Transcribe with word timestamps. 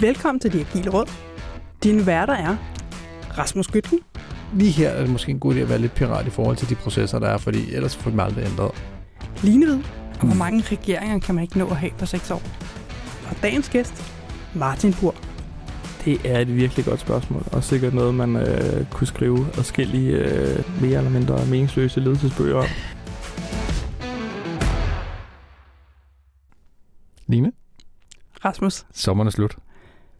Velkommen 0.00 0.40
til 0.40 0.52
Det 0.52 0.60
Agile 0.60 0.90
Råd. 0.90 1.10
Dine 1.82 2.06
værter 2.06 2.34
er 2.34 2.56
Rasmus 3.38 3.66
Gytken, 3.66 3.98
Lige 4.54 4.70
her 4.70 4.88
er 4.90 5.00
det 5.00 5.10
måske 5.10 5.30
en 5.30 5.38
god 5.38 5.54
idé 5.54 5.58
at 5.58 5.68
være 5.68 5.78
lidt 5.78 5.94
pirat 5.94 6.26
i 6.26 6.30
forhold 6.30 6.56
til 6.56 6.68
de 6.68 6.74
processer, 6.74 7.18
der 7.18 7.28
er, 7.28 7.38
fordi 7.38 7.74
ellers 7.74 7.96
får 7.96 8.10
vi 8.10 8.18
aldrig 8.20 8.44
ændret. 8.44 8.70
Line 9.42 9.66
Hvid, 9.66 9.78
og 10.20 10.26
hvor 10.26 10.34
mange 10.34 10.62
regeringer 10.62 11.18
kan 11.18 11.34
man 11.34 11.42
ikke 11.42 11.58
nå 11.58 11.66
at 11.66 11.76
have 11.76 11.92
på 11.98 12.06
seks 12.06 12.30
år? 12.30 12.42
Og 13.30 13.36
dagens 13.42 13.68
gæst, 13.68 14.12
Martin 14.54 14.94
Bur. 15.00 15.14
Det 16.04 16.20
er 16.24 16.38
et 16.40 16.56
virkelig 16.56 16.84
godt 16.84 17.00
spørgsmål, 17.00 17.42
og 17.52 17.64
sikkert 17.64 17.94
noget, 17.94 18.14
man 18.14 18.36
øh, 18.36 18.86
kunne 18.90 19.06
skrive 19.06 19.46
adskillige 19.58 20.12
øh, 20.12 20.82
mere 20.82 20.98
eller 20.98 21.10
mindre 21.10 21.46
meningsløse 21.46 22.00
ledelsesbøger 22.00 22.56
om. 22.56 22.66
Line, 27.26 27.52
Rasmus. 28.44 28.86
sommeren 28.94 29.26
er 29.26 29.32
slut. 29.32 29.56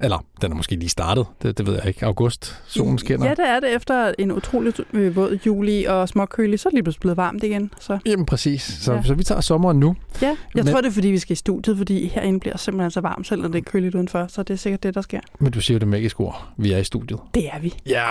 Eller, 0.01 0.25
den 0.43 0.53
er 0.53 0.57
måske 0.57 0.77
lige 0.77 0.89
startet. 0.89 1.27
Det, 1.43 1.59
det 1.59 1.67
ved 1.67 1.75
jeg 1.75 1.87
ikke. 1.87 2.07
August, 2.07 2.63
solen 2.67 2.99
skinner. 2.99 3.27
Ja, 3.27 3.31
det 3.31 3.49
er 3.49 3.61
det. 3.61 3.75
Efter 3.75 4.13
en 4.19 4.33
utrolig 4.33 4.73
øh, 4.93 5.17
våd 5.17 5.39
juli 5.47 5.85
og 5.85 6.09
småkølig, 6.09 6.61
så 6.61 6.69
er 6.69 6.71
det 6.71 6.75
lige 6.75 6.83
pludselig 6.83 7.01
blevet 7.01 7.17
varmt 7.17 7.43
igen. 7.45 7.71
Så 7.81 7.99
Jamen 8.07 8.27
præcis. 8.27 8.63
Så, 8.63 8.93
Ja. 8.93 9.03
så 9.03 9.15
vi 9.15 9.25
tager 9.25 9.41
sommeren 9.41 9.81
nu. 9.81 9.97
ja, 10.23 10.27
jeg 10.27 10.37
Men- 10.55 10.67
tror, 10.67 10.81
det 10.81 10.89
er, 10.89 10.93
fordi 10.93 11.09
vi 11.09 11.19
skal 11.19 11.33
i 11.33 11.37
studiet, 11.37 11.77
fordi 11.77 12.09
herinde 12.09 12.41
bliver 12.41 12.57
simpelthen 12.57 12.91
så 12.91 13.01
varmt, 13.01 13.27
selvom 13.27 13.53
det 13.53 13.59
er 13.67 13.71
køligt 13.71 13.95
udenfor. 13.95 14.27
Så 14.29 14.43
det 14.43 14.55
er 14.55 14.59
sikkert 14.59 14.83
det, 14.83 14.95
der 14.95 15.01
sker. 15.01 15.21
Men 15.41 15.53
du 15.53 15.61
siger 15.61 15.75
jo 15.75 15.79
det 15.79 15.89
magiske 15.89 16.21
ord. 16.21 16.49
Vi 16.57 16.73
er 16.73 16.79
i 16.79 16.85
studiet. 16.85 17.21
Det 17.35 17.47
er 17.53 17.59
vi. 17.61 17.75
Ja, 17.87 18.07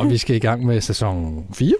og 0.00 0.10
vi 0.10 0.16
skal 0.18 0.36
i 0.36 0.38
gang 0.38 0.66
med 0.66 0.80
sæson 0.80 1.44
4. 1.54 1.72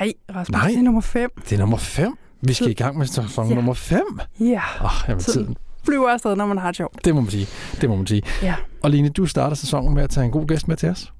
Nej, 0.00 0.12
Rasmus, 0.36 0.52
Nej. 0.52 0.68
det 0.68 0.78
er 0.78 0.82
nummer 0.82 1.00
5. 1.00 1.30
Det 1.50 1.52
er 1.52 1.58
nummer 1.60 1.76
5. 1.76 2.18
Vi 2.42 2.52
skal 2.52 2.70
i 2.70 2.74
gang 2.74 2.98
med 2.98 3.06
sæson 3.06 3.48
Ja. 3.48 3.54
nummer 3.54 3.74
5. 3.74 4.00
Ja, 4.40 4.44
Åh, 4.80 4.84
oh, 4.84 4.90
jamen, 5.08 5.20
Tiden. 5.22 5.42
tiden. 5.44 5.56
flyver 5.84 6.08
afsted, 6.08 6.36
når 6.36 6.46
man 6.46 6.58
har 6.58 6.66
det 6.66 6.76
sjovt. 6.76 7.04
Det 7.04 7.14
må 7.14 7.20
man 7.20 7.30
sige. 7.30 7.46
Det 7.80 7.88
må 7.88 7.96
man 7.96 8.06
sige. 8.06 8.22
Ja. 8.42 8.54
Og 8.86 8.92
Line, 8.92 9.08
du 9.08 9.26
starter 9.26 9.56
sæsonen 9.56 9.94
med 9.94 10.02
at 10.02 10.10
tage 10.10 10.24
en 10.24 10.30
god 10.30 10.46
gæst 10.46 10.68
med 10.68 10.76
til 10.76 10.88
os. 10.88 11.12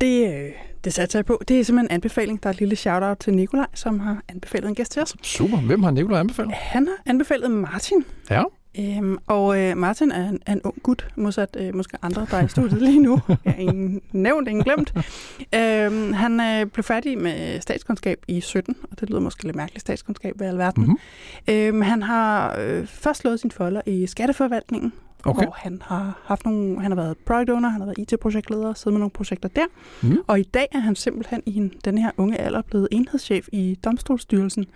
Det, 0.00 0.34
øh, 0.34 0.50
det 0.84 0.92
satser 0.92 1.18
jeg 1.18 1.26
på. 1.26 1.42
Det 1.48 1.60
er 1.60 1.64
simpelthen 1.64 1.90
en 1.90 1.94
anbefaling. 1.94 2.42
Der 2.42 2.48
er 2.48 2.52
et 2.52 2.58
lille 2.58 2.76
shout-out 2.76 3.18
til 3.18 3.34
Nikolaj, 3.34 3.66
som 3.74 4.00
har 4.00 4.22
anbefalet 4.28 4.68
en 4.68 4.74
gæst 4.74 4.92
til 4.92 5.02
os. 5.02 5.16
Super. 5.22 5.56
Hvem 5.56 5.82
har 5.82 5.90
Nicolaj 5.90 6.20
anbefalet? 6.20 6.52
Han 6.54 6.86
har 6.86 7.10
anbefalet 7.10 7.50
Martin. 7.50 8.04
Ja. 8.30 8.42
Øhm, 8.78 9.18
og 9.26 9.60
øh, 9.60 9.76
Martin 9.76 10.12
er 10.12 10.28
en, 10.28 10.40
er 10.46 10.52
en 10.52 10.60
ung 10.64 10.82
gut, 10.82 11.08
modsat 11.16 11.56
øh, 11.60 11.74
måske 11.74 11.96
andre, 12.02 12.26
der 12.30 12.36
er 12.36 12.44
i 12.44 12.48
studiet 12.48 12.82
lige 12.82 13.00
nu. 13.00 13.20
Ja, 13.46 13.52
ingen 13.58 14.00
nævnt, 14.12 14.48
ingen 14.48 14.64
glemt. 14.64 14.92
Øhm, 15.54 16.12
han 16.12 16.40
øh, 16.40 16.66
blev 16.66 16.84
færdig 16.84 17.18
med 17.18 17.60
statskundskab 17.60 18.18
i 18.28 18.40
17, 18.40 18.76
og 18.90 19.00
det 19.00 19.10
lyder 19.10 19.20
måske 19.20 19.44
lidt 19.44 19.56
mærkeligt, 19.56 19.80
statskundskab 19.80 20.40
i 20.40 20.44
alverden. 20.44 20.82
Mm-hmm. 20.82 21.54
Øhm, 21.54 21.80
han 21.80 22.02
har 22.02 22.56
øh, 22.58 22.86
først 22.86 23.20
slået 23.20 23.40
sin 23.40 23.50
folder 23.50 23.80
i 23.86 24.06
skatteforvaltningen, 24.06 24.92
Okay. 25.26 25.44
hvor 25.44 25.54
han 25.56 25.82
har 25.84 26.22
haft 26.24 26.44
nogle, 26.44 26.80
han 26.80 26.90
har 26.90 26.96
været 26.96 27.16
product 27.26 27.50
owner, 27.50 27.68
han 27.68 27.80
har 27.80 27.86
været 27.86 28.12
IT-projektleder, 28.12 28.74
siddet 28.74 28.92
med 28.92 28.98
nogle 28.98 29.10
projekter 29.10 29.48
der. 29.48 29.66
Mm. 30.02 30.18
Og 30.26 30.40
i 30.40 30.42
dag 30.42 30.68
er 30.72 30.78
han 30.78 30.96
simpelthen 30.96 31.42
i 31.46 31.56
en, 31.56 31.72
den 31.84 31.98
her 31.98 32.10
unge 32.16 32.40
alder 32.40 32.62
blevet 32.62 32.88
enhedschef 32.90 33.48
i 33.52 33.78
Domstolsstyrelsen, 33.84 34.66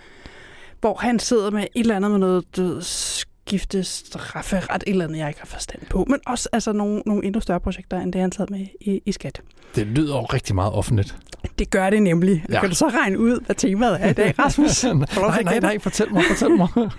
hvor 0.80 0.94
han 0.94 1.18
sidder 1.18 1.50
med 1.50 1.62
et 1.62 1.68
eller 1.74 1.96
andet 1.96 2.10
med 2.10 2.18
noget 2.18 2.56
død, 2.56 2.82
skifte, 2.82 3.84
strafferet, 3.84 4.82
et 4.86 4.90
eller 4.90 5.04
andet, 5.04 5.18
jeg 5.18 5.28
ikke 5.28 5.40
har 5.40 5.46
forstand 5.46 5.82
på. 5.90 6.04
Men 6.08 6.20
også 6.26 6.48
altså, 6.52 6.72
nogle, 6.72 7.02
nogle 7.06 7.24
endnu 7.24 7.40
større 7.40 7.60
projekter, 7.60 8.00
end 8.00 8.12
det 8.12 8.20
han 8.20 8.32
sad 8.32 8.46
med 8.50 8.66
i, 8.80 9.02
i 9.06 9.12
skat. 9.12 9.40
Det 9.74 9.86
lyder 9.86 10.16
jo 10.16 10.24
rigtig 10.24 10.54
meget 10.54 10.72
offentligt. 10.72 11.16
Det 11.58 11.70
gør 11.70 11.90
det 11.90 12.02
nemlig. 12.02 12.44
Ja. 12.50 12.60
Kan 12.60 12.68
du 12.68 12.74
så 12.74 12.88
regne 12.88 13.18
ud, 13.18 13.40
hvad 13.46 13.56
temaet 13.56 13.98
er 14.00 14.08
i 14.08 14.12
dag, 14.12 14.38
Rasmus? 14.38 14.84
Nej, 15.16 15.42
nej, 15.42 15.60
nej, 15.60 15.78
fortæl 15.78 16.12
mig, 16.12 16.22
fortæl 16.28 16.50
mig. 16.50 16.68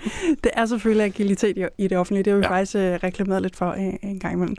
Det 0.43 0.51
er 0.53 0.65
selvfølgelig 0.65 1.05
agilitet 1.05 1.57
i, 1.57 1.83
i 1.83 1.87
det 1.87 1.97
offentlige. 1.97 2.23
Det 2.23 2.33
har 2.33 2.37
vi 2.37 2.43
ja. 2.45 2.49
Ja. 2.53 2.59
faktisk 2.59 2.75
øh, 2.75 2.93
reklameret 3.03 3.41
lidt 3.41 3.55
for 3.55 3.69
øh, 3.69 4.09
en 4.09 4.19
gang 4.19 4.33
imellem. 4.33 4.55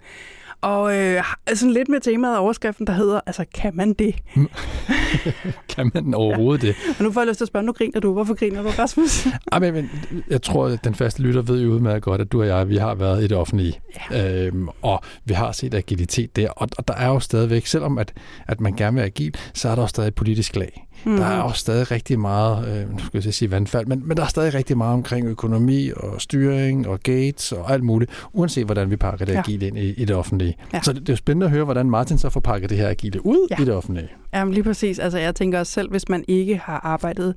Og 0.60 0.96
øh, 0.96 1.22
sådan 1.54 1.72
lidt 1.72 1.88
med 1.88 2.00
temaet 2.00 2.34
af 2.34 2.40
overskriften, 2.40 2.86
der 2.86 2.92
hedder, 2.92 3.20
altså, 3.26 3.44
kan 3.54 3.76
man 3.76 3.92
det? 3.92 4.14
kan 5.76 5.90
man 5.94 6.14
overhovedet 6.14 6.62
det? 6.62 6.76
Og 6.98 7.04
nu 7.04 7.12
får 7.12 7.20
jeg 7.20 7.28
lyst 7.28 7.38
til 7.38 7.44
at 7.44 7.48
spørge, 7.48 7.66
nu 7.66 7.72
griner 7.72 8.00
du. 8.00 8.12
Hvorfor 8.12 8.34
griner 8.34 8.62
du, 8.62 8.68
Rasmus? 8.68 9.26
Ej, 9.52 9.58
men, 9.58 9.74
men 9.74 9.90
jeg 10.30 10.42
tror, 10.42 10.66
at 10.66 10.84
den 10.84 10.94
faste 10.94 11.22
lytter 11.22 11.42
ved 11.42 11.62
jo 11.62 11.70
udmærket 11.70 12.02
godt, 12.02 12.20
at 12.20 12.32
du 12.32 12.40
og 12.40 12.46
jeg, 12.46 12.68
vi 12.68 12.76
har 12.76 12.94
været 12.94 13.24
i 13.24 13.26
det 13.26 13.36
offentlige. 13.36 13.80
Ja. 14.10 14.46
Øhm, 14.46 14.68
og 14.82 15.00
vi 15.24 15.34
har 15.34 15.52
set 15.52 15.74
agilitet 15.74 16.36
der. 16.36 16.50
Og, 16.50 16.68
og 16.78 16.88
der 16.88 16.94
er 16.94 17.06
jo 17.06 17.20
stadigvæk, 17.20 17.66
selvom 17.66 17.98
at, 17.98 18.12
at 18.48 18.60
man 18.60 18.76
gerne 18.76 18.96
vil 18.96 19.02
agil, 19.02 19.34
så 19.54 19.68
er 19.68 19.74
der 19.74 19.82
jo 19.82 19.88
stadig 19.88 20.08
et 20.08 20.14
politisk 20.14 20.56
lag. 20.56 20.86
Mm. 21.04 21.16
Der 21.16 21.24
er 21.24 21.36
jo 21.36 21.52
stadig 21.52 21.90
rigtig 21.90 22.20
meget, 22.20 22.68
øh, 22.82 22.92
nu 22.92 22.98
skal 22.98 23.22
jeg 23.24 23.34
sige 23.34 23.50
vandfald, 23.50 23.86
men, 23.86 24.08
men 24.08 24.16
der 24.16 24.22
er 24.22 24.26
stadig 24.26 24.54
rigtig 24.54 24.76
meget 24.78 24.94
omkring 24.94 25.26
økonomi 25.26 25.90
og 25.96 26.20
styring 26.20 26.88
og 26.88 27.00
gates 27.02 27.52
og 27.52 27.72
alt 27.72 27.84
muligt, 27.84 28.10
uanset 28.32 28.64
hvordan 28.64 28.90
vi 28.90 28.96
pakker 28.96 29.24
det 29.26 29.32
Ja. 29.32 29.38
agile 29.38 29.66
ind 29.66 29.78
i, 29.78 29.92
i 29.92 30.04
det 30.04 30.16
offentlige. 30.16 30.56
Ja. 30.72 30.80
Så 30.82 30.92
det, 30.92 31.00
det 31.00 31.08
er 31.08 31.12
jo 31.12 31.16
spændende 31.16 31.46
at 31.46 31.52
høre, 31.52 31.64
hvordan 31.64 31.90
Martin 31.90 32.18
så 32.18 32.28
får 32.30 32.40
pakket 32.40 32.70
det 32.70 32.78
her 32.78 32.88
agile 32.88 33.26
ud 33.26 33.46
Ja. 33.50 33.62
i 33.62 33.64
det 33.64 33.74
offentlige. 33.74 34.08
Jamen 34.34 34.54
lige 34.54 34.64
præcis. 34.64 34.98
Altså 34.98 35.18
jeg 35.18 35.34
tænker 35.34 35.58
også 35.58 35.72
selv, 35.72 35.90
hvis 35.90 36.08
man 36.08 36.24
ikke 36.28 36.56
har 36.64 36.80
arbejdet 36.84 37.34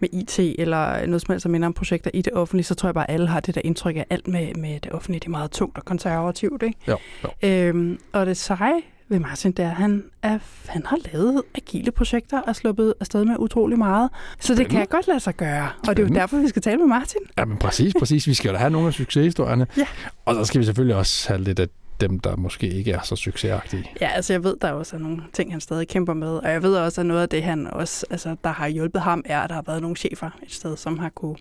med 0.00 0.08
IT 0.12 0.38
eller 0.58 1.06
noget 1.06 1.22
som 1.22 1.32
helst, 1.32 1.44
der 1.44 1.50
minder 1.50 1.66
om 1.66 1.72
projekter 1.74 2.10
i 2.14 2.22
det 2.22 2.32
offentlige, 2.32 2.64
så 2.64 2.74
tror 2.74 2.88
jeg 2.88 2.94
bare, 2.94 3.10
at 3.10 3.14
alle 3.14 3.26
har 3.28 3.40
det 3.40 3.54
der 3.54 3.60
indtryk 3.64 3.96
af 3.96 4.06
alt 4.10 4.28
med, 4.28 4.54
med 4.54 4.80
det 4.80 4.92
offentlige. 4.92 5.20
Det 5.20 5.26
er 5.26 5.30
meget 5.30 5.50
tungt 5.50 5.78
og 5.78 5.84
konservativt, 5.84 6.62
ikke? 6.62 6.78
Jo, 6.88 6.96
jo. 7.24 7.48
Øhm, 7.48 7.98
og 8.12 8.26
det 8.26 8.36
seje 8.36 8.80
ved 9.08 9.18
Martin, 9.18 9.52
det 9.52 9.64
er, 9.64 9.70
at 9.70 9.76
han, 9.76 10.04
er, 10.22 10.38
han 10.66 10.86
har 10.86 10.98
lavet 11.12 11.42
agile 11.54 11.90
projekter 11.92 12.40
og 12.40 12.56
sluppet 12.56 12.94
afsted 13.00 13.24
med 13.24 13.36
utrolig 13.38 13.78
meget. 13.78 14.10
Så 14.40 14.52
det 14.52 14.58
kan 14.58 14.66
Spændende. 14.70 14.86
godt 14.86 15.06
lade 15.08 15.20
sig 15.20 15.34
gøre. 15.36 15.62
Og 15.64 15.70
det 15.82 15.88
er 15.88 15.90
jo 15.90 15.94
Spændende. 15.94 16.20
derfor, 16.20 16.36
vi 16.36 16.48
skal 16.48 16.62
tale 16.62 16.76
med 16.76 16.86
Martin. 16.86 17.20
Ja, 17.38 17.44
men 17.44 17.58
præcis, 17.58 17.94
præcis. 17.98 18.26
Vi 18.26 18.34
skal 18.34 18.48
jo 18.48 18.52
da 18.52 18.58
have 18.58 18.70
nogle 18.70 18.86
af 18.86 18.94
succeshistorierne. 18.94 19.66
Ja. 19.76 19.86
Og 20.24 20.34
så 20.34 20.44
skal 20.44 20.60
vi 20.60 20.64
selvfølgelig 20.64 20.96
også 20.96 21.28
have 21.28 21.40
lidt 21.42 21.58
af 21.58 21.68
dem, 22.00 22.20
der 22.20 22.36
måske 22.36 22.68
ikke 22.68 22.92
er 22.92 23.00
så 23.02 23.16
succesagtige. 23.16 23.90
Ja, 24.00 24.08
altså 24.08 24.32
jeg 24.32 24.44
ved, 24.44 24.56
der 24.62 24.72
også 24.72 24.96
er 24.96 25.00
nogle 25.00 25.22
ting, 25.32 25.52
han 25.52 25.60
stadig 25.60 25.88
kæmper 25.88 26.14
med. 26.14 26.28
Og 26.28 26.50
jeg 26.50 26.62
ved 26.62 26.76
også, 26.76 27.00
at 27.00 27.06
noget 27.06 27.22
af 27.22 27.28
det, 27.28 27.42
han 27.42 27.66
også, 27.66 28.06
altså, 28.10 28.36
der 28.44 28.50
har 28.50 28.68
hjulpet 28.68 29.02
ham, 29.02 29.22
er, 29.24 29.40
at 29.40 29.48
der 29.48 29.54
har 29.54 29.64
været 29.66 29.82
nogle 29.82 29.96
chefer 29.96 30.30
et 30.42 30.52
sted, 30.52 30.76
som 30.76 30.98
har 30.98 31.08
kunne 31.08 31.36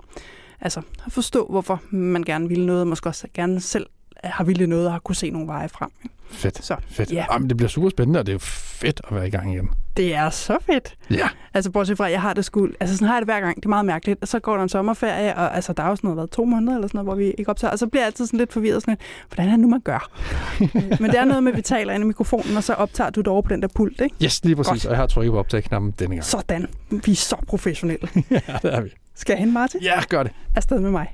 altså, 0.61 0.81
forstå, 1.09 1.47
hvorfor 1.49 1.81
man 1.89 2.23
gerne 2.23 2.47
ville 2.47 2.65
noget, 2.65 2.81
og 2.81 2.87
måske 2.87 3.09
også 3.09 3.27
gerne 3.33 3.59
selv 3.61 3.85
har 4.23 4.43
ville 4.43 4.67
noget 4.67 4.85
og 4.85 4.91
har 4.91 4.99
kunne 4.99 5.15
se 5.15 5.29
nogle 5.29 5.47
veje 5.47 5.69
frem. 5.69 5.89
ikke? 6.03 6.15
Fedt. 6.29 6.65
Så 6.65 6.75
Fedt. 6.89 7.11
ja. 7.11 7.25
Jamen, 7.31 7.49
det 7.49 7.57
bliver 7.57 7.69
super 7.69 7.89
spændende, 7.89 8.19
og 8.19 8.25
det 8.25 8.31
er 8.31 8.33
jo 8.35 8.39
fedt 8.39 9.01
at 9.07 9.15
være 9.15 9.27
i 9.27 9.29
gang 9.29 9.53
igen. 9.53 9.69
det 9.97 10.15
er 10.15 10.29
så 10.29 10.57
fedt. 10.65 10.95
Ja. 11.11 11.29
Altså 11.53 11.71
bortset 11.71 11.97
fra, 11.97 12.05
at 12.05 12.11
jeg 12.11 12.21
har 12.21 12.33
det 12.33 12.45
sgu, 12.45 12.67
altså 12.79 12.95
sådan 12.95 13.07
har 13.07 13.15
jeg 13.15 13.21
det 13.21 13.27
hver 13.27 13.39
gang, 13.39 13.55
det 13.55 13.65
er 13.65 13.69
meget 13.69 13.85
mærkeligt. 13.85 14.21
Og 14.21 14.27
så 14.27 14.39
går 14.39 14.55
der 14.55 14.63
en 14.63 14.69
sommerferie, 14.69 15.35
og 15.35 15.55
altså, 15.55 15.73
der 15.73 15.83
er 15.83 15.89
jo 15.89 15.95
sådan 15.95 16.07
noget, 16.07 16.17
været 16.17 16.29
to 16.31 16.45
måneder 16.45 16.75
eller 16.75 16.87
sådan 16.87 16.97
noget, 16.97 17.07
hvor 17.07 17.15
vi 17.15 17.31
ikke 17.37 17.49
optager. 17.51 17.71
Og 17.71 17.79
så 17.79 17.87
bliver 17.87 18.01
jeg 18.01 18.05
altid 18.05 18.25
sådan 18.25 18.37
lidt 18.37 18.53
forvirret, 18.53 18.81
sådan 18.81 18.91
lidt, 18.91 19.01
hvordan 19.29 19.47
er 19.47 19.51
det 19.51 19.59
nu, 19.59 19.67
man 19.67 19.81
gør? 19.81 20.11
Men 21.01 21.11
det 21.11 21.19
er 21.19 21.25
noget 21.25 21.43
med, 21.43 21.51
at 21.51 21.57
vi 21.57 21.61
taler 21.61 21.93
ind 21.93 22.03
i 22.03 22.07
mikrofonen, 22.07 22.57
og 22.57 22.63
så 22.63 22.73
optager 22.73 23.09
du 23.09 23.19
det 23.19 23.27
over 23.27 23.41
på 23.41 23.49
den 23.49 23.61
der 23.61 23.67
pult, 23.75 24.01
ikke? 24.01 24.15
Yes, 24.23 24.43
lige 24.43 24.55
præcis. 24.55 24.71
Godt. 24.71 24.85
Og 24.85 24.91
jeg 24.91 24.97
har 24.99 25.07
trykket 25.07 25.31
på 25.31 25.39
optag-knappen 25.39 25.91
denne 25.99 26.15
gang. 26.15 26.25
Sådan. 26.25 26.67
Vi 26.89 27.11
er 27.11 27.15
så 27.15 27.35
professionelle. 27.47 28.07
ja, 28.31 28.39
det 28.61 28.73
er 28.75 28.81
vi. 28.81 28.89
Skal 29.15 29.33
jeg 29.33 29.39
hen, 29.39 29.53
Martin? 29.53 29.81
Ja, 29.81 30.01
gør 30.09 30.23
det. 30.23 30.31
Afsted 30.55 30.79
med 30.79 30.91
mig. 30.91 31.13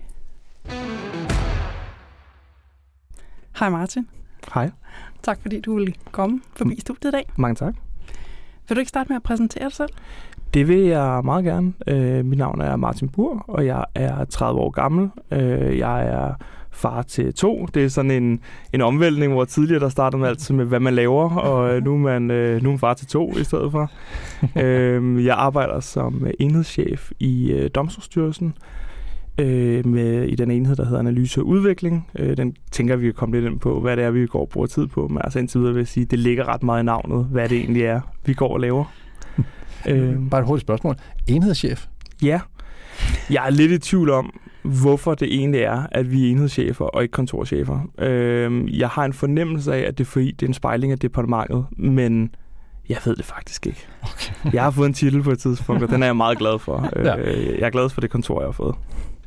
Hej 3.59 3.69
Martin. 3.69 4.07
Hej. 4.53 4.71
Tak 5.23 5.39
fordi 5.41 5.61
du 5.61 5.75
ville 5.75 5.93
komme 6.11 6.41
forbi 6.55 6.79
studiet 6.79 7.09
i 7.09 7.11
dag. 7.11 7.29
Mange 7.37 7.55
tak. 7.55 7.75
Vil 8.67 8.75
du 8.75 8.79
ikke 8.79 8.89
starte 8.89 9.09
med 9.09 9.15
at 9.15 9.23
præsentere 9.23 9.63
dig 9.63 9.73
selv? 9.73 9.89
Det 10.53 10.67
vil 10.67 10.79
jeg 10.79 11.21
meget 11.23 11.45
gerne. 11.45 11.73
Øh, 11.87 12.25
mit 12.25 12.37
navn 12.37 12.61
er 12.61 12.75
Martin 12.75 13.09
Bur, 13.09 13.45
og 13.47 13.65
jeg 13.65 13.85
er 13.95 14.25
30 14.25 14.59
år 14.61 14.69
gammel. 14.69 15.09
Øh, 15.31 15.77
jeg 15.77 16.07
er 16.07 16.33
far 16.71 17.01
til 17.01 17.33
to. 17.33 17.67
Det 17.73 17.85
er 17.85 17.89
sådan 17.89 18.11
en, 18.11 18.39
en 18.73 18.81
omvæltning, 18.81 19.33
hvor 19.33 19.45
tidligere 19.45 19.79
der 19.79 19.89
startede 19.89 20.19
man 20.19 20.29
altid 20.29 20.55
med, 20.55 20.65
hvad 20.65 20.79
man 20.79 20.93
laver, 20.93 21.29
og 21.29 21.75
øh, 21.75 21.83
nu 21.83 21.93
er 21.93 21.97
man, 21.97 22.31
øh, 22.31 22.63
nu 22.63 22.69
er 22.69 22.73
man 22.73 22.79
far 22.79 22.93
til 22.93 23.07
to 23.07 23.37
i 23.37 23.43
stedet 23.43 23.71
for. 23.71 23.91
øh, 24.63 25.25
jeg 25.25 25.35
arbejder 25.35 25.79
som 25.79 26.27
enhedschef 26.39 27.11
i 27.19 27.51
øh, 27.51 27.69
Domstolsstyrelsen, 27.75 28.53
øh, 29.37 29.87
med, 29.87 30.23
i 30.27 30.35
den 30.35 30.51
enhed, 30.51 30.75
der 30.75 30.85
hedder 30.85 30.99
Analyse 30.99 31.41
og 31.41 31.47
Udvikling. 31.47 32.07
Øh, 32.19 32.37
den 32.37 32.55
tænker 32.71 32.95
vi 32.95 33.05
kan 33.05 33.13
komme 33.13 33.35
lidt 33.39 33.51
ind 33.51 33.59
på, 33.59 33.79
hvad 33.79 33.97
det 33.97 34.05
er, 34.05 34.11
vi 34.11 34.27
går 34.27 34.39
og 34.41 34.49
bruger 34.49 34.67
tid 34.67 34.87
på. 34.87 35.07
Men 35.07 35.21
altså 35.23 35.39
indtil 35.39 35.59
videre 35.59 35.73
vil 35.73 35.79
jeg 35.79 35.87
sige, 35.87 36.05
det 36.05 36.19
ligger 36.19 36.47
ret 36.47 36.63
meget 36.63 36.83
i 36.83 36.85
navnet, 36.85 37.25
hvad 37.25 37.49
det 37.49 37.57
egentlig 37.57 37.83
er, 37.83 38.01
vi 38.25 38.33
går 38.33 38.53
og 38.53 38.59
laver. 38.59 38.85
øh, 39.89 40.29
Bare 40.29 40.41
et 40.41 40.47
hurtigt 40.47 40.65
spørgsmål. 40.65 40.95
Enhedschef. 41.27 41.85
Ja. 42.21 42.39
Jeg 43.29 43.45
er 43.45 43.49
lidt 43.49 43.71
i 43.71 43.77
tvivl 43.77 44.09
om, 44.09 44.39
hvorfor 44.63 45.15
det 45.15 45.33
egentlig 45.35 45.61
er, 45.61 45.87
at 45.91 46.11
vi 46.11 46.27
er 46.27 46.31
enhedschefer 46.31 46.85
og 46.85 47.01
ikke 47.01 47.11
kontorchefer. 47.11 47.79
Øhm, 47.97 48.67
jeg 48.67 48.89
har 48.89 49.05
en 49.05 49.13
fornemmelse 49.13 49.73
af, 49.73 49.79
at 49.79 49.97
det 49.97 50.03
er 50.03 50.09
fordi, 50.09 50.31
det 50.31 50.45
er 50.45 50.47
en 50.47 50.53
spejling 50.53 50.91
af 50.91 50.99
departementet, 50.99 51.65
men 51.77 52.35
jeg 52.89 52.97
ved 53.05 53.15
det 53.15 53.25
faktisk 53.25 53.67
ikke. 53.67 53.87
Okay. 54.01 54.53
Jeg 54.53 54.63
har 54.63 54.71
fået 54.71 54.87
en 54.87 54.93
titel 54.93 55.23
på 55.23 55.31
et 55.31 55.39
tidspunkt, 55.39 55.83
og 55.83 55.89
den 55.89 56.01
er 56.03 56.07
jeg 56.07 56.17
meget 56.17 56.37
glad 56.37 56.59
for. 56.59 56.89
Ja. 57.05 57.17
Øh, 57.17 57.45
jeg 57.59 57.65
er 57.65 57.69
glad 57.69 57.89
for 57.89 58.01
det 58.01 58.09
kontor, 58.09 58.41
jeg 58.41 58.47
har 58.47 58.51
fået. 58.51 58.75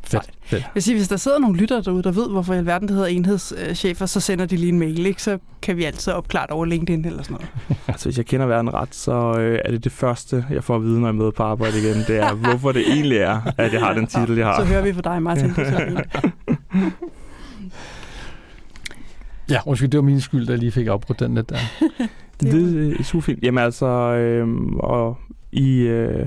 Fedt. 0.06 0.30
Fedt. 0.42 0.62
Jeg 0.62 0.70
vil 0.74 0.82
sige, 0.82 0.96
hvis 0.96 1.08
der 1.08 1.16
sidder 1.16 1.38
nogle 1.38 1.56
lyttere 1.56 1.82
derude, 1.82 2.02
der 2.02 2.10
ved, 2.10 2.30
hvorfor 2.30 2.54
i 2.54 2.56
alverden 2.56 2.88
det 2.88 2.96
hedder 2.96 3.08
enhedschefer, 3.10 4.06
så 4.06 4.20
sender 4.20 4.46
de 4.46 4.56
lige 4.56 4.68
en 4.68 4.78
mail, 4.78 5.06
ikke? 5.06 5.22
så 5.22 5.38
kan 5.62 5.76
vi 5.76 5.84
altid 5.84 6.12
opklare 6.12 6.46
det 6.46 6.50
over 6.50 6.64
LinkedIn 6.64 7.04
eller 7.04 7.22
sådan 7.22 7.34
noget. 7.34 7.78
Altså, 7.88 8.08
hvis 8.08 8.18
jeg 8.18 8.26
kender 8.26 8.46
verden 8.46 8.74
ret, 8.74 8.94
så 8.94 9.38
øh, 9.38 9.58
er 9.64 9.70
det 9.70 9.84
det 9.84 9.92
første, 9.92 10.46
jeg 10.50 10.64
får 10.64 10.76
at 10.76 10.82
vide, 10.82 11.00
når 11.00 11.08
jeg 11.08 11.14
møder 11.14 11.30
på 11.30 11.42
arbejde 11.42 11.78
igen. 11.78 11.94
Det 11.94 12.16
er, 12.16 12.34
hvorfor 12.34 12.72
det 12.72 12.82
egentlig 12.92 13.18
er, 13.18 13.40
at 13.58 13.72
jeg 13.72 13.80
har 13.80 13.92
den 13.94 14.06
titel, 14.06 14.36
jeg 14.36 14.46
har. 14.46 14.60
Så 14.60 14.64
hører 14.64 14.82
vi 14.82 14.92
fra 14.92 15.00
dig, 15.00 15.22
Martin. 15.22 15.52
Ja, 19.50 19.60
undskyld, 19.66 19.88
det 19.88 19.98
var 19.98 20.04
min 20.04 20.20
skyld, 20.20 20.50
jeg 20.50 20.58
lige 20.58 20.72
fik 20.72 20.86
afbrudt 20.86 21.20
den 21.20 21.34
lidt 21.34 21.50
der. 21.50 21.56
det, 22.40 22.52
det 22.52 23.00
er 23.00 23.04
super 23.04 23.22
fint. 23.22 23.42
Jamen 23.42 23.64
altså, 23.64 23.86
øh, 23.86 24.48
og 24.78 25.18
i, 25.52 25.78
øh, 25.78 26.26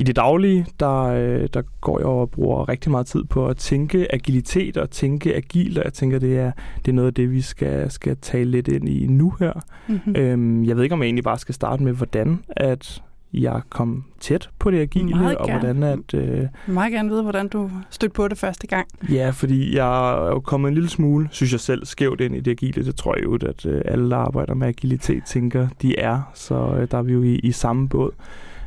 i 0.00 0.02
det 0.02 0.16
daglige, 0.16 0.66
der, 0.80 1.02
øh, 1.02 1.48
der 1.54 1.62
går 1.80 1.98
jeg 1.98 2.06
og 2.06 2.30
bruger 2.30 2.68
rigtig 2.68 2.90
meget 2.90 3.06
tid 3.06 3.24
på 3.24 3.46
at 3.46 3.56
tænke 3.56 4.14
agilitet 4.14 4.76
og 4.76 4.90
tænke 4.90 5.36
agilt, 5.36 5.78
og 5.78 5.84
jeg 5.84 5.92
tænker, 5.92 6.18
det 6.18 6.38
er, 6.38 6.52
det 6.84 6.88
er 6.88 6.92
noget 6.92 7.06
af 7.06 7.14
det, 7.14 7.32
vi 7.32 7.40
skal, 7.40 7.90
skal 7.90 8.16
tale 8.16 8.50
lidt 8.50 8.68
ind 8.68 8.88
i 8.88 9.06
nu 9.06 9.34
her. 9.38 9.52
Mm-hmm. 9.88 10.16
Øhm, 10.16 10.64
jeg 10.64 10.76
ved 10.76 10.82
ikke, 10.82 10.92
om 10.92 11.00
jeg 11.00 11.06
egentlig 11.06 11.24
bare 11.24 11.38
skal 11.38 11.54
starte 11.54 11.82
med, 11.82 11.92
hvordan 11.92 12.38
at 12.50 13.02
jeg 13.32 13.60
kom 13.68 14.04
tæt 14.20 14.50
på 14.58 14.70
det 14.70 14.80
agile, 14.80 15.38
og 15.38 15.50
hvordan 15.50 15.82
at... 15.82 16.14
Øh, 16.14 16.46
meget 16.66 16.92
gerne 16.92 17.08
vide, 17.08 17.22
hvordan 17.22 17.48
du 17.48 17.70
stødte 17.90 18.12
på 18.12 18.28
det 18.28 18.38
første 18.38 18.66
gang. 18.66 18.88
Ja, 19.10 19.30
fordi 19.30 19.76
jeg 19.76 20.10
er 20.10 20.26
jo 20.26 20.40
kommet 20.40 20.68
en 20.68 20.74
lille 20.74 20.90
smule, 20.90 21.28
synes 21.30 21.52
jeg 21.52 21.60
selv, 21.60 21.86
skævt 21.86 22.20
ind 22.20 22.36
i 22.36 22.40
det 22.40 22.50
agile. 22.50 22.84
Det 22.84 22.96
tror 22.96 23.14
jeg 23.16 23.24
jo, 23.24 23.34
at 23.34 23.66
øh, 23.66 23.82
alle, 23.84 24.10
der 24.10 24.16
arbejder 24.16 24.54
med 24.54 24.68
agilitet, 24.68 25.24
tænker, 25.24 25.68
de 25.82 25.98
er. 25.98 26.30
Så 26.34 26.54
øh, 26.54 26.88
der 26.90 26.98
er 26.98 27.02
vi 27.02 27.12
jo 27.12 27.22
i, 27.22 27.34
i 27.34 27.52
samme 27.52 27.88
båd. 27.88 28.10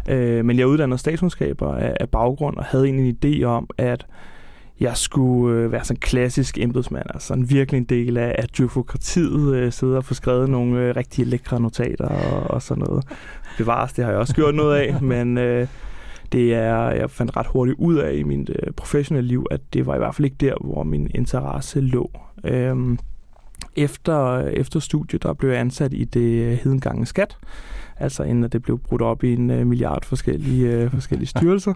Øh, 0.10 0.46
men 0.46 0.60
jeg 0.60 0.68
uddannede 0.68 0.98
statskundskaber 0.98 1.76
af, 1.76 1.98
af 2.00 2.10
baggrund, 2.10 2.58
og 2.58 2.64
havde 2.64 2.90
en 2.90 3.18
idé 3.26 3.44
om, 3.44 3.70
at 3.78 4.06
jeg 4.80 4.98
skulle 4.98 5.58
øh, 5.58 5.72
være 5.72 5.84
sådan 5.84 5.98
en 5.98 6.02
klassisk 6.02 6.58
embedsmand, 6.58 7.06
altså 7.14 7.28
sådan 7.28 7.50
virkelig 7.50 7.78
en 7.78 7.84
del 7.84 8.18
af, 8.18 8.36
at 8.38 8.50
byråkratiet 8.58 9.56
øh, 9.56 9.72
sidder 9.72 9.98
og 9.98 10.06
får 10.06 10.16
skrevet 10.16 10.50
nogle 10.50 10.80
øh, 10.80 10.96
rigtig 10.96 11.28
lækre 11.28 11.60
notater 11.60 12.08
og, 12.08 12.52
og 12.52 12.62
sådan 12.62 12.84
noget. 12.88 13.06
Bevares, 13.58 13.94
det 13.94 14.04
har 14.04 14.12
jeg 14.12 14.20
også 14.20 14.36
gjort 14.36 14.56
noget 14.56 14.78
af, 14.78 15.02
men 15.14 15.38
øh, 15.38 15.68
det 16.32 16.54
er, 16.54 16.90
jeg 16.90 17.10
fandt 17.10 17.38
ret 17.38 17.48
hurtigt 17.48 17.78
ud 17.80 17.96
af 17.96 18.14
i 18.14 18.24
mit 18.24 18.50
øh, 18.50 18.74
professionelle 18.74 19.28
liv, 19.28 19.46
at 19.52 19.62
det 19.74 19.86
var 19.86 19.96
i 19.96 19.98
hvert 19.98 20.16
fald 20.16 20.26
ikke 20.26 20.38
der, 20.40 20.54
hvor 20.62 20.84
min 20.84 21.12
interesse 21.16 21.82
lå. 21.82 22.12
Øhm, 22.44 23.00
efter, 23.76 24.40
efter 24.40 24.80
studiet, 24.80 25.24
der 25.24 25.34
blev 25.34 25.50
jeg 25.50 25.60
ansat 25.60 25.94
i 25.94 26.04
det 26.04 26.58
hedengange 26.58 27.06
skat, 27.06 27.38
altså 28.00 28.24
inden 28.24 28.51
det 28.51 28.62
blev 28.62 28.80
brudt 28.80 29.01
op 29.01 29.24
i 29.24 29.34
en 29.34 29.50
uh, 29.50 29.68
milliard 29.68 30.06
forskellige, 30.06 30.86
uh, 30.86 30.92
forskellige 30.92 31.28
styrelser, 31.28 31.74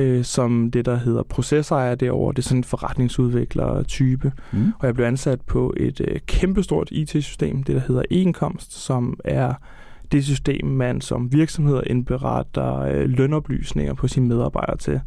uh, 0.00 0.22
som 0.22 0.70
det, 0.70 0.84
der 0.84 0.96
hedder 0.96 1.22
processejer 1.22 1.94
derovre. 1.94 2.32
Det 2.32 2.38
er 2.38 2.42
sådan 2.42 2.58
en 2.58 2.64
forretningsudvikler-type. 2.64 4.32
Mm. 4.52 4.72
Og 4.78 4.86
jeg 4.86 4.94
blev 4.94 5.06
ansat 5.06 5.40
på 5.40 5.74
et 5.76 6.00
uh, 6.00 6.16
kæmpestort 6.26 6.88
IT-system, 6.90 7.62
det 7.62 7.74
der 7.74 7.82
hedder 7.88 8.02
e-indkomst, 8.10 8.72
som 8.72 9.20
er 9.24 9.54
det 10.12 10.24
system, 10.24 10.66
man 10.66 11.00
som 11.00 11.32
virksomhed 11.32 11.82
indberetter 11.86 12.80
uh, 12.80 13.10
lønoplysninger 13.10 13.94
på 13.94 14.08
sine 14.08 14.28
medarbejdere 14.28 14.76
til. 14.76 15.00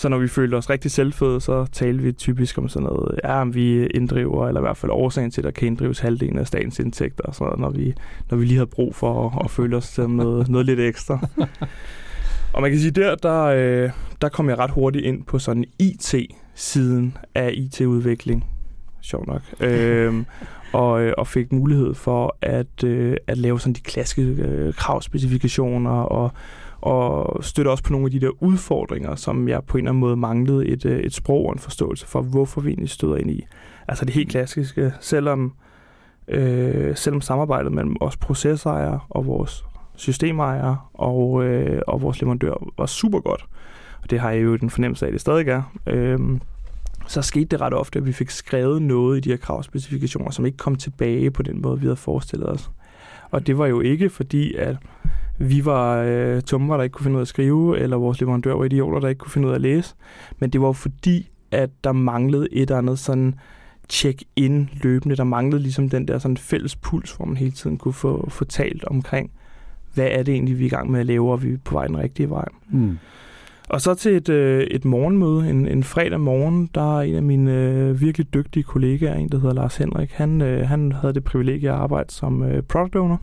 Så 0.00 0.08
når 0.08 0.18
vi 0.18 0.28
følte 0.28 0.54
os 0.54 0.70
rigtig 0.70 0.90
selvføde, 0.90 1.40
så 1.40 1.66
talte 1.72 2.02
vi 2.02 2.12
typisk 2.12 2.58
om 2.58 2.68
sådan 2.68 2.88
noget, 2.88 3.20
ja, 3.24 3.40
om 3.40 3.54
vi 3.54 3.86
inddriver, 3.86 4.48
eller 4.48 4.60
i 4.60 4.62
hvert 4.62 4.76
fald 4.76 4.92
årsagen 4.92 5.30
til, 5.30 5.40
at 5.40 5.44
der 5.44 5.50
kan 5.50 5.66
inddrives 5.66 5.98
halvdelen 5.98 6.38
af 6.38 6.46
statens 6.46 6.78
indtægter, 6.78 7.24
og 7.24 7.34
sådan 7.34 7.46
noget, 7.46 7.60
når 7.60 7.70
vi, 7.70 7.94
når 8.30 8.38
vi 8.38 8.44
lige 8.44 8.56
havde 8.56 8.66
brug 8.66 8.94
for 8.94 9.26
at, 9.26 9.44
at 9.44 9.50
føle 9.50 9.76
os 9.76 9.84
som 9.84 10.10
noget, 10.10 10.48
noget 10.50 10.66
lidt 10.66 10.80
ekstra. 10.80 11.26
Og 12.52 12.62
man 12.62 12.70
kan 12.70 12.80
sige, 12.80 12.90
der, 12.90 13.14
der, 13.14 13.42
øh, 13.42 13.90
der 14.20 14.28
kom 14.28 14.48
jeg 14.48 14.58
ret 14.58 14.70
hurtigt 14.70 15.04
ind 15.04 15.24
på 15.24 15.38
sådan 15.38 15.64
IT-siden 15.78 17.16
af 17.34 17.50
IT-udvikling. 17.54 18.44
Sjov 19.00 19.26
nok. 19.26 19.42
øhm, 19.60 20.26
og, 20.72 21.02
øh, 21.02 21.12
og 21.18 21.26
fik 21.26 21.52
mulighed 21.52 21.94
for 21.94 22.36
at, 22.42 22.84
øh, 22.84 23.16
at 23.26 23.38
lave 23.38 23.60
sådan 23.60 23.72
de 23.72 23.80
klassiske 23.80 24.22
øh, 24.22 24.74
kravspecifikationer 24.74 25.90
og 25.90 26.32
og 26.82 27.44
støtte 27.44 27.68
også 27.68 27.84
på 27.84 27.92
nogle 27.92 28.06
af 28.06 28.10
de 28.10 28.20
der 28.20 28.42
udfordringer, 28.42 29.14
som 29.14 29.48
jeg 29.48 29.64
på 29.64 29.76
en 29.76 29.84
eller 29.84 29.90
anden 29.90 30.00
måde 30.00 30.16
manglede 30.16 30.66
et, 30.66 30.84
øh, 30.84 31.00
et 31.00 31.14
sprog 31.14 31.46
og 31.46 31.52
en 31.52 31.58
forståelse 31.58 32.06
for, 32.06 32.22
hvorfor 32.22 32.60
vi 32.60 32.68
egentlig 32.70 32.90
støder 32.90 33.16
ind 33.16 33.30
i. 33.30 33.46
Altså 33.88 34.04
det 34.04 34.14
helt 34.14 34.30
klassiske, 34.30 34.92
selvom, 35.00 35.52
øh, 36.28 36.96
selvom 36.96 37.20
samarbejdet 37.20 37.72
mellem 37.72 37.96
os 38.00 38.16
processejere 38.16 39.00
og 39.08 39.26
vores 39.26 39.64
systemejere 39.96 40.78
og, 40.94 41.44
øh, 41.44 41.82
og 41.86 42.02
vores 42.02 42.20
leverandør 42.20 42.54
var 42.78 42.86
super 42.86 43.20
godt, 43.20 43.44
og 44.02 44.10
det 44.10 44.20
har 44.20 44.30
jeg 44.30 44.44
jo 44.44 44.56
den 44.56 44.70
fornemmelse 44.70 45.06
af, 45.06 45.08
at 45.08 45.12
det 45.12 45.20
stadig 45.20 45.48
er, 45.48 45.62
øh, 45.86 46.18
så 47.06 47.22
skete 47.22 47.44
det 47.44 47.60
ret 47.60 47.74
ofte, 47.74 47.98
at 47.98 48.06
vi 48.06 48.12
fik 48.12 48.30
skrevet 48.30 48.82
noget 48.82 49.16
i 49.16 49.20
de 49.20 49.30
her 49.30 49.36
kravspecifikationer, 49.36 50.30
som 50.30 50.46
ikke 50.46 50.58
kom 50.58 50.76
tilbage 50.76 51.30
på 51.30 51.42
den 51.42 51.62
måde, 51.62 51.80
vi 51.80 51.86
havde 51.86 51.96
forestillet 51.96 52.48
os. 52.48 52.70
Og 53.30 53.46
det 53.46 53.58
var 53.58 53.66
jo 53.66 53.80
ikke 53.80 54.10
fordi, 54.10 54.54
at 54.54 54.76
vi 55.40 55.64
var 55.64 56.02
øh, 56.06 56.42
tummer, 56.42 56.76
der 56.76 56.84
ikke 56.84 56.92
kunne 56.92 57.04
finde 57.04 57.16
ud 57.16 57.20
af 57.20 57.24
at 57.24 57.28
skrive, 57.28 57.78
eller 57.78 57.96
vores 57.96 58.20
leverandør 58.20 58.54
var 58.54 58.64
idioter, 58.64 59.00
der 59.00 59.08
ikke 59.08 59.18
kunne 59.18 59.30
finde 59.30 59.48
ud 59.48 59.52
af 59.52 59.56
at 59.56 59.60
læse. 59.60 59.94
Men 60.38 60.50
det 60.50 60.60
var 60.60 60.72
fordi, 60.72 61.30
at 61.50 61.70
der 61.84 61.92
manglede 61.92 62.48
et 62.52 62.60
eller 62.60 62.78
andet 62.78 62.98
sådan 62.98 63.34
check-in 63.88 64.70
løbende. 64.82 65.16
Der 65.16 65.24
manglede 65.24 65.62
ligesom 65.62 65.88
den 65.88 66.08
der 66.08 66.18
sådan 66.18 66.36
fælles 66.36 66.76
puls, 66.76 67.12
hvor 67.12 67.24
man 67.24 67.36
hele 67.36 67.50
tiden 67.50 67.78
kunne 67.78 67.94
få, 67.94 68.30
få 68.30 68.44
talt 68.44 68.84
omkring, 68.84 69.30
hvad 69.94 70.08
er 70.10 70.22
det 70.22 70.34
egentlig, 70.34 70.58
vi 70.58 70.62
er 70.62 70.66
i 70.66 70.70
gang 70.70 70.90
med 70.90 71.00
at 71.00 71.06
lave, 71.06 71.32
og 71.32 71.42
vi 71.42 71.52
er 71.52 71.58
på 71.64 71.74
vej 71.74 71.86
den 71.86 71.98
rigtige 71.98 72.30
vej. 72.30 72.48
Mm. 72.70 72.98
Og 73.68 73.80
så 73.80 73.94
til 73.94 74.16
et, 74.16 74.28
øh, 74.28 74.62
et 74.62 74.84
morgenmøde, 74.84 75.50
en, 75.50 75.68
en 75.68 75.84
fredag 75.84 76.20
morgen, 76.20 76.70
der 76.74 76.98
er 76.98 77.02
en 77.02 77.14
af 77.14 77.22
mine 77.22 77.52
øh, 77.52 78.00
virkelig 78.00 78.34
dygtige 78.34 78.62
kollegaer, 78.62 79.14
en 79.14 79.28
der 79.28 79.38
hedder 79.38 79.54
Lars 79.54 79.76
Henrik, 79.76 80.12
han, 80.12 80.40
øh, 80.40 80.68
han 80.68 80.92
havde 80.92 81.14
det 81.14 81.24
privilegie 81.24 81.70
at 81.70 81.76
arbejde 81.76 82.12
som 82.12 82.42
øh, 82.42 82.62
product 82.62 82.96
owner 82.96 83.16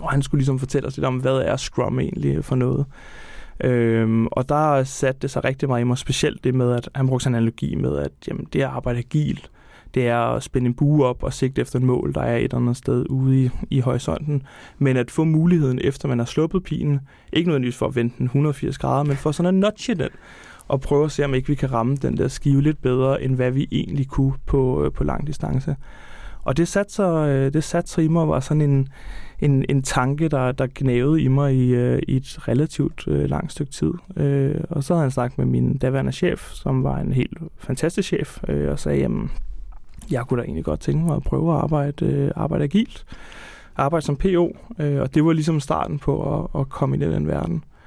og 0.00 0.10
han 0.10 0.22
skulle 0.22 0.38
ligesom 0.38 0.58
fortælle 0.58 0.88
os 0.88 0.96
lidt 0.96 1.06
om, 1.06 1.16
hvad 1.16 1.36
er 1.36 1.56
Scrum 1.56 2.00
egentlig 2.00 2.44
for 2.44 2.56
noget. 2.56 2.86
Øhm, 3.60 4.26
og 4.26 4.48
der 4.48 4.84
satte 4.84 5.20
det 5.22 5.30
sig 5.30 5.44
rigtig 5.44 5.68
meget 5.68 5.80
i 5.80 5.84
mig, 5.84 5.98
specielt 5.98 6.44
det 6.44 6.54
med, 6.54 6.72
at 6.72 6.88
han 6.94 7.06
brugte 7.06 7.28
en 7.28 7.34
analogi 7.34 7.74
med, 7.74 7.98
at 7.98 8.12
jamen, 8.28 8.46
det 8.52 8.62
at 8.62 8.68
arbejde 8.68 8.98
agilt, 8.98 9.50
det 9.94 10.08
er 10.08 10.18
at 10.18 10.42
spænde 10.42 10.66
en 10.66 10.74
bue 10.74 11.06
op 11.06 11.22
og 11.22 11.32
sigte 11.32 11.60
efter 11.60 11.78
et 11.78 11.82
mål, 11.82 12.14
der 12.14 12.20
er 12.20 12.36
et 12.36 12.44
eller 12.44 12.56
andet 12.56 12.76
sted 12.76 13.06
ude 13.10 13.44
i, 13.44 13.50
i 13.70 13.80
horisonten. 13.80 14.42
Men 14.78 14.96
at 14.96 15.10
få 15.10 15.24
muligheden, 15.24 15.80
efter 15.84 16.08
man 16.08 16.18
har 16.18 16.26
sluppet 16.26 16.62
pilen, 16.62 17.00
ikke 17.32 17.48
nødvendigvis 17.48 17.76
for 17.76 17.86
at 17.86 17.96
vende 17.96 18.14
den 18.18 18.24
180 18.24 18.78
grader, 18.78 19.04
men 19.04 19.16
for 19.16 19.32
sådan 19.32 19.48
at 19.48 19.54
notche 19.54 19.94
den, 19.94 20.08
og 20.68 20.80
prøve 20.80 21.04
at 21.04 21.12
se, 21.12 21.24
om 21.24 21.34
ikke 21.34 21.48
vi 21.48 21.54
kan 21.54 21.72
ramme 21.72 21.96
den 21.96 22.16
der 22.16 22.28
skive 22.28 22.62
lidt 22.62 22.82
bedre, 22.82 23.22
end 23.22 23.34
hvad 23.34 23.50
vi 23.50 23.68
egentlig 23.72 24.08
kunne 24.08 24.34
på, 24.46 24.84
øh, 24.84 24.92
på 24.92 25.04
lang 25.04 25.26
distance. 25.26 25.76
Og 26.42 26.56
det 26.56 26.68
satte 26.68 26.92
sig, 26.92 27.28
øh, 27.28 27.52
det 27.52 27.64
satte 27.64 27.90
sig 27.90 28.04
i 28.04 28.08
mig 28.08 28.28
var 28.28 28.40
sådan 28.40 28.60
en, 28.60 28.88
en, 29.40 29.64
en 29.68 29.82
tanke, 29.82 30.28
der, 30.28 30.52
der 30.52 30.66
gnævede 30.74 31.22
i 31.22 31.28
mig 31.28 31.54
i, 31.54 31.74
øh, 31.74 32.02
i 32.08 32.16
et 32.16 32.48
relativt 32.48 33.04
øh, 33.08 33.30
langt 33.30 33.52
stykke 33.52 33.72
tid. 33.72 33.92
Øh, 34.16 34.60
og 34.70 34.84
så 34.84 34.94
havde 34.94 35.02
han 35.02 35.10
snakket 35.10 35.38
med 35.38 35.46
min 35.46 35.78
daværende 35.78 36.12
chef, 36.12 36.50
som 36.52 36.84
var 36.84 36.98
en 36.98 37.12
helt 37.12 37.38
fantastisk 37.58 38.08
chef, 38.08 38.38
øh, 38.48 38.70
og 38.70 38.78
sagde, 38.78 38.98
jamen, 38.98 39.30
jeg 40.10 40.24
kunne 40.26 40.40
da 40.40 40.44
egentlig 40.44 40.64
godt 40.64 40.80
tænke 40.80 41.04
mig 41.04 41.16
at 41.16 41.22
prøve 41.22 41.54
at 41.54 41.60
arbejde, 41.60 42.06
øh, 42.06 42.30
arbejde 42.36 42.64
agilt, 42.64 43.04
arbejde 43.76 44.06
som 44.06 44.16
PO, 44.16 44.56
øh, 44.78 45.00
og 45.00 45.14
det 45.14 45.24
var 45.24 45.32
ligesom 45.32 45.60
starten 45.60 45.98
på 45.98 46.38
at, 46.38 46.60
at 46.60 46.68
komme 46.68 46.96
ind 46.96 47.04
i 47.04 47.14
den 47.14 47.26
verden. 47.26 47.56
Øh, 47.56 47.77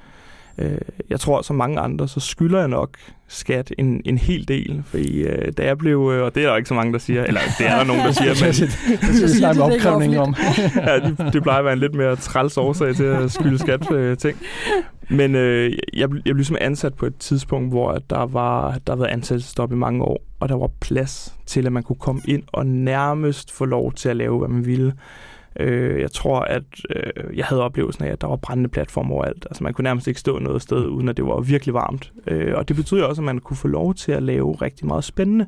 jeg 1.10 1.20
tror, 1.20 1.42
som 1.42 1.56
mange 1.56 1.80
andre, 1.80 2.08
så 2.08 2.20
skylder 2.20 2.58
jeg 2.58 2.68
nok 2.68 2.96
skat 3.28 3.72
en, 3.78 4.02
en 4.04 4.18
hel 4.18 4.48
del. 4.48 4.82
Fordi 4.86 5.22
øh, 5.22 5.52
da 5.56 5.64
jeg 5.64 5.78
blev, 5.78 6.10
øh, 6.14 6.24
og 6.24 6.34
det 6.34 6.44
er 6.44 6.48
der 6.48 6.56
ikke 6.56 6.68
så 6.68 6.74
mange, 6.74 6.92
der 6.92 6.98
siger, 6.98 7.24
eller 7.24 7.40
det 7.58 7.66
er 7.66 7.76
der 7.76 7.84
nogen, 7.84 8.02
der 8.02 8.12
siger, 8.12 8.44
men... 8.44 8.70
det 9.14 9.22
er 9.22 9.28
snakke 9.28 9.62
opkrævning 9.62 10.18
om. 10.18 10.34
ja, 10.76 11.00
det, 11.00 11.32
det 11.32 11.42
plejer 11.42 11.58
at 11.58 11.64
være 11.64 11.72
en 11.72 11.78
lidt 11.78 11.94
mere 11.94 12.16
træls 12.16 12.56
årsag 12.56 12.96
til 12.96 13.04
at 13.04 13.32
skylde 13.32 13.58
skat 13.58 13.92
øh, 13.92 14.16
ting. 14.16 14.38
Men 15.08 15.34
øh, 15.34 15.72
jeg, 15.72 15.78
jeg 15.94 16.10
blev 16.10 16.36
ligesom 16.36 16.56
ansat 16.60 16.94
på 16.94 17.06
et 17.06 17.16
tidspunkt, 17.16 17.70
hvor 17.72 17.98
der 18.10 18.26
var 18.26 18.78
der 18.86 18.96
været 18.96 19.08
ansættelsestop 19.08 19.72
i 19.72 19.74
mange 19.74 20.04
år, 20.04 20.20
og 20.40 20.48
der 20.48 20.56
var 20.56 20.70
plads 20.80 21.34
til, 21.46 21.66
at 21.66 21.72
man 21.72 21.82
kunne 21.82 21.96
komme 21.96 22.22
ind 22.28 22.42
og 22.46 22.66
nærmest 22.66 23.52
få 23.52 23.64
lov 23.64 23.92
til 23.92 24.08
at 24.08 24.16
lave, 24.16 24.38
hvad 24.38 24.48
man 24.48 24.66
ville. 24.66 24.92
Øh, 25.60 26.00
jeg 26.00 26.10
tror, 26.12 26.40
at 26.40 26.62
øh, 26.96 27.36
jeg 27.36 27.44
havde 27.44 27.62
oplevelsen 27.62 28.04
af, 28.04 28.12
at 28.12 28.20
der 28.20 28.26
var 28.26 28.36
brændende 28.36 28.68
platform 28.68 29.12
overalt. 29.12 29.46
Altså 29.50 29.64
man 29.64 29.74
kunne 29.74 29.82
nærmest 29.82 30.08
ikke 30.08 30.20
stå 30.20 30.38
noget 30.38 30.62
sted, 30.62 30.86
uden 30.86 31.08
at 31.08 31.16
det 31.16 31.26
var 31.26 31.40
virkelig 31.40 31.74
varmt. 31.74 32.12
Øh, 32.26 32.54
og 32.56 32.68
det 32.68 32.76
betyder 32.76 33.04
også, 33.04 33.22
at 33.22 33.26
man 33.26 33.38
kunne 33.38 33.56
få 33.56 33.68
lov 33.68 33.94
til 33.94 34.12
at 34.12 34.22
lave 34.22 34.54
rigtig 34.54 34.86
meget 34.86 35.04
spændende. 35.04 35.46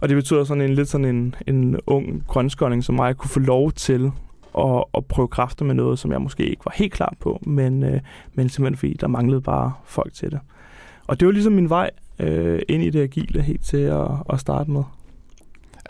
Og 0.00 0.08
det 0.08 0.16
betyder 0.16 0.44
sådan 0.44 0.62
en 0.62 0.74
lidt 0.74 0.88
sådan 0.88 1.04
en, 1.04 1.34
en 1.46 1.80
ung 1.86 2.26
grønskånding 2.26 2.84
som 2.84 2.94
mig 2.94 3.16
kunne 3.16 3.30
få 3.30 3.40
lov 3.40 3.72
til 3.72 4.10
at, 4.58 4.84
at 4.94 5.06
prøve 5.06 5.28
kræfter 5.28 5.64
med 5.64 5.74
noget, 5.74 5.98
som 5.98 6.12
jeg 6.12 6.22
måske 6.22 6.46
ikke 6.46 6.64
var 6.64 6.72
helt 6.74 6.92
klar 6.92 7.14
på, 7.20 7.38
men, 7.42 7.82
øh, 7.82 8.00
men 8.34 8.48
simpelthen 8.48 8.76
fordi 8.76 8.96
der 9.00 9.06
manglede 9.06 9.40
bare 9.40 9.72
folk 9.84 10.12
til 10.12 10.30
det. 10.30 10.40
Og 11.06 11.20
det 11.20 11.26
var 11.26 11.32
ligesom 11.32 11.52
min 11.52 11.68
vej 11.68 11.90
øh, 12.18 12.62
ind 12.68 12.82
i 12.82 12.90
det 12.90 13.02
agile 13.02 13.42
helt 13.42 13.64
til 13.64 13.76
at, 13.76 14.08
at 14.32 14.40
starte 14.40 14.70
med. 14.70 14.82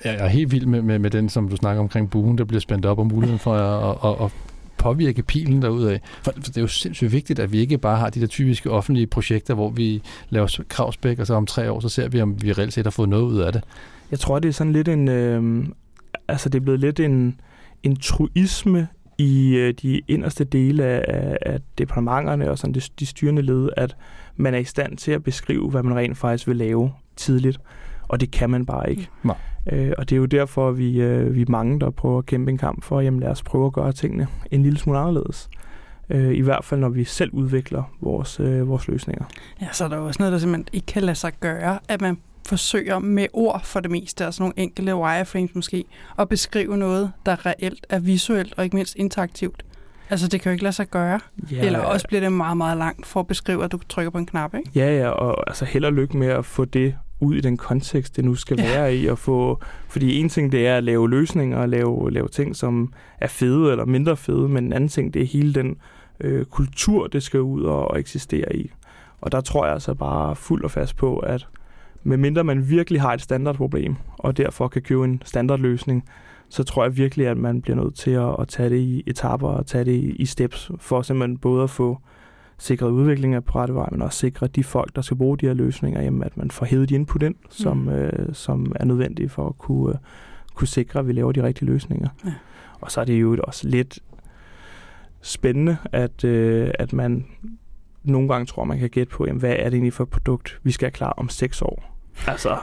Jeg 0.05 0.15
er 0.15 0.27
helt 0.27 0.53
vild 0.53 0.67
med, 0.67 0.83
med, 0.83 0.99
med 0.99 1.11
den, 1.11 1.29
som 1.29 1.49
du 1.49 1.57
snakker 1.57 1.83
omkring 1.83 2.11
buen, 2.11 2.39
der 2.39 2.45
bliver 2.45 2.61
spændt 2.61 2.87
op, 2.87 2.99
og 2.99 3.07
muligheden 3.07 3.39
for 3.39 3.55
at, 3.55 3.97
at, 4.05 4.25
at 4.25 4.33
påvirke 4.77 5.23
pilen 5.23 5.63
derudad. 5.63 5.99
For, 6.23 6.33
for 6.33 6.41
det 6.43 6.57
er 6.57 6.61
jo 6.61 6.67
sindssygt 6.67 7.13
vigtigt, 7.13 7.39
at 7.39 7.53
vi 7.53 7.59
ikke 7.59 7.79
bare 7.79 7.97
har 7.97 8.11
de 8.11 8.21
der 8.21 8.27
typiske 8.27 8.71
offentlige 8.71 9.07
projekter, 9.07 9.55
hvor 9.55 9.71
vi 9.71 10.03
laver 10.29 10.63
kravspæk, 10.69 11.19
og 11.19 11.27
så 11.27 11.35
om 11.35 11.47
tre 11.47 11.73
år, 11.73 11.81
så 11.81 11.89
ser 11.89 12.09
vi, 12.09 12.21
om 12.21 12.43
vi 12.43 12.53
reelt 12.53 12.73
set 12.73 12.87
har 12.87 12.91
fået 12.91 13.09
noget 13.09 13.23
ud 13.23 13.39
af 13.39 13.53
det. 13.53 13.65
Jeg 14.11 14.19
tror, 14.19 14.39
det 14.39 14.49
er 14.49 14.53
sådan 14.53 14.73
lidt 14.73 14.89
en... 14.89 15.09
Øh, 15.09 15.67
altså, 16.29 16.49
det 16.49 16.59
er 16.59 16.63
blevet 16.63 16.81
lidt 16.81 17.01
en, 17.01 17.41
en 17.83 17.97
truisme 17.97 18.89
i 19.19 19.57
øh, 19.57 19.75
de 19.83 20.01
inderste 20.09 20.45
dele 20.45 20.85
af, 20.85 21.37
af 21.43 21.61
departementerne 21.79 22.51
og 22.51 22.59
sådan 22.59 22.75
de, 22.75 22.81
de 23.01 23.07
styrende 23.07 23.43
led, 23.43 23.69
at 23.77 23.97
man 24.37 24.55
er 24.55 24.59
i 24.59 24.65
stand 24.65 24.97
til 24.97 25.13
at 25.13 25.25
beskrive, 25.25 25.71
hvad 25.71 25.83
man 25.83 25.97
rent 25.97 26.19
faktisk 26.19 26.49
vil 26.49 26.57
lave 26.57 26.93
tidligt. 27.17 27.59
Og 28.09 28.21
det 28.21 28.31
kan 28.31 28.51
man 28.51 28.67
bare 28.67 28.91
ikke. 28.91 29.09
Nej. 29.23 29.37
Øh, 29.73 29.93
og 29.99 30.11
det 30.11 30.17
er 30.17 30.21
jo 30.21 30.27
derfor, 30.27 30.71
vi, 30.71 31.01
øh, 31.01 31.35
vi 31.35 31.41
er 31.41 31.47
mange, 31.49 31.81
der 31.81 31.91
prøver 31.91 32.19
at 32.19 32.27
kæmpe 32.27 32.51
en 32.51 32.59
kamp 32.59 32.85
for, 32.85 33.01
jamen 33.01 33.21
lad 33.21 33.29
os 33.29 33.43
prøve 33.43 33.67
at 33.67 33.73
gøre 33.73 33.93
tingene 33.93 34.27
en 34.51 34.63
lille 34.63 34.79
smule 34.79 34.99
anderledes. 34.99 35.49
Øh, 36.11 36.35
I 36.35 36.41
hvert 36.41 36.65
fald, 36.65 36.81
når 36.81 36.89
vi 36.89 37.05
selv 37.05 37.31
udvikler 37.33 37.83
vores, 38.01 38.41
øh, 38.41 38.69
vores 38.69 38.89
løsninger. 38.89 39.25
Ja, 39.61 39.67
så 39.73 39.85
er 39.85 39.89
der 39.89 39.97
jo 39.97 40.07
også 40.07 40.23
noget, 40.23 40.33
der 40.33 40.39
simpelthen 40.39 40.67
ikke 40.73 40.87
kan 40.87 41.03
lade 41.03 41.17
sig 41.17 41.33
gøre, 41.41 41.79
at 41.89 42.01
man 42.01 42.19
forsøger 42.47 42.99
med 42.99 43.27
ord 43.33 43.61
for 43.65 43.81
det 43.81 43.91
meste, 43.91 44.25
altså 44.25 44.43
nogle 44.43 44.53
enkelte 44.57 44.97
wireframes 44.97 45.55
måske, 45.55 45.85
at 46.19 46.29
beskrive 46.29 46.77
noget, 46.77 47.13
der 47.27 47.47
reelt 47.47 47.87
er 47.89 47.99
visuelt 47.99 48.55
og 48.57 48.65
ikke 48.65 48.77
mindst 48.77 48.95
interaktivt. 48.97 49.65
Altså, 50.11 50.29
det 50.29 50.41
kan 50.41 50.51
jo 50.51 50.53
ikke 50.53 50.63
lade 50.63 50.73
sig 50.73 50.87
gøre. 50.87 51.21
Ja, 51.51 51.67
Eller 51.67 51.79
også 51.79 52.09
bliver 52.09 52.21
det 52.21 52.33
meget, 52.33 52.57
meget 52.57 52.79
langt 52.79 53.07
for 53.07 53.21
at 53.21 53.27
beskrive, 53.27 53.65
at 53.65 53.73
du 53.73 53.79
trykker 53.89 54.11
på 54.11 54.19
en 54.19 54.27
knap, 54.27 54.55
ikke? 54.55 54.71
Ja, 54.75 54.97
ja, 54.97 55.09
og 55.09 55.45
altså 55.47 55.65
held 55.65 55.85
og 55.85 55.93
lykke 55.93 56.17
med 56.17 56.29
at 56.29 56.45
få 56.45 56.65
det 56.65 56.95
ud 57.21 57.35
i 57.35 57.41
den 57.41 57.57
kontekst, 57.57 58.17
det 58.17 58.25
nu 58.25 58.35
skal 58.35 58.61
ja. 58.61 58.65
være 58.65 58.97
i, 58.97 59.07
og 59.07 59.19
få, 59.19 59.61
fordi 59.89 60.21
en 60.21 60.29
ting 60.29 60.53
det 60.53 60.67
er 60.67 60.77
at 60.77 60.85
lave 60.85 61.11
løsninger 61.11 61.59
og 61.59 61.69
lave, 61.69 62.11
lave 62.11 62.29
ting, 62.29 62.57
som 62.57 62.93
er 63.21 63.27
fede 63.27 63.71
eller 63.71 63.85
mindre 63.85 64.17
fede, 64.17 64.49
men 64.49 64.65
en 64.65 64.73
anden 64.73 64.89
ting 64.89 65.15
det 65.15 65.23
er 65.23 65.27
hele 65.27 65.55
den 65.55 65.77
øh, 66.21 66.45
kultur, 66.45 67.07
det 67.07 67.23
skal 67.23 67.41
ud 67.41 67.63
og, 67.63 67.91
og 67.91 67.99
eksistere 67.99 68.57
i. 68.57 68.71
Og 69.21 69.33
der 69.33 69.41
tror 69.41 69.65
jeg 69.65 69.75
altså 69.75 69.95
bare 69.95 70.37
fuld 70.37 70.65
og 70.65 70.71
fast 70.71 70.97
på, 70.97 71.19
at 71.19 71.47
medmindre 72.03 72.45
man 72.45 72.69
virkelig 72.71 73.01
har 73.01 73.13
et 73.13 73.21
standardproblem, 73.23 73.95
og 74.19 74.37
derfor 74.37 74.69
kan 74.69 74.83
købe 74.83 75.05
en 75.05 75.23
standardløsning, 75.25 76.05
så 76.49 76.65
tror 76.65 76.85
jeg 76.85 76.97
virkelig, 76.97 77.27
at 77.27 77.37
man 77.37 77.63
bliver 77.63 77.77
nødt 77.77 77.95
til 77.95 78.11
at, 78.11 78.37
at 78.39 78.49
tage 78.49 78.71
det 78.71 78.77
i 78.79 79.03
etapper 79.07 79.49
og 79.49 79.67
tage 79.67 79.85
det 79.85 79.93
i, 79.93 80.11
i 80.11 80.27
steps, 80.27 80.71
for 80.79 81.03
simpelthen 81.03 81.39
både 81.39 81.63
at 81.63 81.71
få 81.71 81.99
sikret 82.59 82.91
udvikling 82.91 83.35
af 83.35 83.45
på 83.45 83.59
rette 83.59 83.75
vej, 83.75 83.89
men 83.93 84.03
også 84.03 84.19
sikre 84.19 84.47
de 84.47 84.65
folk, 84.65 84.97
der 84.97 85.03
skal 85.03 85.17
bruge 85.17 85.39
de 85.39 85.47
her 85.47 85.55
løsninger, 85.55 86.03
jamen, 86.03 86.23
at 86.23 86.37
man 86.37 86.51
får 86.51 86.67
hævet 86.67 86.89
de 86.89 86.95
input 86.95 87.23
ind, 87.23 87.35
som, 87.51 87.77
mm. 87.77 87.89
øh, 87.89 88.35
som 88.35 88.73
er 88.77 88.85
nødvendige 88.85 89.29
for 89.29 89.49
at 89.49 89.59
kunne, 89.59 89.95
øh, 89.95 89.99
kunne 90.55 90.69
sikre, 90.69 91.01
at 91.01 91.07
vi 91.07 91.13
laver 91.13 91.33
de 91.33 91.43
rigtige 91.43 91.67
løsninger. 91.67 92.09
Ja. 92.25 92.33
Og 92.81 92.91
så 92.91 93.01
er 93.01 93.05
det 93.05 93.21
jo 93.21 93.37
også 93.45 93.69
lidt 93.69 93.99
spændende, 95.23 95.77
at, 95.93 96.25
øh, 96.25 96.71
at 96.79 96.93
man 96.93 97.27
nogle 98.03 98.29
gange 98.29 98.47
tror, 98.47 98.65
man 98.65 98.79
kan 98.79 98.91
gætte 98.91 99.11
på, 99.11 99.27
jamen, 99.27 99.41
hvad 99.41 99.51
er 99.51 99.65
det 99.65 99.73
egentlig 99.73 99.93
for 99.93 100.05
et 100.05 100.11
produkt, 100.11 100.61
vi 100.63 100.73
skal 100.73 100.87
have 100.87 100.93
klar 100.93 101.11
om 101.11 101.29
seks 101.29 101.63
år. 101.63 101.97
Altså, 102.27 102.59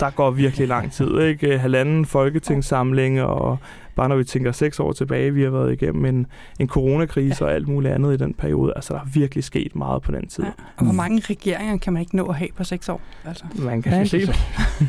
der 0.00 0.10
går 0.10 0.30
virkelig 0.30 0.68
lang 0.68 0.92
tid. 0.92 1.20
Ikke? 1.20 1.58
Halvanden 1.58 2.06
folketingssamling, 2.06 3.22
og 3.22 3.58
bare 3.96 4.08
når 4.08 4.16
vi 4.16 4.24
tænker 4.24 4.52
seks 4.52 4.80
år 4.80 4.92
tilbage, 4.92 5.34
vi 5.34 5.42
har 5.42 5.50
været 5.50 5.72
igennem 5.72 6.04
en, 6.04 6.26
en 6.60 6.68
coronakrise 6.68 7.44
ja. 7.44 7.50
og 7.50 7.54
alt 7.54 7.68
muligt 7.68 7.94
andet 7.94 8.14
i 8.14 8.16
den 8.16 8.34
periode. 8.34 8.72
Altså, 8.76 8.94
der 8.94 9.00
har 9.00 9.08
virkelig 9.14 9.44
sket 9.44 9.76
meget 9.76 10.02
på 10.02 10.12
den 10.12 10.28
tid. 10.28 10.44
Ja. 10.44 10.50
Og 10.76 10.84
hvor 10.84 10.92
mange 10.92 11.22
regeringer 11.30 11.78
kan 11.78 11.92
man 11.92 12.00
ikke 12.00 12.16
nå 12.16 12.26
at 12.26 12.34
have 12.34 12.48
på 12.56 12.64
seks 12.64 12.88
år? 12.88 13.00
Altså. 13.24 13.44
Man 13.58 13.82
kan 13.82 13.92
ja, 13.92 14.04
se 14.04 14.26
det. 14.26 14.36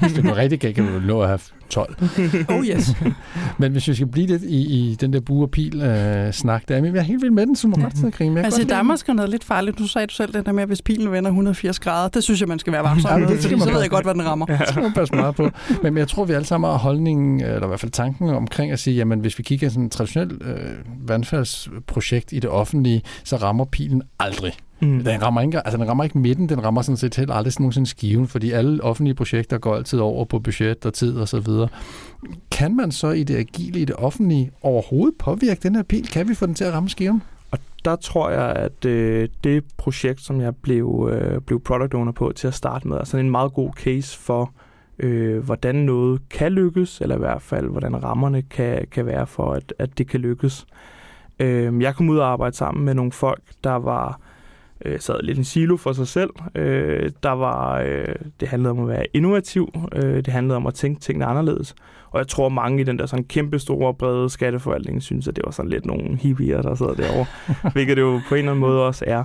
Hvis 0.02 0.14
det 0.14 0.24
går 0.24 0.36
rigtig 0.36 0.60
galt, 0.60 0.76
kan 0.76 0.84
man 0.84 1.02
nå 1.02 1.22
at 1.22 1.28
have 1.28 1.40
12. 1.70 1.96
oh 2.50 2.66
yes. 2.66 2.96
Men 3.60 3.72
hvis 3.72 3.88
vi 3.88 3.94
skal 3.94 4.08
blive 4.08 4.28
lidt 4.28 4.44
i, 4.44 4.58
i 4.58 4.96
den 4.96 5.14
der 5.14 5.20
bue 5.20 5.44
og 5.44 5.52
pil 5.52 5.82
øh, 5.82 6.34
snak, 6.34 6.68
der, 6.68 6.82
men 6.82 6.94
jeg 6.94 7.00
er 7.00 7.04
helt 7.04 7.22
vild 7.22 7.32
med 7.32 7.46
den, 7.46 7.56
som 7.56 7.74
ret 7.74 7.96
til 7.96 8.12
krig. 8.12 8.38
Altså, 8.38 8.64
der 8.64 8.76
er 8.76 8.84
måske 8.84 9.14
noget 9.14 9.30
lidt 9.30 9.44
farligt. 9.44 9.78
Du 9.78 9.88
sagde 9.88 10.08
du 10.08 10.14
selv 10.14 10.34
det 10.34 10.46
der 10.46 10.52
med, 10.52 10.64
at 10.64 10.70
hvis 10.70 10.82
pilen 10.82 11.12
vender 11.12 11.30
180 11.30 11.80
grader, 11.80 12.10
det 12.10 12.24
synes 12.24 12.40
jeg, 12.40 12.50
man 12.50 12.60
skal 12.60 12.74
være 12.74 12.84
varm 12.84 13.00
sammen 13.00 13.22
med, 13.30 13.42
fordi 13.42 13.60
så 13.60 13.72
ved 13.72 13.82
jeg 13.82 13.90
godt, 13.90 14.06
hvad 14.06 14.14
den 14.14 14.26
rammer. 14.26 14.46
Ja. 14.50 14.58
Det 14.58 14.68
skal 14.68 14.82
man 14.84 14.94
passe 14.94 15.16
meget 15.16 15.36
på. 15.36 15.44
Men, 15.70 15.94
men 15.94 15.98
jeg 15.98 16.08
tror, 16.08 16.26
vi 16.26 16.34
alle 16.34 16.46
sammen 16.46 16.70
har 16.70 16.78
holdningen, 16.78 17.42
eller 17.42 17.64
i 17.64 17.68
hvert 17.68 17.80
fald 17.80 17.92
tanken 17.92 18.30
omkring 18.30 18.72
at 18.72 18.80
sige, 18.80 18.96
jamen 18.96 19.20
hvis 19.20 19.38
vi 19.38 19.44
kigger 19.44 19.70
sådan 19.70 19.86
et 19.86 19.92
traditionelt 19.92 20.44
øh, 20.44 21.10
vandfaldsprojekt 21.10 22.34
i 22.34 22.40
det 22.40 22.50
offentlige, 22.50 23.02
så 23.24 23.36
rammer 23.36 23.66
pilen 23.66 24.02
aldrig. 24.20 24.54
Mm. 24.80 25.04
Den, 25.04 25.24
rammer 25.24 25.42
ikke, 25.42 25.66
altså 25.66 25.78
den 25.78 25.90
rammer 25.90 26.04
ikke 26.04 26.18
midten, 26.18 26.50
den 26.50 26.64
rammer 26.64 26.82
sådan 26.82 26.98
set 26.98 27.16
heller 27.16 27.36
aldrig 27.36 27.54
sådan 27.54 27.64
nogensinde 27.64 27.90
skiven, 27.90 28.28
fordi 28.28 28.52
alle 28.52 28.84
offentlige 28.84 29.16
projekter 29.16 29.58
går 29.58 29.76
altid 29.76 30.00
over 30.00 30.26
på 30.26 30.40
budget 30.40 30.86
og 30.86 30.94
tid 30.94 31.18
og 31.18 31.28
så 31.28 31.40
videre. 31.40 31.68
Kan 32.52 32.76
man 32.76 32.92
så 32.92 33.12
i 33.12 33.24
det 33.24 33.36
agile, 33.36 33.80
i 33.80 33.86
det 33.86 33.96
offentlige, 33.96 34.52
overhovedet 34.62 35.18
påvirke 35.20 35.60
den 35.64 35.76
her 35.76 35.84
pil? 35.84 36.08
Kan 36.08 36.30
vi 36.30 36.36
få 36.36 36.46
den 36.46 36.56
til 36.56 36.64
at 36.64 36.74
ramme 36.74 36.90
skiven? 36.90 37.24
Og 37.52 37.60
der 37.86 37.96
tror 37.96 38.30
jeg, 38.30 38.50
at 38.50 38.86
øh, 38.86 39.30
det 39.44 39.64
projekt, 39.78 40.22
som 40.22 40.42
jeg 40.42 40.56
blev, 40.56 41.10
øh, 41.14 41.42
blev 41.42 41.64
product 41.64 41.94
owner 41.94 42.12
på 42.12 42.32
til 42.36 42.48
at 42.48 42.54
starte 42.54 42.88
med, 42.88 42.98
er 42.98 43.04
sådan 43.04 43.26
en 43.26 43.32
meget 43.32 43.54
god 43.54 43.72
case 43.74 44.20
for, 44.20 44.52
øh, 45.00 45.46
hvordan 45.46 45.76
noget 45.76 46.30
kan 46.30 46.52
lykkes, 46.52 47.02
eller 47.02 47.16
i 47.16 47.20
hvert 47.20 47.42
fald, 47.42 47.68
hvordan 47.70 48.04
rammerne 48.04 48.42
kan, 48.42 48.86
kan 48.92 49.06
være 49.06 49.28
for, 49.28 49.54
at, 49.54 49.74
at 49.80 49.98
det 49.98 50.08
kan 50.08 50.20
lykkes. 50.20 50.66
Øh, 51.40 51.82
jeg 51.82 51.96
kom 51.96 52.10
ud 52.10 52.18
og 52.18 52.28
arbejde 52.28 52.56
sammen 52.56 52.86
med 52.86 52.94
nogle 52.94 53.12
folk, 53.12 53.44
der 53.64 53.76
var 53.76 54.20
øh, 54.86 55.00
sad 55.00 55.20
lidt 55.24 55.38
en 55.38 55.44
silo 55.44 55.78
for 55.78 55.94
sig 55.94 56.08
selv. 56.08 56.30
Øh, 56.56 57.12
der 57.24 57.32
var, 57.32 57.80
øh, 57.80 58.16
det 58.40 58.48
handlede 58.48 58.72
om 58.72 58.80
at 58.80 58.88
være 58.88 59.06
innovativ. 59.14 59.74
Øh, 59.96 60.16
det 60.16 60.28
handlede 60.28 60.56
om 60.56 60.68
at 60.68 60.74
tænke 60.74 61.02
tingene 61.02 61.26
anderledes. 61.26 61.76
Og 62.12 62.20
jeg 62.20 62.28
tror, 62.28 62.50
mange 62.50 62.82
i 62.82 62.84
den 62.84 63.00
der 63.00 63.06
sådan 63.06 63.26
kæmpe 63.26 63.60
store, 63.60 63.94
brede 63.94 64.30
skatteforvaltning 64.30 65.04
synes, 65.04 65.28
at 65.28 65.36
det 65.36 65.46
var 65.46 65.52
sådan 65.52 65.72
lidt 65.72 65.86
nogle 65.86 66.18
hippier, 66.18 66.62
der 66.62 66.76
sad 66.76 66.96
derovre. 66.96 67.26
hvilket 67.74 67.98
det 67.98 68.04
jo 68.04 68.22
på 68.30 68.36
en 68.36 68.40
eller 68.40 68.52
anden 68.52 68.62
måde 68.62 68.86
også 68.86 69.06
er. 69.08 69.24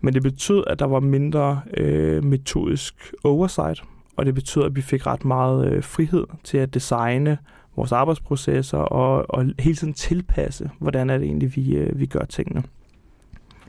Men 0.00 0.14
det 0.14 0.22
betød, 0.22 0.64
at 0.66 0.78
der 0.78 0.86
var 0.86 1.00
mindre 1.00 1.60
øh, 1.76 2.24
metodisk 2.24 3.14
oversight. 3.24 3.82
Og 4.16 4.26
det 4.26 4.34
betød, 4.34 4.64
at 4.64 4.76
vi 4.76 4.82
fik 4.82 5.06
ret 5.06 5.24
meget 5.24 5.72
øh, 5.72 5.82
frihed 5.82 6.24
til 6.44 6.58
at 6.58 6.74
designe 6.74 7.38
vores 7.76 7.92
arbejdsprocesser 7.92 8.78
og, 8.78 9.26
og 9.28 9.44
hele 9.58 9.76
tiden 9.76 9.94
tilpasse, 9.94 10.70
hvordan 10.78 11.10
er 11.10 11.18
det 11.18 11.24
egentlig, 11.24 11.56
vi, 11.56 11.76
øh, 11.76 11.98
vi 11.98 12.06
gør 12.06 12.24
tingene 12.24 12.62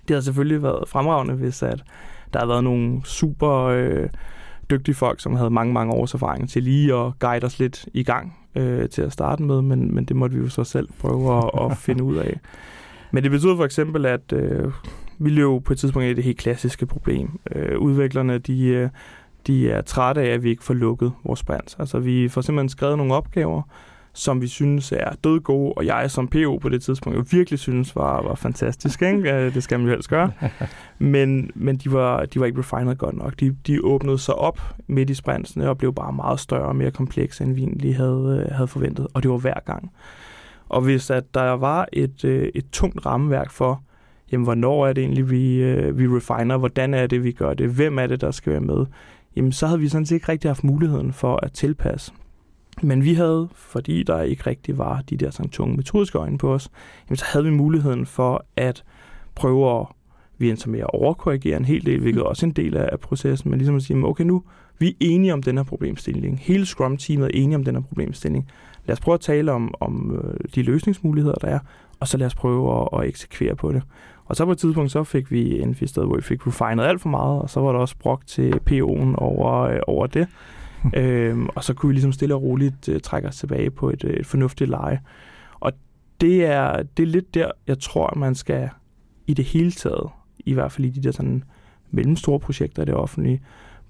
det 0.10 0.16
havde 0.16 0.26
selvfølgelig 0.26 0.64
været 0.64 0.90
fremragende, 0.90 1.34
hvis 1.34 1.64
at 1.64 1.84
der 2.34 2.40
havde 2.40 2.50
været 2.50 2.64
nogle 2.64 3.02
super 3.06 3.64
øh, 3.64 4.10
dygtige 4.70 4.96
folk, 4.96 5.22
som 5.22 5.36
havde 5.36 5.50
mange, 5.50 5.74
mange 5.74 5.94
års 5.94 6.14
erfaring 6.14 6.50
til 6.50 6.64
lige 6.64 6.96
at 6.96 7.20
guide 7.20 7.46
os 7.46 7.60
lidt 7.60 7.86
i 7.94 8.04
gang 8.04 8.38
øh, 8.56 8.90
til 8.90 9.02
at 9.02 9.14
starte 9.14 9.44
med, 9.44 9.62
men, 9.62 9.96
men 9.96 10.06
det 10.06 10.16
måtte 10.16 10.36
vi 10.36 10.42
jo 10.42 10.50
så 10.50 10.64
selv 10.64 10.90
prøve 11.00 11.38
at, 11.38 11.50
at 11.72 11.78
finde 11.78 12.04
ud 12.04 12.16
af. 12.16 12.40
Men 13.12 13.24
det 13.24 13.32
betyder 13.32 13.56
for 13.56 13.66
eksempel, 13.66 14.06
at 14.06 14.34
øh, 14.34 14.72
vi 15.20 15.30
løb 15.30 15.64
på 15.64 15.74
et 15.74 15.80
tidspunkt 15.80 16.06
i 16.06 16.14
det 16.14 16.24
helt 16.24 16.38
klassiske 16.38 16.86
problem. 16.86 17.40
Øh, 17.56 17.80
udviklerne, 17.80 18.38
de, 18.38 18.66
øh, 18.66 18.90
de 19.48 19.72
er 19.72 19.82
trætte 19.82 20.22
af, 20.22 20.28
at 20.28 20.44
vi 20.44 20.50
ikke 20.50 20.64
får 20.64 20.74
lukket 20.74 21.12
vores 21.24 21.40
sprints. 21.40 21.76
Altså 21.80 22.00
vi 22.00 22.28
får 22.28 22.42
simpelthen 22.42 22.70
skrevet 22.70 22.98
nogle 22.98 23.14
opgaver, 23.14 23.62
som 24.14 24.42
vi 24.42 24.48
synes 24.48 24.92
er 24.92 25.12
død 25.24 25.40
gode, 25.40 25.74
og 25.74 25.86
jeg 25.86 26.12
som 26.12 26.28
PO 26.28 26.58
på 26.58 26.70
det 26.70 26.82
tidspunkt 26.82 27.18
jo 27.18 27.24
virkelig 27.32 27.60
synes 27.60 27.96
var, 27.96 28.22
var 28.22 28.36
fantastisk. 28.36 29.02
Ikke? 29.02 29.50
Det 29.50 29.64
skal 29.64 29.80
man 29.80 29.88
jo 29.88 29.94
helst 29.94 30.10
gøre. 30.10 30.32
Men, 31.00 31.52
men 31.56 31.78
de, 31.78 31.92
var, 31.92 32.26
de 32.26 32.40
var 32.40 32.46
ikke 32.46 32.60
refined 32.60 32.96
godt 32.96 33.18
nok. 33.18 33.40
De, 33.40 33.56
de 33.68 33.84
åbnede 33.84 34.18
sig 34.18 34.36
op 34.36 34.60
midt 34.88 35.10
i 35.10 35.14
sprintsene 35.14 35.70
og 35.70 35.78
blev 35.78 35.94
bare 35.94 36.14
meget 36.14 36.40
større 36.40 36.66
og 36.66 36.76
mere 36.76 36.92
komplekse, 36.92 37.44
end 37.44 37.54
vi 37.54 37.62
egentlig 37.62 37.98
havde, 37.98 38.48
havde 38.52 38.68
forventet. 38.68 39.08
Og 39.14 39.24
det 39.24 39.32
var 39.32 39.38
hver 39.38 39.60
gang. 39.66 39.92
Og 40.70 40.82
hvis 40.82 41.10
at 41.10 41.34
der 41.34 41.52
var 41.52 41.88
et, 41.94 42.26
øh, 42.26 42.52
et 42.56 42.66
tungt 42.72 43.06
rammeværk 43.06 43.52
for, 43.52 43.84
jamen, 44.32 44.44
hvornår 44.44 44.88
er 44.88 44.94
det 44.94 45.02
egentlig, 45.02 45.30
vi, 45.30 45.56
øh, 45.56 46.00
vi 46.00 46.08
refiner, 46.08 46.58
hvordan 46.58 46.94
er 46.94 47.08
det, 47.08 47.24
vi 47.24 47.32
gør 47.32 47.54
det, 47.54 47.70
hvem 47.70 48.00
er 48.00 48.08
det, 48.08 48.22
der 48.22 48.32
skal 48.32 48.52
være 48.52 48.62
med, 48.62 48.86
jamen, 49.36 49.52
så 49.52 49.68
havde 49.68 49.80
vi 49.80 49.90
sådan 49.90 50.06
set 50.06 50.16
ikke 50.16 50.30
rigtig 50.30 50.50
haft 50.50 50.64
muligheden 50.64 51.14
for 51.14 51.40
at 51.44 51.52
tilpasse. 51.52 52.12
Men 52.82 53.04
vi 53.04 53.14
havde, 53.14 53.50
fordi 53.54 54.04
der 54.04 54.22
ikke 54.22 54.44
rigtig 54.48 54.78
var 54.78 55.02
de 55.10 55.18
der 55.18 55.30
sådan 55.30 55.52
tunge 55.52 55.76
metodiske 55.76 56.18
øjne 56.18 56.38
på 56.38 56.54
os, 56.54 56.70
jamen 57.10 57.18
så 57.18 57.26
havde 57.28 57.46
vi 57.46 57.52
muligheden 57.52 58.06
for 58.06 58.46
at 58.56 58.84
prøve 59.36 59.80
at 59.80 59.86
vi 60.38 60.50
endte 60.50 60.70
med 60.70 60.80
at 60.80 60.90
overkorrigere 60.94 61.58
en 61.58 61.66
hel 61.66 61.86
del, 61.86 62.00
hvilket 62.00 62.20
er 62.20 62.26
også 62.26 62.46
en 62.46 62.52
del 62.52 62.78
af 62.78 63.00
processen, 63.00 63.50
men 63.50 63.58
ligesom 63.58 63.76
at 63.76 63.82
sige, 63.82 64.06
okay 64.06 64.24
nu, 64.24 64.44
vi 64.80 64.88
er 64.88 64.94
enige 65.00 65.34
om 65.34 65.44
den 65.44 65.58
her 65.58 65.64
problemstilling. 65.64 66.40
Hele 66.40 66.66
Scrum-teamet 66.66 67.26
er 67.26 67.32
enige 67.34 67.56
om 67.56 67.64
den 67.64 67.76
her 67.76 67.82
problemstilling. 67.82 68.48
Lad 68.86 68.94
os 68.94 69.00
prøve 69.00 69.14
at 69.14 69.20
tale 69.20 69.52
om, 69.52 69.74
om 69.80 70.22
øh, 70.24 70.34
de 70.56 70.62
løsningsmuligheder, 70.62 71.36
der 71.36 71.48
er, 71.48 71.60
og 72.00 72.08
så 72.08 72.18
lad 72.18 72.28
os 72.28 72.36
prøve 72.36 72.82
at, 72.82 73.00
at 73.00 73.08
eksekvere 73.08 73.56
på 73.56 73.72
det. 73.72 73.82
Og 74.26 74.36
så 74.36 74.46
på 74.46 74.52
et 74.52 74.58
tidspunkt, 74.58 74.92
så 74.92 75.04
fik 75.04 75.32
vi 75.32 75.62
en 75.62 75.88
sted, 75.88 76.06
hvor 76.06 76.16
vi 76.16 76.22
fik 76.22 76.48
refinet 76.48 76.84
alt 76.84 77.02
for 77.02 77.10
meget, 77.10 77.42
og 77.42 77.50
så 77.50 77.60
var 77.60 77.72
der 77.72 77.80
også 77.80 77.96
brok 78.00 78.28
til 78.28 78.54
PO'en 78.70 79.16
over, 79.16 79.62
øh, 79.62 79.80
over 79.88 80.08
det. 80.08 80.28
øhm, 80.98 81.48
og 81.56 81.64
så 81.64 81.74
kunne 81.74 81.88
vi 81.88 81.94
ligesom 81.94 82.12
stille 82.12 82.36
og 82.36 82.42
roligt 82.42 82.90
øh, 82.90 83.02
trække 83.02 83.28
os 83.28 83.38
tilbage 83.38 83.72
på 83.72 83.90
et, 83.90 84.04
øh, 84.04 84.14
et 84.14 84.26
fornuftigt 84.26 84.70
leje. 84.70 85.00
Og 85.60 85.72
det 86.22 86.46
er, 86.46 86.84
det 86.84 87.04
er 87.04 87.08
lidt 87.08 87.34
der, 87.34 87.52
jeg 87.68 87.80
tror, 87.80 88.14
man 88.16 88.36
skal 88.36 88.70
i 89.28 89.34
det 89.34 89.46
hele 89.46 89.72
taget, 89.72 90.10
i 90.40 90.54
hvert 90.54 90.72
fald 90.72 90.88
i 90.88 90.90
de 90.90 91.04
der 91.04 91.12
sådan 91.12 91.44
mellemstore 91.92 92.40
projekter 92.40 92.82
i 92.82 92.86
det 92.86 92.94
offentlige, 92.94 93.42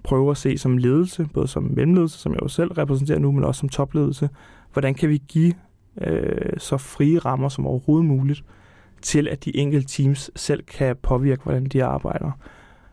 prøve 0.03 0.31
at 0.31 0.38
se 0.38 0.58
som 0.58 0.77
ledelse, 0.77 1.27
både 1.34 1.48
som 1.48 1.63
mellemledelse, 1.63 2.17
som 2.17 2.34
jeg 2.34 2.41
jo 2.41 2.48
selv 2.48 2.72
repræsenterer 2.72 3.19
nu, 3.19 3.31
men 3.31 3.43
også 3.43 3.60
som 3.60 3.69
topledelse, 3.69 4.29
hvordan 4.74 4.93
kan 4.93 5.10
vi 5.10 5.22
give 5.27 5.53
øh, 6.01 6.53
så 6.58 6.77
frie 6.77 7.19
rammer 7.19 7.50
som 7.50 7.67
overhovedet 7.67 8.05
muligt, 8.05 8.43
til 9.01 9.27
at 9.27 9.46
de 9.46 9.58
enkelte 9.58 9.88
teams 9.88 10.31
selv 10.36 10.63
kan 10.63 10.96
påvirke, 10.96 11.43
hvordan 11.43 11.65
de 11.65 11.84
arbejder. 11.84 12.31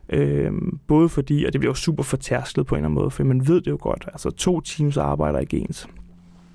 Øh, 0.09 0.53
både 0.87 1.09
fordi, 1.09 1.45
og 1.45 1.53
det 1.53 1.61
bliver 1.61 1.71
jo 1.71 1.75
super 1.75 2.03
fortærsket 2.03 2.67
på 2.67 2.75
en 2.75 2.79
eller 2.79 2.89
anden 2.89 3.01
måde, 3.01 3.11
for 3.11 3.25
man 3.25 3.49
ved 3.49 3.61
det 3.61 3.71
jo 3.71 3.79
godt, 3.81 4.09
altså 4.13 4.31
to 4.31 4.61
teams 4.61 4.97
arbejder 4.97 5.39
ikke 5.39 5.59
ens. 5.59 5.89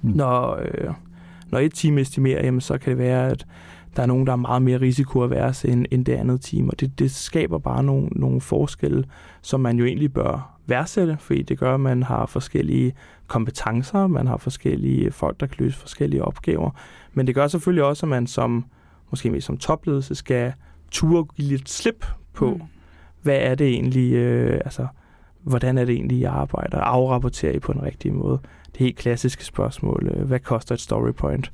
Mm. 0.01 0.11
Når, 0.11 0.59
øh, 0.61 0.93
når 1.49 1.59
et 1.59 1.73
team 1.73 1.97
estimerer, 1.97 2.45
jamen, 2.45 2.61
så 2.61 2.77
kan 2.77 2.89
det 2.89 2.97
være, 2.97 3.29
at 3.29 3.45
der 3.95 4.01
er 4.01 4.05
nogen, 4.05 4.27
der 4.27 4.33
er 4.33 4.37
meget 4.37 4.61
mere 4.61 4.81
risiko 4.81 5.23
at 5.23 5.29
være 5.29 5.53
end, 5.65 5.85
end 5.91 6.05
det 6.05 6.13
andet 6.13 6.41
team, 6.41 6.69
og 6.69 6.79
det, 6.79 6.99
det 6.99 7.11
skaber 7.11 7.57
bare 7.57 7.83
nogle, 7.83 8.07
nogle 8.07 8.41
forskelle, 8.41 9.05
som 9.41 9.59
man 9.59 9.77
jo 9.77 9.85
egentlig 9.85 10.13
bør 10.13 10.59
værdsætte, 10.67 11.17
fordi 11.19 11.41
det 11.41 11.59
gør, 11.59 11.73
at 11.73 11.79
man 11.79 12.03
har 12.03 12.25
forskellige 12.25 12.93
kompetencer, 13.27 14.07
man 14.07 14.27
har 14.27 14.37
forskellige 14.37 15.11
folk, 15.11 15.39
der 15.39 15.45
kan 15.45 15.55
løse 15.59 15.77
forskellige 15.77 16.23
opgaver. 16.23 16.71
Men 17.13 17.27
det 17.27 17.35
gør 17.35 17.47
selvfølgelig 17.47 17.83
også, 17.83 18.05
at 18.05 18.09
man 18.09 18.27
som, 18.27 18.65
måske 19.09 19.31
mest 19.31 19.47
som 19.47 19.57
topledelse, 19.57 20.15
skal 20.15 20.53
turde 20.91 21.27
give 21.35 21.47
lidt 21.47 21.69
slip 21.69 22.05
på, 22.33 22.53
mm. 22.53 22.61
Hvad 23.21 23.37
er 23.37 23.55
det 23.55 23.67
egentlig, 23.67 24.13
øh, 24.13 24.61
altså, 24.65 24.87
hvordan 25.43 25.77
er 25.77 25.85
det 25.85 25.95
egentlig, 25.95 26.21
jeg 26.21 26.31
arbejder? 26.31 26.77
Afrapporterer 26.77 27.53
I 27.53 27.59
på 27.59 27.73
den 27.73 27.83
rigtige 27.83 28.11
måde? 28.11 28.39
Det 28.71 28.79
helt 28.79 28.97
klassiske 28.97 29.45
spørgsmål, 29.45 30.11
øh, 30.15 30.27
hvad 30.27 30.39
koster 30.39 30.75
et 30.75 30.81
story 30.81 31.11
point? 31.11 31.51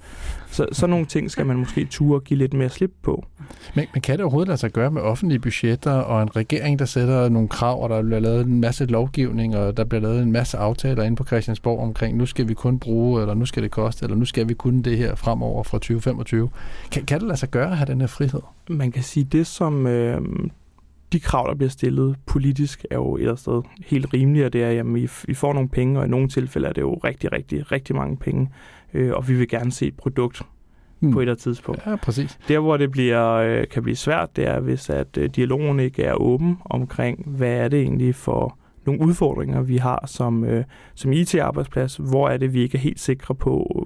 Så 0.48 0.68
sådan 0.72 0.90
nogle 0.90 1.06
ting 1.14 1.32
skal 1.32 1.46
man 1.46 1.58
måske 1.58 1.86
ture 1.86 2.20
give 2.20 2.38
lidt 2.38 2.54
mere 2.54 2.70
slip 2.70 2.92
på. 3.02 3.26
Men, 3.76 3.86
men 3.94 4.02
kan 4.02 4.18
det 4.18 4.24
overhovedet 4.24 4.48
lade 4.48 4.58
sig 4.58 4.72
gøre 4.72 4.92
med 4.92 5.02
offentlige 5.02 5.40
budgetter 5.40 5.92
og 5.92 6.22
en 6.22 6.36
regering, 6.36 6.80
der 6.80 6.86
sætter 6.86 7.30
nogle 7.30 7.48
krav, 7.48 7.84
og 7.84 7.90
der 7.90 8.04
bliver 8.04 8.20
lavet 8.20 8.46
en 8.46 8.62
masse 8.62 8.86
lovgivning, 8.86 9.58
og 9.58 9.78
der 9.78 9.84
bliver 9.84 10.02
lavet 10.02 10.24
en 10.24 10.32
masse 10.32 10.58
aftaler 10.58 11.04
inde 11.04 11.16
på 11.16 11.24
Christiansborg 11.24 11.80
omkring, 11.80 12.18
nu 12.18 12.26
skal 12.26 12.48
vi 12.48 12.54
kun 12.54 12.80
bruge, 12.80 13.22
eller 13.22 13.34
nu 13.34 13.46
skal 13.46 13.64
det 13.64 13.72
koste, 13.72 14.04
eller 14.04 14.18
nu 14.18 14.26
skal 14.26 14.50
vi 14.50 14.54
kunne 14.54 14.84
det 14.84 14.98
her 14.98 15.16
fremover 15.16 15.64
fra 15.64 15.78
2025. 15.78 16.50
Kan, 16.92 17.06
kan 17.06 17.20
det 17.20 17.28
lade 17.28 17.40
sig 17.40 17.50
gøre 17.50 17.72
at 17.72 17.78
have 17.78 17.88
den 17.88 18.00
her 18.00 18.08
frihed? 18.08 18.42
Man 18.70 18.92
kan 18.92 19.04
sige, 19.04 19.24
det 19.24 19.48
som 19.48 19.88
øh, 19.88 20.22
de 21.14 21.20
krav, 21.20 21.48
der 21.50 21.56
bliver 21.56 21.70
stillet 21.70 22.16
politisk, 22.26 22.86
er 22.92 22.96
jo 22.96 23.16
et 23.16 23.22
eller 23.22 23.36
sted 23.36 23.62
helt 23.86 24.14
rimelige, 24.14 24.46
og 24.46 24.54
det 24.54 24.64
er, 24.64 24.80
at 24.80 24.86
I, 24.98 25.08
I 25.28 25.34
får 25.34 25.54
nogle 25.54 25.70
penge, 25.70 26.00
og 26.00 26.06
i 26.06 26.10
nogle 26.10 26.28
tilfælde 26.28 26.68
er 26.68 26.74
det 26.74 26.82
jo 26.82 26.94
rigtig, 26.94 27.32
rigtig, 27.32 27.72
rigtig 27.72 27.96
mange 27.96 28.18
penge, 28.18 28.50
øh, 28.94 29.14
og 29.14 29.28
vi 29.28 29.34
vil 29.34 29.48
gerne 29.48 29.72
se 29.72 29.88
et 29.88 29.98
produkt 29.98 30.42
mm. 31.00 31.12
på 31.12 31.20
et 31.20 31.24
eller 31.24 31.32
andet 31.32 31.44
tidspunkt. 31.44 31.86
Ja, 31.86 31.96
præcis. 31.96 32.40
Der, 32.48 32.60
hvor 32.60 32.78
det 32.78 32.92
bliver, 32.92 33.34
øh, 33.34 33.68
kan 33.68 33.84
blive 33.84 33.96
svært, 33.96 34.36
det 34.36 34.48
er, 34.48 34.60
hvis 34.60 34.90
at 34.90 35.18
øh, 35.18 35.30
dialogen 35.30 35.80
ikke 35.80 36.04
er 36.04 36.14
åben 36.14 36.58
omkring, 36.66 37.28
hvad 37.28 37.54
er 37.54 37.68
det 37.68 37.82
egentlig 37.82 38.16
for 38.16 38.58
nogle 38.86 39.02
udfordringer, 39.02 39.62
vi 39.62 39.78
har 39.78 40.04
som, 40.06 40.44
øh, 40.44 40.64
som 40.96 41.12
IT-arbejdsplads. 41.12 41.96
Hvor 41.96 42.30
er 42.30 42.38
det, 42.38 42.54
vi 42.54 42.62
ikke 42.62 42.78
er 42.78 42.82
helt 42.82 43.00
sikre 43.00 43.36
på, 43.36 43.86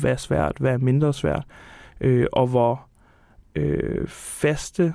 hvad 0.00 0.10
er 0.10 0.16
svært, 0.16 0.52
hvad 0.60 0.72
er 0.72 0.78
mindre 0.78 1.14
svært, 1.14 1.44
øh, 2.00 2.26
og 2.32 2.46
hvor 2.46 2.86
øh, 3.54 4.08
faste 4.08 4.94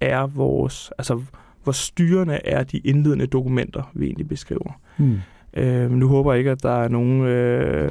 er 0.00 0.26
vores, 0.26 0.92
altså 0.98 1.22
hvor 1.62 1.72
styrende 1.72 2.40
er 2.44 2.62
de 2.62 2.78
indledende 2.78 3.26
dokumenter, 3.26 3.90
vi 3.94 4.06
egentlig 4.06 4.28
beskriver. 4.28 4.80
Mm. 4.98 5.18
Øh, 5.56 5.90
nu 5.90 6.08
håber 6.08 6.32
jeg 6.32 6.38
ikke, 6.38 6.50
at 6.50 6.62
der 6.62 6.82
er 6.82 6.88
nogen 6.88 7.22
øh, 7.22 7.90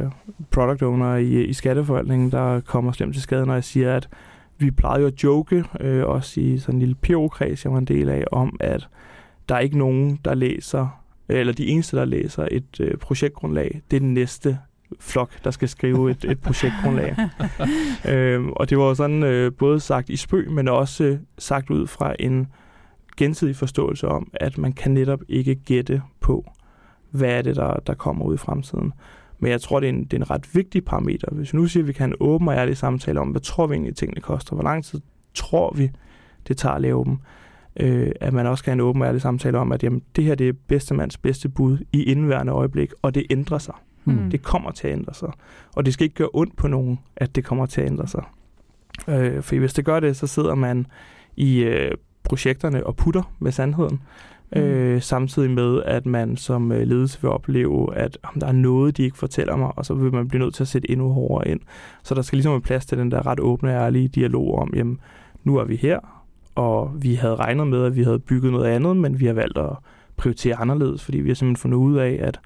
product 0.51 0.83
owner 0.83 1.15
i, 1.15 1.43
i 1.43 1.53
skatteforvaltningen, 1.53 2.31
der 2.31 2.59
kommer 2.59 2.91
slemt 2.91 3.13
til 3.13 3.23
skade, 3.23 3.45
når 3.45 3.53
jeg 3.53 3.63
siger, 3.63 3.95
at 3.95 4.09
vi 4.57 4.71
plejer 4.71 4.99
jo 4.99 5.07
at 5.07 5.23
joke, 5.23 5.63
øh, 5.79 6.05
også 6.05 6.41
i 6.41 6.57
sådan 6.57 6.75
en 6.75 6.79
lille 6.79 6.95
PO-kreds, 6.95 7.63
jeg 7.63 7.71
var 7.71 7.77
en 7.77 7.85
del 7.85 8.09
af, 8.09 8.23
om 8.31 8.57
at 8.59 8.87
der 9.49 9.55
er 9.55 9.59
ikke 9.59 9.77
nogen, 9.77 10.19
der 10.25 10.33
læser, 10.33 11.01
eller 11.29 11.53
de 11.53 11.67
eneste, 11.67 11.97
der 11.97 12.05
læser 12.05 12.47
et 12.51 12.79
øh, 12.79 12.97
projektgrundlag, 12.97 13.81
det 13.91 13.97
er 13.97 14.01
den 14.01 14.13
næste 14.13 14.57
flok, 14.99 15.43
der 15.43 15.51
skal 15.51 15.69
skrive 15.69 16.11
et, 16.11 16.25
et 16.25 16.39
projektgrundlag. 16.39 17.15
øhm, 18.09 18.51
og 18.51 18.69
det 18.69 18.77
var 18.77 18.93
sådan 18.93 19.23
øh, 19.23 19.51
både 19.53 19.79
sagt 19.79 20.09
i 20.09 20.15
spøg, 20.15 20.51
men 20.51 20.67
også 20.67 21.03
øh, 21.03 21.17
sagt 21.37 21.69
ud 21.69 21.87
fra 21.87 22.15
en 22.19 22.47
gensidig 23.17 23.55
forståelse 23.55 24.07
om, 24.07 24.31
at 24.33 24.57
man 24.57 24.73
kan 24.73 24.91
netop 24.91 25.19
ikke 25.29 25.55
gætte 25.55 26.01
på, 26.19 26.51
hvad 27.11 27.29
er 27.29 27.41
det, 27.41 27.55
der, 27.55 27.73
der 27.87 27.93
kommer 27.93 28.25
ud 28.25 28.33
i 28.33 28.37
fremtiden. 28.37 28.93
Men 29.39 29.51
jeg 29.51 29.61
tror, 29.61 29.79
det 29.79 29.89
er, 29.89 29.93
en, 29.93 30.03
det 30.03 30.13
er 30.13 30.17
en 30.17 30.29
ret 30.29 30.55
vigtig 30.55 30.85
parameter. 30.85 31.27
Hvis 31.31 31.53
vi 31.53 31.57
nu 31.57 31.67
siger, 31.67 31.83
at 31.83 31.87
vi 31.87 31.93
kan 31.93 32.01
have 32.01 32.13
en 32.13 32.17
åben 32.19 32.47
og 32.47 32.53
ærlig 32.53 32.77
samtale 32.77 33.19
om, 33.19 33.27
hvad 33.27 33.41
tror 33.41 33.67
vi 33.67 33.73
egentlig, 33.73 33.95
tingene 33.95 34.21
koster? 34.21 34.55
Hvor 34.55 34.63
lang 34.63 34.85
tid 34.85 35.01
tror 35.33 35.73
vi, 35.77 35.91
det 36.47 36.57
tager 36.57 36.75
at 36.75 36.81
lave 36.81 37.05
dem? 37.05 37.17
Øh, 37.79 38.11
at 38.21 38.33
man 38.33 38.47
også 38.47 38.63
kan 38.63 38.71
have 38.71 38.75
en 38.75 38.89
åben 38.89 39.01
og 39.01 39.07
ærlig 39.07 39.21
samtale 39.21 39.57
om, 39.57 39.71
at 39.71 39.83
jamen, 39.83 40.01
det 40.15 40.23
her 40.23 40.35
det 40.35 40.49
er 40.49 40.53
bedstemands 40.67 41.17
bedste 41.17 41.49
bud 41.49 41.77
i 41.93 42.03
indværende 42.03 42.53
øjeblik, 42.53 42.91
og 43.01 43.15
det 43.15 43.25
ændrer 43.29 43.57
sig. 43.57 43.75
Mm. 44.05 44.29
Det 44.29 44.41
kommer 44.41 44.71
til 44.71 44.87
at 44.87 44.93
ændre 44.93 45.13
sig. 45.13 45.29
Og 45.75 45.85
det 45.85 45.93
skal 45.93 46.03
ikke 46.03 46.15
gøre 46.15 46.29
ondt 46.33 46.57
på 46.57 46.67
nogen, 46.67 46.99
at 47.15 47.35
det 47.35 47.45
kommer 47.45 47.65
til 47.65 47.81
at 47.81 47.87
ændre 47.87 48.07
sig. 48.07 48.23
Øh, 49.07 49.43
for 49.43 49.59
hvis 49.59 49.73
det 49.73 49.85
gør 49.85 49.99
det, 49.99 50.17
så 50.17 50.27
sidder 50.27 50.55
man 50.55 50.87
i 51.35 51.63
øh, 51.63 51.91
projekterne 52.23 52.85
og 52.85 52.95
putter 52.95 53.33
med 53.39 53.51
sandheden. 53.51 53.99
Mm. 54.55 54.61
Øh, 54.61 55.01
samtidig 55.01 55.51
med, 55.51 55.83
at 55.85 56.05
man 56.05 56.37
som 56.37 56.71
øh, 56.71 56.87
ledelse 56.87 57.21
vil 57.21 57.29
opleve, 57.29 57.95
at 57.95 58.17
om 58.23 58.39
der 58.39 58.47
er 58.47 58.51
noget, 58.51 58.97
de 58.97 59.03
ikke 59.03 59.17
fortæller 59.17 59.55
mig, 59.55 59.71
og 59.75 59.85
så 59.85 59.93
vil 59.93 60.13
man 60.13 60.27
blive 60.27 60.43
nødt 60.43 60.53
til 60.53 60.63
at 60.63 60.67
sætte 60.67 60.91
endnu 60.91 61.09
hårdere 61.09 61.47
ind. 61.47 61.59
Så 62.03 62.15
der 62.15 62.21
skal 62.21 62.35
ligesom 62.37 62.51
være 62.51 62.61
plads 62.61 62.85
til 62.85 62.97
den 62.97 63.11
der 63.11 63.27
ret 63.27 63.39
åbne 63.39 63.69
og 63.69 63.75
ærlige 63.75 64.07
dialog 64.07 64.55
om, 64.55 64.73
jamen, 64.75 64.99
nu 65.43 65.57
er 65.57 65.63
vi 65.63 65.75
her, 65.75 65.99
og 66.55 66.91
vi 66.95 67.15
havde 67.15 67.35
regnet 67.35 67.67
med, 67.67 67.85
at 67.85 67.95
vi 67.95 68.03
havde 68.03 68.19
bygget 68.19 68.51
noget 68.51 68.65
andet, 68.65 68.97
men 68.97 69.19
vi 69.19 69.25
har 69.25 69.33
valgt 69.33 69.57
at 69.57 69.69
prioritere 70.17 70.55
anderledes, 70.55 71.03
fordi 71.03 71.19
vi 71.19 71.29
har 71.29 71.35
simpelthen 71.35 71.61
fundet 71.61 71.77
ud 71.77 71.97
af, 71.97 72.17
at 72.21 72.39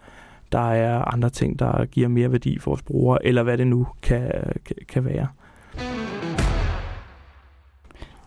der 0.52 0.72
er 0.72 1.14
andre 1.14 1.30
ting, 1.30 1.60
der 1.60 1.86
giver 1.86 2.08
mere 2.08 2.32
værdi 2.32 2.60
for 2.60 2.72
vores 2.72 2.82
brugere, 2.82 3.26
eller 3.26 3.44
hvad 3.44 3.58
det 3.58 3.68
nu 3.68 3.88
kan, 4.02 4.32
kan, 4.66 4.76
kan 4.88 5.06
være. 5.06 5.28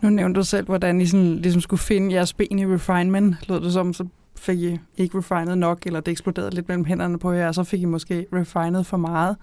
Nu 0.01 0.11
nævnte 0.11 0.39
du 0.39 0.45
selv, 0.45 0.67
hvordan 0.67 1.01
I 1.01 1.07
sådan, 1.07 1.37
ligesom 1.37 1.61
skulle 1.61 1.81
finde 1.81 2.15
jeres 2.15 2.35
ben 2.35 2.59
i 2.59 2.67
refinement. 2.67 3.49
Lød 3.49 3.61
det 3.61 3.73
som, 3.73 3.93
så 3.93 4.07
fik 4.37 4.59
I 4.59 4.79
ikke 4.97 5.19
refinet 5.19 5.59
nok, 5.59 5.87
eller 5.87 6.01
det 6.01 6.13
eksploderede 6.13 6.55
lidt 6.55 6.69
mellem 6.69 6.85
hænderne 6.85 7.19
på 7.19 7.33
jer, 7.33 7.49
og 7.49 7.55
så 7.55 7.65
fik 7.65 7.83
I 7.83 7.85
måske 7.85 8.27
refinet 8.33 8.87
for 8.87 8.97
meget. 8.97 9.37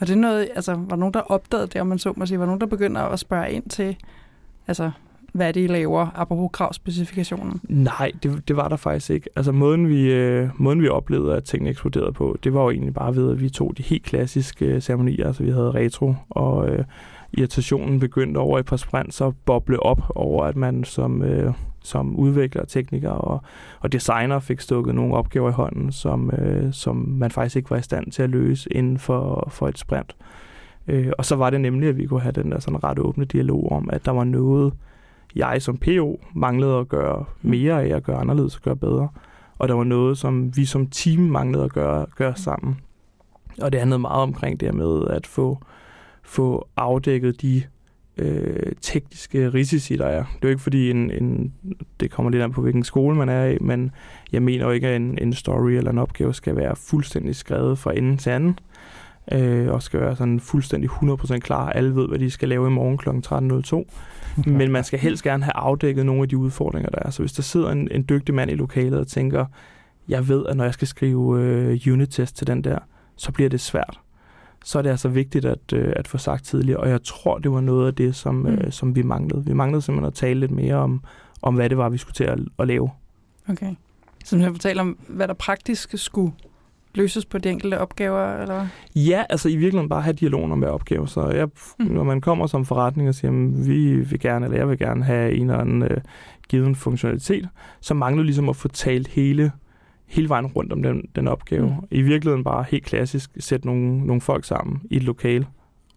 Var 0.00 0.06
det 0.06 0.18
noget, 0.18 0.48
altså, 0.54 0.74
var 0.74 0.88
der 0.88 0.96
nogen, 0.96 1.14
der 1.14 1.20
opdagede 1.20 1.66
det, 1.66 1.80
om 1.80 1.86
man 1.86 1.98
så 1.98 2.12
må 2.16 2.26
sige? 2.26 2.38
Var 2.38 2.44
der 2.44 2.46
nogen, 2.46 2.60
der 2.60 2.66
begynder 2.66 3.00
at 3.00 3.18
spørge 3.18 3.50
ind 3.50 3.68
til, 3.68 3.96
altså, 4.66 4.90
hvad 5.34 5.52
det, 5.52 5.60
I 5.60 5.66
laver, 5.66 6.06
apropos 6.14 6.50
kravspecifikationen? 6.52 7.60
Nej, 7.68 8.12
det, 8.22 8.48
det 8.48 8.56
var 8.56 8.68
der 8.68 8.76
faktisk 8.76 9.10
ikke. 9.10 9.28
Altså 9.36 9.52
måden 9.52 9.88
vi, 9.88 10.12
øh, 10.12 10.48
måden, 10.56 10.82
vi 10.82 10.88
oplevede, 10.88 11.36
at 11.36 11.44
tingene 11.44 11.70
eksploderede 11.70 12.12
på, 12.12 12.36
det 12.44 12.54
var 12.54 12.62
jo 12.62 12.70
egentlig 12.70 12.94
bare 12.94 13.16
ved, 13.16 13.30
at 13.30 13.40
vi 13.40 13.50
tog 13.50 13.74
de 13.78 13.82
helt 13.82 14.02
klassiske 14.02 14.66
øh, 14.66 14.80
ceremonier. 14.80 15.26
Altså 15.26 15.42
vi 15.42 15.50
havde 15.50 15.70
retro, 15.70 16.14
og 16.30 16.68
øh, 16.68 16.84
irritationen 17.32 18.00
begyndte 18.00 18.38
over 18.38 18.58
et 18.58 18.66
par 18.66 18.76
sprint 18.76 19.14
så 19.14 19.32
boble 19.44 19.82
op 19.82 20.02
over, 20.14 20.44
at 20.44 20.56
man 20.56 20.84
som, 20.84 21.22
øh, 21.22 21.52
som 21.82 22.16
udvikler, 22.16 22.64
tekniker 22.64 23.10
og, 23.10 23.42
og 23.80 23.92
designer 23.92 24.38
fik 24.38 24.60
stukket 24.60 24.94
nogle 24.94 25.14
opgaver 25.14 25.48
i 25.48 25.52
hånden, 25.52 25.92
som, 25.92 26.30
øh, 26.30 26.72
som 26.72 26.96
man 26.96 27.30
faktisk 27.30 27.56
ikke 27.56 27.70
var 27.70 27.76
i 27.76 27.82
stand 27.82 28.10
til 28.10 28.22
at 28.22 28.30
løse 28.30 28.72
inden 28.72 28.98
for, 28.98 29.48
for 29.52 29.68
et 29.68 29.78
sprint. 29.78 30.16
Øh, 30.88 31.12
og 31.18 31.24
så 31.24 31.36
var 31.36 31.50
det 31.50 31.60
nemlig, 31.60 31.88
at 31.88 31.96
vi 31.96 32.06
kunne 32.06 32.20
have 32.20 32.32
den 32.32 32.52
der 32.52 32.60
sådan 32.60 32.84
ret 32.84 32.98
åbne 32.98 33.24
dialog 33.24 33.72
om, 33.72 33.90
at 33.92 34.04
der 34.04 34.12
var 34.12 34.24
noget, 34.24 34.72
jeg 35.36 35.62
som 35.62 35.76
PO 35.76 36.20
manglede 36.34 36.78
at 36.78 36.88
gøre 36.88 37.24
mm. 37.42 37.50
mere 37.50 37.82
af, 37.82 37.96
at 37.96 38.02
gøre 38.02 38.16
anderledes 38.16 38.56
og 38.56 38.62
gøre 38.62 38.76
bedre. 38.76 39.08
Og 39.58 39.68
der 39.68 39.74
var 39.74 39.84
noget, 39.84 40.18
som 40.18 40.56
vi 40.56 40.64
som 40.64 40.86
team 40.86 41.20
manglede 41.20 41.64
at 41.64 41.72
gøre, 41.72 42.06
gøre 42.16 42.36
sammen. 42.36 42.80
Og 43.62 43.72
det 43.72 43.80
handlede 43.80 43.98
meget 43.98 44.22
omkring 44.22 44.60
det 44.60 44.74
med 44.74 45.04
at 45.10 45.26
få, 45.26 45.58
få 46.22 46.68
afdækket 46.76 47.42
de 47.42 47.62
øh, 48.16 48.72
tekniske 48.80 49.48
risici, 49.48 49.96
der 49.96 50.06
er. 50.06 50.24
Det 50.24 50.34
er 50.34 50.38
jo 50.42 50.48
ikke 50.48 50.62
fordi, 50.62 50.90
en, 50.90 51.10
en, 51.10 51.52
det 52.00 52.10
kommer 52.10 52.30
lidt 52.30 52.42
an 52.42 52.52
på, 52.52 52.62
hvilken 52.62 52.84
skole 52.84 53.16
man 53.16 53.28
er 53.28 53.44
i, 53.44 53.58
men 53.60 53.90
jeg 54.32 54.42
mener 54.42 54.64
jo 54.64 54.70
ikke, 54.70 54.88
at 54.88 54.96
en, 54.96 55.18
en 55.18 55.32
story 55.32 55.70
eller 55.70 55.90
en 55.90 55.98
opgave 55.98 56.34
skal 56.34 56.56
være 56.56 56.76
fuldstændig 56.76 57.36
skrevet 57.36 57.78
fra 57.78 57.96
ende 57.96 58.16
til 58.16 58.30
anden, 58.30 58.58
øh, 59.32 59.72
og 59.72 59.82
skal 59.82 60.00
være 60.00 60.16
sådan 60.16 60.40
fuldstændig 60.40 60.90
100% 60.90 61.38
klar. 61.38 61.70
Alle 61.70 61.96
ved, 61.96 62.08
hvad 62.08 62.18
de 62.18 62.30
skal 62.30 62.48
lave 62.48 62.66
i 62.66 62.70
morgen 62.70 62.98
kl. 62.98 63.08
13.02. 63.08 63.84
Men 64.58 64.72
man 64.72 64.84
skal 64.84 64.98
helst 64.98 65.22
gerne 65.22 65.44
have 65.44 65.56
afdækket 65.56 66.06
nogle 66.06 66.22
af 66.22 66.28
de 66.28 66.36
udfordringer, 66.36 66.90
der 66.90 66.98
er. 66.98 67.10
Så 67.10 67.22
hvis 67.22 67.32
der 67.32 67.42
sidder 67.42 67.70
en, 67.70 67.88
en 67.90 68.04
dygtig 68.08 68.34
mand 68.34 68.50
i 68.50 68.54
lokalet 68.54 68.98
og 68.98 69.06
tænker, 69.06 69.46
jeg 70.08 70.28
ved, 70.28 70.46
at 70.46 70.56
når 70.56 70.64
jeg 70.64 70.74
skal 70.74 70.88
skrive 70.88 71.40
øh, 71.40 71.80
unit-test 71.92 72.36
til 72.36 72.46
den 72.46 72.64
der, 72.64 72.78
så 73.16 73.32
bliver 73.32 73.50
det 73.50 73.60
svært. 73.60 74.00
Så 74.64 74.78
er 74.78 74.82
det 74.82 74.90
altså 74.90 75.08
vigtigt 75.08 75.44
at, 75.44 75.72
øh, 75.72 75.92
at 75.96 76.08
få 76.08 76.18
sagt 76.18 76.44
tidligere, 76.44 76.80
og 76.80 76.88
jeg 76.88 77.02
tror, 77.02 77.38
det 77.38 77.52
var 77.52 77.60
noget 77.60 77.86
af 77.86 77.94
det, 77.94 78.14
som, 78.14 78.46
øh, 78.46 78.64
mm. 78.64 78.70
som 78.70 78.96
vi 78.96 79.02
manglede. 79.02 79.44
Vi 79.44 79.52
manglede 79.52 79.82
simpelthen 79.82 80.06
at 80.06 80.14
tale 80.14 80.40
lidt 80.40 80.50
mere 80.50 80.74
om, 80.74 81.02
om 81.42 81.54
hvad 81.54 81.70
det 81.70 81.78
var, 81.78 81.88
vi 81.88 81.98
skulle 81.98 82.14
til 82.14 82.24
at, 82.24 82.38
at 82.58 82.66
lave. 82.66 82.90
Okay. 83.48 83.74
Så 84.24 84.36
jeg 84.36 84.50
fortæller 84.50 84.82
om, 84.82 84.98
hvad 85.08 85.28
der 85.28 85.34
praktisk 85.34 85.94
skulle 85.94 86.32
løses 86.94 87.24
på 87.24 87.38
de 87.38 87.50
enkelte 87.50 87.80
opgaver? 87.80 88.42
Eller? 88.42 88.66
Ja, 88.94 89.24
altså 89.30 89.48
i 89.48 89.56
virkeligheden 89.56 89.88
bare 89.88 90.02
have 90.02 90.12
dialogen 90.12 90.52
om 90.52 90.58
hver 90.58 90.68
opgave. 90.68 91.08
Så 91.08 91.28
jeg, 91.28 91.48
mm. 91.78 91.86
når 91.86 92.04
man 92.04 92.20
kommer 92.20 92.46
som 92.46 92.64
forretning 92.64 93.08
og 93.08 93.14
siger, 93.14 93.30
at 93.30 93.66
vi 93.66 93.96
vil 93.96 94.20
gerne, 94.20 94.46
eller 94.46 94.58
jeg 94.58 94.68
vil 94.68 94.78
gerne 94.78 95.04
have 95.04 95.32
en 95.32 95.50
eller 95.50 95.60
anden 95.60 95.82
øh, 95.82 96.00
given 96.48 96.74
funktionalitet, 96.74 97.48
så 97.80 97.94
mangler 97.94 98.22
ligesom 98.22 98.48
at 98.48 98.56
få 98.56 98.68
talt 98.68 99.08
hele, 99.08 99.52
hele 100.06 100.28
vejen 100.28 100.46
rundt 100.46 100.72
om 100.72 100.82
den, 100.82 101.08
den 101.16 101.28
opgave. 101.28 101.66
Mm. 101.66 101.86
I 101.90 102.02
virkeligheden 102.02 102.44
bare 102.44 102.64
helt 102.68 102.84
klassisk 102.84 103.30
sætte 103.38 103.66
nogle, 103.66 104.06
nogle 104.06 104.20
folk 104.20 104.44
sammen 104.44 104.82
i 104.90 104.96
et 104.96 105.02
lokal 105.02 105.46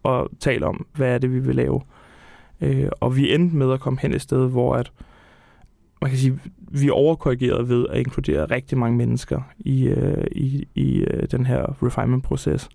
og 0.02 0.30
tale 0.40 0.66
om, 0.66 0.86
hvad 0.94 1.14
er 1.14 1.18
det, 1.18 1.32
vi 1.32 1.38
vil 1.38 1.56
lave. 1.56 1.80
Øh, 2.60 2.88
og 3.00 3.16
vi 3.16 3.34
endte 3.34 3.56
med 3.56 3.72
at 3.72 3.80
komme 3.80 3.98
hen 4.02 4.14
et 4.14 4.22
sted, 4.22 4.48
hvor 4.48 4.74
at 4.74 4.92
man 6.02 6.10
kan 6.10 6.18
sige, 6.18 6.38
vi 6.70 6.88
er 6.88 6.92
overkorrigeret 6.92 7.68
ved 7.68 7.86
at 7.90 7.98
inkludere 7.98 8.44
rigtig 8.44 8.78
mange 8.78 8.96
mennesker 8.96 9.40
i, 9.58 9.86
øh, 9.86 10.26
i, 10.32 10.68
i 10.74 10.98
øh, 10.98 11.22
den 11.30 11.46
her 11.46 11.82
refinement-proces. 11.82 12.68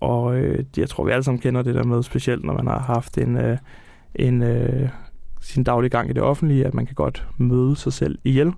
Og 0.00 0.36
øh, 0.36 0.64
jeg 0.76 0.88
tror, 0.88 1.04
vi 1.04 1.10
alle 1.10 1.22
sammen 1.22 1.40
kender 1.40 1.62
det 1.62 1.74
der 1.74 1.84
med, 1.84 2.02
specielt 2.02 2.44
når 2.44 2.54
man 2.54 2.66
har 2.66 2.78
haft 2.78 3.18
en, 3.18 3.36
øh, 3.36 3.58
en 4.14 4.42
øh, 4.42 4.88
sin 5.40 5.64
daglige 5.64 5.90
gang 5.90 6.10
i 6.10 6.12
det 6.12 6.22
offentlige, 6.22 6.66
at 6.66 6.74
man 6.74 6.86
kan 6.86 6.94
godt 6.94 7.26
møde 7.38 7.76
sig 7.76 7.92
selv 7.92 8.18
ihjel. 8.24 8.52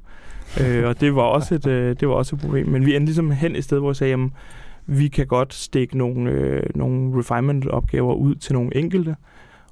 øh, 0.61 0.87
og 0.87 1.01
det 1.01 1.15
var, 1.15 1.23
også 1.23 1.55
et, 1.55 1.67
øh, 1.77 1.97
det 2.01 2.09
var 2.09 2.15
også 2.15 2.37
et 2.37 2.43
problem. 2.43 2.69
Men 2.69 2.87
vi 2.87 2.97
endte 2.97 3.07
ligesom 3.07 3.31
hen 3.31 3.57
et 3.57 3.65
sted, 3.65 3.79
hvor 3.79 3.91
jeg 3.91 3.97
sagde, 3.97 4.11
jamen, 4.11 4.33
vi 4.87 5.09
kan 5.09 5.27
godt 5.27 5.55
stikke 5.55 5.99
nogle, 5.99 6.31
øh, 6.31 6.63
nogle 6.75 7.19
refinement-opgaver 7.19 8.15
ud 8.15 8.35
til 8.35 8.55
nogle 8.55 8.77
enkelte, 8.77 9.17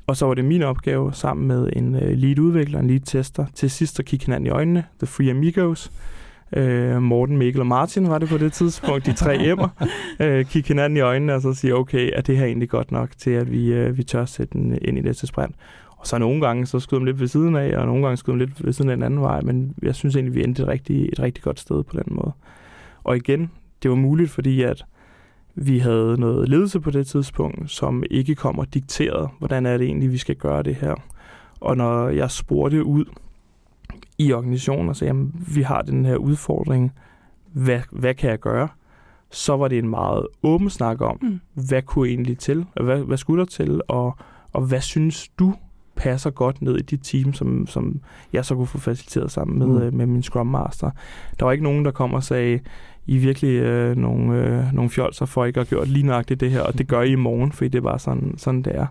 og 0.07 0.17
så 0.17 0.27
var 0.27 0.35
det 0.35 0.45
min 0.45 0.63
opgave 0.63 1.13
sammen 1.13 1.49
med 1.49 1.69
en 1.77 1.95
øh, 1.95 2.19
lead-udvikler, 2.19 2.79
en 2.79 2.87
lead-tester, 2.87 3.47
til 3.55 3.71
sidst 3.71 3.99
at 3.99 4.05
kigge 4.05 4.25
hinanden 4.25 4.47
i 4.47 4.51
øjnene, 4.51 4.85
The 4.99 5.07
Free 5.07 5.31
Amigos, 5.31 5.93
øh, 6.53 7.03
Morten, 7.03 7.39
Mikkel 7.39 7.61
og 7.61 7.67
Martin 7.67 8.09
var 8.09 8.19
det 8.19 8.29
på 8.29 8.39
det 8.39 8.53
tidspunkt, 8.53 9.07
de 9.07 9.13
tre 9.13 9.39
emmer, 9.39 9.69
øh, 10.21 10.45
kigge 10.45 10.69
hinanden 10.69 10.97
i 10.97 11.01
øjnene 11.01 11.35
og 11.35 11.43
så 11.43 11.55
sige, 11.55 11.75
okay, 11.77 12.11
er 12.13 12.21
det 12.21 12.39
her 12.39 12.47
egentlig 12.47 12.69
godt 12.69 12.93
nok 12.93 13.09
til, 13.19 13.31
at 13.31 13.53
vi, 13.53 13.73
øh, 13.73 13.99
vi 13.99 14.03
tør 14.03 14.25
sætte 14.25 14.53
den 14.53 14.79
ind 14.83 14.99
i 14.99 15.01
næste 15.01 15.27
sprint? 15.27 15.55
Og 15.97 16.07
så 16.07 16.19
nogle 16.19 16.41
gange, 16.41 16.67
så 16.67 16.81
skyder 16.81 16.99
de 16.99 17.05
lidt 17.05 17.21
ved 17.21 17.29
siden 17.29 17.57
af, 17.57 17.77
og 17.77 17.87
nogle 17.87 18.03
gange 18.03 18.17
skyder 18.17 18.39
de 18.39 18.45
lidt 18.45 18.65
ved 18.65 18.73
siden 18.73 18.91
af 18.91 18.95
en 18.95 19.03
anden 19.03 19.21
vej, 19.21 19.41
men 19.41 19.75
jeg 19.83 19.95
synes 19.95 20.17
egentlig, 20.17 20.35
vi 20.35 20.45
endte 20.45 20.63
et 20.63 20.69
rigtig, 20.69 21.09
et 21.13 21.21
rigtig 21.21 21.45
godt 21.45 21.61
sted 21.61 21.83
på 21.83 21.97
den 21.97 22.07
måde. 22.07 22.33
Og 23.05 23.17
igen, 23.17 23.51
det 23.83 23.91
var 23.91 23.97
muligt, 23.97 24.31
fordi 24.31 24.63
at 24.63 24.85
vi 25.55 25.79
havde 25.79 26.21
noget 26.21 26.49
ledelse 26.49 26.81
på 26.81 26.91
det 26.91 27.07
tidspunkt, 27.07 27.71
som 27.71 28.03
ikke 28.11 28.35
kom 28.35 28.59
og 28.59 28.75
dikterede, 28.75 29.29
hvordan 29.39 29.67
er 29.67 29.79
det 29.79 29.87
egentlig, 29.87 30.13
vi 30.13 30.19
skal 30.19 30.37
gøre 30.37 30.63
det 30.63 30.75
her. 30.75 30.95
Og 31.61 31.77
når 31.77 32.09
jeg 32.09 32.31
spurgte 32.31 32.85
ud 32.85 33.05
i 34.19 34.33
organisationen 34.33 34.89
og 34.89 34.97
sagde, 34.97 35.11
at 35.11 35.57
vi 35.57 35.63
har 35.63 35.83
den 35.83 36.05
her 36.05 36.17
udfordring, 36.17 36.93
hvad, 37.53 37.81
hvad 37.91 38.15
kan 38.15 38.31
jeg 38.31 38.39
gøre? 38.39 38.69
Så 39.31 39.57
var 39.57 39.69
det 39.69 39.79
en 39.79 39.89
meget 39.89 40.27
åben 40.43 40.71
snak 40.71 41.01
om, 41.01 41.19
mm. 41.23 41.41
hvad 41.55 41.83
kunne 41.83 42.09
egentlig 42.09 42.39
til, 42.39 42.67
hvad, 42.83 42.99
hvad 42.99 43.17
skulle 43.17 43.41
der 43.41 43.47
til, 43.47 43.81
og, 43.89 44.17
og 44.53 44.63
hvad 44.63 44.81
synes 44.81 45.29
du 45.29 45.55
passer 45.97 46.31
godt 46.31 46.63
ned 46.63 46.77
i 46.79 46.83
dit 46.83 47.01
team, 47.03 47.33
som, 47.33 47.67
som 47.67 48.01
jeg 48.33 48.45
så 48.45 48.55
kunne 48.55 48.67
få 48.67 48.79
faciliteret 48.79 49.31
sammen 49.31 49.59
med, 49.59 49.67
mm. 49.67 49.83
Øh, 49.83 49.95
med 49.95 50.07
min 50.07 50.23
Scrum 50.23 50.47
Master. 50.47 50.91
Der 51.39 51.45
var 51.45 51.53
ikke 51.53 51.65
nogen, 51.65 51.85
der 51.85 51.91
kom 51.91 52.15
og 52.15 52.23
sagde, 52.23 52.61
I 53.07 53.17
er 53.17 53.21
virkelig 53.21 53.51
øh, 53.51 53.97
nogle, 53.97 54.37
øh, 54.37 54.73
nogle 54.73 54.91
fjolser 54.91 55.27
for 55.27 55.45
ikke 55.45 55.61
at 55.61 55.69
gjort 55.69 55.89
lige 55.89 56.07
nøjagtigt 56.07 56.41
det 56.41 56.51
her, 56.51 56.61
og 56.61 56.79
det 56.79 56.89
gør 56.89 57.03
I 57.03 57.13
i 57.13 57.15
morgen, 57.15 57.53
fordi 57.53 57.69
det 57.69 57.79
er 57.79 57.83
bare 57.83 57.99
sådan, 57.99 58.35
sådan 58.39 58.63
det 58.63 58.77
er. 58.77 58.87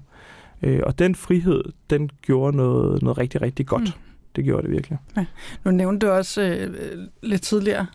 Øh, 0.64 0.80
og 0.84 1.00
den 1.00 1.16
frihed, 1.16 1.64
den 1.90 2.10
gjorde 2.22 2.58
noget, 2.58 3.02
noget 3.02 3.18
rigtig, 3.18 3.42
rigtig 3.42 3.66
godt. 3.66 3.82
Mm. 3.82 4.02
Det 4.36 4.44
gjorde 4.44 4.64
det 4.64 4.72
virkelig. 4.72 4.98
Ja. 5.18 5.26
Nu 5.64 5.72
nævnte 5.72 6.08
du 6.08 6.12
også 6.12 6.42
øh, 6.42 6.98
lidt 7.24 7.42
tidligere, 7.42 7.86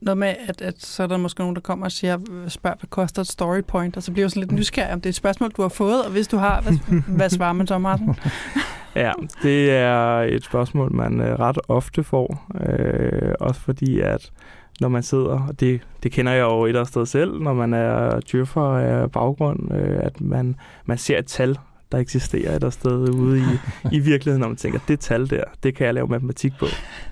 noget 0.00 0.18
med, 0.18 0.34
at, 0.48 0.62
at 0.62 0.82
så 0.82 1.02
er 1.02 1.06
der 1.06 1.16
måske 1.16 1.40
nogen, 1.40 1.54
der 1.54 1.60
kommer 1.60 1.86
og 1.86 1.92
siger, 1.92 2.18
spørg, 2.48 2.74
hvad 2.78 2.88
koster 2.88 3.22
et 3.22 3.28
story 3.28 3.60
point? 3.60 3.96
Og 3.96 4.02
så 4.02 4.12
bliver 4.12 4.24
jeg 4.24 4.30
sådan 4.30 4.40
lidt 4.40 4.52
nysgerrig, 4.52 4.92
om 4.92 5.00
det 5.00 5.06
er 5.06 5.10
et 5.10 5.14
spørgsmål, 5.14 5.50
du 5.50 5.62
har 5.62 5.68
fået, 5.68 6.04
og 6.04 6.10
hvis 6.10 6.28
du 6.28 6.36
har, 6.36 6.60
hvad, 6.60 6.72
hvad 7.16 7.30
svarer 7.30 7.52
man 7.52 7.66
så, 7.66 7.78
Martin? 7.78 8.14
ja, 8.94 9.12
det 9.42 9.70
er 9.70 10.20
et 10.20 10.44
spørgsmål, 10.44 10.92
man 10.92 11.20
øh, 11.20 11.38
ret 11.38 11.58
ofte 11.68 12.04
får. 12.04 12.46
Øh, 12.68 13.32
også 13.40 13.60
fordi, 13.60 14.00
at 14.00 14.30
når 14.80 14.88
man 14.88 15.02
sidder, 15.02 15.48
og 15.48 15.60
det, 15.60 15.80
det 16.02 16.12
kender 16.12 16.32
jeg 16.32 16.42
jo 16.42 16.64
et 16.64 16.68
eller 16.68 16.80
andet 16.80 16.88
sted 16.88 17.06
selv, 17.06 17.40
når 17.40 17.54
man 17.54 17.74
er 17.74 18.20
djøffer 18.20 18.62
af 18.62 19.12
baggrund, 19.12 19.74
øh, 19.74 19.98
at 20.02 20.20
man, 20.20 20.56
man 20.84 20.98
ser 20.98 21.18
et 21.18 21.26
tal, 21.26 21.58
der 21.92 21.98
eksisterer 21.98 22.66
et 22.66 22.72
sted 22.72 23.08
ude 23.14 23.38
i, 23.38 23.42
i 23.96 23.98
virkeligheden, 23.98 24.40
når 24.40 24.48
man 24.48 24.56
tænker, 24.56 24.78
det 24.88 25.00
tal 25.00 25.30
der, 25.30 25.44
det 25.62 25.74
kan 25.74 25.86
jeg 25.86 25.94
lave 25.94 26.08
matematik 26.08 26.52
på. 26.58 26.66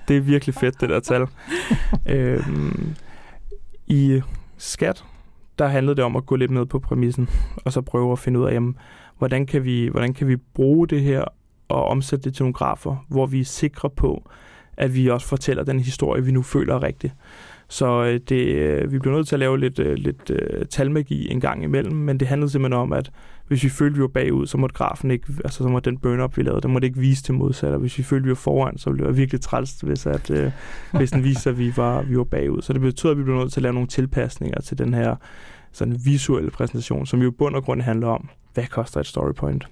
Det 0.09 0.17
er 0.17 0.21
virkelig 0.21 0.55
fedt, 0.55 0.81
det 0.81 0.89
der 0.89 1.01
tal. 1.01 1.27
øhm, 2.17 2.95
I 3.87 4.21
skat, 4.59 5.05
der 5.59 5.67
handlede 5.67 5.97
det 5.97 6.05
om 6.05 6.17
at 6.17 6.27
gå 6.27 6.37
lidt 6.37 6.51
med 6.51 6.67
på 6.67 6.79
præmissen, 6.79 7.29
og 7.65 7.73
så 7.73 7.81
prøve 7.81 8.13
at 8.13 8.19
finde 8.19 8.41
ud 8.41 8.45
af, 8.45 8.53
jamen, 8.53 8.77
hvordan, 9.19 9.47
kan 9.47 9.65
vi, 9.65 9.89
hvordan 9.89 10.15
kan 10.15 10.29
vi 10.29 10.37
bruge 10.37 10.89
det 10.89 11.01
her 11.01 11.25
og 11.69 11.85
omsætte 11.87 12.25
det 12.25 12.35
til 12.35 12.43
nogle 12.43 12.55
grafer, 12.55 12.97
hvor 13.09 13.27
vi 13.27 13.41
er 13.41 13.45
sikre 13.45 13.91
på, 13.91 14.31
at 14.77 14.95
vi 14.95 15.11
også 15.11 15.27
fortæller 15.27 15.65
den 15.65 15.81
historie, 15.81 16.25
vi 16.25 16.33
nu 16.33 16.43
føler 16.43 16.75
er 16.75 16.83
rigtig. 16.83 17.13
Så 17.69 18.05
øh, 18.05 18.21
det, 18.29 18.47
øh, 18.47 18.93
vi 18.93 18.99
blev 18.99 19.15
nødt 19.15 19.29
til 19.29 19.35
at 19.35 19.41
lave 19.41 19.59
lidt, 19.59 19.79
øh, 19.79 19.95
lidt 19.95 20.31
talmagi 20.71 21.31
en 21.31 21.41
gang 21.41 21.65
imellem, 21.65 21.97
men 21.97 22.21
det 22.21 22.29
handlede 22.29 22.51
simpelthen 22.51 22.81
om, 22.81 22.93
at 22.93 23.11
hvis 23.49 23.65
vi 23.65 23.69
følte, 23.69 23.97
vi 23.97 24.03
var 24.03 24.09
bagud, 24.09 24.47
så 24.47 24.59
måtte 24.59 24.75
grafen 24.75 25.11
ikke, 25.11 25.27
altså 25.45 25.63
så 25.63 25.69
måtte 25.69 25.91
den 25.91 25.99
burn-up, 25.99 26.37
vi 26.37 26.43
lavede, 26.43 26.61
den 26.61 26.73
måtte 26.73 26.87
ikke 26.87 27.01
vise 27.01 27.23
til 27.23 27.35
modsat, 27.35 27.73
og 27.73 27.79
hvis 27.79 27.99
vi 27.99 28.03
følte, 28.03 28.25
vi 28.25 28.31
var 28.31 28.35
foran, 28.35 28.79
så 28.79 28.91
ville 28.91 28.99
det 28.99 29.07
være 29.07 29.17
virkelig 29.17 29.41
træls, 29.41 29.81
hvis, 29.81 30.07
at, 30.07 30.53
hvis 30.93 31.11
den 31.11 31.25
viste, 31.25 31.51
at 31.51 31.59
vi 31.59 31.73
var, 31.77 32.03
vi 32.03 32.19
var 32.19 32.25
bagud. 32.25 32.63
Så 32.63 32.73
det 32.73 32.81
betød, 32.81 33.11
at 33.11 33.19
vi 33.19 33.23
blev 33.23 33.37
nødt 33.37 33.53
til 33.53 33.61
at 33.61 33.63
lave 33.63 33.73
nogle 33.73 33.89
tilpasninger 33.89 34.61
til 34.61 34.79
den 34.79 34.95
her 34.95 35.17
sådan 35.73 35.97
visuelle 36.05 36.51
præsentation, 36.51 37.07
som 37.07 37.23
jo 37.23 37.29
i 37.29 37.35
bund 37.39 37.55
og 37.55 37.65
grund 37.65 37.81
handler 37.81 38.09
om, 38.09 38.29
hvad 38.55 38.67
koster 38.67 39.01
et 39.01 39.07
storypoint? 39.07 39.69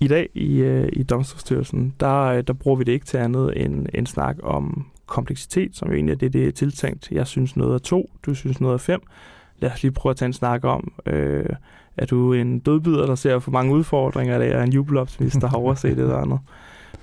I 0.00 0.08
dag 0.08 0.28
i, 0.34 0.64
i 0.92 1.02
Domstolsstyrelsen, 1.02 1.94
der, 2.00 2.42
der 2.42 2.52
bruger 2.52 2.76
vi 2.76 2.84
det 2.84 2.92
ikke 2.92 3.06
til 3.06 3.16
andet 3.16 3.64
end 3.64 3.86
en 3.94 4.06
snak 4.06 4.36
om 4.42 4.86
kompleksitet, 5.06 5.76
som 5.76 5.88
jo 5.88 5.94
egentlig 5.94 6.12
er 6.12 6.18
det, 6.18 6.32
det 6.32 6.46
er 6.48 6.52
tiltænkt. 6.52 7.10
Jeg 7.10 7.26
synes 7.26 7.56
noget 7.56 7.74
er 7.74 7.78
to, 7.78 8.10
du 8.26 8.34
synes 8.34 8.60
noget 8.60 8.74
er 8.74 8.78
fem. 8.78 9.00
Lad 9.58 9.70
os 9.70 9.82
lige 9.82 9.92
prøve 9.92 10.10
at 10.10 10.16
tage 10.16 10.26
en 10.26 10.32
snak 10.32 10.64
om, 10.64 10.92
øh, 11.06 11.46
er 11.96 12.06
du 12.06 12.32
en 12.32 12.58
dødbyder, 12.58 13.06
der 13.06 13.14
ser 13.14 13.38
for 13.38 13.50
mange 13.50 13.74
udfordringer, 13.74 14.34
eller 14.38 14.56
er 14.56 14.62
en 14.62 14.72
jubeloptimist, 14.72 15.40
der 15.40 15.46
har 15.46 15.56
overset 15.56 15.96
det 15.96 16.02
eller 16.02 16.16
andet? 16.16 16.38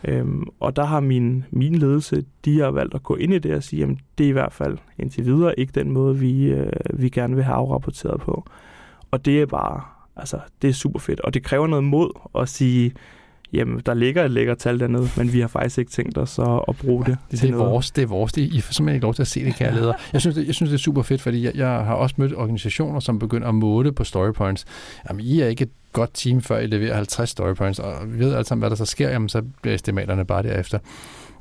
Øhm, 0.04 0.44
og 0.60 0.76
der 0.76 0.86
har 0.86 1.00
min, 1.00 1.46
min 1.52 1.76
ledelse, 1.76 2.26
de 2.46 2.60
har 2.60 2.72
valgt 2.72 2.94
at 2.94 3.04
gå 3.04 3.16
ind 3.16 3.34
i 3.34 3.40
det 3.40 3.56
og 3.56 3.64
sige, 3.64 3.84
at 3.84 3.90
det 4.18 4.24
er 4.24 4.30
i 4.30 4.32
hvert 4.32 4.54
fald 4.54 4.78
indtil 5.00 5.26
videre 5.26 5.60
ikke 5.60 5.72
den 5.76 5.92
måde, 5.92 6.20
vi, 6.20 6.46
øh, 6.46 6.72
vi 6.94 7.10
gerne 7.10 7.36
vil 7.36 7.44
have 7.44 7.56
afrapporteret 7.56 8.22
på. 8.22 8.46
Og 9.12 9.26
det 9.26 9.42
er 9.42 9.46
bare, 9.46 9.82
altså, 10.16 10.40
det 10.62 10.70
er 10.70 10.74
super 10.74 11.00
fedt. 11.00 11.20
Og 11.20 11.34
det 11.34 11.44
kræver 11.44 11.68
noget 11.68 11.84
mod 11.84 12.10
at 12.36 12.50
sige, 12.50 12.94
jamen, 13.54 13.82
der 13.86 13.94
ligger 13.94 14.26
et 14.26 14.32
lækkert 14.32 14.58
tal 14.58 14.80
dernede, 14.80 15.10
men 15.18 15.34
vi 15.34 15.40
har 15.40 15.48
faktisk 15.48 15.78
ikke 15.78 15.92
tænkt 15.92 16.18
os 16.18 16.40
at, 16.40 16.62
at 16.68 16.76
bruge 16.76 17.06
det. 17.06 17.18
Det, 17.32 17.42
det 17.42 17.48
er 17.48 17.52
noget. 17.52 17.72
vores, 17.72 17.92
det 17.92 18.02
er 18.02 18.08
vores. 18.08 18.34
Det, 18.34 18.42
I 18.42 18.62
får 18.62 18.74
simpelthen 18.74 18.96
ikke 18.96 19.04
lov 19.04 19.14
til 19.14 19.22
at 19.22 19.28
se 19.28 19.46
det, 19.46 19.56
kære 19.56 19.76
leder. 19.76 19.94
Jeg 20.14 20.22
synes, 20.22 20.36
det, 20.36 20.48
jeg 20.48 20.56
synes, 20.56 20.70
det 20.70 20.78
er 20.78 20.82
super 20.82 21.02
fedt, 21.02 21.22
fordi 21.22 21.44
jeg, 21.44 21.56
jeg 21.56 21.68
har 21.68 21.94
også 21.94 22.16
mødt 22.18 22.36
organisationer, 22.36 23.00
som 23.00 23.20
begynder 23.20 23.48
at 23.48 23.56
måle 23.56 23.92
på 23.92 24.04
story 24.04 24.32
points. 24.34 24.66
Jamen, 25.10 25.26
I 25.26 25.42
er 25.42 25.48
ikke 25.48 25.64
et 25.64 25.72
godt 25.94 26.10
team, 26.14 26.42
før 26.42 26.60
I 26.60 26.68
leverer 26.68 26.96
50 26.96 27.30
story 27.30 27.54
points, 27.54 27.80
og 27.80 27.94
vi 28.06 28.20
ved 28.20 28.34
alle 28.34 28.46
sammen, 28.46 28.62
hvad 28.62 28.70
der 28.70 28.76
så 28.76 28.86
sker, 28.86 29.10
jamen, 29.10 29.30
så 29.30 29.42
bliver 29.62 29.76
estimaterne 29.76 30.26
bare 30.26 30.44
derefter. 30.44 30.80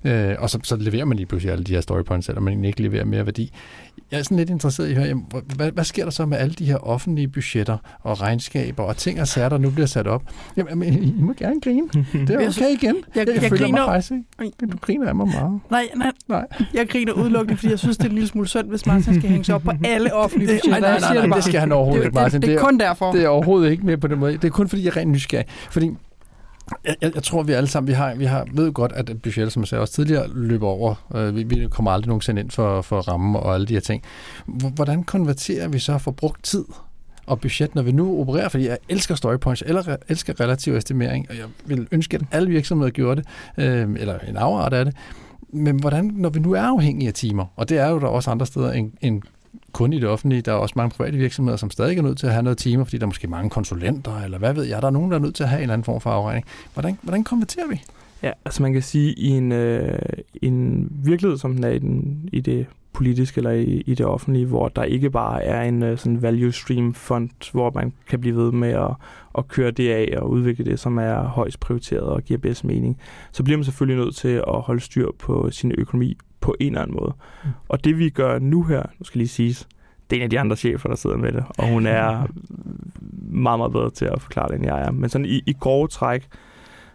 Øh, 0.04 0.34
og 0.38 0.50
så, 0.50 0.58
så 0.62 0.76
leverer 0.76 1.04
man 1.04 1.16
lige 1.16 1.26
pludselig 1.26 1.52
alle 1.52 1.64
de 1.64 1.74
her 1.74 1.80
story 1.80 2.02
points, 2.02 2.26
selvom 2.26 2.42
man 2.42 2.64
ikke 2.64 2.82
leverer 2.82 3.04
mere 3.04 3.26
værdi. 3.26 3.52
Jeg 4.10 4.18
er 4.18 4.22
sådan 4.22 4.36
lidt 4.36 4.50
interesseret 4.50 4.88
i 4.88 4.90
at 4.90 4.96
høre, 4.96 5.06
jamen, 5.06 5.24
hvad, 5.56 5.72
hvad 5.72 5.84
sker 5.84 6.04
der 6.04 6.10
så 6.10 6.26
med 6.26 6.38
alle 6.38 6.54
de 6.54 6.64
her 6.64 6.76
offentlige 6.76 7.28
budgetter 7.28 7.76
og 8.02 8.20
regnskaber 8.20 8.82
og 8.82 8.96
ting 8.96 9.20
og 9.20 9.28
sager, 9.28 9.48
der 9.48 9.58
nu 9.58 9.70
bliver 9.70 9.86
sat 9.86 10.06
op? 10.06 10.22
Jamen, 10.56 10.82
I 10.82 11.14
må 11.18 11.32
gerne 11.32 11.60
grine. 11.60 11.88
Det 12.26 12.30
er 12.30 12.48
okay 12.48 12.70
igen. 12.70 12.96
Jeg, 13.14 13.16
jeg, 13.16 13.26
jeg, 13.34 13.42
jeg 13.42 13.50
føler 13.50 13.64
griner, 13.64 13.78
mig 13.78 13.86
faktisk 13.86 14.12
ikke. 14.42 14.66
Du 14.72 14.76
griner 14.80 15.08
af 15.08 15.14
mig 15.14 15.28
meget. 15.28 15.60
Nej, 15.70 15.88
nej, 15.96 16.12
nej. 16.28 16.46
Jeg 16.74 16.88
griner 16.88 17.12
udelukkende, 17.12 17.56
fordi 17.56 17.70
jeg 17.70 17.78
synes, 17.78 17.96
det 17.96 18.04
er 18.04 18.08
en 18.08 18.14
lille 18.14 18.28
smule 18.28 18.48
synd, 18.48 18.68
hvis 18.68 18.86
Martin 18.86 19.14
skal 19.14 19.30
hænge 19.30 19.44
sig 19.44 19.54
op 19.54 19.62
på 19.62 19.72
alle 19.84 20.14
offentlige 20.14 20.48
budgetter. 20.48 20.80
Nej, 20.80 21.00
nej, 21.00 21.14
nej, 21.14 21.26
nej, 21.26 21.36
det 21.36 21.44
skal 21.44 21.60
han 21.60 21.72
overhovedet 21.72 22.04
ikke, 22.04 22.14
Martin. 22.14 22.40
Det, 22.40 22.48
det, 22.48 22.54
det 22.54 22.62
er 22.62 22.64
kun 22.64 22.78
derfor. 22.78 23.12
Det 23.12 23.24
er 23.24 23.28
overhovedet 23.28 23.70
ikke 23.70 23.86
med 23.86 23.96
på 23.96 24.06
den 24.06 24.18
måde. 24.18 24.32
Det 24.32 24.44
er 24.44 24.48
kun, 24.48 24.68
fordi 24.68 24.84
jeg 24.84 24.90
er 24.90 24.96
rent 24.96 25.10
nysgerrig. 25.10 25.46
Fordi 25.70 25.90
jeg, 26.84 26.96
jeg, 27.02 27.14
jeg 27.14 27.22
tror, 27.22 27.42
vi 27.42 27.52
alle 27.52 27.68
sammen 27.68 27.88
vi 27.88 27.92
har, 27.92 28.14
vi 28.14 28.24
har 28.24 28.46
ved 28.52 28.72
godt, 28.72 28.92
at 28.92 29.22
budgettet, 29.22 29.52
som 29.52 29.62
jeg 29.62 29.68
sagde 29.68 29.82
også 29.82 29.94
tidligere, 29.94 30.28
løber 30.34 30.66
over. 30.66 30.94
Øh, 31.14 31.36
vi, 31.36 31.42
vi 31.42 31.68
kommer 31.70 31.90
aldrig 31.90 32.08
nogensinde 32.08 32.40
ind 32.40 32.50
for, 32.50 32.82
for 32.82 33.00
rammen 33.00 33.36
og 33.36 33.54
alle 33.54 33.66
de 33.66 33.72
her 33.72 33.80
ting. 33.80 34.02
Hvordan 34.46 35.04
konverterer 35.04 35.68
vi 35.68 35.78
så 35.78 35.98
for 35.98 36.10
brugt 36.10 36.44
tid 36.44 36.64
og 37.26 37.40
budget, 37.40 37.74
når 37.74 37.82
vi 37.82 37.92
nu 37.92 38.20
opererer, 38.20 38.48
fordi 38.48 38.66
jeg 38.66 38.78
elsker 38.88 39.14
story 39.14 39.36
points, 39.36 39.62
eller 39.66 39.96
elsker 40.08 40.40
relativ 40.40 40.74
estimering, 40.74 41.26
og 41.30 41.36
jeg 41.36 41.46
vil 41.66 41.88
ønske, 41.92 42.16
at 42.16 42.22
alle 42.30 42.50
virksomheder 42.50 42.90
gjorde 42.90 43.22
det, 43.22 43.28
øh, 43.64 43.88
eller 43.98 44.18
en 44.18 44.36
afart 44.36 44.72
af 44.72 44.84
det. 44.84 44.96
Men 45.52 45.80
hvordan, 45.80 46.10
når 46.14 46.28
vi 46.28 46.40
nu 46.40 46.52
er 46.52 46.62
afhængige 46.62 47.08
af 47.08 47.14
timer, 47.14 47.46
og 47.56 47.68
det 47.68 47.78
er 47.78 47.88
jo 47.88 47.98
der 47.98 48.06
også 48.06 48.30
andre 48.30 48.46
steder 48.46 48.72
end, 48.72 48.92
end 49.00 49.22
kun 49.72 49.92
i 49.92 49.98
det 49.98 50.08
offentlige. 50.08 50.42
Der 50.42 50.52
er 50.52 50.56
også 50.56 50.74
mange 50.76 50.96
private 50.96 51.18
virksomheder, 51.18 51.56
som 51.56 51.70
stadig 51.70 51.98
er 51.98 52.02
nødt 52.02 52.18
til 52.18 52.26
at 52.26 52.32
have 52.32 52.42
noget 52.42 52.58
timer, 52.58 52.84
fordi 52.84 52.98
der 52.98 53.04
er 53.04 53.08
måske 53.08 53.28
mange 53.28 53.50
konsulenter, 53.50 54.22
eller 54.24 54.38
hvad 54.38 54.54
ved 54.54 54.64
jeg. 54.64 54.82
Der 54.82 54.88
er 54.88 54.92
nogen, 54.92 55.10
der 55.10 55.16
er 55.16 55.20
nødt 55.22 55.34
til 55.34 55.42
at 55.42 55.48
have 55.48 55.58
en 55.58 55.62
eller 55.62 55.72
anden 55.72 55.84
form 55.84 56.00
for 56.00 56.10
afregning. 56.10 56.46
Hvordan, 56.74 56.98
hvordan 57.02 57.24
konverterer 57.24 57.68
vi? 57.68 57.82
Ja, 58.22 58.32
altså 58.44 58.62
man 58.62 58.72
kan 58.72 58.82
sige, 58.82 59.12
i 59.12 59.28
en, 59.28 59.52
øh, 59.52 59.98
en 60.42 60.88
virkelighed, 61.04 61.38
som 61.38 61.54
den 61.54 61.64
er 61.64 61.70
i, 61.70 61.78
den, 61.78 62.28
i 62.32 62.40
det 62.40 62.66
politiske 62.92 63.38
eller 63.38 63.50
i, 63.50 63.82
i 63.86 63.94
det 63.94 64.06
offentlige, 64.06 64.46
hvor 64.46 64.68
der 64.68 64.82
ikke 64.82 65.10
bare 65.10 65.44
er 65.44 65.62
en 65.62 65.82
øh, 65.82 65.98
sådan 65.98 66.22
value 66.22 66.52
stream 66.52 66.94
fond, 66.94 67.52
hvor 67.52 67.72
man 67.74 67.92
kan 68.08 68.20
blive 68.20 68.36
ved 68.36 68.52
med 68.52 68.68
at, 68.68 68.90
at 69.38 69.48
køre 69.48 69.70
det 69.70 69.90
af 69.90 70.14
og 70.16 70.30
udvikle 70.30 70.64
det, 70.64 70.80
som 70.80 70.98
er 70.98 71.22
højst 71.22 71.60
prioriteret 71.60 72.02
og 72.02 72.22
giver 72.22 72.38
bedst 72.38 72.64
mening, 72.64 72.98
så 73.32 73.42
bliver 73.42 73.58
man 73.58 73.64
selvfølgelig 73.64 74.04
nødt 74.04 74.16
til 74.16 74.28
at 74.28 74.60
holde 74.60 74.80
styr 74.80 75.08
på 75.18 75.50
sin 75.50 75.72
økonomi 75.78 76.16
på 76.40 76.56
en 76.60 76.66
eller 76.66 76.82
anden 76.82 76.96
måde. 77.00 77.12
Mm. 77.44 77.50
Og 77.68 77.84
det 77.84 77.98
vi 77.98 78.10
gør 78.10 78.38
nu 78.38 78.62
her, 78.62 78.82
nu 78.98 79.04
skal 79.04 79.18
lige 79.18 79.28
siges, 79.28 79.68
det 80.10 80.16
er 80.16 80.20
en 80.20 80.24
af 80.24 80.30
de 80.30 80.40
andre 80.40 80.56
chefer, 80.56 80.88
der 80.88 80.96
sidder 80.96 81.16
med 81.16 81.32
det, 81.32 81.44
og 81.58 81.68
hun 81.68 81.86
er 81.86 82.26
meget, 83.32 83.58
meget 83.58 83.72
bedre 83.72 83.90
til 83.90 84.04
at 84.04 84.22
forklare 84.22 84.48
det, 84.48 84.56
end 84.56 84.66
jeg 84.66 84.80
er. 84.80 84.90
Men 84.90 85.10
sådan 85.10 85.24
i, 85.24 85.42
i 85.46 85.56
grove 85.60 85.88
træk, 85.88 86.28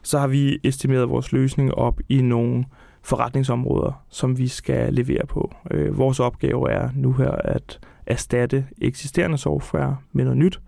så 0.01 0.19
har 0.19 0.27
vi 0.27 0.59
estimeret 0.63 1.09
vores 1.09 1.31
løsning 1.31 1.73
op 1.73 1.99
i 2.09 2.21
nogle 2.21 2.65
forretningsområder, 3.01 4.03
som 4.09 4.37
vi 4.37 4.47
skal 4.47 4.93
levere 4.93 5.25
på. 5.25 5.55
Øh, 5.71 5.97
vores 5.97 6.19
opgave 6.19 6.71
er 6.71 6.89
nu 6.95 7.13
her 7.13 7.31
at 7.31 7.79
erstatte 8.05 8.65
eksisterende 8.81 9.37
software 9.37 9.97
med 10.11 10.23
noget 10.23 10.37
nyt, 10.37 10.59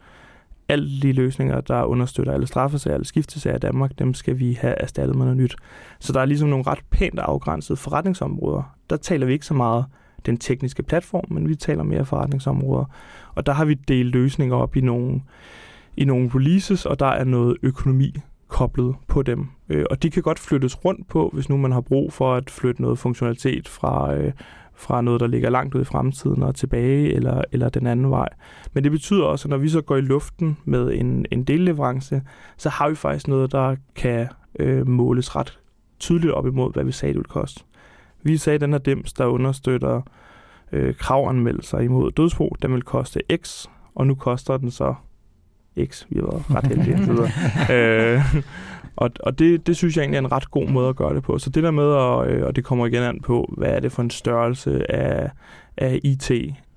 alle 0.70 1.02
de 1.02 1.12
løsninger, 1.12 1.62
der 1.62 1.84
understøtter 1.84 2.34
alle 2.34 2.48
straffesager, 2.48 2.94
alle 2.96 3.06
skiftesager 3.06 3.56
i 3.56 3.60
Danmark, 3.60 4.00
dem 4.00 4.14
skal 4.14 4.40
vi 4.40 4.54
have 4.54 4.82
erstattet 4.82 5.16
med 5.16 5.26
noget 5.26 5.38
nyt. 5.38 5.56
Så 6.00 6.14
der 6.14 6.20
er 6.20 6.26
ligesom 6.26 6.50
nogle 6.50 6.68
ret 6.68 6.80
pænt 6.90 7.20
afgrænsede 7.20 7.78
forretningsområder. 7.78 8.76
Der 8.90 8.98
taler 8.98 9.26
vi 9.26 9.34
ikke 9.34 9.46
så 9.46 9.54
meget 9.54 9.86
den 10.26 10.38
tekniske 10.38 10.84
platform, 10.84 11.26
men 11.28 11.50
vi 11.50 11.56
taler 11.56 11.84
mere 11.84 12.06
forretningsområder. 12.06 12.86
Og 13.36 13.46
der 13.46 13.54
har 13.54 13.66
vi 13.66 13.74
delt 13.74 14.14
løsninger 14.14 14.56
op 14.56 14.76
i 14.76 14.82
nogle, 14.82 15.22
i 15.98 16.06
nogle 16.06 16.32
releases, 16.36 16.86
og 16.86 17.00
der 17.00 17.06
er 17.06 17.24
noget 17.24 17.58
økonomi 17.64 18.14
koblet 18.48 18.96
på 19.08 19.22
dem. 19.22 19.48
Øh, 19.70 19.86
og 19.90 20.04
de 20.04 20.10
kan 20.10 20.24
godt 20.24 20.40
flyttes 20.40 20.86
rundt 20.86 21.08
på, 21.08 21.30
hvis 21.34 21.50
nu 21.50 21.58
man 21.58 21.72
har 21.72 21.82
brug 21.82 22.14
for 22.14 22.36
at 22.36 22.50
flytte 22.50 22.82
noget 22.82 23.00
funktionalitet 23.00 23.68
fra, 23.68 24.14
øh, 24.14 24.32
fra 24.78 25.02
noget, 25.02 25.22
der 25.22 25.28
ligger 25.28 25.50
langt 25.50 25.76
ud 25.76 25.82
i 25.82 25.84
fremtiden 25.84 26.44
og 26.44 26.56
tilbage, 26.56 27.14
eller, 27.14 27.42
eller 27.52 27.70
den 27.70 27.88
anden 27.88 28.12
vej. 28.12 28.30
Men 28.74 28.84
det 28.84 28.92
betyder 28.92 29.26
også, 29.26 29.48
at 29.48 29.50
når 29.50 29.58
vi 29.58 29.70
så 29.70 29.82
går 29.82 29.96
i 29.96 30.02
luften 30.02 30.58
med 30.66 30.94
en, 30.94 31.26
en 31.32 31.44
delleverance, 31.44 32.22
så 32.58 32.70
har 32.70 32.90
vi 32.90 32.96
faktisk 32.96 33.28
noget, 33.28 33.52
der 33.52 33.76
kan 33.96 34.28
øh, 34.60 34.88
måles 34.88 35.36
ret 35.36 35.60
tydeligt 36.00 36.34
op 36.34 36.48
imod, 36.48 36.74
hvad 36.74 36.84
vi 36.84 36.92
sagde, 36.92 37.14
det 37.14 37.18
ville 37.18 37.30
koste. 37.30 37.64
Vi 38.24 38.38
sagde, 38.38 38.56
at 38.56 38.62
den 38.62 38.72
her 38.72 38.80
dims, 38.80 39.14
der 39.14 39.26
understøtter 39.26 40.02
øh, 40.72 40.96
kravanmeldelser 40.96 41.80
imod 41.80 42.12
dødsbo, 42.12 42.56
den 42.62 42.74
vil 42.74 42.82
koste 42.82 43.22
X, 43.42 43.66
og 43.96 44.08
nu 44.08 44.16
koster 44.16 44.58
den 44.58 44.72
så 44.72 44.96
X. 45.86 46.06
Vi 46.10 46.20
har 46.20 46.24
været 46.24 46.44
ret 46.56 46.68
heldige. 46.68 46.98
øh, 47.76 48.22
og 48.98 49.12
og 49.20 49.40
det, 49.40 49.68
det 49.68 49.78
synes 49.78 49.98
jeg 49.98 50.04
egentlig 50.04 50.18
er 50.18 50.22
en 50.22 50.32
ret 50.32 50.52
god 50.52 50.70
måde 50.70 50.90
at 50.90 50.96
gøre 50.96 51.16
det 51.16 51.24
på. 51.24 51.38
Så 51.38 51.50
det 51.50 51.64
der 51.64 51.72
med, 51.72 51.84
at, 51.84 52.36
øh, 52.36 52.48
og 52.48 52.56
det 52.56 52.64
kommer 52.64 52.86
igen 52.86 53.04
an 53.04 53.20
på, 53.22 53.54
hvad 53.58 53.70
er 53.70 53.80
det 53.80 53.92
for 53.92 54.02
en 54.02 54.10
størrelse 54.10 54.92
af, 54.92 55.32
af 55.78 56.00
IT, 56.04 56.32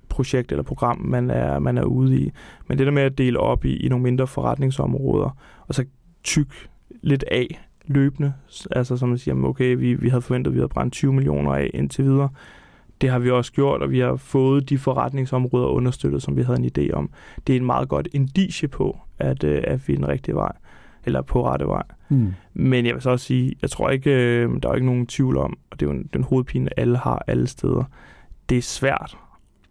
projekt 0.09 0.51
eller 0.51 0.63
program, 0.63 0.97
man 0.97 1.29
er, 1.29 1.59
man 1.59 1.77
er 1.77 1.83
ude 1.83 2.21
i. 2.21 2.31
Men 2.67 2.77
det 2.77 2.85
der 2.85 2.91
med 2.91 3.03
at 3.03 3.17
dele 3.17 3.39
op 3.39 3.65
i, 3.65 3.77
i 3.77 3.89
nogle 3.89 4.03
mindre 4.03 4.27
forretningsområder, 4.27 5.37
og 5.67 5.75
så 5.75 5.85
tyk 6.23 6.69
lidt 7.01 7.23
af 7.31 7.67
løbende, 7.85 8.33
altså 8.71 8.97
som 8.97 9.09
man 9.09 9.17
siger, 9.17 9.43
okay, 9.43 9.75
vi, 9.75 9.93
vi 9.93 10.09
havde 10.09 10.21
forventet, 10.21 10.51
at 10.51 10.55
vi 10.55 10.59
havde 10.59 10.69
brændt 10.69 10.93
20 10.93 11.13
millioner 11.13 11.51
af 11.51 11.69
indtil 11.73 12.05
videre. 12.05 12.29
Det 13.01 13.09
har 13.09 13.19
vi 13.19 13.31
også 13.31 13.51
gjort, 13.51 13.81
og 13.81 13.91
vi 13.91 13.99
har 13.99 14.15
fået 14.15 14.69
de 14.69 14.77
forretningsområder 14.77 15.67
understøttet, 15.67 16.23
som 16.23 16.37
vi 16.37 16.43
havde 16.43 16.59
en 16.59 16.71
idé 16.77 16.93
om. 16.93 17.09
Det 17.47 17.53
er 17.53 17.59
en 17.59 17.65
meget 17.65 17.89
godt 17.89 18.07
indicie 18.13 18.67
på, 18.67 18.97
at, 19.19 19.43
øh, 19.43 19.63
at 19.67 19.87
vi 19.87 19.93
er 19.93 19.97
den 19.97 20.07
rigtige 20.07 20.35
vej, 20.35 20.51
eller 21.05 21.21
på 21.21 21.45
rette 21.45 21.67
vej. 21.67 21.83
Mm. 22.09 22.33
Men 22.53 22.85
jeg 22.85 22.93
vil 22.93 23.01
så 23.01 23.09
også 23.09 23.25
sige, 23.25 23.55
jeg 23.61 23.69
tror 23.69 23.89
ikke, 23.89 24.11
øh, 24.11 24.49
der 24.63 24.69
er 24.69 24.73
ikke 24.73 24.85
nogen 24.85 25.07
tvivl 25.07 25.37
om, 25.37 25.57
og 25.71 25.79
det 25.79 25.89
er 25.89 25.93
jo 25.93 26.03
den 26.13 26.23
hovedpine, 26.23 26.79
alle 26.79 26.97
har 26.97 27.23
alle 27.27 27.47
steder. 27.47 27.83
Det 28.49 28.57
er 28.57 28.61
svært 28.61 29.17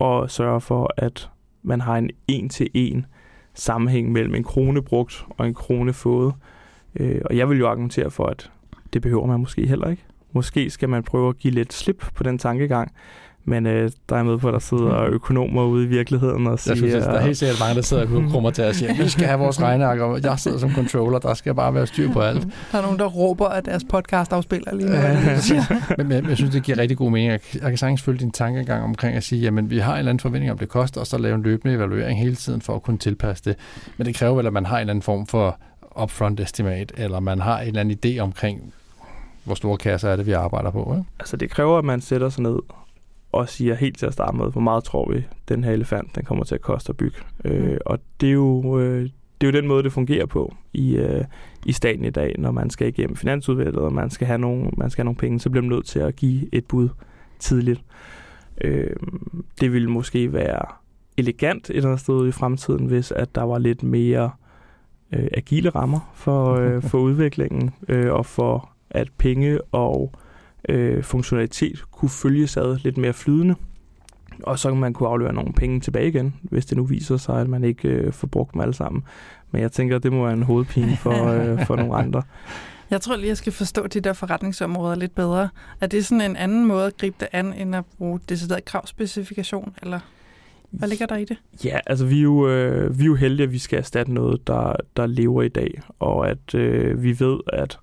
at 0.01 0.31
sørge 0.31 0.61
for, 0.61 0.95
at 0.97 1.31
man 1.63 1.81
har 1.81 1.97
en 1.97 2.11
en-til-en 2.29 3.07
sammenhæng 3.55 4.13
mellem 4.13 4.35
en 4.35 4.45
krone 4.45 4.83
brugt 4.83 5.27
og 5.31 5.47
en 5.47 5.55
krone 5.55 5.93
fået. 5.93 6.35
Øh, 6.97 7.21
og 7.25 7.37
jeg 7.37 7.49
vil 7.49 7.59
jo 7.59 7.69
argumentere 7.69 8.11
for, 8.11 8.27
at 8.27 8.51
det 8.93 9.03
behøver 9.03 9.27
man 9.27 9.41
måske 9.41 9.67
heller 9.67 9.89
ikke. 9.89 10.05
Måske 10.33 10.71
skal 10.71 10.89
man 10.89 11.03
prøve 11.03 11.29
at 11.29 11.39
give 11.39 11.55
lidt 11.55 11.73
slip 11.73 12.05
på 12.15 12.23
den 12.23 12.39
tankegang, 12.39 12.93
men 13.45 13.67
øh, 13.67 13.91
der 14.09 14.17
er 14.17 14.23
med 14.23 14.39
på, 14.39 14.49
at 14.49 14.53
der 14.53 14.59
sidder 14.59 15.09
mm. 15.09 15.15
økonomer 15.15 15.65
ude 15.65 15.85
i 15.85 15.87
virkeligheden 15.87 16.47
og 16.47 16.59
siger... 16.59 16.75
Jeg 16.75 16.91
synes, 16.91 17.05
der 17.05 17.13
er 17.13 17.21
helt 17.21 17.37
sikkert 17.37 17.61
mange, 17.61 17.75
der 17.75 17.83
sidder 17.83 18.03
og 18.03 18.31
krummer 18.31 18.51
til 18.51 18.63
at 18.63 18.77
sige, 18.77 18.97
vi 18.97 19.09
skal 19.09 19.27
have 19.27 19.39
vores 19.39 19.63
regneark, 19.63 19.99
og 19.99 20.23
jeg 20.23 20.39
sidder 20.39 20.59
som 20.59 20.73
controller, 20.75 21.19
der 21.19 21.35
skal 21.35 21.55
bare 21.55 21.75
være 21.75 21.87
styr 21.87 22.13
på 22.13 22.21
alt. 22.21 22.47
Der 22.73 22.79
er 22.79 22.83
nogen, 22.83 22.99
der 22.99 23.07
råber, 23.07 23.47
at 23.47 23.65
deres 23.65 23.85
podcast 23.85 24.33
afspiller 24.33 24.75
lige 24.75 24.89
nu. 24.89 24.97
men, 25.99 26.09
men 26.09 26.29
jeg 26.29 26.37
synes, 26.37 26.53
det 26.53 26.63
giver 26.63 26.79
rigtig 26.79 26.97
god 26.97 27.11
mening. 27.11 27.31
Jeg, 27.31 27.41
jeg 27.55 27.63
kan 27.63 27.77
sagtens 27.77 28.03
følge 28.03 28.19
din 28.19 28.31
tankegang 28.31 28.85
omkring 28.85 29.17
at 29.17 29.23
sige, 29.23 29.43
jamen 29.43 29.71
vi 29.71 29.79
har 29.79 29.93
en 29.93 29.99
eller 29.99 30.11
anden 30.11 30.21
forventning 30.21 30.53
om, 30.53 30.59
det 30.59 30.69
koster, 30.69 31.01
og 31.01 31.07
så 31.07 31.19
lave 31.19 31.35
en 31.35 31.43
løbende 31.43 31.75
evaluering 31.75 32.19
hele 32.19 32.35
tiden 32.35 32.61
for 32.61 32.75
at 32.75 32.83
kunne 32.83 32.99
tilpasse 32.99 33.45
det. 33.45 33.57
Men 33.97 34.07
det 34.07 34.15
kræver 34.15 34.35
vel, 34.35 34.47
at 34.47 34.53
man 34.53 34.67
har 34.67 34.77
en 34.77 34.81
eller 34.81 34.93
anden 34.93 35.03
form 35.03 35.27
for 35.27 35.59
upfront 36.03 36.41
estimate, 36.41 36.95
eller 36.97 37.21
man 37.21 37.41
har 37.41 37.61
en 37.61 37.67
eller 37.67 37.81
anden 37.81 37.99
idé 38.05 38.19
omkring, 38.19 38.73
hvor 39.45 39.55
store 39.55 39.77
kasser 39.77 40.09
er 40.09 40.17
det, 40.17 40.27
vi 40.27 40.33
arbejder 40.33 40.71
på. 40.71 40.95
Ikke? 40.99 41.09
Altså 41.21 41.37
det 41.37 41.51
kræver, 41.51 41.79
at 41.79 41.85
man 41.85 42.01
sætter 42.01 42.29
sig 42.29 42.43
ned 42.43 42.59
og 43.33 43.49
siger 43.49 43.75
helt 43.75 43.99
til 43.99 44.07
at 44.07 44.13
starte 44.13 44.37
med, 44.37 44.53
hvor 44.53 44.61
meget 44.61 44.85
tror 44.85 45.13
vi, 45.13 45.25
den 45.49 45.65
her 45.65 45.73
elefant 45.73 46.17
den 46.17 46.25
kommer 46.25 46.45
til 46.45 46.55
at 46.55 46.61
koste 46.61 46.91
at 46.91 46.97
bygge. 46.97 47.17
Mm. 47.45 47.51
Øh, 47.51 47.79
og 47.87 47.99
det 48.21 48.29
er, 48.29 48.33
jo, 48.33 48.79
øh, 48.79 49.03
det 49.41 49.47
er 49.47 49.53
jo 49.53 49.61
den 49.61 49.69
måde, 49.69 49.83
det 49.83 49.93
fungerer 49.93 50.27
på 50.27 50.55
i, 50.73 50.97
øh, 50.97 51.25
i 51.67 51.73
staten 51.73 52.05
i 52.05 52.11
dag, 52.11 52.35
når 52.39 52.51
man 52.51 52.71
skal 52.71 52.89
igennem 52.89 53.17
finansudvalget, 53.17 53.77
og 53.77 53.93
man 53.93 54.11
skal 54.11 54.27
have 54.27 54.39
nogle, 54.39 54.71
man 54.77 54.91
skal 54.91 55.03
have 55.03 55.05
nogle 55.05 55.19
penge, 55.19 55.41
så 55.41 55.51
bliver 55.51 55.63
man 55.63 55.71
nødt 55.71 55.87
til 55.87 55.99
at 55.99 56.17
give 56.17 56.55
et 56.55 56.65
bud 56.65 56.89
tidligt. 57.39 57.83
Øh, 58.61 58.97
det 59.61 59.73
ville 59.73 59.91
måske 59.91 60.33
være 60.33 60.63
elegant 61.17 61.71
et 61.71 61.77
eller 61.77 61.89
andet 61.89 62.01
sted 62.01 62.29
i 62.29 62.33
fremtiden, 62.33 62.87
hvis 62.87 63.13
at 63.13 63.35
der 63.35 63.43
var 63.43 63.59
lidt 63.59 63.83
mere 63.83 64.31
øh, 65.13 65.29
agile 65.33 65.71
rammer 65.71 66.13
for, 66.15 66.55
øh, 66.55 66.83
for 66.91 66.99
udviklingen, 66.99 67.71
øh, 67.89 68.13
og 68.13 68.27
for 68.27 68.71
at 68.91 69.09
penge 69.19 69.61
og 69.73 70.13
øh, 70.15 70.30
funktionalitet 71.03 71.85
kunne 71.91 72.09
følges 72.09 72.57
ad 72.57 72.79
lidt 72.79 72.97
mere 72.97 73.13
flydende. 73.13 73.55
Og 74.43 74.59
så 74.59 74.69
kan 74.69 74.81
man 74.81 74.93
kunne 74.93 75.09
aflevere 75.09 75.35
nogle 75.35 75.53
penge 75.53 75.81
tilbage 75.81 76.09
igen, 76.09 76.35
hvis 76.43 76.67
det 76.67 76.77
nu 76.77 76.85
viser 76.85 77.17
sig, 77.17 77.41
at 77.41 77.49
man 77.49 77.65
ikke 77.65 77.89
øh, 77.89 78.13
får 78.13 78.27
brugt 78.27 78.53
dem 78.53 78.61
alle 78.61 78.75
sammen. 78.75 79.03
Men 79.51 79.63
jeg 79.63 79.73
tænker, 79.73 79.97
at 79.97 80.03
det 80.03 80.13
må 80.13 80.25
være 80.25 80.33
en 80.33 80.43
hovedpine 80.43 80.97
for, 80.97 81.27
øh, 81.27 81.67
for 81.67 81.77
nogle 81.77 81.95
andre. 82.05 82.23
Jeg 82.91 83.01
tror 83.01 83.17
lige, 83.17 83.29
jeg 83.29 83.37
skal 83.37 83.53
forstå 83.53 83.87
de 83.87 84.01
der 84.01 84.13
forretningsområder 84.13 84.95
lidt 84.95 85.15
bedre. 85.15 85.49
Er 85.81 85.87
det 85.87 86.07
sådan 86.07 86.31
en 86.31 86.37
anden 86.37 86.67
måde 86.67 86.87
at 86.87 86.97
gribe 86.97 87.17
det 87.21 87.29
an, 87.33 87.53
end 87.53 87.77
at 87.77 87.85
bruge 87.99 88.21
decideret 88.29 88.65
kravspecifikation, 88.65 89.75
eller 89.83 90.01
hvad 90.71 90.89
ligger 90.89 91.07
der 91.07 91.17
i 91.17 91.25
det? 91.25 91.37
Ja, 91.65 91.79
altså 91.87 92.07
vi 92.07 92.19
er 92.19 92.23
jo, 92.23 92.49
øh, 92.49 92.99
vi 92.99 93.03
er 93.03 93.07
jo 93.07 93.15
heldige, 93.15 93.45
at 93.45 93.53
vi 93.53 93.59
skal 93.59 93.79
erstatte 93.79 94.13
noget, 94.13 94.47
der, 94.47 94.77
der 94.97 95.07
lever 95.07 95.43
i 95.43 95.49
dag, 95.49 95.81
og 95.99 96.31
at 96.31 96.55
øh, 96.55 97.03
vi 97.03 97.21
ved, 97.21 97.39
at 97.53 97.79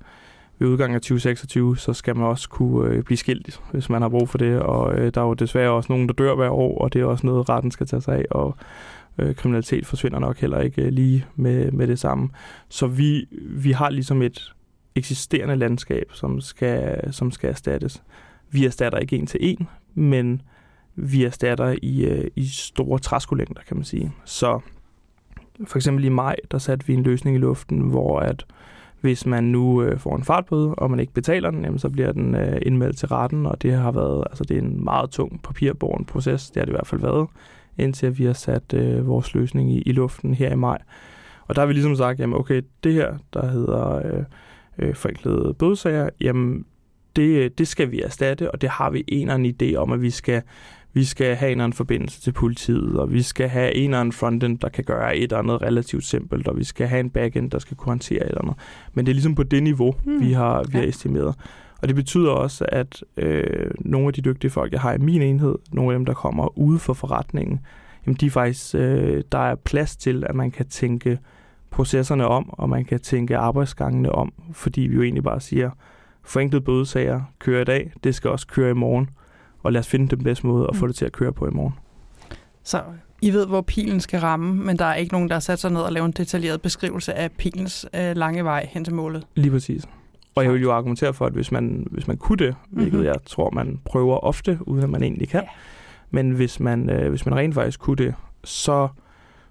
ved 0.59 0.67
udgangen 0.67 0.95
af 0.95 1.01
2026, 1.01 1.77
så 1.77 1.93
skal 1.93 2.15
man 2.15 2.25
også 2.25 2.49
kunne 2.49 2.89
øh, 2.89 3.03
blive 3.03 3.17
skilt, 3.17 3.45
ligesom, 3.45 3.63
hvis 3.71 3.89
man 3.89 4.01
har 4.01 4.09
brug 4.09 4.29
for 4.29 4.37
det. 4.37 4.59
Og 4.59 4.95
øh, 4.95 5.11
der 5.13 5.21
er 5.21 5.25
jo 5.25 5.33
desværre 5.33 5.71
også 5.71 5.91
nogen, 5.91 6.07
der 6.07 6.13
dør 6.13 6.35
hver 6.35 6.49
år, 6.49 6.77
og 6.77 6.93
det 6.93 7.01
er 7.01 7.05
også 7.05 7.25
noget, 7.27 7.49
retten 7.49 7.71
skal 7.71 7.87
tage 7.87 8.01
sig 8.01 8.15
af. 8.15 8.25
Og 8.31 8.57
øh, 9.17 9.35
kriminalitet 9.35 9.85
forsvinder 9.85 10.19
nok 10.19 10.37
heller 10.37 10.59
ikke 10.59 10.81
øh, 10.81 10.91
lige 10.91 11.25
med, 11.35 11.71
med 11.71 11.87
det 11.87 11.99
samme. 11.99 12.29
Så 12.69 12.87
vi, 12.87 13.27
vi 13.49 13.71
har 13.71 13.89
ligesom 13.89 14.21
et 14.21 14.53
eksisterende 14.95 15.55
landskab, 15.55 16.05
som 16.13 16.41
skal, 16.41 17.13
som 17.13 17.31
skal 17.31 17.49
erstattes. 17.49 18.03
Vi 18.51 18.65
erstatter 18.65 18.99
ikke 18.99 19.15
en 19.15 19.27
til 19.27 19.39
en, 19.43 19.67
men 19.93 20.41
vi 20.95 21.23
erstatter 21.23 21.75
i, 21.81 22.05
øh, 22.05 22.31
i 22.35 22.47
store 22.47 22.99
træskolængder, 22.99 23.61
kan 23.67 23.77
man 23.77 23.83
sige. 23.83 24.11
Så 24.25 24.59
for 25.65 25.77
eksempel 25.77 26.05
i 26.05 26.09
maj, 26.09 26.35
der 26.51 26.57
satte 26.57 26.87
vi 26.87 26.93
en 26.93 27.03
løsning 27.03 27.35
i 27.35 27.39
luften, 27.39 27.79
hvor 27.79 28.19
at 28.19 28.45
hvis 29.01 29.25
man 29.25 29.43
nu 29.43 29.83
øh, 29.83 29.99
får 29.99 30.15
en 30.15 30.23
fartbøde, 30.23 30.75
og 30.75 30.91
man 30.91 30.99
ikke 30.99 31.13
betaler 31.13 31.51
den, 31.51 31.63
jamen, 31.63 31.79
så 31.79 31.89
bliver 31.89 32.11
den 32.11 32.35
øh, 32.35 32.61
indmeldt 32.61 32.97
til 32.97 33.07
retten, 33.07 33.45
og 33.45 33.61
det 33.61 33.73
har 33.73 33.91
været, 33.91 34.23
altså 34.29 34.43
det 34.43 34.57
er 34.57 34.61
en 34.61 34.83
meget 34.83 35.09
tung 35.09 35.41
papirborgen 35.43 36.05
proces, 36.05 36.51
det 36.51 36.59
har 36.59 36.65
det 36.65 36.71
i 36.71 36.75
hvert 36.75 36.87
fald 36.87 37.01
været, 37.01 37.27
indtil 37.77 38.17
vi 38.17 38.25
har 38.25 38.33
sat 38.33 38.73
øh, 38.73 39.07
vores 39.07 39.33
løsning 39.33 39.71
i, 39.71 39.81
i 39.81 39.91
luften 39.91 40.33
her 40.33 40.51
i 40.51 40.55
maj. 40.55 40.77
Og 41.47 41.55
der 41.55 41.61
har 41.61 41.67
vi 41.67 41.73
ligesom 41.73 41.95
sagt, 41.95 42.19
jamen 42.19 42.39
okay, 42.39 42.61
det 42.83 42.93
her, 42.93 43.17
der 43.33 43.47
hedder 43.47 43.95
øh, 43.95 44.23
øh, 44.79 44.95
forenklede 44.95 45.53
bødesager, 45.59 46.09
jamen 46.21 46.65
det, 47.15 47.37
øh, 47.37 47.51
det 47.57 47.67
skal 47.67 47.91
vi 47.91 48.01
erstatte, 48.01 48.51
og 48.51 48.61
det 48.61 48.69
har 48.69 48.89
vi 48.89 49.03
en 49.07 49.21
eller 49.21 49.33
anden 49.33 49.55
idé 49.61 49.75
om, 49.75 49.91
at 49.91 50.01
vi 50.01 50.09
skal 50.09 50.41
vi 50.97 51.03
skal 51.03 51.35
have 51.35 51.51
en 51.51 51.51
eller 51.51 51.63
anden 51.63 51.75
forbindelse 51.75 52.21
til 52.21 52.31
politiet, 52.31 52.99
og 52.99 53.13
vi 53.13 53.21
skal 53.21 53.49
have 53.49 53.75
en 53.75 53.83
eller 53.83 53.99
anden 53.99 54.11
frontend, 54.11 54.59
der 54.59 54.69
kan 54.69 54.83
gøre 54.83 55.17
et 55.17 55.23
eller 55.23 55.37
andet 55.37 55.61
relativt 55.61 56.03
simpelt, 56.03 56.47
og 56.47 56.57
vi 56.57 56.63
skal 56.63 56.87
have 56.87 56.99
en 56.99 57.09
backend, 57.09 57.51
der 57.51 57.59
skal 57.59 57.77
kunne 57.77 57.91
håndtere 57.91 58.21
et 58.21 58.27
eller 58.27 58.41
andet. 58.41 58.55
Men 58.93 59.05
det 59.05 59.11
er 59.11 59.13
ligesom 59.13 59.35
på 59.35 59.43
det 59.43 59.63
niveau, 59.63 59.95
mm. 60.05 60.21
vi 60.21 60.31
har, 60.31 60.63
vi 60.63 60.71
har 60.71 60.81
ja. 60.81 60.87
estimeret. 60.87 61.35
Og 61.81 61.87
det 61.87 61.95
betyder 61.95 62.31
også, 62.31 62.65
at 62.69 63.03
øh, 63.17 63.71
nogle 63.79 64.07
af 64.07 64.13
de 64.13 64.21
dygtige 64.21 64.51
folk, 64.51 64.73
jeg 64.73 64.81
har 64.81 64.93
i 64.93 64.97
min 64.97 65.21
enhed, 65.21 65.55
nogle 65.71 65.93
af 65.93 65.99
dem, 65.99 66.05
der 66.05 66.13
kommer 66.13 66.57
ude 66.57 66.79
for 66.79 66.93
forretningen, 66.93 67.59
jamen 68.05 68.15
de 68.15 68.25
er 68.25 68.29
faktisk, 68.29 68.75
øh, 68.75 69.23
der 69.31 69.39
er 69.39 69.55
plads 69.55 69.95
til, 69.95 70.23
at 70.29 70.35
man 70.35 70.51
kan 70.51 70.67
tænke 70.67 71.19
processerne 71.71 72.27
om, 72.27 72.49
og 72.49 72.69
man 72.69 72.85
kan 72.85 72.99
tænke 72.99 73.37
arbejdsgangene 73.37 74.11
om, 74.11 74.33
fordi 74.53 74.81
vi 74.81 74.95
jo 74.95 75.01
egentlig 75.01 75.23
bare 75.23 75.41
siger, 75.41 75.69
forenklet 76.23 76.63
bødesager 76.63 77.21
kører 77.39 77.61
i 77.61 77.65
dag, 77.65 77.91
det 78.03 78.15
skal 78.15 78.29
også 78.29 78.47
køre 78.47 78.71
i 78.71 78.73
morgen 78.73 79.09
og 79.63 79.73
lad 79.73 79.79
os 79.79 79.87
finde 79.87 80.15
den 80.15 80.23
bedste 80.23 80.47
måde 80.47 80.67
at 80.69 80.75
få 80.75 80.85
mm. 80.85 80.89
det 80.89 80.95
til 80.95 81.05
at 81.05 81.11
køre 81.11 81.33
på 81.33 81.47
i 81.47 81.51
morgen. 81.51 81.73
Så 82.63 82.83
I 83.21 83.31
ved, 83.31 83.47
hvor 83.47 83.61
pilen 83.61 83.99
skal 83.99 84.19
ramme, 84.19 84.55
men 84.55 84.79
der 84.79 84.85
er 84.85 84.95
ikke 84.95 85.13
nogen, 85.13 85.29
der 85.29 85.35
har 85.35 85.39
sat 85.39 85.59
sig 85.59 85.71
ned 85.71 85.81
og 85.81 85.91
lavet 85.91 86.05
en 86.05 86.11
detaljeret 86.11 86.61
beskrivelse 86.61 87.13
af 87.13 87.31
pilens 87.31 87.85
øh, 87.93 88.15
lange 88.15 88.43
vej 88.43 88.67
hen 88.71 88.83
til 88.83 88.93
målet? 88.93 89.27
Lige 89.35 89.51
præcis. 89.51 89.87
Og 90.35 90.43
jeg 90.43 90.53
vil 90.53 90.61
jo 90.61 90.71
argumentere 90.71 91.13
for, 91.13 91.25
at 91.25 91.33
hvis 91.33 91.51
man, 91.51 91.87
hvis 91.91 92.07
man 92.07 92.17
kunne 92.17 92.37
det, 92.37 92.55
mm-hmm. 92.55 92.81
hvilket 92.81 93.05
jeg 93.05 93.15
tror, 93.25 93.49
man 93.49 93.79
prøver 93.85 94.17
ofte, 94.17 94.59
uden 94.61 94.83
at 94.83 94.89
man 94.89 95.03
egentlig 95.03 95.29
kan, 95.29 95.43
ja. 95.43 95.49
men 96.11 96.31
hvis 96.31 96.59
man, 96.59 96.89
øh, 96.89 97.09
hvis 97.09 97.25
man 97.25 97.35
rent 97.35 97.53
faktisk 97.53 97.79
kunne 97.79 97.95
det, 97.95 98.15
så 98.43 98.87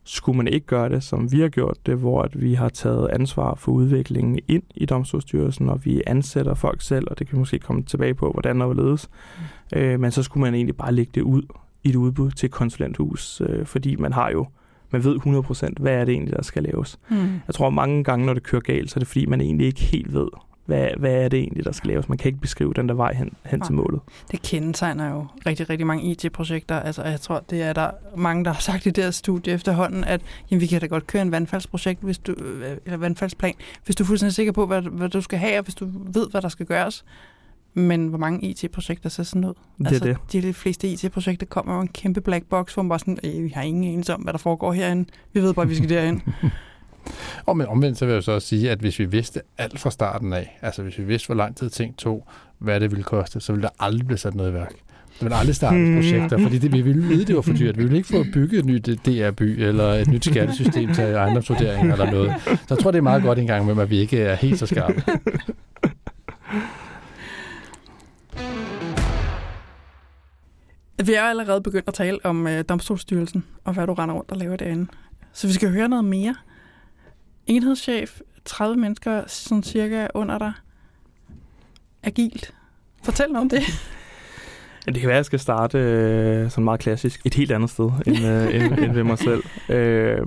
skulle 0.05 0.37
man 0.37 0.49
ikke 0.49 0.67
gøre 0.67 0.89
det, 0.89 1.03
som 1.05 1.33
vi 1.33 1.41
har 1.41 1.49
gjort 1.49 1.77
det, 1.87 1.97
hvor 1.97 2.23
at 2.23 2.41
vi 2.41 2.55
har 2.55 2.69
taget 2.69 3.09
ansvar 3.09 3.55
for 3.55 3.73
udviklingen 3.73 4.39
ind 4.49 4.63
i 4.75 4.87
Domstolsstyrelsen, 4.87 5.69
og 5.69 5.85
vi 5.85 6.03
ansætter 6.07 6.55
folk 6.55 6.83
selv, 6.83 7.07
og 7.11 7.19
det 7.19 7.27
kan 7.27 7.37
vi 7.37 7.39
måske 7.39 7.59
komme 7.59 7.83
tilbage 7.83 8.15
på, 8.15 8.31
hvordan 8.31 8.61
der 8.61 8.67
vil 8.67 8.77
ledes. 8.77 9.09
Mm. 9.09 9.43
Øh, 9.75 10.01
men 10.01 10.11
så 10.11 10.23
skulle 10.23 10.43
man 10.43 10.55
egentlig 10.55 10.77
bare 10.77 10.93
lægge 10.93 11.13
det 11.15 11.23
ud 11.23 11.43
i 11.85 11.89
et 11.89 11.97
udbud 11.97 12.31
til 12.31 12.51
konsulenthus, 12.51 13.43
øh, 13.49 13.67
fordi 13.67 13.97
man 13.97 14.13
har 14.13 14.31
jo 14.31 14.47
man 14.91 15.05
ved 15.05 15.17
100% 15.17 15.83
hvad 15.83 15.93
er 15.93 16.05
det 16.05 16.13
egentlig, 16.13 16.37
der 16.37 16.43
skal 16.43 16.63
laves. 16.63 16.99
Mm. 17.09 17.17
Jeg 17.47 17.55
tror 17.55 17.71
mange 17.71 18.05
gange, 18.05 18.27
når 18.27 18.35
det 18.35 18.43
kører 18.43 18.63
galt, 18.63 18.91
så 18.91 18.97
er 18.97 18.99
det 18.99 19.09
fordi, 19.09 19.27
man 19.27 19.41
egentlig 19.41 19.67
ikke 19.67 19.81
helt 19.81 20.15
ved, 20.15 20.29
hvad, 20.67 20.89
hvad 20.97 21.13
er 21.13 21.29
det 21.29 21.39
egentlig, 21.39 21.65
der 21.65 21.73
skal 21.73 21.89
laves. 21.89 22.09
Man 22.09 22.19
kan 22.19 22.29
ikke 22.29 22.41
beskrive 22.41 22.73
den 22.75 22.89
der 22.89 22.95
vej 22.95 23.15
hen, 23.15 23.33
hen 23.45 23.61
til 23.61 23.75
målet. 23.75 24.01
Det 24.31 24.43
kendetegner 24.43 25.11
jo 25.11 25.27
rigtig, 25.47 25.71
rigtig 25.71 25.87
mange 25.87 26.05
IT-projekter. 26.05 26.81
Altså, 26.81 27.03
jeg 27.03 27.21
tror, 27.21 27.45
det 27.51 27.63
er 27.63 27.73
der 27.73 27.91
mange, 28.17 28.45
der 28.45 28.53
har 28.53 28.61
sagt 28.61 28.87
i 28.87 28.91
det 28.91 29.05
her 29.05 29.11
studie 29.11 29.53
efterhånden, 29.53 30.05
at 30.05 30.21
jamen, 30.51 30.61
vi 30.61 30.67
kan 30.67 30.81
da 30.81 30.87
godt 30.87 31.07
køre 31.07 31.23
en 31.23 31.33
vandfaldsprojekt, 31.33 32.03
hvis 32.03 32.19
du, 32.19 32.33
øh, 32.33 32.77
eller 32.85 32.97
vandfaldsplan, 32.97 33.55
hvis 33.85 33.97
du 33.97 34.05
er 34.05 34.07
fuldstændig 34.07 34.35
sikker 34.35 34.53
på, 34.53 34.67
hvad, 34.67 34.83
hvad 34.83 35.09
du 35.09 35.21
skal 35.21 35.39
have, 35.39 35.59
og 35.59 35.65
hvis 35.65 35.75
du 35.75 35.89
ved, 36.13 36.31
hvad 36.31 36.43
der 36.43 36.49
skal 36.49 36.67
gøres. 36.67 37.05
Men 37.77 38.07
hvor 38.09 38.19
mange 38.19 38.49
IT-projekter 38.49 39.09
ser 39.09 39.23
sådan 39.23 39.45
ud? 39.45 39.55
Det 39.79 39.87
altså, 39.87 40.09
er 40.09 40.15
det. 40.33 40.43
De 40.45 40.53
fleste 40.53 40.89
IT-projekter 40.89 41.47
kommer 41.47 41.75
jo 41.75 41.81
en 41.81 41.89
kæmpe 41.89 42.21
black 42.21 42.45
box, 42.45 42.75
hvor 42.75 42.83
man 42.83 42.89
bare 42.89 42.99
sådan, 42.99 43.19
vi 43.23 43.53
har 43.55 43.63
ingen 43.63 43.85
enelse 43.85 44.15
om, 44.15 44.21
hvad 44.21 44.33
der 44.33 44.39
foregår 44.39 44.73
herinde. 44.73 45.05
Vi 45.33 45.41
ved 45.41 45.55
bare, 45.55 45.63
at 45.63 45.71
vi 45.71 45.75
skal 45.75 45.89
derhen. 45.89 46.23
Og 47.47 47.57
men 47.57 47.67
omvendt 47.67 47.99
så 47.99 48.07
vil 48.07 48.13
jeg 48.13 48.23
så 48.23 48.33
også 48.33 48.49
sige, 48.49 48.71
at 48.71 48.79
hvis 48.79 48.99
vi 48.99 49.05
vidste 49.05 49.41
alt 49.59 49.81
fra 49.81 49.91
starten 49.91 50.33
af, 50.33 50.59
altså 50.63 50.83
hvis 50.83 50.99
vi 50.99 51.05
vidste, 51.05 51.27
hvor 51.27 51.35
lang 51.35 51.57
tid 51.57 51.71
ting 51.71 51.97
tog, 51.97 52.27
hvad 52.59 52.81
det 52.81 52.91
ville 52.91 53.03
koste, 53.05 53.41
så 53.41 53.53
ville 53.53 53.63
der 53.63 53.69
aldrig 53.81 54.07
blive 54.07 54.19
sat 54.19 54.35
noget 54.35 54.51
i 54.51 54.55
værk. 54.55 54.73
Der 55.19 55.25
ville 55.25 55.37
aldrig 55.37 55.55
starte 55.57 55.77
Hmm. 55.77 55.95
projekter, 55.95 56.39
fordi 56.39 56.59
det, 56.59 56.73
vi 56.73 56.81
ville 56.81 57.03
vide, 57.03 57.25
det 57.25 57.37
var 57.37 57.43
for 57.43 57.53
dyrt. 57.53 57.79
Vi 57.79 57.83
ville 57.83 57.97
ikke 57.97 58.09
få 58.09 58.25
bygget 58.35 58.59
et 58.59 58.65
nyt 58.65 58.89
DR-by, 59.07 59.63
eller 59.63 59.85
et 59.85 60.09
nyt 60.09 60.25
skattesystem 60.25 60.95
til 60.95 61.05
ejendomsvurdering 61.05 61.93
eller 61.93 62.11
noget. 62.11 62.35
Så 62.45 62.59
jeg 62.71 62.79
tror, 62.79 62.91
det 62.91 62.99
er 62.99 63.03
meget 63.03 63.23
godt 63.23 63.39
en 63.39 63.47
gang 63.47 63.67
med, 63.67 63.79
at 63.83 63.91
vi 63.91 63.99
ikke 63.99 64.19
er 64.21 64.35
helt 64.35 64.59
så 64.59 64.67
skarpe. 64.67 65.03
Vi 71.05 71.15
er 71.15 71.23
allerede 71.23 71.61
begyndt 71.61 71.89
at 71.89 71.95
tale 71.95 72.19
om 72.25 72.47
øh, 72.47 72.65
domstolsstyrelsen, 72.69 73.45
og 73.65 73.75
hvad 73.75 73.87
du 73.87 73.95
render 73.95 74.15
rundt 74.15 74.31
og 74.31 74.37
laver 74.37 74.57
derinde. 74.57 74.87
Så 75.33 75.47
vi 75.47 75.53
skal 75.53 75.71
høre 75.71 75.89
noget 75.89 76.05
mere. 76.05 76.35
Enhedschef, 77.47 78.21
30 78.45 78.77
mennesker, 78.77 79.23
sådan 79.27 79.63
cirka 79.63 80.07
under 80.15 80.39
dig. 80.39 80.53
Agilt. 82.03 82.55
Fortæl 83.05 83.27
noget 83.29 83.43
om 83.43 83.49
det. 83.49 83.63
Ja, 84.87 84.91
Det 84.91 85.01
kan 85.01 85.07
være, 85.09 85.17
at 85.17 85.19
jeg 85.19 85.25
skal 85.25 85.39
starte 85.39 85.79
øh, 85.79 86.51
sådan 86.51 86.65
meget 86.65 86.81
klassisk 86.81 87.27
et 87.27 87.35
helt 87.35 87.53
andet 87.53 87.71
sted 87.71 87.91
end, 88.07 88.27
øh, 88.27 88.55
end, 88.55 88.79
end 88.85 88.93
ved 88.93 89.05
mig 89.05 89.19
selv. 89.19 89.43
Øh, 89.69 90.27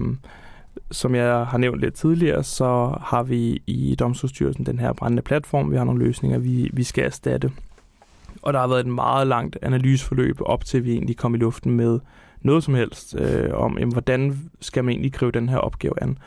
som 0.92 1.16
jeg 1.16 1.46
har 1.46 1.58
nævnt 1.58 1.82
lidt 1.82 1.94
tidligere, 1.94 2.44
så 2.44 2.98
har 3.02 3.24
vi 3.24 3.62
i 3.68 3.96
Domstolsstyrelsen 4.00 4.66
den 4.66 4.80
her 4.80 4.94
brændende 4.94 5.22
platform. 5.22 5.72
Vi 5.72 5.78
har 5.78 5.84
nogle 5.84 6.06
løsninger, 6.06 6.38
vi, 6.40 6.70
vi 6.74 6.84
skal 6.84 7.06
erstatte. 7.06 7.52
Og 8.42 8.54
der 8.54 8.60
har 8.60 8.68
været 8.68 8.80
et 8.80 8.94
meget 8.94 9.28
langt 9.28 9.58
analyseforløb 9.62 10.38
op 10.42 10.66
til, 10.66 10.86
vi 10.86 10.92
egentlig 10.92 11.18
kom 11.18 11.36
i 11.36 11.38
luften 11.38 11.72
med 11.72 12.00
noget 12.42 12.64
som 12.64 12.76
helst 12.76 13.16
øh, 13.20 13.50
om, 13.54 13.78
jamen, 13.80 13.92
hvordan 13.92 14.52
skal 14.60 14.84
man 14.84 14.92
egentlig 14.92 15.14
gribe 15.14 15.40
den 15.40 15.50
her 15.50 15.58
opgave 15.58 16.04
an. 16.04 16.18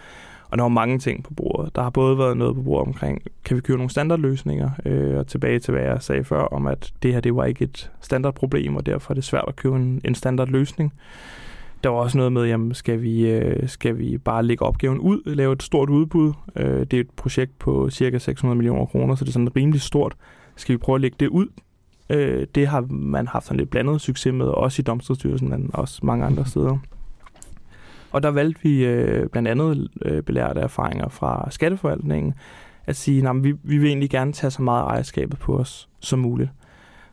Og 0.50 0.58
der 0.58 0.64
var 0.64 0.68
mange 0.68 0.98
ting 0.98 1.24
på 1.24 1.34
bordet. 1.34 1.76
Der 1.76 1.82
har 1.82 1.90
både 1.90 2.18
været 2.18 2.36
noget 2.36 2.54
på 2.54 2.62
bordet 2.62 2.86
omkring, 2.86 3.22
kan 3.44 3.56
vi 3.56 3.60
købe 3.60 3.76
nogle 3.76 3.90
standardløsninger, 3.90 4.70
øh, 4.86 5.18
og 5.18 5.26
tilbage 5.26 5.58
til, 5.58 5.72
hvad 5.72 5.82
jeg 5.82 6.02
sagde 6.02 6.24
før, 6.24 6.40
om 6.40 6.66
at 6.66 6.92
det 7.02 7.12
her, 7.12 7.20
det 7.20 7.36
var 7.36 7.44
ikke 7.44 7.64
et 7.64 7.90
standardproblem, 8.00 8.76
og 8.76 8.86
derfor 8.86 9.12
er 9.12 9.14
det 9.14 9.24
svært 9.24 9.44
at 9.48 9.56
købe 9.56 9.76
en, 9.76 10.00
en 10.04 10.14
standardløsning. 10.14 10.92
Der 11.84 11.90
var 11.90 11.98
også 11.98 12.18
noget 12.18 12.32
med, 12.32 12.44
jamen, 12.44 12.74
skal 12.74 13.02
vi, 13.02 13.30
øh, 13.30 13.68
skal 13.68 13.98
vi 13.98 14.18
bare 14.18 14.42
lægge 14.42 14.64
opgaven 14.64 14.98
ud, 14.98 15.34
lave 15.34 15.52
et 15.52 15.62
stort 15.62 15.90
udbud. 15.90 16.32
Øh, 16.56 16.80
det 16.80 16.94
er 16.94 17.00
et 17.00 17.10
projekt 17.10 17.58
på 17.58 17.90
cirka 17.90 18.18
600 18.18 18.56
millioner 18.56 18.86
kroner, 18.86 19.14
så 19.14 19.24
det 19.24 19.30
er 19.30 19.32
sådan 19.32 19.56
rimelig 19.56 19.80
stort. 19.80 20.14
Skal 20.56 20.72
vi 20.72 20.76
prøve 20.76 20.94
at 20.96 21.00
lægge 21.00 21.16
det 21.20 21.28
ud? 21.28 21.46
Øh, 22.12 22.46
det 22.54 22.66
har 22.66 22.86
man 22.90 23.28
haft 23.28 23.46
sådan 23.46 23.58
lidt 23.58 23.70
blandet 23.70 24.00
succes 24.00 24.32
med, 24.32 24.46
også 24.46 24.82
i 24.82 24.84
Domstolsstyrelsen, 24.84 25.48
men 25.48 25.70
også 25.74 26.00
mange 26.02 26.24
andre 26.24 26.46
steder. 26.46 26.78
Og 28.10 28.22
der 28.22 28.28
valgte 28.28 28.62
vi 28.62 28.84
øh, 28.84 29.28
blandt 29.28 29.48
andet 29.48 29.88
øh, 30.02 30.22
belærte 30.22 30.60
erfaringer 30.60 31.08
fra 31.08 31.48
skatteforvaltningen, 31.50 32.34
at 32.86 32.96
sige, 32.96 33.28
at 33.28 33.44
vi, 33.44 33.54
vi 33.62 33.78
vil 33.78 33.88
egentlig 33.88 34.10
gerne 34.10 34.32
tage 34.32 34.50
så 34.50 34.62
meget 34.62 34.82
ejerskabet 34.82 35.38
på 35.38 35.56
os 35.56 35.88
som 36.00 36.18
muligt. 36.18 36.50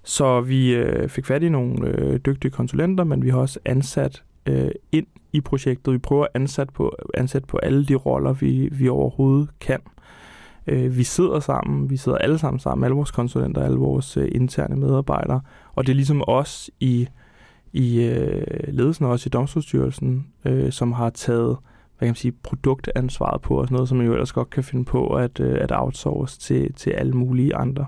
Så 0.04 0.42
vi 0.42 0.76
øh, 0.76 1.10
fik 1.10 1.26
fat 1.26 1.44
i 1.44 1.50
nogle 1.50 1.88
øh, 1.88 2.20
dygtige 2.20 2.52
konsulenter, 2.52 3.04
men 3.04 3.24
vi 3.24 3.30
har 3.30 3.38
også 3.38 3.60
ansat 3.66 4.24
øh, 4.46 4.72
ind 4.92 5.08
i 5.34 5.42
projektet. 5.42 5.94
Vi 5.94 5.98
prøver 5.98 6.24
at 6.24 6.30
ansat 6.34 6.70
på, 6.70 6.96
ansat 7.14 7.46
på 7.46 7.58
alle 7.58 7.86
de 7.86 7.96
roller, 7.96 8.34
vi, 8.34 8.70
vi 8.72 8.90
overhovedet 8.90 9.50
kan. 9.60 9.80
Øh, 10.70 10.98
vi 10.98 11.04
sidder 11.04 11.40
sammen, 11.40 11.90
vi 11.90 11.98
sidder 11.98 12.18
alle 12.18 12.38
sammen 12.38 12.60
sammen, 12.60 12.84
alle 12.84 12.96
vores 12.96 13.12
konsulenter, 13.12 13.64
alle 13.64 13.78
vores 13.78 14.18
øh, 14.18 14.28
interne 14.32 14.76
medarbejdere, 14.76 15.42
og 15.76 15.88
det 15.88 15.94
er 15.94 15.96
ligesom 15.96 16.24
os 16.28 16.72
i, 16.80 17.08
i 17.74 18.04
øh, 18.04 18.44
ledelsen 18.68 19.06
og 19.06 19.12
også 19.12 19.28
i 19.28 19.30
Domstolsstyrelsen, 19.30 20.28
øh, 20.46 20.72
som 20.72 20.92
har 20.92 21.10
taget 21.10 21.58
hvad 22.00 22.08
kan 22.08 22.12
man 22.12 22.16
sige, 22.16 22.32
produktansvaret 22.32 23.42
på 23.42 23.62
os, 23.62 23.72
noget 23.72 23.90
som 23.90 23.98
man 23.98 24.08
jo 24.08 24.14
ellers 24.14 24.32
godt 24.32 24.50
kan 24.50 24.64
finde 24.64 24.86
på 24.86 25.16
at, 25.16 25.40
øh, 25.40 25.58
at 25.62 25.72
outsource 25.72 26.40
til, 26.40 26.74
til 26.74 26.90
alle 26.90 27.14
mulige 27.14 27.56
andre. 27.56 27.86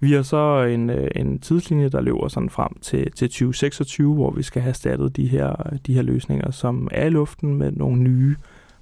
Vi 0.00 0.12
har 0.12 0.22
så 0.22 0.62
en, 0.62 0.90
øh, 0.90 1.08
en 1.16 1.38
tidslinje, 1.38 1.88
der 1.88 2.00
løber 2.00 2.28
sådan 2.28 2.50
frem 2.50 2.78
til, 2.80 3.12
til 3.12 3.28
2026, 3.28 4.14
hvor 4.14 4.30
vi 4.30 4.42
skal 4.42 4.62
have 4.62 4.68
erstattet 4.68 5.16
de 5.16 5.26
her, 5.26 5.78
de 5.86 5.94
her 5.94 6.02
løsninger, 6.02 6.50
som 6.50 6.88
er 6.90 7.06
i 7.06 7.10
luften 7.10 7.54
med 7.54 7.72
nogle 7.72 8.02
nye, 8.02 8.36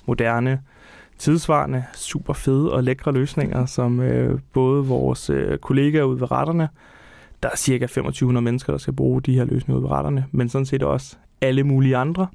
moderne, 0.06 0.60
tidsvarende, 1.18 1.84
super 1.94 2.32
fede 2.32 2.72
og 2.72 2.84
lækre 2.84 3.12
løsninger, 3.12 3.66
som 3.66 4.00
øh, 4.00 4.40
både 4.52 4.86
vores 4.86 5.30
øh, 5.30 5.58
kollegaer 5.58 6.04
ude 6.04 6.20
ved 6.20 6.30
retterne, 6.30 6.68
der 7.42 7.48
er 7.48 7.56
cirka 7.56 7.86
2500 7.86 8.44
mennesker, 8.44 8.72
der 8.72 8.78
skal 8.78 8.94
bruge 8.94 9.22
de 9.22 9.34
her 9.34 9.44
løsninger 9.44 9.78
ude 9.78 9.82
ved 9.82 9.90
retterne, 9.90 10.26
men 10.32 10.48
sådan 10.48 10.66
set 10.66 10.82
også 10.82 11.16
alle 11.40 11.64
mulige 11.64 11.96
andre. 11.96 12.26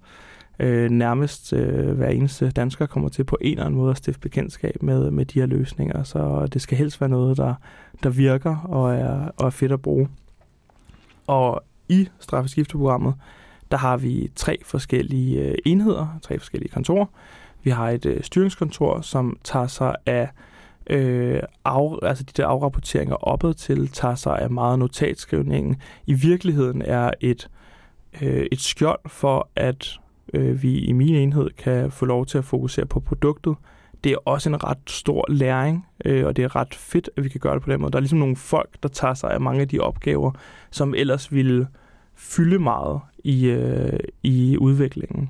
Øh, 0.59 0.89
nærmest 0.89 1.53
øh, 1.53 1.91
hver 1.91 2.07
eneste 2.07 2.49
dansker 2.49 2.85
kommer 2.85 3.09
til 3.09 3.23
på 3.23 3.37
en 3.41 3.51
eller 3.51 3.65
anden 3.65 3.79
måde 3.79 3.91
at 3.91 3.97
stifte 3.97 4.19
bekendtskab 4.19 4.83
med, 4.83 5.11
med 5.11 5.25
de 5.25 5.39
her 5.39 5.45
løsninger, 5.45 6.03
så 6.03 6.47
det 6.53 6.61
skal 6.61 6.77
helst 6.77 7.01
være 7.01 7.09
noget, 7.09 7.37
der, 7.37 7.53
der 8.03 8.09
virker 8.09 8.57
og 8.57 8.95
er, 8.95 9.29
og 9.37 9.45
er 9.45 9.49
fedt 9.49 9.71
at 9.71 9.81
bruge. 9.81 10.09
Og 11.27 11.63
i 11.89 12.09
straffeskifteprogrammet, 12.19 13.13
der 13.71 13.77
har 13.77 13.97
vi 13.97 14.31
tre 14.35 14.57
forskellige 14.65 15.41
øh, 15.41 15.55
enheder, 15.65 16.19
tre 16.21 16.39
forskellige 16.39 16.71
kontorer. 16.71 17.05
Vi 17.63 17.69
har 17.69 17.89
et 17.89 18.05
øh, 18.05 18.23
styringskontor, 18.23 19.01
som 19.01 19.37
tager 19.43 19.67
sig 19.67 19.95
af 20.05 20.29
øh, 20.87 21.41
af, 21.65 21.97
altså 22.03 22.23
de 22.23 22.31
der 22.37 22.47
afrapporteringer 22.47 23.15
opad 23.15 23.53
til, 23.53 23.87
tager 23.87 24.15
sig 24.15 24.39
af 24.39 24.49
meget 24.49 24.79
notatskrivningen. 24.79 25.75
I 26.07 26.13
virkeligheden 26.13 26.81
er 26.81 27.11
et, 27.21 27.49
øh, 28.21 28.45
et 28.51 28.59
skjold 28.59 28.99
for, 29.05 29.49
at 29.55 29.99
øh, 30.33 30.63
vi 30.63 30.79
i 30.79 30.91
min 30.91 31.15
enhed 31.15 31.49
kan 31.57 31.91
få 31.91 32.05
lov 32.05 32.25
til 32.25 32.37
at 32.37 32.45
fokusere 32.45 32.85
på 32.85 32.99
produktet. 32.99 33.55
Det 34.03 34.11
er 34.11 34.17
også 34.25 34.49
en 34.49 34.63
ret 34.63 34.77
stor 34.87 35.25
læring, 35.29 35.85
øh, 36.05 36.25
og 36.25 36.35
det 36.35 36.43
er 36.43 36.55
ret 36.55 36.75
fedt, 36.75 37.09
at 37.17 37.23
vi 37.23 37.29
kan 37.29 37.39
gøre 37.39 37.53
det 37.53 37.61
på 37.63 37.71
den 37.71 37.81
måde. 37.81 37.91
Der 37.91 37.97
er 37.97 38.01
ligesom 38.01 38.19
nogle 38.19 38.35
folk, 38.35 38.69
der 38.83 38.89
tager 38.89 39.13
sig 39.13 39.31
af 39.31 39.41
mange 39.41 39.61
af 39.61 39.67
de 39.67 39.79
opgaver, 39.79 40.31
som 40.71 40.93
ellers 40.97 41.33
ville 41.33 41.67
fylde 42.15 42.59
meget 42.59 42.99
i, 43.23 43.45
øh, 43.45 43.99
i 44.23 44.57
udviklingen. 44.57 45.29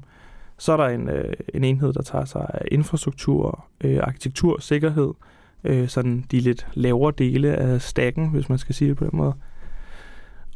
Så 0.58 0.74
er 0.74 0.78
der 0.78 0.88
en, 0.88 1.10
øh, 1.10 1.34
en 1.54 1.64
enhed, 1.64 1.94
der 1.94 2.02
tager 2.02 2.26
sig 2.26 2.46
af 2.54 2.66
infrastruktur, 2.72 3.66
øh, 3.84 4.00
arkitektur, 4.04 4.60
sikkerhed, 4.60 5.12
øh, 5.64 5.88
sådan 5.88 6.26
de 6.32 6.40
lidt 6.40 6.68
lavere 6.74 7.14
dele 7.18 7.56
af 7.56 7.82
stakken, 7.82 8.30
hvis 8.30 8.50
man 8.50 8.58
skal 8.58 8.76
sige 8.76 8.90
det 8.90 8.98
på 8.98 9.04
den 9.04 9.18
måde. 9.18 9.34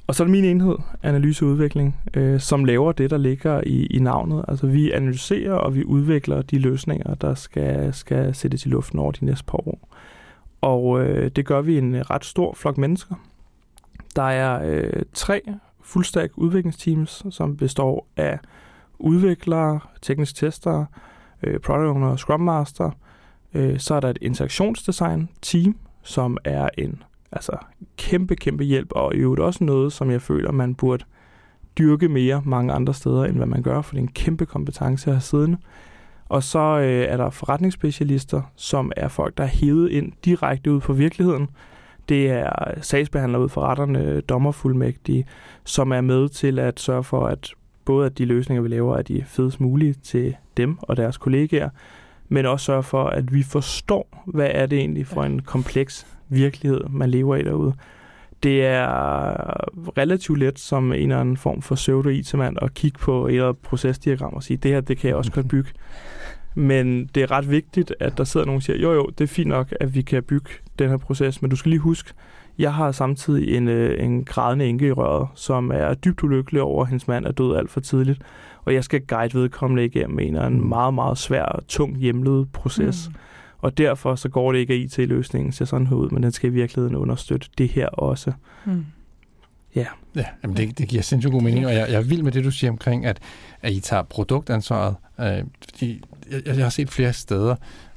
Og 0.08 0.16
så 0.16 0.24
er 0.24 0.26
det 0.26 0.32
min 0.32 0.46
enhed, 0.46 0.76
analyse 1.04 1.46
og 1.46 1.50
udvikling, 1.50 2.00
øh, 2.14 2.40
som 2.40 2.66
laver 2.66 2.92
det, 2.92 3.10
der 3.10 3.18
ligger 3.18 3.62
i, 3.66 3.86
i 3.86 4.00
navnet. 4.00 4.46
Altså 4.48 4.68
vi 4.68 4.92
analyserer 4.92 5.54
og 5.54 5.76
vi 5.76 5.84
udvikler 5.84 6.42
de 6.42 6.60
løsninger, 6.60 7.16
der 7.16 7.36
skal, 7.36 7.94
skal 7.94 8.36
sættes 8.36 8.66
i 8.66 8.70
luften 8.70 9.00
over 9.00 9.12
de 9.12 9.26
næste 9.26 9.46
par 9.46 9.68
år. 9.68 9.96
Og 10.62 11.02
øh, 11.02 11.32
det 11.32 11.46
gør 11.46 11.62
vi 11.62 11.76
i 11.76 11.78
en 11.78 12.10
ret 12.10 12.26
stor 12.26 12.54
flok 12.54 12.78
mennesker. 12.78 13.16
Der 14.16 14.24
er 14.24 14.62
øh, 14.66 15.04
tre 15.14 15.42
fuldstændig 15.82 16.38
udviklingsteams, 16.38 17.26
som 17.30 17.58
består 17.58 18.08
af 18.18 18.40
udviklere, 19.00 19.80
teknisk 20.02 20.36
testere, 20.36 20.86
øh, 21.44 21.60
product 21.60 21.88
owner 21.88 22.08
og 22.08 22.20
scrum 22.20 22.40
master. 22.40 22.92
Øh, 23.54 23.80
så 23.80 23.96
er 23.96 24.00
der 24.00 24.10
et 24.10 24.18
interaktionsdesign 24.22 25.30
team, 25.42 25.76
som 26.04 26.38
er 26.44 26.70
en 26.78 27.04
altså 27.32 27.58
kæmpe, 27.98 28.36
kæmpe 28.36 28.64
hjælp, 28.64 28.92
og 28.92 29.16
i 29.16 29.18
øvrigt 29.18 29.42
også 29.42 29.63
noget, 29.63 29.94
som 29.94 30.12
jeg 30.12 30.21
føler, 30.21 30.52
man 30.52 30.76
burde 30.76 31.04
dyrke 31.78 32.10
mere 32.10 32.42
mange 32.46 32.74
andre 32.74 32.94
steder, 32.94 33.24
end 33.24 33.38
hvad 33.38 33.46
man 33.46 33.63
gør, 33.63 33.82
for 33.82 33.94
det 33.94 34.00
er 34.00 34.04
en 34.04 34.12
kæmpe 34.12 34.46
kompetence 34.46 35.10
at 35.10 35.15
have 35.15 35.21
siddende. 35.21 35.58
Og 36.30 36.44
så 36.44 36.60
øh, 36.60 37.06
er 37.13 37.17
der 37.17 37.30
forretningsspecialister, 37.30 38.42
som 38.56 38.92
er 38.96 39.08
folk, 39.08 39.38
der 39.38 39.44
er 39.44 39.48
hævet 39.48 39.90
ind 39.90 40.12
direkte 40.26 40.71
ud 40.71 40.80
på 40.80 40.94
virkeligheden. 40.94 41.50
Det 42.10 42.30
er 42.32 42.52
sagsbehandlere 42.82 43.42
ud 43.42 43.50
for 43.50 43.62
retterne, 43.62 44.00
øh, 44.00 44.21
dommerfuldmægtige, 44.30 45.26
som 45.63 45.92
er 45.92 46.02
med 46.02 46.30
til 46.30 46.60
at 46.60 46.80
sørge 46.80 47.04
for, 47.04 47.28
at 47.28 47.54
både 47.88 48.06
at 48.06 48.17
de 48.17 48.25
løsninger, 48.25 48.62
vi 48.62 48.67
laver, 48.67 48.98
er 48.98 49.02
de 49.02 49.23
fedest 49.27 49.60
mulige 49.60 49.94
til 49.94 50.35
dem 50.58 50.77
og 50.81 50.98
deres 50.98 51.17
kollegaer, 51.17 51.69
men 52.29 52.46
også 52.46 52.65
sørge 52.65 52.83
for, 52.83 53.04
at 53.04 53.33
vi 53.33 53.44
forstår, 53.44 54.23
hvad 54.25 54.50
er 54.52 54.65
det 54.65 54.79
egentlig 54.79 55.08
for 55.08 55.23
en 55.23 55.42
kompleks 55.42 56.08
virkelighed, 56.29 56.81
man 56.90 57.10
lever 57.10 57.35
i 57.35 57.44
derude. 57.44 57.73
det 58.44 58.65
er 58.65 58.88
relativt 59.98 60.40
let 60.40 60.60
som 60.60 60.94
en 60.94 61.02
eller 61.02 61.19
anden 61.19 61.38
form 61.38 61.62
for 61.62 61.75
pseudo 61.75 62.10
it 62.10 62.33
mand 62.33 62.58
at 62.62 62.73
kigge 62.73 63.00
på 63.00 63.27
et 63.27 63.33
eller 63.33 63.48
andet 63.48 63.62
procesdiagram 63.62 64.33
og 64.33 64.44
sige, 64.44 64.58
det 64.58 64.71
her, 64.71 64.81
det 64.81 64.98
kan 64.98 65.08
jeg 65.08 65.15
også 65.17 65.31
godt 65.31 65.48
bygge. 65.48 65.69
Men 66.56 67.06
det 67.15 67.23
er 67.23 67.31
ret 67.31 67.52
vigtigt, 67.52 67.94
at 68.00 68.17
der 68.17 68.23
sidder 68.23 68.46
nogen 68.46 68.58
og 68.58 68.63
siger, 68.63 68.77
jo 68.77 68.94
jo, 68.94 69.06
det 69.17 69.23
er 69.23 69.27
fint 69.27 69.48
nok, 69.48 69.73
at 69.79 69.96
vi 69.96 70.02
kan 70.02 70.23
bygge 70.23 70.50
den 70.79 70.90
her 70.90 70.98
proces, 70.98 71.42
men 71.42 71.50
du 71.50 71.56
skal 71.56 71.69
lige 71.69 71.79
huske, 71.79 72.13
jeg 72.60 72.74
har 72.74 72.92
samtidig 72.92 73.58
en, 73.58 73.68
øh, 73.68 74.04
en 74.04 74.24
grædende 74.24 74.66
enke 74.66 74.88
i 74.88 74.92
røret, 74.92 75.28
som 75.36 75.72
er 75.72 75.94
dybt 75.94 76.24
ulykkelig 76.24 76.62
over, 76.62 76.84
at 76.84 76.90
hendes 76.90 77.08
mand 77.08 77.26
er 77.26 77.32
død 77.32 77.56
alt 77.56 77.72
for 77.72 77.80
tidligt. 77.80 78.22
Og 78.66 78.74
jeg 78.74 78.84
skal 78.84 79.02
guide 79.02 79.40
vedkommende 79.40 79.86
igennem 79.86 80.20
en, 80.20 80.36
en 80.36 80.70
meget, 80.70 80.94
meget 80.94 81.18
svær 81.18 81.44
og 81.44 81.68
tung 81.68 81.98
hjemledet 81.98 82.52
proces. 82.52 83.10
Mm. 83.10 83.16
Og 83.60 83.78
derfor 83.78 84.16
så 84.16 84.30
går 84.30 84.52
det 84.52 84.60
ikke, 84.60 84.74
at 84.74 84.80
IT-løsningen 84.80 85.52
ser 85.52 85.66
sådan 85.66 85.94
ud, 85.94 86.10
men 86.10 86.24
den 86.24 86.32
skal 86.32 86.50
i 86.50 86.54
virkeligheden 86.54 86.96
understøtte 86.96 87.48
det 87.58 87.70
her 87.70 87.88
også. 87.88 88.32
Mm. 88.66 88.86
Ja. 89.76 89.86
Ja, 90.16 90.26
jamen 90.44 90.58
det, 90.58 90.78
det 90.78 90.88
giver 90.88 91.02
sindssygt 91.02 91.32
god 91.32 91.42
mening, 91.42 91.66
og 91.66 91.74
jeg, 91.74 91.88
jeg 91.90 91.98
er 91.98 92.02
vild 92.02 92.24
med 92.24 92.32
det, 92.32 92.44
du 92.44 92.52
siger 92.52 92.72
omkring, 92.72 93.06
at, 93.06 93.20
at 93.62 93.74
I 93.74 93.80
tager 93.80 94.04
produktansvaret. 94.04 94.96
Øh, 95.20 95.44
fordi 95.70 96.02
jeg, 96.32 96.42
jeg 96.46 96.66
har 96.66 96.70
set 96.70 96.90
flere 96.90 97.14
steder, 97.14 97.56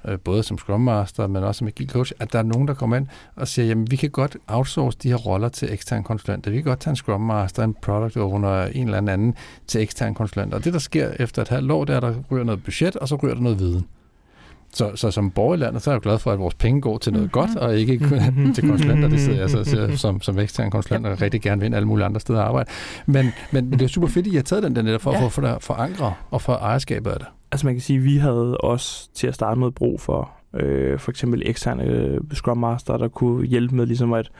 øh, 0.08 0.18
både 0.18 0.42
som 0.42 0.58
Scrum 0.58 0.80
Master, 0.80 1.26
men 1.26 1.44
også 1.44 1.58
som 1.58 1.66
Agile 1.66 1.90
Coach, 1.90 2.12
at 2.20 2.32
der 2.32 2.38
er 2.38 2.42
nogen, 2.42 2.68
der 2.68 2.74
kommer 2.74 2.96
ind 2.96 3.06
og 3.36 3.48
siger, 3.48 3.66
jamen 3.66 3.90
vi 3.90 3.96
kan 3.96 4.10
godt 4.10 4.36
outsource 4.46 4.98
de 5.02 5.08
her 5.08 5.16
roller 5.16 5.48
til 5.48 5.72
eksterne 5.72 6.04
konsulenter. 6.04 6.50
Vi 6.50 6.56
kan 6.56 6.64
godt 6.64 6.80
tage 6.80 6.92
en 6.92 6.96
Scrum 6.96 7.20
Master, 7.20 7.64
en 7.64 7.74
Product 7.82 8.16
Owner, 8.16 8.64
en 8.64 8.86
eller 8.88 8.98
anden 8.98 9.34
til 9.66 9.80
eksterne 9.80 10.14
konsulenter. 10.14 10.56
Og 10.56 10.64
det, 10.64 10.72
der 10.72 10.78
sker 10.78 11.10
efter 11.18 11.42
et 11.42 11.48
halvt 11.48 11.70
år, 11.70 11.84
det 11.84 11.92
er, 11.92 11.96
at 11.96 12.02
der 12.02 12.14
ryger 12.30 12.44
noget 12.44 12.64
budget, 12.64 12.96
og 12.96 13.08
så 13.08 13.16
ryger 13.16 13.34
der 13.34 13.42
noget 13.42 13.58
viden. 13.58 13.86
Så, 14.74 14.90
så 14.94 15.10
som 15.10 15.30
borger 15.30 15.54
i 15.54 15.56
landet, 15.56 15.82
så 15.82 15.90
er 15.90 15.94
jeg 15.94 16.00
glad 16.00 16.18
for, 16.18 16.32
at 16.32 16.38
vores 16.38 16.54
penge 16.54 16.80
går 16.80 16.98
til 16.98 17.12
noget 17.12 17.30
mm-hmm. 17.34 17.48
godt, 17.48 17.56
og 17.56 17.76
ikke 17.78 17.98
kun 17.98 18.54
til 18.54 18.68
konsulenter. 18.68 19.08
Det 19.08 19.20
sidder 19.20 19.40
jeg 19.40 19.50
så 19.50 19.64
siger, 19.64 19.96
som, 19.96 20.20
som 20.20 20.38
ekstern 20.38 20.70
konsulent, 20.70 21.06
og 21.06 21.20
rigtig 21.20 21.42
gerne 21.42 21.60
vil 21.60 21.66
ind 21.66 21.74
alle 21.74 21.88
mulige 21.88 22.04
andre 22.04 22.20
steder 22.20 22.40
at 22.40 22.46
arbejde. 22.46 22.70
Men, 23.06 23.32
men, 23.52 23.70
men 23.70 23.78
det 23.78 23.82
er 23.82 23.88
super 23.88 24.08
fedt, 24.08 24.26
at 24.26 24.32
I 24.32 24.36
har 24.36 24.42
taget 24.42 24.62
den 24.62 24.76
der 24.76 24.82
netop 24.82 25.00
for, 25.00 25.12
ja. 25.12 25.22
for, 25.24 25.28
for 25.28 25.42
at 25.42 25.62
forankre 25.62 26.14
og 26.30 26.42
for 26.42 26.52
ejerskabet 26.52 27.10
af 27.10 27.18
det. 27.18 27.28
Altså 27.52 27.66
man 27.66 27.74
kan 27.74 27.82
sige, 27.82 27.98
at 27.98 28.04
vi 28.04 28.16
havde 28.16 28.56
også 28.56 29.08
til 29.14 29.26
at 29.26 29.34
starte 29.34 29.60
med 29.60 29.70
brug 29.70 30.00
for 30.00 30.30
øh, 30.54 30.98
for 30.98 31.10
eksempel 31.10 31.42
eksterne 31.46 31.84
øh, 31.84 32.20
Scrum 32.32 32.58
Master, 32.58 32.96
der 32.96 33.08
kunne 33.08 33.46
hjælpe 33.46 33.76
med 33.76 33.86
ligesom 33.86 34.12
at, 34.12 34.30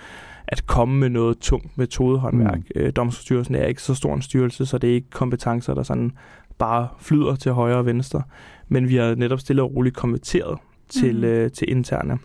at 0.49 0.67
komme 0.67 0.99
med 0.99 1.09
noget 1.09 1.39
tungt 1.39 1.79
metodehåndværk. 1.79 2.59
Mm. 2.59 2.81
Øh, 2.81 2.93
Domstolsstyrelsen 2.97 3.55
er 3.55 3.65
ikke 3.65 3.83
så 3.83 3.95
stor 3.95 4.15
en 4.15 4.23
styrelse, 4.23 4.67
så 4.67 4.79
det 4.79 4.91
er 4.91 4.95
ikke 4.95 5.11
kompetencer, 5.11 5.75
der 5.75 5.83
sådan 5.83 6.13
bare 6.61 6.89
flyder 6.99 7.35
til 7.35 7.53
højre 7.53 7.77
og 7.77 7.87
venstre. 7.87 8.23
Men 8.69 8.89
vi 8.89 8.97
har 8.97 9.15
netop 9.15 9.41
stille 9.41 9.63
og 9.63 9.75
roligt 9.75 9.97
konverteret 9.97 10.59
til, 10.89 11.17
mm. 11.17 11.25
øh, 11.25 11.51
til 11.51 11.71
interne. 11.71 12.19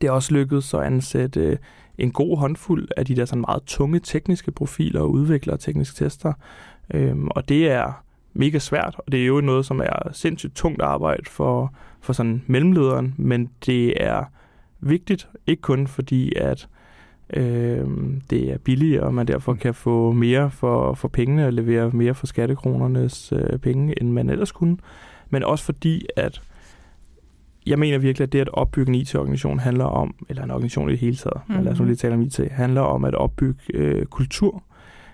Det 0.00 0.06
er 0.06 0.10
også 0.10 0.34
lykkedes 0.34 0.74
at 0.74 0.80
ansætte 0.80 1.40
øh, 1.40 1.56
en 1.98 2.10
god 2.10 2.38
håndfuld 2.38 2.88
af 2.96 3.06
de 3.06 3.16
der 3.16 3.24
sådan 3.24 3.40
meget 3.40 3.62
tunge 3.62 4.00
tekniske 4.00 4.50
profiler 4.50 5.00
og 5.00 5.10
udviklere 5.10 5.56
og 5.56 5.60
tekniske 5.60 6.04
tester. 6.04 6.32
Øhm, 6.94 7.28
og 7.28 7.48
det 7.48 7.70
er 7.70 8.04
mega 8.32 8.58
svært, 8.58 8.94
og 8.98 9.12
det 9.12 9.22
er 9.22 9.26
jo 9.26 9.40
noget, 9.40 9.66
som 9.66 9.80
er 9.80 10.12
sindssygt 10.12 10.56
tungt 10.56 10.82
arbejde 10.82 11.22
for, 11.26 11.74
for 12.00 12.12
sådan 12.12 12.42
mellemlederen, 12.46 13.14
men 13.16 13.50
det 13.66 14.04
er 14.04 14.24
vigtigt, 14.80 15.28
ikke 15.46 15.62
kun 15.62 15.86
fordi, 15.86 16.32
at 16.36 16.68
øh, 17.32 17.86
det 18.30 18.52
er 18.52 18.58
billigere, 18.58 19.02
og 19.02 19.14
man 19.14 19.26
derfor 19.26 19.54
kan 19.54 19.74
få 19.74 20.12
mere 20.12 20.50
for, 20.50 20.94
for 20.94 21.08
pengene 21.08 21.46
og 21.46 21.52
levere 21.52 21.90
mere 21.90 22.14
for 22.14 22.26
skattekronernes 22.26 23.32
øh, 23.32 23.58
penge, 23.58 24.00
end 24.00 24.12
man 24.12 24.30
ellers 24.30 24.52
kunne, 24.52 24.76
men 25.30 25.44
også 25.44 25.64
fordi, 25.64 26.06
at 26.16 26.42
jeg 27.66 27.78
mener 27.78 27.98
virkelig, 27.98 28.26
at 28.26 28.32
det 28.32 28.40
at 28.40 28.48
opbygge 28.52 28.88
en 28.88 28.94
IT-organisation 28.94 29.58
handler 29.58 29.84
om, 29.84 30.14
eller 30.28 30.42
en 30.42 30.50
organisation 30.50 30.88
i 30.88 30.92
det 30.92 31.00
hele 31.00 31.16
taget, 31.16 31.40
mm-hmm. 31.48 31.64
lad 31.64 31.72
os 31.72 31.78
nu 31.78 31.82
mhm. 31.82 31.88
lige 31.88 31.96
tale 31.96 32.14
om 32.14 32.22
IT, 32.22 32.40
handler 32.50 32.80
om 32.80 33.04
at 33.04 33.14
opbygge 33.14 33.60
øh, 33.74 34.06
kultur, 34.06 34.62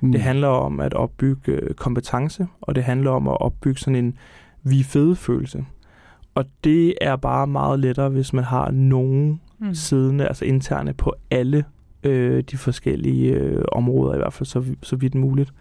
Mm. 0.00 0.12
Det 0.12 0.20
handler 0.20 0.48
om 0.48 0.80
at 0.80 0.94
opbygge 0.94 1.52
øh, 1.52 1.74
kompetence, 1.74 2.46
og 2.60 2.74
det 2.74 2.84
handler 2.84 3.10
om 3.10 3.28
at 3.28 3.40
opbygge 3.40 3.80
sådan 3.80 4.04
en 4.04 4.18
vi 4.62 4.82
fede 4.82 5.16
følelse. 5.16 5.64
Og 6.34 6.44
det 6.64 6.94
er 7.00 7.16
bare 7.16 7.46
meget 7.46 7.80
lettere, 7.80 8.08
hvis 8.08 8.32
man 8.32 8.44
har 8.44 8.70
nogen 8.70 9.40
mm. 9.58 9.74
siddende, 9.74 10.28
altså 10.28 10.44
interne 10.44 10.92
på 10.92 11.14
alle 11.30 11.64
øh, 12.02 12.42
de 12.50 12.56
forskellige 12.56 13.32
øh, 13.34 13.64
områder, 13.72 14.14
i 14.14 14.18
hvert 14.18 14.32
fald 14.32 14.46
så, 14.46 14.64
så 14.82 14.96
vidt 14.96 15.14
muligt. 15.14 15.52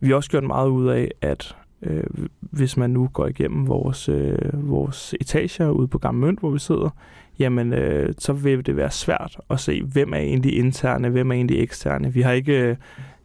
Vi 0.00 0.08
har 0.08 0.14
også 0.16 0.30
gjort 0.30 0.44
meget 0.44 0.68
ud 0.68 0.88
af, 0.88 1.10
at 1.20 1.56
øh, 1.82 2.04
hvis 2.40 2.76
man 2.76 2.90
nu 2.90 3.08
går 3.12 3.26
igennem 3.26 3.68
vores, 3.68 4.08
øh, 4.08 4.70
vores 4.70 5.14
etager 5.20 5.70
ude 5.70 5.88
på 5.88 5.98
Gamle 5.98 6.20
Mønt, 6.20 6.40
hvor 6.40 6.50
vi 6.50 6.58
sidder, 6.58 6.90
jamen 7.38 7.72
øh, 7.72 8.14
så 8.18 8.32
vil 8.32 8.66
det 8.66 8.76
være 8.76 8.90
svært 8.90 9.36
at 9.50 9.60
se, 9.60 9.82
hvem 9.82 10.12
er 10.12 10.18
egentlig 10.18 10.58
interne, 10.58 11.08
hvem 11.08 11.30
er 11.30 11.34
egentlig 11.34 11.62
eksterne. 11.62 12.12
Vi 12.12 12.20
har 12.20 12.32
ikke 12.32 12.60
øh, 12.60 12.76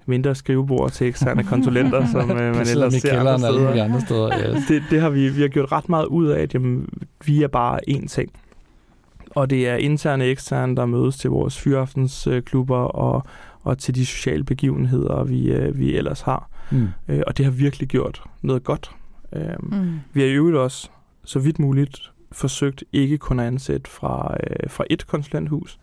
mindre 0.05 0.35
skrivebord 0.35 0.91
til 0.91 1.07
eksterne 1.07 1.43
konsulenter, 1.43 2.05
som 2.11 2.31
øh, 2.31 2.55
man 2.55 2.67
ellers 2.67 2.93
ser 2.93 3.19
andre 3.19 3.39
steder. 3.39 3.83
andre 3.83 4.01
steder 4.01 4.55
yes. 4.55 4.63
det, 4.67 4.83
det 4.89 5.01
har 5.01 5.09
vi, 5.09 5.29
vi 5.29 5.41
har 5.41 5.47
gjort 5.47 5.71
ret 5.71 5.89
meget 5.89 6.05
ud 6.05 6.27
af, 6.27 6.41
at 6.41 6.53
jamen, 6.53 6.89
vi 7.25 7.43
er 7.43 7.47
bare 7.47 7.79
én 7.89 8.07
ting. 8.07 8.31
Og 9.37 9.49
det 9.49 9.67
er 9.67 9.75
interne 9.75 10.23
og 10.23 10.29
eksterne, 10.29 10.75
der 10.75 10.85
mødes 10.85 11.17
til 11.17 11.29
vores 11.29 11.59
fyraftensklubber 11.59 12.77
og, 12.77 13.23
og 13.63 13.77
til 13.77 13.95
de 13.95 14.05
sociale 14.05 14.43
begivenheder, 14.43 15.23
vi, 15.23 15.51
øh, 15.51 15.79
vi 15.79 15.95
ellers 15.95 16.21
har. 16.21 16.49
Mm. 16.71 16.87
Øh, 17.07 17.21
og 17.27 17.37
det 17.37 17.45
har 17.45 17.51
virkelig 17.51 17.87
gjort 17.87 18.23
noget 18.41 18.63
godt. 18.63 18.91
Øh, 19.33 19.41
mm. 19.59 19.99
Vi 20.13 20.21
har 20.21 20.27
jo 20.27 20.63
også, 20.63 20.89
så 21.23 21.39
vidt 21.39 21.59
muligt, 21.59 22.11
forsøgt 22.31 22.83
ikke 22.93 23.17
kun 23.17 23.39
at 23.39 23.47
ansætte 23.47 23.89
fra, 23.89 24.37
øh, 24.43 24.69
fra 24.69 24.83
et 24.89 25.07
konsulenthus, 25.07 25.79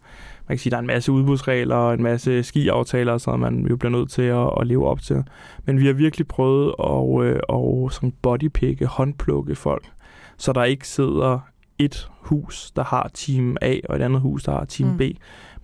man 0.49 0.57
kan 0.57 0.59
sige, 0.59 0.71
der 0.71 0.77
er 0.77 0.81
en 0.81 0.87
masse 0.87 1.13
udbudsregler 1.13 1.77
og 1.77 1.95
en 1.95 2.03
masse 2.03 2.43
skiaftaler, 2.43 3.19
som 3.19 3.41
man 3.41 3.67
jo 3.71 3.77
bliver 3.77 3.93
nødt 3.93 4.11
til 4.11 4.23
at, 4.23 4.51
at 4.61 4.67
leve 4.67 4.89
op 4.89 5.01
til. 5.01 5.25
Men 5.65 5.79
vi 5.79 5.87
har 5.87 5.93
virkelig 5.93 6.29
prøvet 6.29 6.75
at, 6.79 7.27
øh, 7.27 7.41
at 7.49 7.93
sådan 7.93 8.13
bodypicke, 8.23 8.87
håndplukke 8.87 9.55
folk, 9.55 9.85
så 10.37 10.53
der 10.53 10.65
ikke 10.65 10.89
sidder 10.89 11.39
et 11.79 12.11
hus, 12.21 12.71
der 12.71 12.85
har 12.85 13.11
team 13.15 13.57
A, 13.63 13.77
og 13.89 13.97
et 13.97 14.03
andet 14.03 14.21
hus, 14.21 14.43
der 14.43 14.53
har 14.53 14.65
team 14.65 14.91
mm. 14.91 14.99
B, 14.99 15.03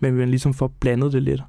men 0.01 0.19
vi 0.19 0.25
ligesom 0.25 0.55
får 0.55 0.73
blandet 0.81 1.13
det 1.13 1.23
lidt. 1.23 1.43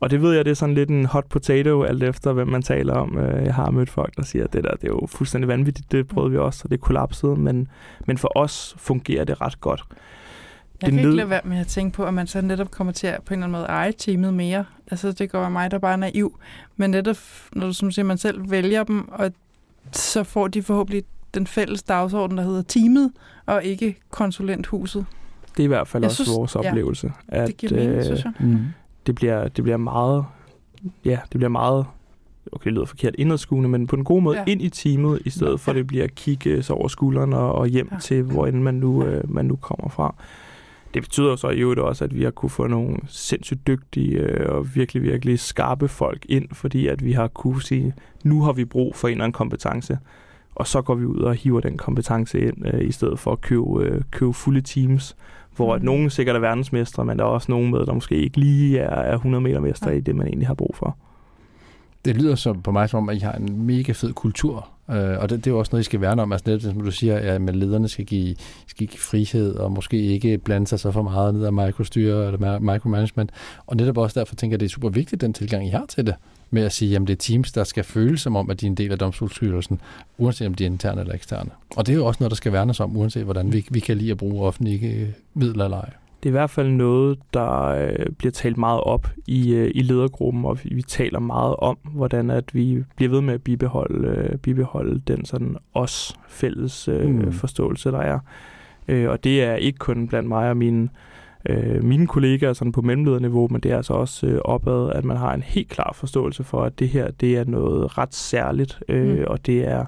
Og 0.00 0.10
det 0.10 0.22
ved 0.22 0.34
jeg, 0.34 0.44
det 0.44 0.50
er 0.50 0.54
sådan 0.54 0.74
lidt 0.74 0.90
en 0.90 1.06
hot 1.06 1.24
potato, 1.28 1.82
alt 1.82 2.02
efter 2.02 2.32
hvem 2.32 2.48
man 2.48 2.62
taler 2.62 2.94
om. 2.94 3.18
Øh, 3.18 3.44
jeg 3.44 3.54
har 3.54 3.70
mødt 3.70 3.90
folk, 3.90 4.16
der 4.16 4.22
siger, 4.22 4.44
at 4.44 4.52
det 4.52 4.64
der 4.64 4.70
det 4.70 4.84
er 4.84 4.88
jo 4.88 5.06
fuldstændig 5.06 5.48
vanvittigt, 5.48 5.92
det 5.92 6.08
prøvede 6.08 6.30
vi 6.30 6.38
også, 6.38 6.60
og 6.64 6.70
det 6.70 6.80
kollapsede, 6.80 7.36
men, 7.36 7.68
men 8.06 8.18
for 8.18 8.38
os 8.38 8.74
fungerer 8.78 9.24
det 9.24 9.40
ret 9.40 9.60
godt. 9.60 9.84
Jeg 10.82 10.90
kan 10.90 10.98
ikke 10.98 11.16
lade 11.16 11.30
være 11.30 11.40
med 11.44 11.58
at 11.58 11.66
tænke 11.66 11.96
på, 11.96 12.04
at 12.04 12.14
man 12.14 12.26
så 12.26 12.40
netop 12.40 12.70
kommer 12.70 12.92
til 12.92 13.06
at 13.06 13.22
på 13.22 13.34
en 13.34 13.38
eller 13.38 13.46
anden 13.46 13.60
måde 13.60 13.66
eje 13.66 13.92
teamet 13.92 14.34
mere. 14.34 14.64
Altså, 14.90 15.12
det 15.12 15.30
går 15.30 15.48
mig, 15.48 15.70
der 15.70 15.78
bare 15.78 15.92
er 15.92 15.96
naiv. 15.96 16.38
Men 16.76 16.90
netop, 16.90 17.16
når 17.52 17.66
du 17.66 17.72
som 17.72 17.90
siger, 17.90 18.04
man 18.04 18.18
selv 18.18 18.50
vælger 18.50 18.84
dem, 18.84 19.08
og 19.08 19.32
så 19.92 20.24
får 20.24 20.48
de 20.48 20.62
forhåbentlig 20.62 21.04
den 21.34 21.46
fælles 21.46 21.82
dagsorden, 21.82 22.38
der 22.38 22.44
hedder 22.44 22.62
teamet, 22.62 23.12
og 23.46 23.64
ikke 23.64 23.96
konsulenthuset. 24.10 25.06
Det 25.56 25.60
er 25.60 25.64
i 25.64 25.66
hvert 25.66 25.88
fald 25.88 26.02
jeg 26.02 26.10
også 26.10 26.24
synes, 26.24 26.36
vores 26.36 26.56
oplevelse. 26.56 27.12
Ja, 27.32 27.42
at, 27.42 27.48
det 27.48 27.56
giver 27.56 27.72
mening, 27.74 27.96
øh, 27.96 28.04
synes 28.04 28.24
jeg. 28.24 28.32
Mm. 28.40 28.58
Det, 29.06 29.14
bliver, 29.14 29.48
det 29.48 29.64
bliver 29.64 29.76
meget, 29.76 30.24
ja, 31.04 31.18
det 31.32 31.38
bliver 31.38 31.48
meget 31.48 31.86
okay, 32.52 32.64
det 32.64 32.72
lyder 32.72 32.84
forkert, 32.84 33.14
indadskuende, 33.18 33.68
men 33.68 33.86
på 33.86 33.96
en 33.96 34.04
god 34.04 34.22
måde 34.22 34.38
ja. 34.38 34.44
ind 34.46 34.62
i 34.62 34.68
teamet, 34.68 35.22
i 35.24 35.30
stedet 35.30 35.50
ja. 35.50 35.56
for 35.56 35.70
at 35.70 35.76
det 35.76 35.86
bliver 35.86 36.04
at 36.04 36.14
kigge 36.14 36.62
sig 36.62 36.76
over 36.76 36.88
skulderen 36.88 37.32
og, 37.32 37.54
og 37.54 37.66
hjem 37.66 37.88
ja. 37.92 37.98
til, 37.98 38.22
hvor 38.22 38.46
end 38.46 38.62
man 38.62 38.74
nu, 38.74 39.04
øh, 39.04 39.34
man 39.34 39.44
nu 39.44 39.56
kommer 39.56 39.88
fra. 39.88 40.14
Det 40.94 41.02
betyder 41.02 41.36
så 41.36 41.48
i 41.48 41.58
øvrigt 41.58 41.80
også, 41.80 42.04
at 42.04 42.14
vi 42.14 42.22
har 42.22 42.30
kunne 42.30 42.50
få 42.50 42.66
nogle 42.66 42.96
sindssygt 43.06 43.66
dygtige 43.66 44.18
øh, 44.18 44.54
og 44.54 44.74
virkelig, 44.74 45.02
virkelig 45.02 45.40
skarpe 45.40 45.88
folk 45.88 46.26
ind, 46.28 46.48
fordi 46.52 46.86
at 46.86 47.04
vi 47.04 47.12
har 47.12 47.28
kunne 47.28 47.62
sige, 47.62 47.94
nu 48.24 48.42
har 48.42 48.52
vi 48.52 48.64
brug 48.64 48.96
for 48.96 49.08
en 49.08 49.12
eller 49.12 49.24
anden 49.24 49.32
kompetence, 49.32 49.98
og 50.54 50.66
så 50.66 50.82
går 50.82 50.94
vi 50.94 51.04
ud 51.04 51.18
og 51.18 51.34
hiver 51.34 51.60
den 51.60 51.76
kompetence 51.76 52.40
ind, 52.40 52.66
øh, 52.66 52.88
i 52.88 52.92
stedet 52.92 53.18
for 53.18 53.32
at 53.32 53.40
købe, 53.40 53.84
øh, 53.84 54.02
købe 54.10 54.32
fulde 54.32 54.60
teams, 54.60 55.16
hvor 55.56 55.74
at 55.74 55.80
mm. 55.80 55.86
nogen 55.86 56.10
sikkert 56.10 56.36
er 56.36 56.40
verdensmestre, 56.40 57.04
men 57.04 57.18
der 57.18 57.24
er 57.24 57.28
også 57.28 57.52
nogen 57.52 57.70
med, 57.70 57.86
der 57.86 57.92
måske 57.92 58.16
ikke 58.16 58.40
lige 58.40 58.78
er, 58.78 59.00
er 59.00 59.14
100 59.14 59.42
meter 59.42 59.60
mestre 59.60 59.90
ja. 59.90 59.96
i 59.96 60.00
det, 60.00 60.16
man 60.16 60.26
egentlig 60.26 60.46
har 60.46 60.54
brug 60.54 60.74
for. 60.74 60.96
Det 62.04 62.16
lyder 62.16 62.34
så 62.34 62.52
på 62.52 62.70
mig 62.70 62.88
som 62.88 63.02
om, 63.02 63.08
at 63.08 63.16
I 63.16 63.18
har 63.18 63.32
en 63.32 63.66
mega 63.66 63.92
fed 63.92 64.12
kultur 64.12 64.68
Øh, 64.90 65.18
og 65.18 65.30
det, 65.30 65.44
det 65.44 65.46
er 65.46 65.50
jo 65.50 65.58
også 65.58 65.70
noget, 65.72 65.82
I 65.82 65.84
skal 65.84 66.00
værne 66.00 66.22
om. 66.22 66.32
Altså 66.32 66.50
det, 66.50 66.62
som 66.62 66.80
du 66.80 66.90
siger, 66.90 67.16
at 67.16 67.56
lederne 67.56 67.88
skal 67.88 68.04
give, 68.04 68.36
skal 68.66 68.86
give 68.86 69.00
frihed, 69.00 69.54
og 69.54 69.72
måske 69.72 69.96
ikke 69.96 70.38
blande 70.38 70.66
sig 70.66 70.80
så 70.80 70.90
for 70.90 71.02
meget 71.02 71.34
ned 71.34 71.44
af 71.44 71.52
mikrostyre 71.52 72.26
eller 72.26 72.58
micromanagement. 72.58 73.30
Og 73.66 73.76
netop 73.76 73.98
også 73.98 74.20
derfor 74.20 74.34
tænker 74.34 74.52
jeg, 74.52 74.56
at 74.56 74.60
det 74.60 74.66
er 74.66 74.70
super 74.70 74.88
vigtigt, 74.88 75.20
den 75.20 75.32
tilgang, 75.32 75.66
I 75.66 75.70
har 75.70 75.86
til 75.88 76.06
det 76.06 76.14
med 76.52 76.64
at 76.64 76.72
sige, 76.72 76.96
at 76.96 77.02
det 77.02 77.10
er 77.10 77.16
teams, 77.16 77.52
der 77.52 77.64
skal 77.64 77.84
føle 77.84 78.18
som 78.18 78.36
om, 78.36 78.50
at 78.50 78.60
de 78.60 78.66
er 78.66 78.70
en 78.70 78.76
del 78.76 78.92
af 78.92 78.98
domstolsstyrelsen, 78.98 79.80
uanset 80.18 80.46
om 80.46 80.54
de 80.54 80.64
er 80.64 80.70
interne 80.70 81.00
eller 81.00 81.14
eksterne. 81.14 81.50
Og 81.76 81.86
det 81.86 81.92
er 81.92 81.96
jo 81.96 82.06
også 82.06 82.18
noget, 82.20 82.30
der 82.30 82.36
skal 82.36 82.52
værnes 82.52 82.80
om, 82.80 82.96
uanset 82.96 83.24
hvordan 83.24 83.52
vi, 83.52 83.66
vi 83.70 83.80
kan 83.80 83.96
lide 83.96 84.10
at 84.10 84.16
bruge 84.16 84.46
offentlige 84.46 85.14
midler 85.34 85.64
eller 85.64 85.76
ej. 85.76 85.90
Det 86.22 86.28
er 86.28 86.30
i 86.30 86.38
hvert 86.38 86.50
fald 86.50 86.68
noget, 86.68 87.18
der 87.34 87.62
øh, 87.62 88.06
bliver 88.18 88.32
talt 88.32 88.56
meget 88.56 88.80
op 88.80 89.10
i, 89.26 89.54
øh, 89.54 89.70
i 89.74 89.82
ledergruppen, 89.82 90.44
og 90.44 90.58
vi, 90.64 90.74
vi 90.74 90.82
taler 90.82 91.18
meget 91.18 91.56
om, 91.56 91.78
hvordan 91.92 92.30
at 92.30 92.54
vi 92.54 92.84
bliver 92.96 93.10
ved 93.10 93.20
med 93.20 93.34
at 93.34 93.42
bibeholde, 93.42 94.08
øh, 94.08 94.38
bibeholde 94.38 95.02
den 95.06 95.24
sådan 95.24 95.56
os 95.74 96.16
fælles 96.28 96.88
øh, 96.88 97.08
mm. 97.08 97.32
forståelse, 97.32 97.90
der 97.90 98.00
er. 98.00 98.18
Øh, 98.88 99.10
og 99.10 99.24
det 99.24 99.42
er 99.42 99.54
ikke 99.54 99.78
kun 99.78 100.08
blandt 100.08 100.28
mig 100.28 100.50
og 100.50 100.56
mine 100.56 100.82
øh, 100.82 100.88
mine 101.82 102.06
kollegaer 102.06 102.52
sådan 102.52 102.72
på 102.72 102.82
mellemlederniveau, 102.82 103.48
men 103.50 103.60
det 103.60 103.72
er 103.72 103.76
altså 103.76 103.92
også 103.92 104.26
øh, 104.26 104.40
opad, 104.44 104.92
at 104.94 105.04
man 105.04 105.16
har 105.16 105.34
en 105.34 105.42
helt 105.42 105.68
klar 105.68 105.92
forståelse 105.94 106.44
for, 106.44 106.62
at 106.62 106.78
det 106.78 106.88
her 106.88 107.10
det 107.10 107.36
er 107.36 107.44
noget 107.44 107.98
ret 107.98 108.14
særligt, 108.14 108.80
øh, 108.88 109.18
mm. 109.18 109.24
og 109.26 109.46
det 109.46 109.68
er, 109.68 109.84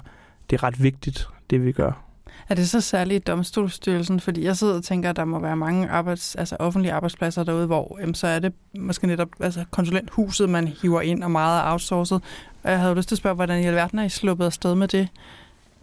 det 0.49 0.55
er 0.55 0.63
ret 0.63 0.83
vigtigt, 0.83 1.27
det 1.49 1.65
vi 1.65 1.71
gør. 1.71 2.05
Er 2.49 2.55
det 2.55 2.69
så 2.69 2.81
særligt 2.81 3.21
i 3.21 3.23
domstolsstyrelsen? 3.31 4.19
Fordi 4.19 4.43
jeg 4.43 4.57
sidder 4.57 4.75
og 4.75 4.83
tænker, 4.83 5.09
at 5.09 5.15
der 5.15 5.25
må 5.25 5.39
være 5.39 5.57
mange 5.57 5.89
arbejds, 5.89 6.35
altså 6.35 6.55
offentlige 6.59 6.93
arbejdspladser 6.93 7.43
derude, 7.43 7.65
hvor 7.65 7.97
jamen, 8.01 8.15
så 8.15 8.27
er 8.27 8.39
det 8.39 8.53
måske 8.79 9.07
netop 9.07 9.29
altså 9.39 9.65
konsulenthuset, 9.71 10.49
man 10.49 10.67
hiver 10.67 11.01
ind 11.01 11.23
og 11.23 11.31
meget 11.31 11.59
er 11.59 11.71
outsourcet. 11.71 12.21
Og 12.63 12.71
jeg 12.71 12.79
havde 12.79 12.95
lyst 12.95 13.07
til 13.07 13.15
at 13.15 13.17
spørge, 13.17 13.35
hvordan 13.35 13.63
i 13.63 13.65
alverden 13.65 13.99
er 13.99 14.03
I 14.03 14.09
sluppet 14.09 14.45
afsted 14.45 14.75
med 14.75 14.87
det? 14.87 15.07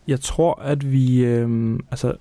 Jeg 0.09 0.21
tror, 0.21 0.61
at 0.63 0.93
vi, 0.93 1.25
øh, 1.25 1.79
altså 1.91 2.13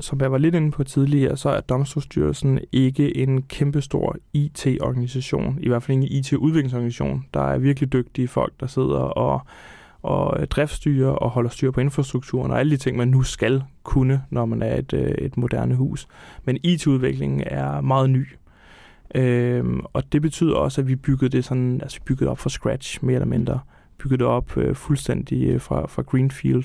som 0.00 0.20
jeg 0.20 0.32
var 0.32 0.38
lidt 0.38 0.54
inde 0.54 0.70
på 0.70 0.84
tidligere, 0.84 1.36
så 1.36 1.48
er 1.48 1.60
Domstolsstyrelsen 1.60 2.60
ikke 2.72 3.16
en 3.16 3.42
kæmpestor 3.42 4.16
IT-organisation, 4.32 5.58
i 5.60 5.68
hvert 5.68 5.82
fald 5.82 5.98
ikke 5.98 6.14
en 6.14 6.18
IT-udviklingsorganisation. 6.18 7.24
Der 7.34 7.40
er 7.40 7.58
virkelig 7.58 7.92
dygtige 7.92 8.28
folk, 8.28 8.52
der 8.60 8.66
sidder 8.66 8.98
og, 8.98 9.40
og 10.02 10.50
driftsstyrer 10.50 11.10
og 11.10 11.30
holder 11.30 11.50
styr 11.50 11.70
på 11.70 11.80
infrastrukturen 11.80 12.50
og 12.50 12.60
alle 12.60 12.72
de 12.72 12.76
ting, 12.76 12.96
man 12.96 13.08
nu 13.08 13.22
skal 13.22 13.62
kunne, 13.82 14.22
når 14.30 14.44
man 14.44 14.62
er 14.62 14.76
et, 14.76 14.92
øh, 14.92 15.10
et 15.10 15.36
moderne 15.36 15.74
hus. 15.74 16.08
Men 16.44 16.58
IT-udviklingen 16.62 17.42
er 17.46 17.80
meget 17.80 18.10
ny. 18.10 18.26
Øhm, 19.14 19.80
og 19.92 20.12
det 20.12 20.22
betyder 20.22 20.54
også, 20.54 20.80
at 20.80 20.88
vi 20.88 20.96
byggede 20.96 21.28
det 21.36 21.44
sådan, 21.44 21.80
altså 21.82 21.98
vi 21.98 22.02
byggede 22.06 22.30
op 22.30 22.38
fra 22.38 22.50
scratch, 22.50 23.04
mere 23.04 23.14
eller 23.14 23.26
mindre. 23.26 23.60
Byggede 23.98 24.18
det 24.18 24.26
op 24.26 24.56
øh, 24.56 24.74
fuldstændig 24.74 25.48
øh, 25.48 25.60
fra, 25.60 25.86
fra 25.86 26.02
Greenfield. 26.02 26.64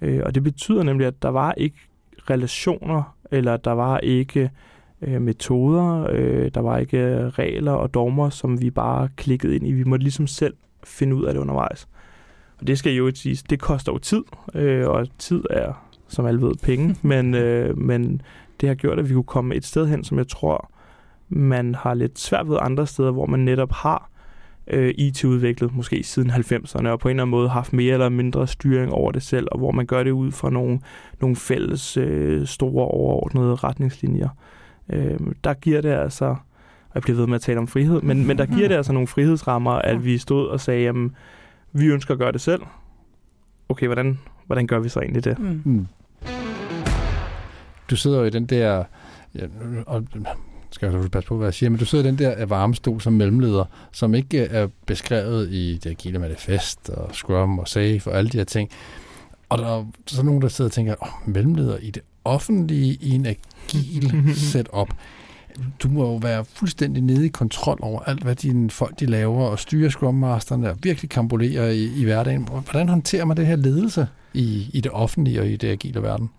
Øh, 0.00 0.20
og 0.24 0.34
det 0.34 0.42
betyder 0.42 0.82
nemlig, 0.82 1.06
at 1.06 1.22
der 1.22 1.28
var 1.28 1.52
ikke 1.52 1.76
relationer, 2.30 3.16
eller 3.30 3.56
der 3.56 3.72
var 3.72 3.98
ikke 3.98 4.50
øh, 5.02 5.22
metoder, 5.22 6.06
øh, 6.10 6.50
der 6.54 6.60
var 6.60 6.78
ikke 6.78 7.30
regler 7.30 7.72
og 7.72 7.94
dogmer, 7.94 8.30
som 8.30 8.60
vi 8.60 8.70
bare 8.70 9.08
klikkede 9.16 9.56
ind 9.56 9.66
i. 9.66 9.72
Vi 9.72 9.84
måtte 9.84 10.02
ligesom 10.02 10.26
selv 10.26 10.54
finde 10.84 11.16
ud 11.16 11.24
af 11.24 11.34
det 11.34 11.40
undervejs. 11.40 11.88
Og 12.60 12.66
det 12.66 12.78
skal 12.78 12.92
jo 12.92 13.06
ikke 13.06 13.18
sige, 13.18 13.44
det 13.50 13.60
koster 13.60 13.92
jo 13.92 13.98
tid, 13.98 14.24
øh, 14.54 14.88
og 14.88 15.06
tid 15.18 15.44
er, 15.50 15.86
som 16.08 16.26
alle 16.26 16.42
ved, 16.42 16.54
penge, 16.62 16.96
men, 17.08 17.34
øh, 17.34 17.78
men 17.78 18.22
det 18.60 18.68
har 18.68 18.76
gjort, 18.76 18.98
at 18.98 19.08
vi 19.08 19.14
kunne 19.14 19.24
komme 19.24 19.54
et 19.54 19.64
sted 19.64 19.86
hen, 19.86 20.04
som 20.04 20.18
jeg 20.18 20.28
tror, 20.28 20.70
man 21.28 21.74
har 21.74 21.94
lidt 21.94 22.18
svært 22.18 22.48
ved 22.48 22.58
andre 22.60 22.86
steder, 22.86 23.10
hvor 23.10 23.26
man 23.26 23.40
netop 23.40 23.72
har 23.72 24.10
øh, 24.66 24.94
IT-udviklet, 24.98 25.74
måske 25.74 26.02
siden 26.02 26.30
90'erne, 26.30 26.88
og 26.88 27.00
på 27.00 27.08
en 27.08 27.10
eller 27.10 27.22
anden 27.22 27.30
måde 27.30 27.48
haft 27.48 27.72
mere 27.72 27.92
eller 27.92 28.08
mindre 28.08 28.46
styring 28.46 28.92
over 28.92 29.12
det 29.12 29.22
selv, 29.22 29.48
og 29.52 29.58
hvor 29.58 29.70
man 29.70 29.86
gør 29.86 30.02
det 30.02 30.10
ud 30.10 30.32
fra 30.32 30.50
nogle, 30.50 30.80
nogle 31.20 31.36
fælles 31.36 31.96
øh, 31.96 32.46
store 32.46 32.84
overordnede 32.84 33.54
retningslinjer. 33.54 34.28
Øh, 34.88 35.18
der 35.44 35.54
giver 35.54 35.80
det 35.80 35.90
altså, 35.90 36.24
og 36.24 36.94
jeg 36.94 37.02
bliver 37.02 37.16
ved 37.16 37.26
med 37.26 37.34
at 37.34 37.40
tale 37.40 37.58
om 37.58 37.68
frihed, 37.68 38.00
men, 38.00 38.26
men 38.26 38.38
der 38.38 38.46
giver 38.46 38.68
det 38.68 38.74
altså 38.74 38.92
nogle 38.92 39.06
frihedsrammer, 39.06 39.72
at 39.72 40.04
vi 40.04 40.18
stod 40.18 40.48
og 40.48 40.60
sagde, 40.60 40.82
jamen, 40.82 41.16
vi 41.72 41.86
ønsker 41.86 42.14
at 42.14 42.18
gøre 42.18 42.32
det 42.32 42.40
selv. 42.40 42.62
Okay, 43.68 43.86
hvordan, 43.86 44.18
hvordan 44.46 44.66
gør 44.66 44.78
vi 44.78 44.88
så 44.88 45.00
egentlig 45.00 45.24
det? 45.24 45.38
Mm. 45.38 45.62
Mm. 45.64 45.86
Du 47.90 47.96
sidder 47.96 48.18
jo 48.18 48.24
i 48.24 48.30
den 48.30 48.46
der, 48.46 48.84
ja, 49.34 49.46
og 49.86 50.04
skal 50.74 50.92
jeg 50.92 51.10
passe 51.10 51.28
på, 51.28 51.36
hvad 51.36 51.46
jeg 51.46 51.54
siger, 51.54 51.70
men 51.70 51.78
du 51.78 51.84
sidder 51.84 52.04
i 52.04 52.08
den 52.08 52.18
der 52.18 52.46
varmestol 52.46 53.00
som 53.00 53.12
mellemleder, 53.12 53.64
som 53.92 54.14
ikke 54.14 54.38
er 54.38 54.68
beskrevet 54.86 55.50
i 55.50 55.80
det 55.84 55.90
agile 55.90 56.18
manifest 56.18 56.90
og 56.90 57.14
Scrum 57.14 57.58
og 57.58 57.68
Safe 57.68 58.02
og 58.06 58.18
alle 58.18 58.30
de 58.30 58.36
her 58.38 58.44
ting. 58.44 58.70
Og 59.48 59.58
der 59.58 59.78
er 59.78 59.84
så 60.06 60.22
nogen, 60.22 60.42
der 60.42 60.48
sidder 60.48 60.68
og 60.68 60.72
tænker, 60.72 60.94
åh, 61.02 61.34
mellemleder 61.34 61.76
i 61.76 61.90
det 61.90 62.02
offentlige 62.24 62.98
i 63.00 63.10
en 63.10 63.26
agil 63.26 64.12
setup. 64.52 64.88
Du 65.82 65.88
må 65.88 66.02
jo 66.02 66.16
være 66.16 66.44
fuldstændig 66.44 67.02
nede 67.02 67.26
i 67.26 67.28
kontrol 67.28 67.78
over 67.82 68.00
alt, 68.00 68.22
hvad 68.22 68.34
dine 68.34 68.70
folk 68.70 69.00
de 69.00 69.06
laver, 69.06 69.44
og 69.44 69.58
styre 69.58 69.90
Scrum 69.90 70.14
Masterne 70.14 70.70
og 70.70 70.76
virkelig 70.82 71.10
kambolerer 71.10 71.70
i, 71.70 71.84
i 71.84 72.04
hverdagen. 72.04 72.48
Hvordan 72.70 72.88
håndterer 72.88 73.24
man 73.24 73.36
det 73.36 73.46
her 73.46 73.56
ledelse 73.56 74.06
i, 74.34 74.70
i 74.72 74.80
det 74.80 74.92
offentlige 74.92 75.40
og 75.40 75.46
i 75.46 75.56
det 75.56 75.68
agile 75.68 76.02
verden? 76.02 76.30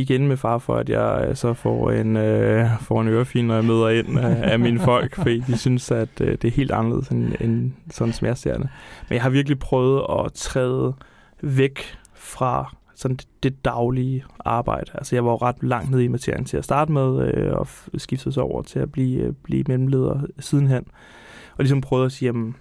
Igen 0.00 0.28
med 0.28 0.36
far 0.36 0.58
for, 0.58 0.74
at 0.74 0.88
jeg 0.88 1.26
øh, 1.28 1.36
så 1.36 1.54
får 1.54 1.90
en, 1.90 2.16
øh, 2.16 2.66
får 2.80 3.00
en 3.00 3.08
ørefin, 3.08 3.44
når 3.44 3.54
jeg 3.54 3.64
møder 3.64 3.88
ind 3.88 4.18
af, 4.18 4.52
af 4.52 4.58
mine 4.58 4.80
folk, 4.80 5.16
fordi 5.16 5.40
de 5.40 5.58
synes, 5.58 5.90
at 5.90 6.20
øh, 6.20 6.38
det 6.42 6.44
er 6.44 6.52
helt 6.52 6.70
anderledes 6.70 7.08
end, 7.08 7.32
end 7.40 7.72
sådan 7.90 8.12
som 8.12 8.26
jeg 8.26 8.38
ser 8.38 8.52
det. 8.52 8.68
Men 9.08 9.14
jeg 9.14 9.22
har 9.22 9.30
virkelig 9.30 9.58
prøvet 9.58 10.02
at 10.24 10.32
træde 10.32 10.94
væk 11.42 11.80
fra 12.14 12.74
sådan 12.94 13.16
det, 13.16 13.26
det 13.42 13.64
daglige 13.64 14.24
arbejde. 14.44 14.90
Altså 14.94 15.16
jeg 15.16 15.24
var 15.24 15.30
jo 15.30 15.36
ret 15.36 15.62
langt 15.62 15.90
nede 15.90 16.04
i 16.04 16.08
materien 16.08 16.44
til 16.44 16.56
at 16.56 16.64
starte 16.64 16.92
med, 16.92 17.34
øh, 17.34 17.52
og 17.52 17.66
skiftede 17.96 18.34
så 18.34 18.40
over 18.40 18.62
til 18.62 18.78
at 18.78 18.92
blive, 18.92 19.20
øh, 19.22 19.32
blive 19.42 19.64
mellemleder 19.68 20.20
sidenhen. 20.38 20.84
Og 21.56 21.64
ligesom 21.64 21.80
prøvede 21.80 22.06
at 22.06 22.12
sige, 22.12 22.26
jamen, 22.26 22.54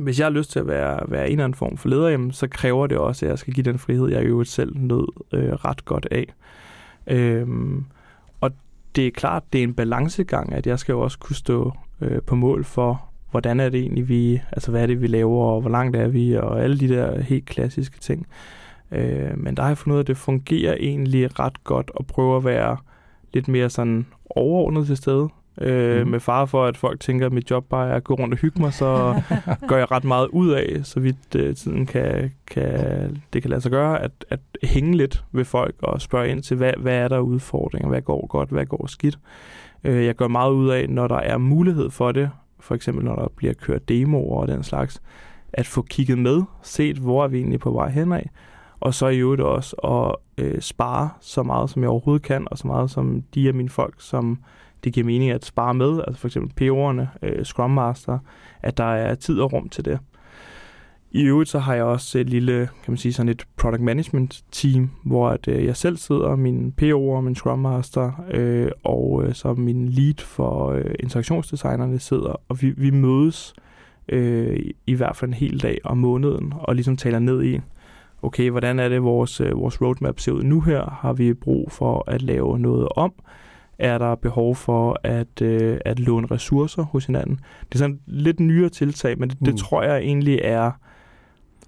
hvis 0.00 0.18
jeg 0.18 0.26
har 0.26 0.30
lyst 0.30 0.50
til 0.50 0.58
at 0.58 0.66
være, 0.66 1.00
være 1.08 1.26
en 1.26 1.32
eller 1.32 1.44
anden 1.44 1.56
form 1.56 1.76
for 1.76 1.88
leder, 1.88 2.08
jamen, 2.08 2.32
så 2.32 2.48
kræver 2.48 2.86
det 2.86 2.98
også, 2.98 3.26
at 3.26 3.30
jeg 3.30 3.38
skal 3.38 3.54
give 3.54 3.64
den 3.64 3.78
frihed, 3.78 4.08
jeg 4.08 4.28
jo 4.28 4.44
selv 4.44 4.76
nød 4.76 5.06
øh, 5.32 5.52
ret 5.52 5.84
godt 5.84 6.08
af. 6.10 6.34
Øhm, 7.06 7.84
og 8.40 8.50
det 8.96 9.06
er 9.06 9.10
klart, 9.10 9.42
det 9.52 9.58
er 9.58 9.62
en 9.62 9.74
balancegang, 9.74 10.52
at 10.52 10.66
jeg 10.66 10.78
skal 10.78 10.92
jo 10.92 11.00
også 11.00 11.18
kunne 11.18 11.36
stå 11.36 11.72
øh, 12.00 12.22
på 12.22 12.34
mål 12.34 12.64
for, 12.64 13.04
hvordan 13.30 13.60
er 13.60 13.68
det 13.68 13.80
egentlig, 13.80 14.08
vi, 14.08 14.40
altså 14.52 14.70
hvad 14.70 14.82
er 14.82 14.86
det, 14.86 15.02
vi 15.02 15.06
laver, 15.06 15.44
og 15.44 15.60
hvor 15.60 15.70
langt 15.70 15.96
er 15.96 16.08
vi, 16.08 16.34
og 16.34 16.62
alle 16.62 16.80
de 16.80 16.88
der 16.88 17.20
helt 17.20 17.46
klassiske 17.46 17.98
ting. 17.98 18.26
Øh, 18.92 19.38
men 19.38 19.56
der 19.56 19.62
har 19.62 19.70
jeg 19.70 19.78
fundet 19.78 19.94
ud 19.94 19.98
af, 19.98 20.02
at 20.02 20.08
det 20.08 20.16
fungerer 20.16 20.76
egentlig 20.80 21.38
ret 21.38 21.64
godt 21.64 21.90
at 22.00 22.06
prøve 22.06 22.36
at 22.36 22.44
være 22.44 22.76
lidt 23.32 23.48
mere 23.48 23.70
sådan 23.70 24.06
overordnet 24.30 24.86
til 24.86 24.96
stede. 24.96 25.28
Øh, 25.60 26.02
mm. 26.02 26.10
Med 26.10 26.20
fare 26.20 26.46
for, 26.46 26.64
at 26.64 26.76
folk 26.76 27.00
tænker, 27.00 27.26
at 27.26 27.32
mit 27.32 27.50
job 27.50 27.64
bare 27.64 27.88
er 27.88 27.94
at 27.94 28.04
gå 28.04 28.14
rundt 28.14 28.34
og 28.34 28.40
hygge 28.40 28.60
mig, 28.60 28.72
så 28.72 29.22
gør 29.68 29.76
jeg 29.76 29.90
ret 29.90 30.04
meget 30.04 30.26
ud 30.26 30.50
af, 30.50 30.80
så 30.82 31.00
vidt 31.00 31.34
øh, 31.36 31.56
tiden 31.56 31.86
kan, 31.86 32.32
kan, 32.46 33.22
det 33.32 33.42
kan 33.42 33.50
lade 33.50 33.60
sig 33.60 33.70
gøre, 33.70 34.02
at, 34.02 34.10
at 34.30 34.40
hænge 34.62 34.96
lidt 34.96 35.24
ved 35.32 35.44
folk 35.44 35.74
og 35.78 36.00
spørge 36.00 36.28
ind 36.28 36.42
til, 36.42 36.56
hvad, 36.56 36.72
hvad 36.78 36.94
er 36.94 37.08
der 37.08 37.18
udfordringer, 37.18 37.88
hvad 37.88 38.02
går 38.02 38.26
godt, 38.26 38.48
hvad 38.48 38.66
går 38.66 38.86
skidt. 38.86 39.18
Øh, 39.84 40.04
jeg 40.04 40.16
gør 40.16 40.28
meget 40.28 40.52
ud 40.52 40.68
af, 40.68 40.88
når 40.88 41.08
der 41.08 41.18
er 41.18 41.38
mulighed 41.38 41.90
for 41.90 42.12
det, 42.12 42.30
for 42.60 42.74
eksempel 42.74 43.04
når 43.04 43.16
der 43.16 43.28
bliver 43.36 43.52
kørt 43.52 43.88
demoer 43.88 44.40
og 44.40 44.48
den 44.48 44.62
slags, 44.62 45.02
at 45.52 45.66
få 45.66 45.82
kigget 45.82 46.18
med, 46.18 46.42
set 46.62 46.96
hvor 46.96 47.24
er 47.24 47.28
vi 47.28 47.38
egentlig 47.38 47.60
på 47.60 47.70
vej 47.70 47.88
henad, 47.88 48.22
og 48.80 48.94
så 48.94 49.08
i 49.08 49.18
øvrigt 49.18 49.42
også 49.42 49.76
at 49.76 50.44
øh, 50.44 50.60
spare 50.60 51.10
så 51.20 51.42
meget, 51.42 51.70
som 51.70 51.82
jeg 51.82 51.90
overhovedet 51.90 52.22
kan, 52.22 52.46
og 52.50 52.58
så 52.58 52.66
meget 52.66 52.90
som 52.90 53.22
de 53.34 53.48
af 53.48 53.54
mine 53.54 53.68
folk, 53.68 53.94
som 53.98 54.38
det 54.84 54.92
giver 54.92 55.06
mening 55.06 55.30
at 55.30 55.44
spare 55.44 55.74
med, 55.74 56.00
altså 56.06 56.20
for 56.20 56.28
eksempel 56.28 56.52
PO'erne, 56.60 57.06
øh, 57.22 57.44
Scrum 57.44 57.70
Master, 57.70 58.18
at 58.62 58.76
der 58.76 58.84
er 58.84 59.14
tid 59.14 59.40
og 59.40 59.52
rum 59.52 59.68
til 59.68 59.84
det. 59.84 59.98
I 61.12 61.22
øvrigt 61.22 61.50
så 61.50 61.58
har 61.58 61.74
jeg 61.74 61.84
også 61.84 62.18
et 62.18 62.30
lille, 62.30 62.68
kan 62.84 62.92
man 62.92 62.96
sige, 62.96 63.12
sådan 63.12 63.28
et 63.28 63.44
product 63.56 63.80
management 63.80 64.44
team, 64.52 64.90
hvor 65.04 65.28
at, 65.28 65.48
øh, 65.48 65.64
jeg 65.64 65.76
selv 65.76 65.96
sidder, 65.96 66.36
min 66.36 66.74
PO'er, 66.82 67.20
min 67.20 67.34
Scrum 67.34 67.58
Master, 67.58 68.24
øh, 68.30 68.70
og 68.84 69.24
øh, 69.24 69.34
så 69.34 69.54
min 69.54 69.88
lead 69.88 70.14
for 70.18 70.70
øh, 70.70 70.94
interaktionsdesignerne 71.00 71.98
sidder, 71.98 72.40
og 72.48 72.62
vi, 72.62 72.70
vi 72.70 72.90
mødes 72.90 73.54
øh, 74.08 74.60
i 74.86 74.94
hvert 74.94 75.16
fald 75.16 75.28
en 75.28 75.34
hel 75.34 75.62
dag 75.62 75.78
om 75.84 75.98
måneden, 75.98 76.52
og 76.56 76.74
ligesom 76.74 76.96
taler 76.96 77.18
ned 77.18 77.42
i, 77.42 77.60
okay, 78.22 78.50
hvordan 78.50 78.78
er 78.78 78.88
det, 78.88 79.02
vores, 79.02 79.40
øh, 79.40 79.58
vores 79.58 79.82
roadmap 79.82 80.20
ser 80.20 80.32
ud 80.32 80.42
nu 80.42 80.60
her? 80.60 80.90
Har 81.00 81.12
vi 81.12 81.34
brug 81.34 81.72
for 81.72 82.04
at 82.06 82.22
lave 82.22 82.58
noget 82.58 82.88
om? 82.96 83.12
Er 83.80 83.98
der 83.98 84.14
behov 84.14 84.56
for 84.56 85.00
at, 85.04 85.42
øh, 85.42 85.78
at 85.84 86.00
låne 86.00 86.26
ressourcer 86.30 86.82
hos 86.82 87.06
hinanden. 87.06 87.40
Det 87.68 87.74
er 87.74 87.78
sådan 87.78 88.00
lidt 88.06 88.40
nyere 88.40 88.68
tiltag, 88.68 89.18
men 89.18 89.30
det, 89.30 89.38
det 89.38 89.54
mm. 89.54 89.56
tror 89.56 89.82
jeg 89.82 89.98
egentlig 89.98 90.40
er, 90.42 90.70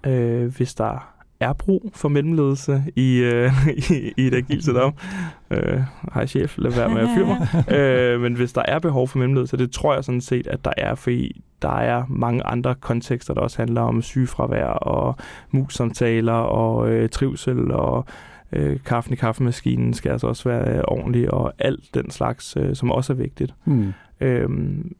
øh, 0.06 0.56
hvis 0.56 0.74
der 0.74 1.12
er 1.42 1.52
brug 1.52 1.90
for 1.94 2.08
mellemledelse 2.08 2.84
i, 2.96 3.16
øh, 3.16 3.52
i, 3.90 4.12
i 4.16 4.26
et 4.26 4.34
agilt 4.34 4.64
setup. 4.64 4.92
Øh, 5.50 5.80
hej 6.14 6.26
chef, 6.26 6.54
lad 6.58 6.70
være 6.70 6.88
med 6.88 7.00
at 7.00 7.08
fyre 7.16 7.26
mig. 7.26 7.64
øh, 7.78 8.20
men 8.20 8.34
hvis 8.34 8.52
der 8.52 8.62
er 8.68 8.78
behov 8.78 9.08
for 9.08 9.18
mellemledelse, 9.18 9.56
det 9.56 9.70
tror 9.70 9.94
jeg 9.94 10.04
sådan 10.04 10.20
set, 10.20 10.46
at 10.46 10.64
der 10.64 10.72
er, 10.76 10.94
fordi 10.94 11.42
der 11.62 11.76
er 11.76 12.04
mange 12.08 12.46
andre 12.46 12.74
kontekster, 12.74 13.34
der 13.34 13.40
også 13.40 13.58
handler 13.58 13.80
om 13.80 14.02
sygefravær 14.02 14.66
og 14.66 15.16
mus-samtaler 15.50 16.32
og 16.32 16.90
øh, 16.90 17.08
trivsel 17.08 17.70
og 17.70 18.04
øh, 18.52 18.78
kaffen 18.84 19.12
i 19.12 19.16
kaffemaskinen 19.16 19.94
skal 19.94 20.12
altså 20.12 20.26
også 20.26 20.48
være 20.48 20.76
øh, 20.76 20.82
ordentlig, 20.88 21.34
og 21.34 21.52
alt 21.58 21.94
den 21.94 22.10
slags, 22.10 22.56
øh, 22.56 22.74
som 22.76 22.90
også 22.90 23.12
er 23.12 23.16
vigtigt. 23.16 23.54
Mm. 23.64 23.92
Øhm, 24.20 24.94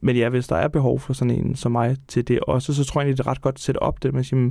men 0.00 0.16
ja, 0.16 0.28
hvis 0.28 0.46
der 0.46 0.56
er 0.56 0.68
behov 0.68 1.00
for 1.00 1.12
sådan 1.12 1.30
en 1.30 1.56
som 1.56 1.72
mig 1.72 1.96
til 2.08 2.28
det 2.28 2.40
også, 2.40 2.74
så 2.74 2.84
tror 2.84 3.00
jeg 3.00 3.06
egentlig, 3.06 3.18
det 3.18 3.26
er 3.26 3.30
ret 3.30 3.40
godt 3.40 3.54
at 3.54 3.60
sætte 3.60 3.78
op 3.82 4.02
det. 4.02 4.14
Man 4.14 4.24
siger, 4.24 4.50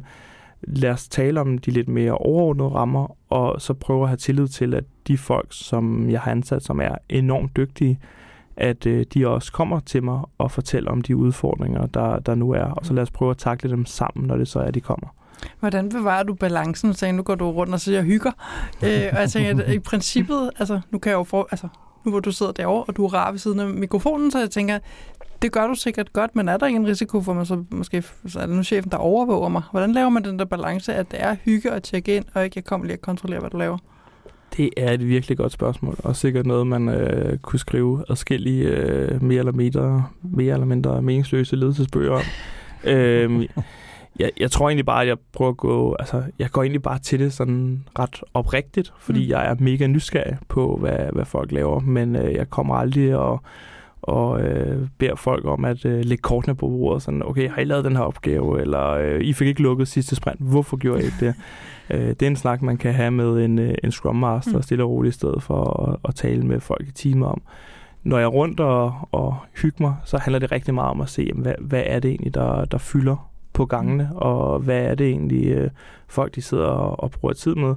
lad 0.62 0.92
os 0.92 1.08
tale 1.08 1.42
om 1.42 1.58
de 1.58 1.72
lidt 1.72 1.88
mere 1.88 2.12
overordnede 2.12 2.70
rammer, 2.70 3.18
og 3.30 3.62
så 3.62 3.74
prøve 3.74 4.02
at 4.02 4.10
have 4.10 4.18
tillid 4.18 4.48
til, 4.48 4.74
at 4.74 4.84
de 5.08 5.18
folk, 5.18 5.48
som 5.52 6.10
jeg 6.10 6.22
har 6.22 6.32
ansat, 6.32 6.64
som 6.64 6.80
er 6.80 6.96
enormt 7.10 7.58
dygtige, 7.58 8.00
at 8.58 8.86
øh, 8.86 9.06
de 9.14 9.28
også 9.28 9.52
kommer 9.52 9.80
til 9.80 10.04
mig 10.04 10.22
og 10.38 10.52
fortæller 10.52 10.92
om 10.92 11.02
de 11.02 11.16
udfordringer, 11.16 11.86
der, 11.86 12.20
der 12.20 12.36
nu 12.36 12.52
er. 12.52 12.64
Og 12.64 12.86
så 12.86 12.94
lad 12.94 13.04
os 13.04 13.12
prøve 13.12 13.32
at 13.32 13.38
takle 13.38 13.70
dem 13.70 13.86
sammen, 13.86 14.28
når 14.28 14.38
det 14.38 14.48
så 14.48 14.60
er, 14.60 14.64
at 14.64 14.74
de 14.74 14.82
kommer. 14.82 15.08
Hvordan 15.60 15.90
bevarer 15.90 16.24
du 16.24 16.34
balancen? 16.34 16.94
Så 16.94 17.12
nu 17.12 17.24
går 17.24 17.36
du 17.36 17.52
rundt 17.52 17.74
og 17.74 17.80
siger, 17.80 17.96
jeg 17.96 18.04
hygger. 18.04 18.32
Øh, 18.84 19.10
og 19.14 19.20
jeg 19.20 19.30
tænker, 19.30 19.64
at 19.64 19.74
i 19.74 19.80
princippet, 19.80 20.52
altså, 20.60 20.80
nu 20.92 21.00
kan 21.00 21.10
jeg 21.10 21.18
jo 21.18 21.24
for, 21.24 21.48
altså, 21.52 21.68
nu 22.06 22.12
hvor 22.12 22.20
du 22.20 22.32
sidder 22.32 22.52
derovre, 22.52 22.84
og 22.84 22.96
du 22.96 23.06
er 23.06 23.14
rar 23.14 23.32
ved 23.32 23.40
siden 23.40 23.60
af 23.60 23.68
mikrofonen, 23.68 24.32
så 24.32 24.40
jeg 24.40 24.52
tænker, 24.52 24.80
det 25.42 25.52
gør 25.52 25.68
du 25.68 25.76
sikkert 25.76 26.14
godt, 26.14 26.36
men 26.36 26.50
er 26.50 26.58
der 26.58 26.66
ikke 26.66 26.78
en 26.78 26.88
risiko 26.88 27.22
for, 27.22 27.32
at 27.32 27.36
man 27.36 27.46
så 27.46 27.64
måske, 27.70 28.04
så 28.28 28.40
er 28.40 28.46
det 28.46 28.56
nu 28.56 28.64
chefen, 28.64 28.92
der 28.92 28.98
overvåger 28.98 29.50
mig? 29.50 29.62
Hvordan 29.72 29.92
laver 29.92 30.10
man 30.10 30.24
den 30.24 30.40
der 30.40 30.46
balance, 30.46 30.94
at 30.94 31.12
det 31.12 31.22
er 31.24 31.36
hygge 31.46 31.72
at 31.72 31.84
tjekke 31.84 32.16
ind, 32.16 32.26
og 32.34 32.44
ikke 32.44 32.54
jeg 32.56 32.64
kommer 32.64 32.86
lige 32.86 32.94
at 32.94 33.02
kontrollere, 33.02 33.40
hvad 33.40 33.50
du 33.50 33.58
laver? 33.58 33.78
Det 34.58 34.70
er 34.78 34.92
et 34.92 35.08
virkelig 35.08 35.38
godt 35.38 35.52
spørgsmål, 35.52 35.96
og 36.04 36.16
sikkert 36.16 36.46
noget, 36.46 36.68
man 36.68 36.90
øh, 36.90 37.38
kunne 37.38 37.60
skrive 37.60 38.04
adskillige 38.10 38.68
øh, 38.68 39.24
mere, 39.24 39.40
eller 39.40 39.52
mindre, 39.52 40.06
mere 40.24 40.54
eller 40.54 40.66
mindre 40.66 41.02
meningsløse 41.02 41.56
ledelsesbøger 41.56 42.12
om. 42.12 42.22
øhm, 42.92 43.46
jeg, 44.20 44.32
jeg 44.40 44.52
tror 44.52 44.70
egentlig 44.70 44.86
bare, 44.86 45.02
at 45.02 45.08
jeg 45.08 45.18
prøver 45.34 45.52
at 45.52 45.58
gå, 45.58 45.96
altså, 46.00 46.24
jeg 46.40 46.52
går 46.52 46.64
egentlig 46.64 46.82
bare 46.82 47.00
til 47.00 47.20
det 47.20 47.34
sådan 47.34 47.86
ret 48.00 48.24
oprigtigt, 48.34 48.94
fordi 49.00 49.26
mm. 49.26 49.30
jeg 49.30 49.46
er 49.50 49.56
mega 49.60 49.88
nysgerrig 49.88 50.38
på, 50.48 50.78
hvad, 50.78 51.00
hvad 51.14 51.26
folk 51.26 51.52
laver, 51.52 51.80
men 51.80 52.16
øh, 52.16 52.34
jeg 52.34 52.50
kommer 52.50 52.76
aldrig 52.76 53.16
og 53.16 53.42
og 54.08 54.42
øh, 54.42 54.88
beder 54.98 55.16
folk 55.16 55.46
om 55.46 55.66
at 55.66 55.86
øh, 55.86 56.06
lægge 56.06 56.22
kortene 56.22 56.56
på 56.56 56.68
bordet. 56.68 57.04
Sådan, 57.04 57.24
okay, 57.26 57.50
har 57.50 57.62
I 57.62 57.64
lavet 57.64 57.86
den 57.86 57.96
her 57.96 58.04
opgave? 58.04 58.62
Eller 58.62 58.90
øh, 58.90 59.22
I 59.22 59.34
fik 59.34 59.48
ikke 59.48 59.62
lukket 59.62 59.88
sidste 59.88 60.16
sprint. 60.16 60.42
Hvorfor 60.42 60.78
gjorde 60.78 61.02
I 61.02 61.06
ikke 61.06 61.26
det? 61.26 61.36
øh, 61.90 62.08
det 62.08 62.22
er 62.22 62.28
en 62.28 62.36
snak, 62.36 62.62
man 62.62 62.78
kan 62.78 62.94
have 62.94 63.12
med 63.12 63.46
en, 63.46 63.60
øh, 63.60 63.76
en 63.84 63.92
Scrum 63.92 64.16
Master, 64.16 64.56
mm. 64.56 64.62
stille 64.62 64.84
og 64.84 64.90
roligt 64.90 65.16
i 65.16 65.18
stedet 65.18 65.44
for 65.44 65.90
at, 65.90 66.10
at 66.10 66.16
tale 66.16 66.44
med 66.44 66.60
folk 66.60 66.88
i 66.88 66.92
teamet 66.92 67.28
om. 67.28 67.42
Når 68.04 68.18
jeg 68.18 68.26
er 68.26 68.30
rundt 68.30 68.60
og, 68.60 68.94
og 69.12 69.36
hygger 69.62 69.82
mig, 69.82 69.96
så 70.04 70.18
handler 70.18 70.40
det 70.40 70.52
rigtig 70.52 70.74
meget 70.74 70.90
om 70.90 71.02
at 71.02 71.10
se, 71.10 71.26
jamen, 71.30 71.44
hvad, 71.44 71.56
hvad 71.60 71.84
er 71.86 72.00
det 72.00 72.10
egentlig, 72.10 72.34
der, 72.34 72.66
der 72.66 72.78
fylder 72.78 73.30
på 73.56 73.66
gangene, 73.66 74.10
og 74.16 74.60
hvad 74.60 74.82
er 74.82 74.96
det 74.96 75.08
egentlig, 75.08 75.48
øh, 75.48 75.70
folk 76.08 76.36
de 76.36 76.42
sidder 76.42 76.66
og, 76.66 77.04
og 77.04 77.12
bruger 77.12 77.34
tid 77.34 77.56
med. 77.56 77.76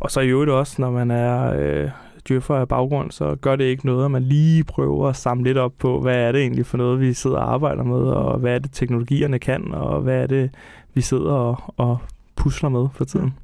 Og 0.00 0.10
så 0.10 0.20
i 0.20 0.28
øvrigt 0.28 0.50
også, 0.50 0.74
når 0.78 0.90
man 0.90 1.10
er 1.10 1.52
øh, 1.52 1.90
djøffer 2.28 2.54
af 2.54 2.68
baggrund, 2.68 3.10
så 3.10 3.36
gør 3.40 3.56
det 3.56 3.64
ikke 3.64 3.86
noget, 3.86 4.04
at 4.04 4.10
man 4.10 4.22
lige 4.22 4.64
prøver 4.64 5.08
at 5.08 5.16
samle 5.16 5.44
lidt 5.44 5.58
op 5.58 5.72
på, 5.78 6.00
hvad 6.00 6.16
er 6.16 6.32
det 6.32 6.40
egentlig 6.40 6.66
for 6.66 6.76
noget, 6.76 7.00
vi 7.00 7.12
sidder 7.12 7.36
og 7.36 7.52
arbejder 7.52 7.82
med, 7.82 7.96
og 7.96 8.38
hvad 8.38 8.54
er 8.54 8.58
det, 8.58 8.72
teknologierne 8.72 9.38
kan, 9.38 9.74
og 9.74 10.00
hvad 10.00 10.22
er 10.22 10.26
det, 10.26 10.50
vi 10.94 11.00
sidder 11.00 11.32
og, 11.32 11.74
og 11.76 11.98
pusler 12.36 12.68
med 12.68 12.88
for 12.94 13.04
tiden. 13.04 13.34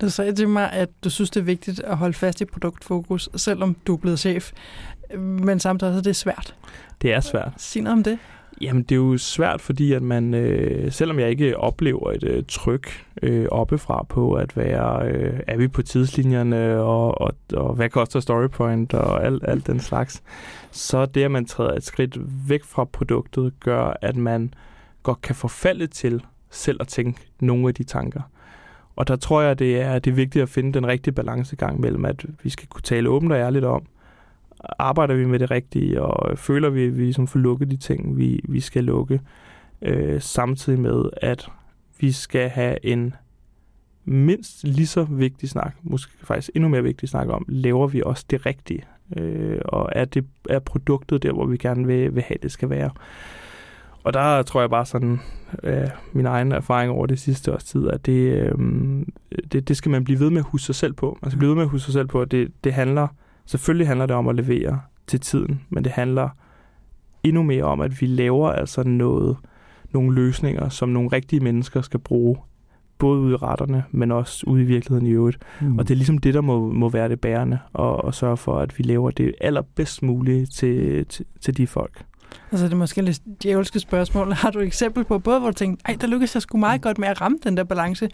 Du 0.00 0.08
sagde 0.08 0.32
til 0.32 0.48
mig, 0.48 0.72
at 0.72 0.88
du 1.04 1.10
synes, 1.10 1.30
det 1.30 1.40
er 1.40 1.44
vigtigt 1.44 1.80
at 1.80 1.96
holde 1.96 2.14
fast 2.14 2.40
i 2.40 2.44
produktfokus, 2.44 3.28
selvom 3.36 3.76
du 3.86 3.94
er 3.94 3.98
blevet 3.98 4.18
chef. 4.18 4.52
Men 5.18 5.60
samtidig 5.60 5.98
er 5.98 6.02
det 6.02 6.16
svært. 6.16 6.54
Det 7.02 7.14
er 7.14 7.20
svært. 7.20 7.52
Sig 7.56 7.82
noget 7.82 7.98
om 7.98 8.04
det. 8.04 8.18
Jamen, 8.60 8.82
det 8.82 8.92
er 8.92 8.96
jo 8.96 9.18
svært, 9.18 9.60
fordi 9.60 9.92
at 9.92 10.02
man, 10.02 10.34
øh, 10.34 10.92
selvom 10.92 11.18
jeg 11.18 11.30
ikke 11.30 11.56
oplever 11.56 12.12
et 12.12 12.24
øh, 12.24 12.42
tryk 12.48 13.06
øh, 13.22 13.46
oppefra 13.50 14.02
på 14.08 14.32
at 14.32 14.56
være, 14.56 15.08
øh, 15.08 15.40
er 15.46 15.56
vi 15.56 15.68
på 15.68 15.82
tidslinjerne, 15.82 16.80
og, 16.80 17.20
og, 17.20 17.34
og 17.52 17.74
hvad 17.74 17.88
koster 17.88 18.20
StoryPoint, 18.20 18.94
og 18.94 19.24
alt, 19.24 19.44
alt 19.48 19.66
den 19.66 19.80
slags, 19.80 20.22
så 20.70 21.06
det, 21.06 21.22
at 21.22 21.30
man 21.30 21.46
træder 21.46 21.74
et 21.74 21.84
skridt 21.84 22.18
væk 22.48 22.64
fra 22.64 22.84
produktet, 22.84 23.52
gør, 23.60 23.96
at 24.00 24.16
man 24.16 24.54
godt 25.02 25.22
kan 25.22 25.34
forfalde 25.34 25.86
til 25.86 26.22
selv 26.50 26.76
at 26.80 26.88
tænke 26.88 27.20
nogle 27.40 27.68
af 27.68 27.74
de 27.74 27.84
tanker. 27.84 28.20
Og 28.96 29.08
der 29.08 29.16
tror 29.16 29.42
jeg, 29.42 29.58
det 29.58 29.80
er, 29.80 29.98
det 29.98 30.10
er 30.10 30.14
vigtigt 30.14 30.42
at 30.42 30.48
finde 30.48 30.72
den 30.72 30.86
rigtige 30.86 31.14
balancegang 31.14 31.80
mellem, 31.80 32.04
at 32.04 32.24
vi 32.42 32.50
skal 32.50 32.68
kunne 32.68 32.82
tale 32.82 33.08
åbent 33.08 33.32
og 33.32 33.38
ærligt 33.38 33.64
om, 33.64 33.82
arbejder 34.78 35.14
vi 35.14 35.24
med 35.24 35.38
det 35.38 35.50
rigtige, 35.50 36.02
og 36.02 36.38
føler 36.38 36.70
vi, 36.70 36.84
at 36.84 36.98
vi 36.98 37.02
ligesom 37.02 37.26
får 37.26 37.38
lukket 37.38 37.70
de 37.70 37.76
ting, 37.76 38.16
vi, 38.16 38.40
vi 38.48 38.60
skal 38.60 38.84
lukke, 38.84 39.20
øh, 39.82 40.20
samtidig 40.20 40.80
med, 40.80 41.04
at 41.16 41.48
vi 42.00 42.12
skal 42.12 42.48
have 42.48 42.86
en 42.86 43.14
mindst 44.04 44.64
lige 44.64 44.86
så 44.86 45.04
vigtig 45.04 45.48
snak, 45.48 45.76
måske 45.82 46.12
faktisk 46.22 46.50
endnu 46.54 46.68
mere 46.68 46.82
vigtig 46.82 47.08
snak 47.08 47.28
om, 47.28 47.44
laver 47.48 47.86
vi 47.86 48.02
også 48.06 48.24
det 48.30 48.46
rigtige? 48.46 48.84
Øh, 49.16 49.60
og 49.64 49.88
er, 49.92 50.04
det, 50.04 50.26
er 50.50 50.58
produktet 50.58 51.22
der, 51.22 51.32
hvor 51.32 51.46
vi 51.46 51.56
gerne 51.56 51.86
vil, 51.86 52.14
vil 52.14 52.22
have, 52.22 52.38
det 52.42 52.52
skal 52.52 52.70
være? 52.70 52.90
Og 54.04 54.14
der 54.14 54.42
tror 54.42 54.60
jeg 54.60 54.70
bare 54.70 54.86
sådan, 54.86 55.20
øh, 55.62 55.88
min 56.12 56.26
egen 56.26 56.52
erfaring 56.52 56.92
over 56.92 57.06
det 57.06 57.20
sidste 57.20 57.52
års 57.52 57.64
tid, 57.64 57.88
at 57.88 58.06
det, 58.06 58.32
øh, 58.32 58.54
det, 59.52 59.68
det 59.68 59.76
skal 59.76 59.90
man 59.90 60.04
blive 60.04 60.20
ved 60.20 60.30
med 60.30 60.38
at 60.38 60.46
huske 60.46 60.66
sig 60.66 60.74
selv 60.74 60.92
på. 60.92 61.18
Man 61.22 61.30
skal 61.30 61.38
blive 61.38 61.48
ved 61.48 61.56
med 61.56 61.62
at 61.62 61.68
huske 61.68 61.84
sig 61.84 61.92
selv 61.92 62.06
på, 62.06 62.22
at 62.22 62.30
det, 62.30 62.52
det 62.64 62.72
handler 62.72 63.08
Selvfølgelig 63.50 63.86
handler 63.86 64.06
det 64.06 64.16
om 64.16 64.28
at 64.28 64.36
levere 64.36 64.80
til 65.06 65.20
tiden, 65.20 65.60
men 65.70 65.84
det 65.84 65.92
handler 65.92 66.28
endnu 67.22 67.42
mere 67.42 67.64
om, 67.64 67.80
at 67.80 68.00
vi 68.00 68.06
laver 68.06 68.50
altså 68.50 68.82
noget, 68.82 69.36
nogle 69.92 70.14
løsninger, 70.14 70.68
som 70.68 70.88
nogle 70.88 71.08
rigtige 71.12 71.40
mennesker 71.40 71.82
skal 71.82 72.00
bruge, 72.00 72.36
både 72.98 73.20
ude 73.20 73.32
i 73.32 73.36
retterne, 73.36 73.84
men 73.90 74.12
også 74.12 74.44
ude 74.46 74.62
i 74.62 74.64
virkeligheden 74.64 75.06
i 75.06 75.10
øvrigt. 75.10 75.38
Mm. 75.60 75.78
Og 75.78 75.88
det 75.88 75.94
er 75.94 75.96
ligesom 75.96 76.18
det, 76.18 76.34
der 76.34 76.40
må, 76.40 76.72
må 76.72 76.88
være 76.88 77.08
det 77.08 77.20
bærende, 77.20 77.58
og, 77.72 78.04
og 78.04 78.14
sørge 78.14 78.36
for, 78.36 78.58
at 78.58 78.78
vi 78.78 78.82
laver 78.82 79.10
det 79.10 79.34
allerbedst 79.40 80.02
mulige 80.02 80.46
til, 80.46 81.06
til, 81.06 81.26
til 81.40 81.56
de 81.56 81.66
folk. 81.66 82.04
Altså 82.52 82.66
det 82.66 82.72
er 82.72 82.76
måske 82.76 83.02
lidt 83.02 83.22
djævelske 83.42 83.80
spørgsmål. 83.80 84.32
Har 84.42 84.50
du 84.50 84.58
et 84.58 84.66
eksempel 84.66 85.04
på, 85.04 85.18
både 85.18 85.40
hvor 85.40 85.50
du 85.50 85.54
tænkte, 85.54 85.82
ej, 85.88 85.96
der 86.00 86.06
lykkedes 86.06 86.34
jeg 86.34 86.42
sgu 86.42 86.58
meget 86.58 86.82
godt 86.82 86.98
med 86.98 87.08
at 87.08 87.20
ramme 87.20 87.38
den 87.44 87.56
der 87.56 87.64
balance, 87.64 88.08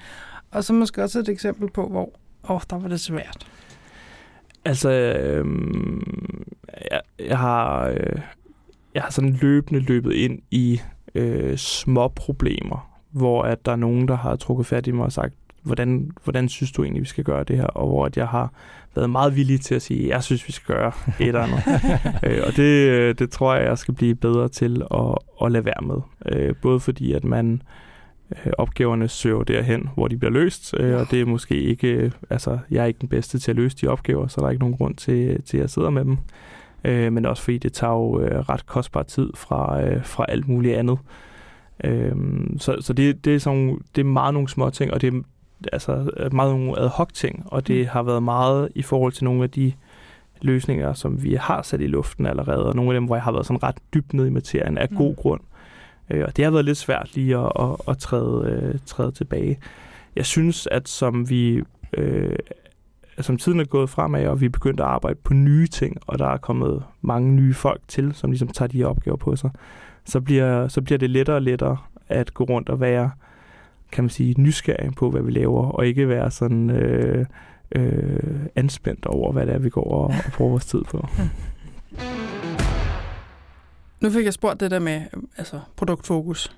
og 0.51 0.65
så 0.65 0.73
måske 0.73 1.03
også 1.03 1.19
et 1.19 1.29
eksempel 1.29 1.71
på, 1.71 1.89
hvor, 1.89 2.11
åh, 2.49 2.61
der 2.71 2.79
var 2.79 2.89
det 2.89 3.01
svært. 3.01 3.47
Altså, 4.67 4.91
øh, 4.91 5.47
jeg, 6.91 7.01
jeg 7.19 7.39
har 7.39 7.89
øh, 7.89 8.21
jeg 8.95 9.03
har 9.03 9.11
sådan 9.11 9.39
løbende 9.43 9.81
løbet 9.81 10.13
ind 10.13 10.39
i 10.51 10.81
øh, 11.15 11.57
små 11.57 12.09
problemer, 12.09 12.91
hvor 13.11 13.43
at 13.43 13.67
der 13.67 13.73
er 13.73 13.77
nogen, 13.77 14.09
der 14.09 14.17
har 14.17 14.37
trukket 14.37 14.67
fat 14.67 14.87
i 14.87 14.91
mig 14.91 15.05
og 15.05 15.13
sagt, 15.13 15.35
hvordan, 15.63 16.11
hvordan 16.25 16.49
synes 16.49 16.73
du 16.73 16.83
egentlig, 16.83 17.03
vi 17.03 17.09
skal 17.09 17.25
gøre 17.25 17.45
det 17.45 17.57
her? 17.57 17.67
Og 17.67 17.87
hvor 17.87 18.07
at 18.07 18.17
jeg 18.17 18.29
har 18.29 18.53
været 18.95 19.11
meget 19.11 19.37
villig 19.37 19.61
til 19.61 19.75
at 19.75 19.83
sige, 19.83 20.09
jeg 20.09 20.23
synes, 20.23 20.47
vi 20.49 20.53
skal 20.53 20.75
gøre 20.75 20.93
et 21.21 21.27
eller 21.27 21.41
andet. 21.41 21.63
øh, 22.27 22.43
og 22.47 22.57
det, 22.57 23.19
det 23.19 23.31
tror 23.31 23.55
jeg, 23.55 23.65
jeg 23.65 23.79
skal 23.79 23.95
blive 23.95 24.15
bedre 24.15 24.49
til 24.49 24.83
at, 24.95 25.15
at 25.43 25.53
lade 25.53 25.65
være 25.65 25.83
med. 25.83 25.97
Øh, 26.27 26.55
både 26.63 26.81
fordi, 26.81 27.13
at 27.13 27.25
man 27.25 27.63
øh, 28.31 28.53
opgaverne 28.59 29.09
søger 29.09 29.43
derhen, 29.45 29.89
hvor 29.95 30.09
de 30.09 30.17
bliver 30.17 30.33
løst, 30.33 30.75
øh, 30.81 31.01
og 31.01 31.11
det 31.11 31.21
er 31.21 31.27
måske 31.27 31.63
ikke, 31.63 31.89
øh, 31.89 32.11
altså 32.31 32.59
jeg 32.71 32.83
er 32.83 32.87
ikke 32.87 33.01
den 33.01 33.09
bedste 33.09 33.39
til 33.39 33.51
at 33.51 33.57
løse 33.57 33.77
de 33.77 33.89
opgaver, 33.89 34.27
så 34.27 34.41
der 34.41 34.47
er 34.47 34.51
ikke 34.51 34.63
nogen 34.63 34.77
grund 34.77 34.95
til, 34.95 35.43
til 35.43 35.59
at 35.59 35.71
sidde 35.71 35.91
med 35.91 36.05
dem. 36.05 36.17
Øh, 36.85 37.13
men 37.13 37.27
også 37.27 37.43
fordi 37.43 37.59
det 37.59 37.73
tager 37.73 37.93
jo 37.93 38.21
øh, 38.21 38.39
ret 38.39 38.67
kostbar 38.67 39.03
tid 39.03 39.31
fra, 39.35 39.83
øh, 39.83 40.05
fra 40.05 40.25
alt 40.29 40.49
muligt 40.49 40.77
andet. 40.77 40.99
Øh, 41.85 42.17
så 42.59 42.77
så 42.81 42.93
det, 42.93 43.25
det, 43.25 43.35
er 43.35 43.39
sådan, 43.39 43.79
det 43.97 44.01
er 44.01 44.07
meget 44.07 44.35
nogle 44.35 44.49
små 44.49 44.71
ting, 44.71 44.93
og 44.93 45.01
det 45.01 45.15
er 45.15 45.21
altså 45.73 46.11
meget 46.33 46.57
nogle 46.57 46.79
ad 46.79 46.89
hoc 46.89 47.13
ting, 47.13 47.43
og 47.47 47.67
det 47.67 47.81
mm. 47.81 47.89
har 47.89 48.03
været 48.03 48.23
meget 48.23 48.69
i 48.75 48.83
forhold 48.83 49.13
til 49.13 49.25
nogle 49.25 49.43
af 49.43 49.51
de 49.51 49.73
løsninger, 50.41 50.93
som 50.93 51.23
vi 51.23 51.35
har 51.35 51.63
sat 51.63 51.81
i 51.81 51.87
luften 51.87 52.27
allerede, 52.27 52.67
og 52.67 52.77
nogle 52.77 52.91
af 52.91 52.95
dem, 52.95 53.05
hvor 53.05 53.17
jeg 53.17 53.23
har 53.23 53.33
været 53.33 53.47
sådan 53.47 53.63
ret 53.63 53.77
dybt 53.95 54.15
ned 54.15 54.27
i 54.27 54.31
materien 54.31 54.79
af 54.79 54.89
mm. 54.91 54.97
god 54.97 55.17
grund. 55.17 55.41
Øh, 56.11 56.25
og 56.27 56.37
det 56.37 56.45
har 56.45 56.53
været 56.53 56.65
lidt 56.65 56.79
svært 56.79 57.11
lige 57.15 57.39
at, 57.39 57.53
at, 57.59 57.77
at 57.89 57.99
træde, 57.99 58.51
øh, 58.51 58.79
træde 58.87 59.13
tilbage. 59.13 59.59
Jeg 60.17 60.27
synes, 60.27 60.69
at 60.71 60.89
som 60.89 61.31
vi... 61.31 61.63
Øh, 61.93 62.37
som 63.21 63.37
tiden 63.37 63.61
er 63.61 63.65
gået 63.65 63.91
fremad, 63.91 64.27
og 64.27 64.41
vi 64.41 64.47
er 64.47 64.51
begyndt 64.51 64.81
at 64.81 64.87
arbejde 64.87 65.19
på 65.25 65.35
nye 65.35 65.67
ting, 65.67 65.97
og 66.07 66.19
der 66.19 66.27
er 66.27 66.37
kommet 66.37 66.83
mange 67.03 67.33
nye 67.33 67.55
folk 67.55 67.81
til, 67.89 68.15
som 68.15 68.31
ligesom 68.31 68.49
tager 68.49 68.67
de 68.67 68.79
her 68.79 68.87
opgaver 68.87 69.17
på 69.17 69.37
sig, 69.37 69.51
så 70.05 70.21
bliver, 70.21 70.69
så 70.69 70.83
bliver 70.83 70.99
det 70.99 71.11
lettere 71.11 71.37
og 71.37 71.43
lettere 71.43 71.77
at 72.09 72.35
gå 72.35 72.45
rundt 72.45 72.69
og 72.69 72.81
være, 72.81 73.11
kan 73.93 74.05
man 74.05 74.11
sige, 74.11 74.35
nysgerrig 74.39 74.95
på, 74.95 75.11
hvad 75.11 75.23
vi 75.23 75.31
laver, 75.31 75.67
og 75.67 75.87
ikke 75.87 76.09
være 76.09 76.31
sådan 76.31 76.71
øh, 76.71 77.27
øh, 77.73 78.41
anspændt 78.57 79.07
over, 79.07 79.33
hvad 79.33 79.47
det 79.47 79.55
er, 79.55 79.59
vi 79.59 79.71
går 79.71 79.91
og, 79.91 80.05
og 80.05 80.33
bruger 80.37 80.51
vores 80.51 80.67
tid 80.67 80.83
på. 80.91 81.09
Nu 84.07 84.13
fik 84.13 84.25
jeg 84.25 84.33
spurgt 84.33 84.61
det 84.61 84.71
der 84.71 84.79
med 84.79 85.01
altså, 85.39 85.61
produktfokus. 85.77 86.53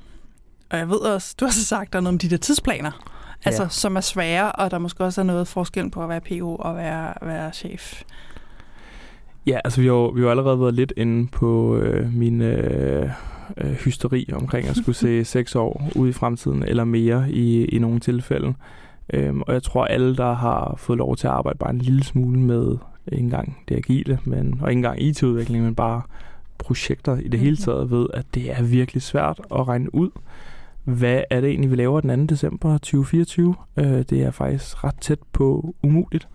Og 0.70 0.78
jeg 0.78 0.88
ved 0.88 0.96
også, 0.96 1.34
du 1.40 1.44
har 1.44 1.52
så 1.52 1.64
sagt, 1.64 1.92
der 1.92 1.98
er 1.98 2.00
noget 2.00 2.14
om 2.14 2.18
de 2.18 2.30
der 2.30 2.36
tidsplaner, 2.36 3.10
altså, 3.44 3.62
ja. 3.62 3.68
som 3.68 3.96
er 3.96 4.00
svære, 4.00 4.52
og 4.52 4.70
der 4.70 4.78
måske 4.78 5.04
også 5.04 5.20
er 5.20 5.24
noget 5.24 5.48
forskel 5.48 5.90
på 5.90 6.02
at 6.02 6.08
være 6.08 6.20
PO 6.20 6.56
og 6.56 6.76
være, 6.76 7.14
være 7.22 7.52
chef. 7.52 8.02
Ja, 9.46 9.58
altså 9.64 9.80
vi 9.80 9.86
har, 9.86 10.14
vi 10.14 10.20
har 10.22 10.30
allerede 10.30 10.60
været 10.60 10.74
lidt 10.74 10.92
inde 10.96 11.28
på 11.28 11.76
øh, 11.76 12.14
min 12.14 12.42
øh, 12.42 13.10
øh, 13.56 13.70
hysteri 13.72 14.28
omkring 14.32 14.68
at 14.68 14.76
skulle 14.76 14.96
se 14.96 15.24
seks 15.34 15.54
år 15.54 15.90
ud 15.96 16.08
i 16.08 16.12
fremtiden, 16.12 16.62
eller 16.62 16.84
mere 16.84 17.30
i, 17.30 17.64
i 17.64 17.78
nogle 17.78 18.00
tilfælde. 18.00 18.54
Øhm, 19.12 19.42
og 19.42 19.54
jeg 19.54 19.62
tror, 19.62 19.84
alle, 19.84 20.16
der 20.16 20.32
har 20.32 20.74
fået 20.78 20.98
lov 20.98 21.16
til 21.16 21.26
at 21.26 21.32
arbejde 21.32 21.58
bare 21.58 21.70
en 21.70 21.78
lille 21.78 22.04
smule 22.04 22.40
med 22.40 22.76
ikke 23.12 23.24
engang 23.24 23.58
det 23.68 23.76
agile, 23.76 24.18
men, 24.24 24.58
og 24.62 24.70
ikke 24.70 24.78
engang 24.78 25.02
IT-udvikling, 25.02 25.64
men 25.64 25.74
bare 25.74 26.02
projekter 26.58 27.16
i 27.16 27.28
det 27.28 27.40
hele 27.40 27.54
mhm. 27.54 27.64
taget 27.64 27.90
ved, 27.90 28.06
at 28.14 28.26
det 28.34 28.50
er 28.50 28.62
virkelig 28.62 29.02
svært 29.02 29.40
at 29.50 29.68
regne 29.68 29.94
ud, 29.94 30.10
hvad 30.84 31.22
er 31.30 31.40
det 31.40 31.50
egentlig, 31.50 31.70
vi 31.70 31.76
laver 31.76 32.00
den 32.00 32.28
2. 32.28 32.34
december 32.34 32.78
2024. 32.78 33.54
Øh, 33.76 33.84
det 33.84 34.12
er 34.12 34.30
faktisk 34.30 34.84
ret 34.84 35.00
tæt 35.00 35.18
på 35.32 35.74
umuligt. 35.82 36.28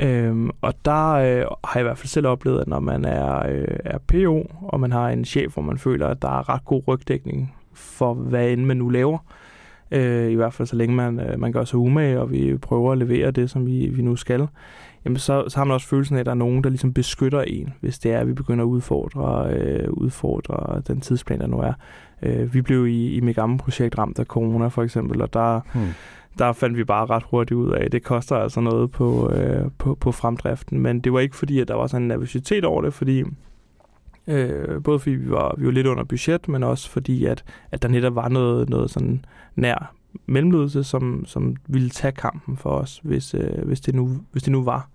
Øhm, 0.00 0.50
og 0.60 0.74
der 0.84 1.10
øh, 1.10 1.46
har 1.64 1.72
jeg 1.74 1.80
i 1.80 1.82
hvert 1.82 1.98
fald 1.98 2.08
selv 2.08 2.26
oplevet, 2.26 2.60
at 2.60 2.68
når 2.68 2.80
man 2.80 3.04
er, 3.04 3.46
øh, 3.48 3.78
er 3.84 3.98
PO, 3.98 4.50
og 4.62 4.80
man 4.80 4.92
har 4.92 5.08
en 5.08 5.24
chef, 5.24 5.52
hvor 5.52 5.62
man 5.62 5.78
føler, 5.78 6.08
at 6.08 6.22
der 6.22 6.38
er 6.38 6.48
ret 6.48 6.64
god 6.64 6.82
rygdækning 6.88 7.54
for, 7.72 8.14
hvad 8.14 8.50
end 8.50 8.64
man 8.64 8.76
nu 8.76 8.88
laver, 8.88 9.18
øh, 9.90 10.30
i 10.30 10.34
hvert 10.34 10.54
fald 10.54 10.68
så 10.68 10.76
længe 10.76 10.94
man, 10.94 11.20
øh, 11.20 11.40
man 11.40 11.52
gør 11.52 11.64
sig 11.64 11.78
umage, 11.78 12.20
og 12.20 12.30
vi 12.30 12.56
prøver 12.56 12.92
at 12.92 12.98
levere 12.98 13.30
det, 13.30 13.50
som 13.50 13.66
vi, 13.66 13.86
vi 13.86 14.02
nu 14.02 14.16
skal, 14.16 14.46
jamen 15.04 15.16
så, 15.16 15.44
så 15.48 15.56
har 15.56 15.64
man 15.64 15.74
også 15.74 15.86
følelsen 15.86 16.16
af, 16.16 16.20
at 16.20 16.26
der 16.26 16.32
er 16.32 16.36
nogen, 16.36 16.64
der 16.64 16.70
ligesom 16.70 16.92
beskytter 16.92 17.42
en, 17.42 17.72
hvis 17.80 17.98
det 17.98 18.12
er, 18.12 18.18
at 18.18 18.28
vi 18.28 18.32
begynder 18.32 18.64
at 18.64 18.68
udfordre, 18.68 19.54
øh, 19.54 19.90
udfordre 19.90 20.82
den 20.86 21.00
tidsplan, 21.00 21.40
der 21.40 21.46
nu 21.46 21.58
er. 21.58 21.72
Øh, 22.22 22.54
vi 22.54 22.62
blev 22.62 22.86
i, 22.86 23.14
i 23.14 23.20
mit 23.20 23.36
gamle 23.36 23.58
projekt 23.58 23.98
ramt 23.98 24.18
af 24.18 24.26
corona 24.26 24.68
for 24.68 24.82
eksempel, 24.82 25.22
og 25.22 25.32
der, 25.32 25.60
hmm. 25.74 25.88
der 26.38 26.52
fandt 26.52 26.76
vi 26.76 26.84
bare 26.84 27.06
ret 27.06 27.22
hurtigt 27.22 27.58
ud 27.58 27.72
af, 27.72 27.84
at 27.84 27.92
det 27.92 28.02
koster 28.02 28.36
altså 28.36 28.60
noget 28.60 28.90
på, 28.90 29.30
øh, 29.30 29.70
på, 29.78 29.94
på 29.94 30.12
fremdriften. 30.12 30.78
Men 30.78 31.00
det 31.00 31.12
var 31.12 31.20
ikke 31.20 31.36
fordi, 31.36 31.60
at 31.60 31.68
der 31.68 31.74
var 31.74 31.86
sådan 31.86 32.02
en 32.02 32.08
nervøsitet 32.08 32.64
over 32.64 32.82
det, 32.82 32.94
fordi 32.94 33.24
Øh, 34.26 34.82
både 34.82 34.98
fordi 34.98 35.14
vi 35.14 35.30
var, 35.30 35.54
vi 35.58 35.66
var 35.66 35.72
lidt 35.72 35.86
under 35.86 36.04
budget, 36.04 36.48
men 36.48 36.62
også 36.62 36.90
fordi, 36.90 37.24
at, 37.24 37.44
at 37.72 37.82
der 37.82 37.88
netop 37.88 38.14
var 38.14 38.28
noget, 38.28 38.68
noget 38.68 38.90
sådan 38.90 39.24
nær 39.56 39.94
mellemledelse, 40.26 40.84
som, 40.84 41.24
som 41.26 41.56
ville 41.66 41.90
tage 41.90 42.12
kampen 42.12 42.56
for 42.56 42.70
os, 42.70 43.00
hvis, 43.02 43.34
øh, 43.34 43.66
hvis, 43.66 43.80
det 43.80 43.94
nu, 43.94 44.20
hvis 44.32 44.42
det 44.42 44.52
nu 44.52 44.62
var. 44.62 44.88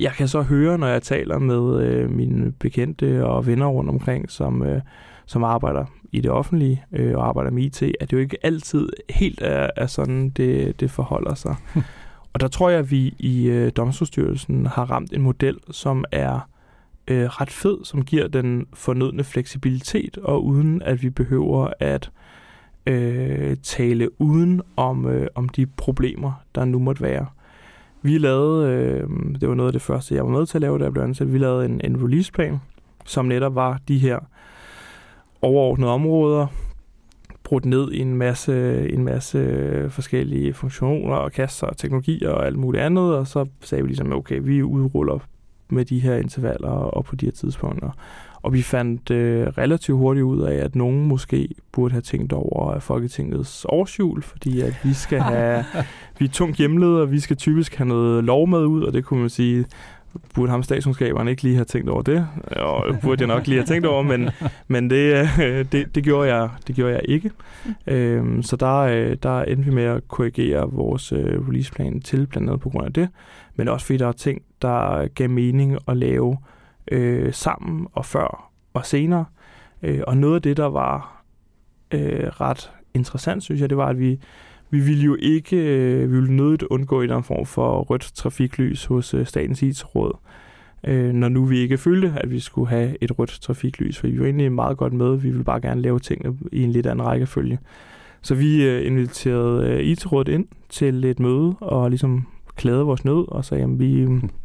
Jeg 0.00 0.12
kan 0.12 0.28
så 0.28 0.42
høre, 0.42 0.78
når 0.78 0.86
jeg 0.86 1.02
taler 1.02 1.38
med 1.38 1.82
øh, 1.86 2.10
mine 2.10 2.52
bekendte 2.52 3.26
og 3.26 3.46
venner 3.46 3.66
rundt 3.66 3.90
omkring, 3.90 4.30
som, 4.30 4.62
øh, 4.62 4.80
som 5.26 5.44
arbejder 5.44 5.84
i 6.12 6.20
det 6.20 6.30
offentlige 6.30 6.84
øh, 6.92 7.16
og 7.16 7.28
arbejder 7.28 7.50
med 7.50 7.62
IT, 7.62 7.82
at 7.82 8.10
det 8.10 8.12
jo 8.12 8.18
ikke 8.18 8.36
altid 8.42 8.88
helt 9.10 9.42
er, 9.42 9.70
er 9.76 9.86
sådan, 9.86 10.30
det, 10.30 10.80
det 10.80 10.90
forholder 10.90 11.34
sig. 11.34 11.56
og 12.32 12.40
der 12.40 12.48
tror 12.48 12.70
jeg, 12.70 12.78
at 12.78 12.90
vi 12.90 13.14
i 13.18 13.46
øh, 13.46 13.72
Domstolsstyrelsen 13.76 14.66
har 14.66 14.90
ramt 14.90 15.12
en 15.12 15.22
model, 15.22 15.58
som 15.70 16.04
er 16.12 16.48
øh, 17.08 17.24
ret 17.24 17.50
fed, 17.50 17.84
som 17.84 18.04
giver 18.04 18.28
den 18.28 18.66
fornødne 18.74 19.24
fleksibilitet, 19.24 20.18
og 20.18 20.44
uden 20.44 20.82
at 20.82 21.02
vi 21.02 21.10
behøver 21.10 21.68
at 21.80 22.10
øh, 22.86 23.56
tale 23.62 24.20
uden 24.20 24.62
om, 24.76 25.06
øh, 25.06 25.26
om 25.34 25.48
de 25.48 25.66
problemer, 25.66 26.32
der 26.54 26.64
nu 26.64 26.78
måtte 26.78 27.02
være. 27.02 27.26
Vi 28.02 28.18
lavede, 28.18 28.68
øh, 28.68 29.08
det 29.40 29.48
var 29.48 29.54
noget 29.54 29.68
af 29.68 29.72
det 29.72 29.82
første, 29.82 30.14
jeg 30.14 30.24
var 30.24 30.30
med 30.30 30.46
til 30.46 30.58
at 30.58 30.62
lave, 30.62 30.78
da 30.78 30.84
jeg 30.84 30.92
blev 30.92 31.04
ansat, 31.04 31.32
vi 31.32 31.38
lavede 31.38 31.64
en, 31.64 31.80
en 31.84 32.04
releaseplan, 32.04 32.60
som 33.04 33.24
netop 33.24 33.54
var 33.54 33.80
de 33.88 33.98
her 33.98 34.18
overordnede 35.42 35.90
områder, 35.90 36.46
brudt 37.44 37.64
ned 37.64 37.92
i 37.92 37.98
en 37.98 38.16
masse, 38.16 38.88
en 38.90 39.04
masse 39.04 39.90
forskellige 39.90 40.54
funktioner 40.54 41.16
og 41.16 41.32
kasser 41.32 41.66
og 41.66 41.76
teknologier 41.76 42.30
og 42.30 42.46
alt 42.46 42.58
muligt 42.58 42.82
andet, 42.82 43.16
og 43.16 43.26
så 43.26 43.46
sagde 43.60 43.82
vi 43.82 43.88
ligesom, 43.88 44.12
okay, 44.12 44.40
vi 44.42 44.62
udruller 44.62 45.18
med 45.68 45.84
de 45.84 46.00
her 46.00 46.16
intervaller 46.16 46.68
og 46.68 47.04
på 47.04 47.16
de 47.16 47.26
her 47.26 47.32
tidspunkter. 47.32 47.90
Og 48.42 48.52
vi 48.52 48.62
fandt 48.62 49.10
øh, 49.10 49.46
relativt 49.46 49.98
hurtigt 49.98 50.24
ud 50.24 50.40
af, 50.40 50.54
at 50.54 50.76
nogen 50.76 51.06
måske 51.06 51.48
burde 51.72 51.92
have 51.92 52.02
tænkt 52.02 52.32
over 52.32 52.78
Folketingets 52.78 53.66
årsjul, 53.68 54.22
fordi 54.22 54.60
at 54.60 54.80
vi 54.84 54.92
skal 54.92 55.20
have, 55.32 55.64
vi 56.18 56.24
er 56.24 56.28
tungt 56.28 56.56
hjemlede, 56.56 57.02
og 57.02 57.12
vi 57.12 57.20
skal 57.20 57.36
typisk 57.36 57.74
have 57.74 57.88
noget 57.88 58.24
lov 58.24 58.48
med 58.48 58.66
ud, 58.66 58.82
og 58.82 58.92
det 58.92 59.04
kunne 59.04 59.20
man 59.20 59.30
sige, 59.30 59.64
burde 60.34 60.50
ham 60.50 60.62
statskundskaberne 60.62 61.30
ikke 61.30 61.42
lige 61.42 61.54
have 61.54 61.64
tænkt 61.64 61.88
over 61.88 62.02
det, 62.02 62.26
og 62.56 62.96
burde 63.02 63.20
jeg 63.20 63.28
nok 63.28 63.46
lige 63.46 63.58
have 63.58 63.66
tænkt 63.66 63.86
over, 63.86 64.02
men, 64.02 64.30
men 64.68 64.90
det, 64.90 65.28
øh, 65.40 65.64
det, 65.72 65.94
det, 65.94 66.04
gjorde 66.04 66.34
jeg, 66.34 66.48
det 66.66 66.74
gjorde 66.74 66.92
jeg 66.92 67.02
ikke. 67.04 67.30
Øhm, 67.86 68.42
så 68.42 68.56
der, 68.56 68.76
øh, 68.76 69.16
der 69.22 69.42
endte 69.42 69.64
vi 69.64 69.74
med 69.74 69.84
at 69.84 70.08
korrigere 70.08 70.70
vores 70.70 71.12
øh, 71.12 71.48
releaseplan 71.48 72.00
til, 72.00 72.26
blandt 72.26 72.48
andet 72.48 72.60
på 72.60 72.70
grund 72.70 72.86
af 72.86 72.92
det, 72.92 73.08
men 73.56 73.68
også 73.68 73.86
fordi 73.86 73.96
der 73.96 74.08
er 74.08 74.12
ting, 74.12 74.42
der 74.62 75.06
gav 75.06 75.30
mening 75.30 75.78
at 75.88 75.96
lave 75.96 76.36
øh, 76.90 77.32
sammen 77.32 77.86
og 77.92 78.06
før 78.06 78.50
og 78.74 78.86
senere. 78.86 79.24
Øh, 79.82 80.00
og 80.06 80.16
noget 80.16 80.34
af 80.34 80.42
det, 80.42 80.56
der 80.56 80.66
var 80.66 81.24
øh, 81.90 82.26
ret 82.26 82.72
interessant, 82.94 83.42
synes 83.42 83.60
jeg, 83.60 83.70
det 83.70 83.76
var, 83.76 83.86
at 83.86 83.98
vi, 83.98 84.18
vi 84.70 84.80
ville 84.80 85.02
jo 85.02 85.16
ikke, 85.20 85.56
øh, 85.56 86.10
vi 86.10 86.14
ville 86.14 86.36
nødigt 86.36 86.62
undgå 86.62 86.96
en 86.96 87.02
eller 87.02 87.16
anden 87.16 87.26
form 87.26 87.46
for 87.46 87.82
rødt 87.82 88.10
trafiklys 88.14 88.84
hos 88.84 89.14
øh, 89.14 89.26
Statens 89.26 89.62
IT-råd, 89.62 90.12
øh, 90.84 91.12
når 91.12 91.28
nu 91.28 91.44
vi 91.44 91.58
ikke 91.58 91.78
følte, 91.78 92.12
at 92.16 92.30
vi 92.30 92.40
skulle 92.40 92.68
have 92.68 92.96
et 93.00 93.18
rødt 93.18 93.38
trafiklys, 93.40 93.98
for 93.98 94.06
vi 94.06 94.18
var 94.18 94.24
egentlig 94.24 94.52
meget 94.52 94.76
godt 94.76 94.92
med, 94.92 95.16
vi 95.16 95.30
ville 95.30 95.44
bare 95.44 95.60
gerne 95.60 95.82
lave 95.82 95.98
tingene 95.98 96.38
i 96.52 96.62
en 96.62 96.70
lidt 96.70 96.86
anden 96.86 97.06
rækkefølge. 97.06 97.58
Så 98.22 98.34
vi 98.34 98.64
øh, 98.64 98.86
inviterede 98.86 99.68
øh, 99.68 99.80
IT-rådet 99.80 100.32
ind 100.32 100.46
til 100.68 101.04
et 101.04 101.20
møde 101.20 101.54
og 101.60 101.90
ligesom 101.90 102.26
klagede 102.56 102.84
vores 102.84 103.04
nød 103.04 103.28
og 103.28 103.44
sagde, 103.44 103.64
at 103.64 103.78
vi, 103.78 104.06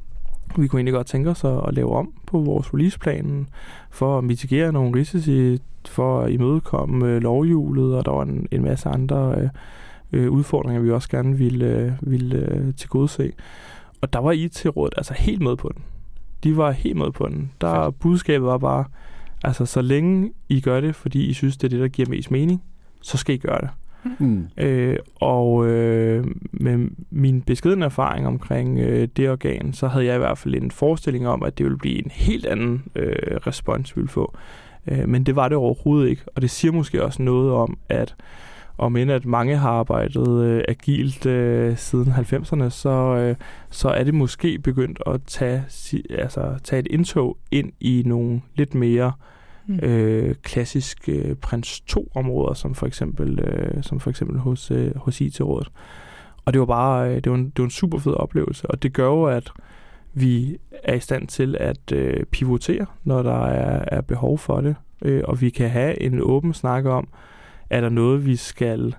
vi 0.58 0.68
kunne 0.68 0.80
egentlig 0.80 0.94
godt 0.94 1.08
tænke 1.08 1.30
os 1.30 1.44
at, 1.44 1.74
lave 1.74 1.96
om 1.96 2.14
på 2.26 2.40
vores 2.40 2.74
releaseplan 2.74 3.50
for 3.90 4.18
at 4.18 4.24
mitigere 4.24 4.72
nogle 4.72 5.00
risici, 5.00 5.58
for 5.86 6.22
at 6.22 6.32
imødekomme 6.32 7.08
øh, 7.08 7.22
lovhjulet, 7.22 7.96
og 7.96 8.06
der 8.06 8.12
var 8.12 8.24
en, 8.24 8.48
en 8.52 8.64
masse 8.64 8.90
andre 8.90 9.36
øh, 9.38 9.50
øh 10.14 10.32
udfordringer, 10.32 10.82
vi 10.82 10.92
også 10.92 11.10
gerne 11.10 11.38
ville, 11.38 11.66
øh, 11.66 11.92
ville 12.02 12.38
øh, 12.38 12.74
tilgodese. 12.76 13.32
Og 14.02 14.14
der 14.14 14.20
var 14.20 14.32
IT-rådet 14.32 14.94
altså 14.98 15.14
helt 15.14 15.42
med 15.42 15.56
på 15.56 15.72
den. 15.76 15.84
De 16.44 16.58
var 16.58 16.72
helt 16.72 16.98
med 16.98 17.12
på 17.12 17.28
den. 17.28 17.52
Der 17.62 17.90
budskabet 17.90 18.48
var 18.48 18.58
bare, 18.58 18.86
altså 19.44 19.66
så 19.66 19.82
længe 19.82 20.32
I 20.50 20.62
gør 20.62 20.82
det, 20.82 20.96
fordi 20.96 21.26
I 21.26 21.34
synes, 21.34 21.58
det 21.58 21.68
er 21.68 21.70
det, 21.70 21.80
der 21.80 21.88
giver 21.88 22.10
mest 22.10 22.32
mening, 22.32 22.64
så 23.02 23.18
skal 23.18 23.36
I 23.36 23.38
gøre 23.38 23.62
det. 23.62 23.70
Mm. 24.20 24.48
Øh, 24.58 24.98
og 25.16 25.68
øh, 25.68 26.26
med 26.52 26.90
min 27.10 27.42
beskeden 27.42 27.84
erfaring 27.84 28.28
omkring 28.28 28.80
øh, 28.80 29.08
det 29.18 29.30
organ, 29.30 29.74
så 29.74 29.88
havde 29.88 30.06
jeg 30.06 30.16
i 30.16 30.18
hvert 30.18 30.38
fald 30.38 30.56
en 30.56 30.72
forestilling 30.72 31.28
om, 31.28 31.44
at 31.44 31.58
det 31.58 31.64
ville 31.64 31.78
blive 31.78 32.06
en 32.06 32.12
helt 32.12 32.46
anden 32.46 32.84
øh, 32.96 33.38
respons, 33.48 33.96
vi 33.96 34.02
ville 34.02 34.12
få. 34.12 34.38
Øh, 34.88 35.10
men 35.10 35.24
det 35.24 35.36
var 35.36 35.48
det 35.48 35.58
overhovedet 35.58 36.10
ikke, 36.10 36.22
og 36.36 36.42
det 36.42 36.50
siger 36.50 36.72
måske 36.72 37.04
også 37.04 37.22
noget 37.22 37.52
om, 37.52 37.78
at 37.90 38.16
om 38.80 38.96
end 38.96 39.12
at 39.12 39.26
mange 39.26 39.58
har 39.58 39.70
arbejdet 39.70 40.44
øh, 40.44 40.64
agilt 40.68 41.26
øh, 41.26 41.78
siden 41.78 42.12
90'erne, 42.12 42.70
så, 42.70 42.90
øh, 42.90 43.36
så 43.70 43.90
er 43.90 44.04
det 44.04 44.14
måske 44.14 44.60
begyndt 44.60 45.00
at 45.06 45.22
tage, 45.28 45.64
altså, 46.10 46.60
tage 46.64 46.80
et 46.80 46.88
indtog 46.90 47.38
ind 47.52 47.72
i 47.80 48.04
nogle 48.06 48.42
lidt 48.56 48.76
mere 48.76 49.06
øh, 49.06 49.37
mm. 49.68 49.80
øh, 49.84 50.36
klassisk 50.36 51.10
øh, 51.10 51.36
Prins 51.36 51.84
2-områder, 51.92 52.54
som 52.54 52.76
for 52.76 52.88
eksempel, 52.88 53.40
øh, 53.40 53.84
som 53.84 54.00
for 54.00 54.10
eksempel 54.10 54.40
hos, 54.40 54.72
øh, 54.72 54.98
hos 54.98 55.22
IT-rådet. 55.22 55.72
Og 56.46 56.54
det 56.54 56.60
var 56.60 56.66
bare 56.66 57.10
øh, 57.10 57.16
det 57.16 57.30
var 57.30 57.38
en, 57.38 57.46
det 57.46 57.58
var 57.58 57.64
en 57.64 57.70
super 57.70 58.00
fed 58.00 58.14
oplevelse, 58.14 58.72
og 58.72 58.84
det 58.84 58.94
gør 58.94 59.06
jo, 59.06 59.24
at 59.24 59.52
vi 60.14 60.58
er 60.84 60.94
i 60.94 61.00
stand 61.00 61.28
til 61.28 61.58
at 61.60 61.92
øh, 61.92 62.26
pivotere, 62.26 62.86
når 63.04 63.24
der 63.24 63.46
er, 63.46 63.86
er 63.92 64.02
behov 64.02 64.38
for 64.38 64.62
det, 64.62 64.76
øh, 65.02 65.22
og 65.26 65.42
vi 65.42 65.50
kan 65.50 65.70
have 65.70 66.02
en 66.02 66.22
åben 66.22 66.54
snak 66.54 66.86
om, 66.86 67.08
er 67.70 67.82
der 67.82 67.90
noget, 67.90 68.26
vi 68.26 68.36
skal 68.36 68.96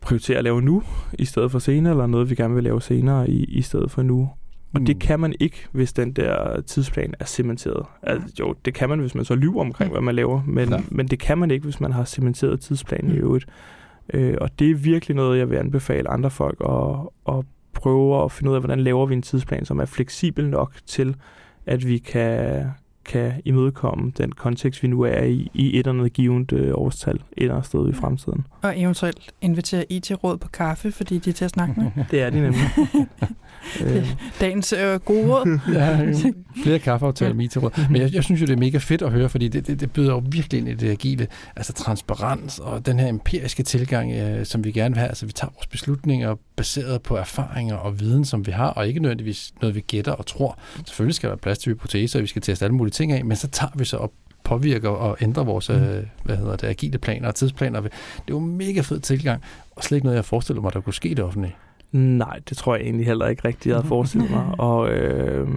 prioritere 0.00 0.38
at 0.38 0.44
lave 0.44 0.62
nu, 0.62 0.82
i 1.12 1.24
stedet 1.24 1.50
for 1.50 1.58
senere, 1.58 1.92
eller 1.92 2.06
noget, 2.06 2.30
vi 2.30 2.34
gerne 2.34 2.54
vil 2.54 2.64
lave 2.64 2.82
senere, 2.82 3.30
i, 3.30 3.44
i 3.44 3.62
stedet 3.62 3.90
for 3.90 4.02
nu. 4.02 4.30
Og 4.74 4.80
mm. 4.80 4.86
det 4.86 4.98
kan 4.98 5.20
man 5.20 5.34
ikke, 5.40 5.66
hvis 5.72 5.92
den 5.92 6.12
der 6.12 6.60
tidsplan 6.60 7.14
er 7.18 7.24
cementeret. 7.24 7.86
Altså, 8.02 8.28
jo, 8.40 8.54
det 8.64 8.74
kan 8.74 8.88
man, 8.88 8.98
hvis 8.98 9.14
man 9.14 9.24
så 9.24 9.34
lyver 9.34 9.60
omkring, 9.60 9.88
mm. 9.88 9.92
hvad 9.92 10.02
man 10.02 10.14
laver, 10.14 10.42
men, 10.46 10.74
men 10.88 11.08
det 11.08 11.18
kan 11.18 11.38
man 11.38 11.50
ikke, 11.50 11.64
hvis 11.64 11.80
man 11.80 11.92
har 11.92 12.04
cementeret 12.04 12.60
tidsplanen 12.60 13.10
mm. 13.10 13.16
i 13.16 13.18
øvrigt. 13.18 13.46
Øh, 14.14 14.36
og 14.40 14.58
det 14.58 14.70
er 14.70 14.74
virkelig 14.74 15.16
noget, 15.16 15.38
jeg 15.38 15.50
vil 15.50 15.56
anbefale 15.56 16.10
andre 16.10 16.30
folk 16.30 16.60
at, 16.68 17.34
at 17.36 17.44
prøve 17.72 18.24
at 18.24 18.32
finde 18.32 18.50
ud 18.50 18.54
af, 18.54 18.60
hvordan 18.60 18.80
laver 18.80 19.06
vi 19.06 19.14
en 19.14 19.22
tidsplan, 19.22 19.64
som 19.64 19.78
er 19.78 19.84
fleksibel 19.84 20.48
nok 20.48 20.74
til, 20.86 21.16
at 21.66 21.86
vi 21.86 21.98
kan, 21.98 22.64
kan 23.04 23.32
imødekomme 23.44 24.12
den 24.18 24.32
kontekst, 24.32 24.82
vi 24.82 24.88
nu 24.88 25.02
er 25.02 25.22
i, 25.22 25.50
i 25.54 25.68
et 25.68 25.78
eller 25.78 25.92
andet 25.92 26.12
givet 26.12 26.52
øh, 26.52 26.70
årstal 26.74 27.14
et 27.14 27.22
eller 27.36 27.54
andet 27.54 27.66
sted 27.66 27.88
i 27.88 27.92
fremtiden. 27.92 28.46
Og 28.62 28.80
eventuelt 28.80 29.32
invitere 29.40 29.92
IT-råd 29.92 30.36
på 30.36 30.48
kaffe, 30.48 30.92
fordi 30.92 31.18
de 31.18 31.30
er 31.30 31.34
til 31.34 31.44
at 31.44 31.50
snakke 31.50 31.80
med. 31.80 31.90
det 32.10 32.22
er 32.22 32.30
de 32.30 32.40
nemlig. 32.40 32.60
øh. 33.84 34.14
Dagens 34.40 34.72
øh, 34.72 34.94
gode 34.94 35.32
råd. 35.32 35.58
ja, 35.74 36.12
flere 36.62 36.78
kaffeaftaler 36.78 37.34
med 37.34 37.44
IT-råd. 37.44 37.88
Men 37.90 38.02
jeg, 38.02 38.14
jeg 38.14 38.24
synes 38.24 38.40
jo, 38.40 38.46
det 38.46 38.52
er 38.52 38.58
mega 38.58 38.78
fedt 38.78 39.02
at 39.02 39.10
høre, 39.10 39.28
fordi 39.28 39.48
det, 39.48 39.66
det, 39.66 39.80
det 39.80 39.92
byder 39.92 40.12
jo 40.12 40.22
virkelig 40.30 40.58
ind 40.58 40.68
i 40.68 40.74
det 40.74 40.90
agile. 40.90 41.26
Altså 41.56 41.72
transparens 41.72 42.58
og 42.58 42.86
den 42.86 42.98
her 42.98 43.08
empiriske 43.08 43.62
tilgang, 43.62 44.12
øh, 44.12 44.46
som 44.46 44.64
vi 44.64 44.72
gerne 44.72 44.94
vil 44.94 44.98
have. 44.98 45.08
Altså 45.08 45.26
vi 45.26 45.32
tager 45.32 45.50
vores 45.54 45.66
beslutninger 45.66 46.34
baseret 46.56 47.02
på 47.02 47.16
erfaringer 47.16 47.76
og 47.76 48.00
viden, 48.00 48.24
som 48.24 48.46
vi 48.46 48.52
har, 48.52 48.68
og 48.68 48.88
ikke 48.88 49.00
nødvendigvis 49.00 49.52
noget, 49.60 49.74
vi 49.74 49.80
gætter 49.80 50.12
og 50.12 50.26
tror. 50.26 50.58
Selvfølgelig 50.86 51.14
skal 51.14 51.26
der 51.26 51.32
være 51.32 51.38
plads 51.38 51.58
til 51.58 51.72
hypoteser, 51.72 52.18
og 52.18 52.22
vi 52.22 52.26
skal 52.26 52.42
teste 52.42 52.64
alle 52.64 52.74
mulige 52.74 52.92
ting 52.92 53.12
af, 53.12 53.24
men 53.24 53.36
så 53.36 53.48
tager 53.48 53.72
vi 53.74 53.84
så 53.84 53.96
op 53.96 54.12
påvirker 54.44 54.88
og 54.88 55.16
ændrer 55.20 55.44
vores 55.44 55.68
mm. 55.68 55.74
øh, 55.74 56.04
hvad 56.24 56.36
hedder 56.36 56.56
det, 56.56 56.66
agile 56.66 56.98
planer 56.98 57.28
og 57.28 57.34
tidsplaner. 57.34 57.80
Det 57.80 57.90
er 57.90 58.30
jo 58.30 58.38
en 58.38 58.56
mega 58.56 58.80
fed 58.80 59.00
tilgang, 59.00 59.42
og 59.70 59.84
slet 59.84 59.96
ikke 59.96 60.04
noget, 60.04 60.16
jeg 60.16 60.24
forestiller 60.24 60.62
mig, 60.62 60.72
der 60.72 60.80
kunne 60.80 60.94
ske 60.94 61.08
i 61.08 61.14
det 61.14 61.24
offentlige. 61.24 61.54
Nej, 61.92 62.40
det 62.48 62.56
tror 62.56 62.74
jeg 62.74 62.84
egentlig 62.84 63.06
heller 63.06 63.26
ikke 63.26 63.48
rigtigt, 63.48 63.66
jeg 63.66 63.74
havde 63.74 63.86
forestillet 63.86 64.30
mig. 64.30 64.54
Og 64.58 64.90
øh, 64.90 65.48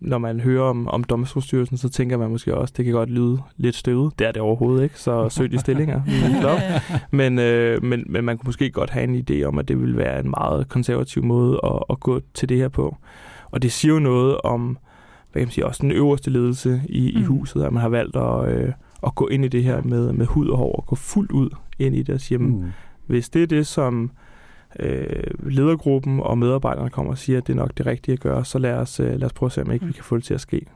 når 0.00 0.18
man 0.18 0.40
hører 0.40 0.64
om, 0.64 0.88
om 0.88 1.04
domstolsstyrelsen, 1.04 1.76
så 1.76 1.88
tænker 1.88 2.16
man 2.16 2.30
måske 2.30 2.54
også, 2.56 2.74
det 2.76 2.84
kan 2.84 2.94
godt 2.94 3.10
lyde 3.10 3.38
lidt 3.56 3.76
støvet. 3.76 4.18
Det 4.18 4.26
er 4.26 4.32
det 4.32 4.42
overhovedet 4.42 4.82
ikke, 4.82 5.00
så 5.00 5.28
søg 5.28 5.52
de 5.52 5.58
stillinger. 5.58 6.02
men, 7.10 7.38
øh, 7.38 7.84
men, 7.84 8.04
men 8.06 8.24
man 8.24 8.38
kunne 8.38 8.48
måske 8.48 8.70
godt 8.70 8.90
have 8.90 9.04
en 9.04 9.24
idé 9.30 9.44
om, 9.44 9.58
at 9.58 9.68
det 9.68 9.80
ville 9.80 9.96
være 9.96 10.20
en 10.20 10.30
meget 10.30 10.68
konservativ 10.68 11.24
måde 11.24 11.60
at, 11.64 11.82
at 11.90 12.00
gå 12.00 12.20
til 12.34 12.48
det 12.48 12.56
her 12.56 12.68
på. 12.68 12.96
Og 13.50 13.62
det 13.62 13.72
siger 13.72 13.94
jo 13.94 14.00
noget 14.00 14.36
om, 14.44 14.78
hvad 15.32 15.40
kan 15.40 15.46
man 15.46 15.52
sige, 15.52 15.66
også 15.66 15.82
den 15.82 15.90
øverste 15.90 16.30
ledelse 16.30 16.82
i, 16.88 17.12
mm. 17.14 17.20
i 17.20 17.24
huset, 17.24 17.62
at 17.62 17.72
man 17.72 17.80
har 17.80 17.88
valgt 17.88 18.16
at, 18.16 18.48
øh, 18.48 18.72
at 19.06 19.14
gå 19.14 19.26
ind 19.26 19.44
i 19.44 19.48
det 19.48 19.64
her 19.64 19.82
med, 19.82 20.12
med 20.12 20.26
hud 20.26 20.48
og 20.48 20.58
hår, 20.58 20.72
og 20.72 20.86
gå 20.86 20.94
fuldt 20.94 21.32
ud 21.32 21.50
ind 21.78 21.96
i 21.96 22.02
det 22.02 22.14
og 22.14 22.20
sige, 22.20 22.38
mm. 22.38 22.64
hvis 23.06 23.28
det 23.28 23.42
er 23.42 23.46
det, 23.46 23.66
som 23.66 24.10
øh, 24.80 25.50
ledergruppen 25.50 26.20
og 26.20 26.38
medarbejderne 26.38 26.90
kommer 26.90 27.12
og 27.12 27.18
siger, 27.18 27.38
at 27.38 27.46
det 27.46 27.52
er 27.52 27.56
nok 27.56 27.78
det 27.78 27.86
rigtige 27.86 28.12
at 28.12 28.20
gøre, 28.20 28.44
så 28.44 28.58
lad 28.58 28.72
os, 28.72 29.00
øh, 29.00 29.06
lad 29.06 29.24
os 29.24 29.32
prøve 29.32 29.48
at 29.48 29.52
se, 29.52 29.62
om 29.62 29.70
ikke 29.70 29.86
vi 29.86 29.92
kan 29.92 30.04
få 30.04 30.16
det 30.16 30.24
til 30.24 30.34
at 30.34 30.40
ske. 30.40 30.66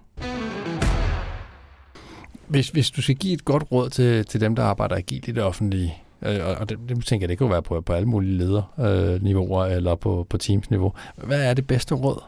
Hvis, 2.47 2.69
hvis 2.69 2.91
du 2.91 3.03
skal 3.03 3.15
give 3.15 3.33
et 3.33 3.45
godt 3.45 3.65
råd 3.73 3.91
til, 3.91 4.25
til 4.25 4.41
dem, 4.41 4.57
der 4.57 4.63
arbejder 4.65 4.97
agilt 4.97 5.29
i 5.29 5.33
det 5.33 5.43
offentlige, 5.43 5.95
øh, 6.23 6.41
og 6.61 6.69
det, 6.69 6.79
det 6.89 7.05
tænker 7.05 7.25
jeg, 7.25 7.29
det 7.29 7.39
kan 7.39 7.51
være 7.51 7.63
på, 7.63 7.81
på 7.81 7.93
alle 7.93 8.09
mulige 8.09 8.39
lederniveauer 8.39 9.61
øh, 9.61 9.73
eller 9.73 9.95
på, 9.95 10.27
på 10.31 10.39
teamsniveau. 10.39 10.93
Hvad 11.17 11.45
er 11.45 11.55
det 11.55 11.67
bedste 11.67 11.95
råd? 11.95 12.23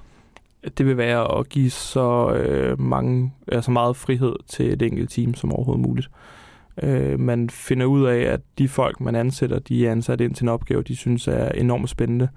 Det 0.78 0.86
vil 0.86 0.96
være 0.96 1.38
at 1.38 1.48
give 1.48 1.70
så 1.70 2.32
øh, 2.32 2.80
mange, 2.80 3.32
altså 3.48 3.70
meget 3.70 3.96
frihed 3.96 4.34
til 4.48 4.72
et 4.72 4.82
enkelt 4.82 5.10
team 5.10 5.34
som 5.34 5.52
overhovedet 5.52 5.82
muligt. 5.82 6.06
Øh, 6.06 6.39
Øh, 6.82 7.20
man 7.20 7.50
finder 7.50 7.86
ud 7.86 8.06
af, 8.06 8.18
at 8.18 8.40
de 8.58 8.68
folk, 8.68 9.00
man 9.00 9.14
ansætter, 9.14 9.58
de 9.58 9.86
er 9.86 9.92
ansat 9.92 10.20
ind 10.20 10.34
til 10.34 10.44
en 10.44 10.48
opgave, 10.48 10.82
de 10.82 10.96
synes 10.96 11.28
er 11.28 11.48
enormt 11.48 11.90
spændende. 11.90 12.28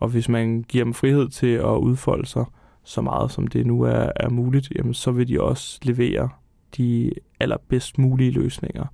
Og 0.00 0.08
hvis 0.08 0.28
man 0.28 0.62
giver 0.62 0.84
dem 0.84 0.94
frihed 0.94 1.28
til 1.28 1.46
at 1.46 1.76
udfolde 1.76 2.26
sig 2.26 2.44
så 2.84 3.00
meget, 3.00 3.30
som 3.30 3.46
det 3.46 3.66
nu 3.66 3.82
er, 3.82 4.10
er 4.16 4.28
muligt, 4.28 4.72
jamen, 4.76 4.94
så 4.94 5.10
vil 5.10 5.28
de 5.28 5.40
også 5.40 5.78
levere 5.82 6.28
de 6.76 7.12
allerbedst 7.40 7.98
mulige 7.98 8.30
løsninger. 8.30 8.84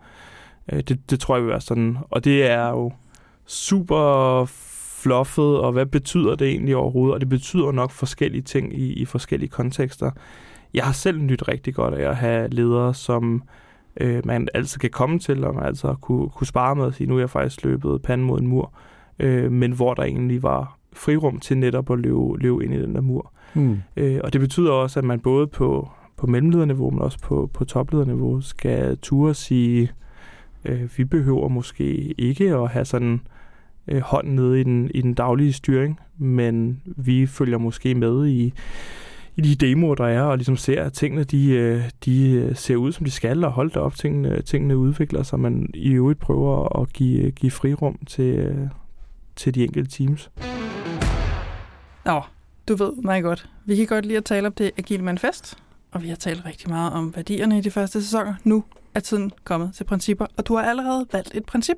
Øh, 0.72 0.80
det, 0.80 1.10
det 1.10 1.20
tror 1.20 1.36
jeg 1.36 1.42
vil 1.42 1.50
være 1.50 1.60
sådan. 1.60 1.98
Og 2.10 2.24
det 2.24 2.50
er 2.50 2.68
jo 2.68 2.92
super 3.46 4.44
fluffet, 5.02 5.58
og 5.58 5.72
hvad 5.72 5.86
betyder 5.86 6.34
det 6.34 6.48
egentlig 6.48 6.76
overhovedet? 6.76 7.14
Og 7.14 7.20
det 7.20 7.28
betyder 7.28 7.72
nok 7.72 7.90
forskellige 7.90 8.42
ting 8.42 8.78
i, 8.78 8.92
i 8.92 9.04
forskellige 9.04 9.50
kontekster. 9.50 10.10
Jeg 10.74 10.84
har 10.84 10.92
selv 10.92 11.20
nyt 11.20 11.48
rigtig 11.48 11.74
godt 11.74 11.94
af 11.94 12.08
at 12.08 12.16
have 12.16 12.48
ledere, 12.48 12.94
som 12.94 13.34
øh, 13.34 13.40
man 14.24 14.48
altid 14.54 14.78
kan 14.78 14.90
komme 14.90 15.18
til, 15.18 15.44
og 15.44 15.54
man 15.54 15.64
altså 15.64 15.94
kunne, 16.00 16.28
kunne 16.28 16.46
spare 16.46 16.76
med 16.76 16.86
at 16.86 16.94
sige, 16.94 17.06
nu 17.06 17.14
er 17.14 17.18
jeg 17.18 17.30
faktisk 17.30 17.64
løbet 17.64 18.02
panden 18.02 18.26
mod 18.26 18.40
en 18.40 18.46
mur, 18.46 18.72
øh, 19.18 19.52
men 19.52 19.72
hvor 19.72 19.94
der 19.94 20.02
egentlig 20.02 20.42
var 20.42 20.78
frirum 20.92 21.40
til 21.40 21.58
netop 21.58 21.90
at 21.90 21.98
løbe, 21.98 22.38
løbe 22.38 22.64
ind 22.64 22.74
i 22.74 22.82
den 22.82 22.94
der 22.94 23.00
mur. 23.00 23.32
Mm. 23.54 23.78
Øh, 23.96 24.20
og 24.24 24.32
det 24.32 24.40
betyder 24.40 24.72
også, 24.72 25.00
at 25.00 25.04
man 25.04 25.20
både 25.20 25.46
på, 25.46 25.90
på 26.16 26.26
mellemlederniveau, 26.26 26.90
men 26.90 27.00
også 27.00 27.18
på, 27.18 27.50
på 27.54 27.64
toplederniveau, 27.64 28.40
skal 28.40 28.96
ture 28.98 29.34
sige, 29.34 29.90
øh, 30.64 30.88
vi 30.96 31.04
behøver 31.04 31.48
måske 31.48 32.14
ikke 32.18 32.54
at 32.54 32.68
have 32.68 32.84
sådan 32.84 33.20
øh, 33.88 34.00
hånden 34.00 34.34
nede 34.34 34.60
i 34.60 34.64
den, 34.64 34.90
i 34.94 35.02
den 35.02 35.14
daglige 35.14 35.52
styring, 35.52 36.00
men 36.18 36.82
vi 36.84 37.26
følger 37.26 37.58
måske 37.58 37.94
med 37.94 38.26
i, 38.26 38.52
i 39.36 39.40
de 39.40 39.66
demoer, 39.66 39.94
der 39.94 40.06
er, 40.06 40.22
og 40.22 40.36
ligesom 40.36 40.56
ser, 40.56 40.82
at 40.82 40.92
tingene 40.92 41.24
de, 41.24 41.50
øh, 41.50 41.82
de 42.04 42.30
øh, 42.30 42.56
ser 42.56 42.76
ud, 42.76 42.92
som 42.92 43.04
de 43.04 43.10
skal, 43.10 43.44
og 43.44 43.50
holde 43.50 43.80
op, 43.80 43.94
tingene, 43.94 44.42
tingene 44.42 44.76
udvikler 44.76 45.22
sig, 45.22 45.40
man 45.40 45.70
i 45.74 45.90
øvrigt 45.90 46.18
prøver 46.18 46.80
at 46.80 46.92
give, 46.92 47.20
øh, 47.20 47.32
give 47.32 47.50
frirum 47.50 47.98
til, 48.06 48.58
til 49.36 49.54
de 49.54 49.64
enkelte 49.64 49.90
teams. 49.90 50.30
Nå, 52.04 52.22
du 52.68 52.74
ved 52.74 52.92
meget 53.02 53.22
godt. 53.22 53.48
Vi 53.64 53.76
kan 53.76 53.86
godt 53.86 54.06
lide 54.06 54.18
at 54.18 54.24
tale 54.24 54.46
om 54.46 54.52
det 54.52 54.70
agile 54.76 55.04
manifest, 55.04 55.58
og 55.92 56.02
vi 56.02 56.08
har 56.08 56.16
talt 56.16 56.46
rigtig 56.46 56.68
meget 56.68 56.92
om 56.92 57.12
værdierne 57.16 57.58
i 57.58 57.60
de 57.60 57.70
første 57.70 58.02
sæsoner. 58.02 58.34
Nu 58.44 58.64
er 58.94 59.00
tiden 59.00 59.32
kommet 59.44 59.74
til 59.74 59.84
principper, 59.84 60.26
og 60.36 60.48
du 60.48 60.56
har 60.56 60.62
allerede 60.62 61.06
valgt 61.12 61.34
et 61.34 61.44
princip, 61.44 61.76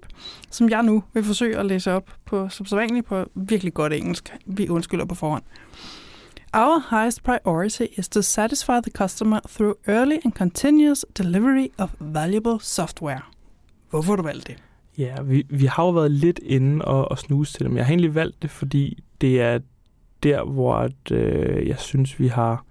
som 0.51 0.71
jeg 0.71 0.83
nu 0.83 1.03
vil 1.13 1.25
forsøge 1.25 1.59
at 1.59 1.67
læse 1.67 1.93
op 1.93 2.11
på 2.25 2.49
som 2.49 2.67
sædvanligt 2.67 3.07
på 3.07 3.25
virkelig 3.35 3.75
godt 3.75 3.93
engelsk. 3.93 4.35
Vi 4.47 4.69
undskylder 4.69 5.05
på 5.05 5.15
forhånd. 5.15 5.43
Our 6.57 6.79
highest 6.79 7.23
priority 7.25 7.85
is 7.97 8.09
to 8.09 8.23
satisfy 8.23 8.81
the 8.81 8.91
customer 8.91 9.41
through 9.49 9.75
early 9.89 10.21
and 10.25 10.33
continuous 10.35 11.05
delivery 11.19 11.69
of 11.79 11.91
valuable 12.01 12.59
software. 12.61 13.23
Hvorfor 13.91 14.13
har 14.13 14.17
du 14.17 14.23
valgt 14.23 14.47
det? 14.47 14.57
Ja, 14.99 15.23
vi, 15.23 15.47
vi 15.51 15.67
har 15.67 15.85
jo 15.85 15.91
været 15.91 16.11
lidt 16.11 16.41
inde 16.43 16.85
og, 16.85 17.11
og 17.11 17.19
snuse 17.19 17.53
til 17.53 17.67
dem. 17.67 17.77
Jeg 17.77 17.87
har 17.87 17.91
egentlig 17.91 18.15
valgt 18.15 18.43
det, 18.43 18.51
fordi 18.51 19.05
det 19.21 19.41
er 19.41 19.59
der, 20.23 20.45
hvor 20.45 20.75
at, 20.75 21.11
øh, 21.11 21.69
jeg 21.69 21.79
synes, 21.79 22.21
vi 22.21 22.29
har, 22.29 22.65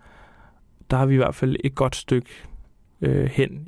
der 0.91 0.97
har 0.97 1.05
vi 1.05 1.13
i 1.13 1.17
hvert 1.17 1.35
fald 1.35 1.55
et 1.63 1.75
godt 1.75 1.95
stykke 1.95 2.29
øh, 3.01 3.25
hen 3.25 3.67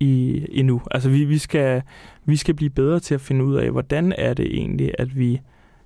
i, 0.00 0.44
endnu. 0.50 0.82
Altså 0.90 1.10
vi, 1.10 1.24
vi, 1.24 1.38
skal, 1.38 1.82
vi 2.24 2.36
skal 2.36 2.54
blive 2.54 2.70
bedre 2.70 3.00
til 3.00 3.14
at 3.14 3.20
finde 3.20 3.44
ud 3.44 3.56
af, 3.56 3.70
hvordan 3.70 4.14
er 4.18 4.34
det 4.34 4.46
egentlig, 4.46 4.92
at 4.98 5.18
vi 5.18 5.40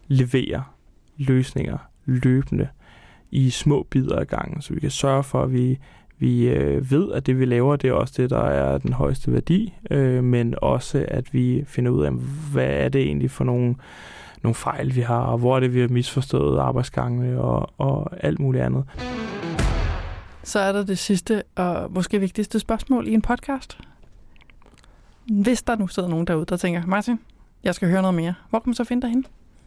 leverer 0.09 0.77
løsninger 1.17 1.79
løbende 2.05 2.69
i 3.33 3.51
små 3.51 3.87
bidder 3.91 4.17
af 4.17 4.29
gangen, 4.29 4.63
så 4.63 4.75
vi 4.75 4.81
kan 4.81 4.91
sørge 4.91 5.23
for, 5.23 5.43
at 5.43 5.53
vi, 5.53 5.79
vi 6.19 6.49
øh, 6.49 6.91
ved, 6.91 7.13
at 7.13 7.27
det 7.27 7.39
vi 7.39 7.45
laver, 7.45 7.77
det 7.77 7.89
er 7.89 7.93
også 7.93 8.15
det, 8.17 8.31
der 8.31 8.45
er 8.45 8.79
den 8.79 8.93
højeste 8.93 9.33
værdi, 9.33 9.75
øh, 9.91 10.25
men 10.25 10.55
også, 10.63 11.05
at 11.09 11.35
vi 11.35 11.65
finder 11.67 11.91
ud 11.91 12.05
af, 12.05 12.13
hvad 12.53 12.69
er 12.69 12.89
det 12.89 13.03
egentlig 13.03 13.31
for 13.31 13.45
nogle, 13.45 13.75
nogle 14.43 14.55
fejl, 14.55 14.95
vi 14.95 15.01
har, 15.01 15.21
og 15.21 15.39
hvor 15.39 15.57
er 15.57 15.61
det, 15.61 15.75
vi 15.75 15.81
har 15.81 15.89
misforstået 15.89 16.59
arbejdsgangene 16.59 17.41
og, 17.41 17.71
og 17.79 18.25
alt 18.25 18.41
muligt 18.41 18.65
andet. 18.65 18.85
Så 20.43 20.59
er 20.59 20.73
der 20.73 20.85
det 20.85 20.99
sidste 20.99 21.43
og 21.57 21.93
måske 21.93 22.21
vigtigste 22.21 22.59
spørgsmål 22.61 23.09
i 23.09 23.15
en 23.15 23.23
podcast. 23.23 23.79
Hvis 25.43 25.63
der 25.63 25.77
nu 25.77 25.87
sidder 25.87 26.09
nogen 26.09 26.27
derude, 26.27 26.45
der 26.45 26.57
tænker, 26.57 26.87
Martin, 26.87 27.19
jeg 27.65 27.75
skal 27.75 27.89
høre 27.89 28.03
noget 28.03 28.15
mere, 28.15 28.35
hvor 28.51 28.59
kan 28.59 28.71
man 28.71 28.75
så 28.75 28.85
finde 28.85 29.03
dig 29.03 29.11
hen? 29.11 29.27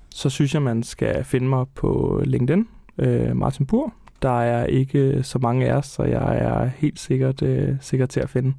Så 0.10 0.30
synes 0.30 0.54
jeg, 0.54 0.62
man 0.62 0.84
skal 0.84 1.24
finde 1.24 1.48
mig 1.48 1.66
på 1.76 2.22
LinkedIn, 2.26 2.68
øh, 2.98 3.36
Martin 3.36 3.66
Bur. 3.66 3.94
Der 4.22 4.42
er 4.42 4.66
ikke 4.66 5.20
så 5.24 5.40
mange 5.40 5.66
af 5.66 5.74
os, 5.74 5.86
så 5.86 6.04
jeg 6.04 6.38
er 6.38 6.70
helt 6.78 7.00
sikkert, 7.00 7.42
øh, 7.42 7.76
sikkert 7.82 8.10
til 8.10 8.20
at 8.20 8.30
finde. 8.30 8.54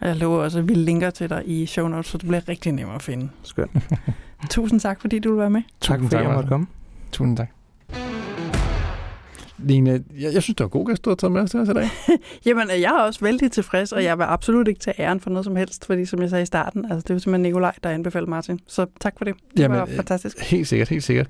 Jeg 0.00 0.16
lover 0.16 0.42
også, 0.42 0.58
at 0.58 0.68
vi 0.68 0.74
linker 0.74 1.10
til 1.10 1.30
dig 1.30 1.42
i 1.46 1.66
show 1.66 1.88
notes, 1.88 2.06
så 2.06 2.18
det 2.18 2.28
bliver 2.28 2.48
rigtig 2.48 2.72
nemt 2.72 2.92
at 2.94 3.02
finde. 3.02 3.28
Skønt. 3.42 3.70
Tusind 4.50 4.80
tak, 4.80 5.00
fordi 5.00 5.18
du 5.18 5.30
vil 5.30 5.38
være 5.38 5.50
med. 5.50 5.62
Tak, 5.80 6.00
for, 6.00 6.16
at 6.16 6.24
jeg 6.24 6.34
måtte 6.34 6.48
komme. 6.48 6.66
Tusind 7.12 7.36
tak. 7.36 7.48
Line, 9.58 9.90
jeg, 9.90 10.02
jeg 10.34 10.42
synes, 10.42 10.56
det 10.56 10.64
var 10.64 10.68
god 10.68 10.86
gæst, 10.86 11.04
du 11.04 11.10
har 11.10 11.14
taget 11.14 11.32
med 11.32 11.40
os 11.40 11.50
til 11.50 11.60
os 11.60 11.68
i 11.68 11.72
dag. 11.72 11.88
Jamen, 12.46 12.68
jeg 12.68 12.96
er 12.98 13.02
også 13.02 13.20
vældig 13.20 13.52
tilfreds, 13.52 13.92
og 13.92 14.04
jeg 14.04 14.18
vil 14.18 14.24
absolut 14.24 14.68
ikke 14.68 14.80
tage 14.80 15.00
æren 15.00 15.20
for 15.20 15.30
noget 15.30 15.44
som 15.44 15.56
helst, 15.56 15.86
fordi 15.86 16.04
som 16.04 16.22
jeg 16.22 16.30
sagde 16.30 16.42
i 16.42 16.46
starten, 16.46 16.84
altså 16.84 17.04
det 17.08 17.14
var 17.14 17.18
simpelthen 17.18 17.42
Nikolaj, 17.42 17.74
der 17.82 17.90
anbefalede 17.90 18.30
Martin. 18.30 18.60
Så 18.66 18.86
tak 19.00 19.14
for 19.18 19.24
det. 19.24 19.34
Det 19.56 19.62
Jamen, 19.62 19.78
var 19.78 19.86
fantastisk. 19.86 20.40
Helt 20.40 20.68
sikkert, 20.68 20.88
helt 20.88 21.04
sikkert. 21.04 21.26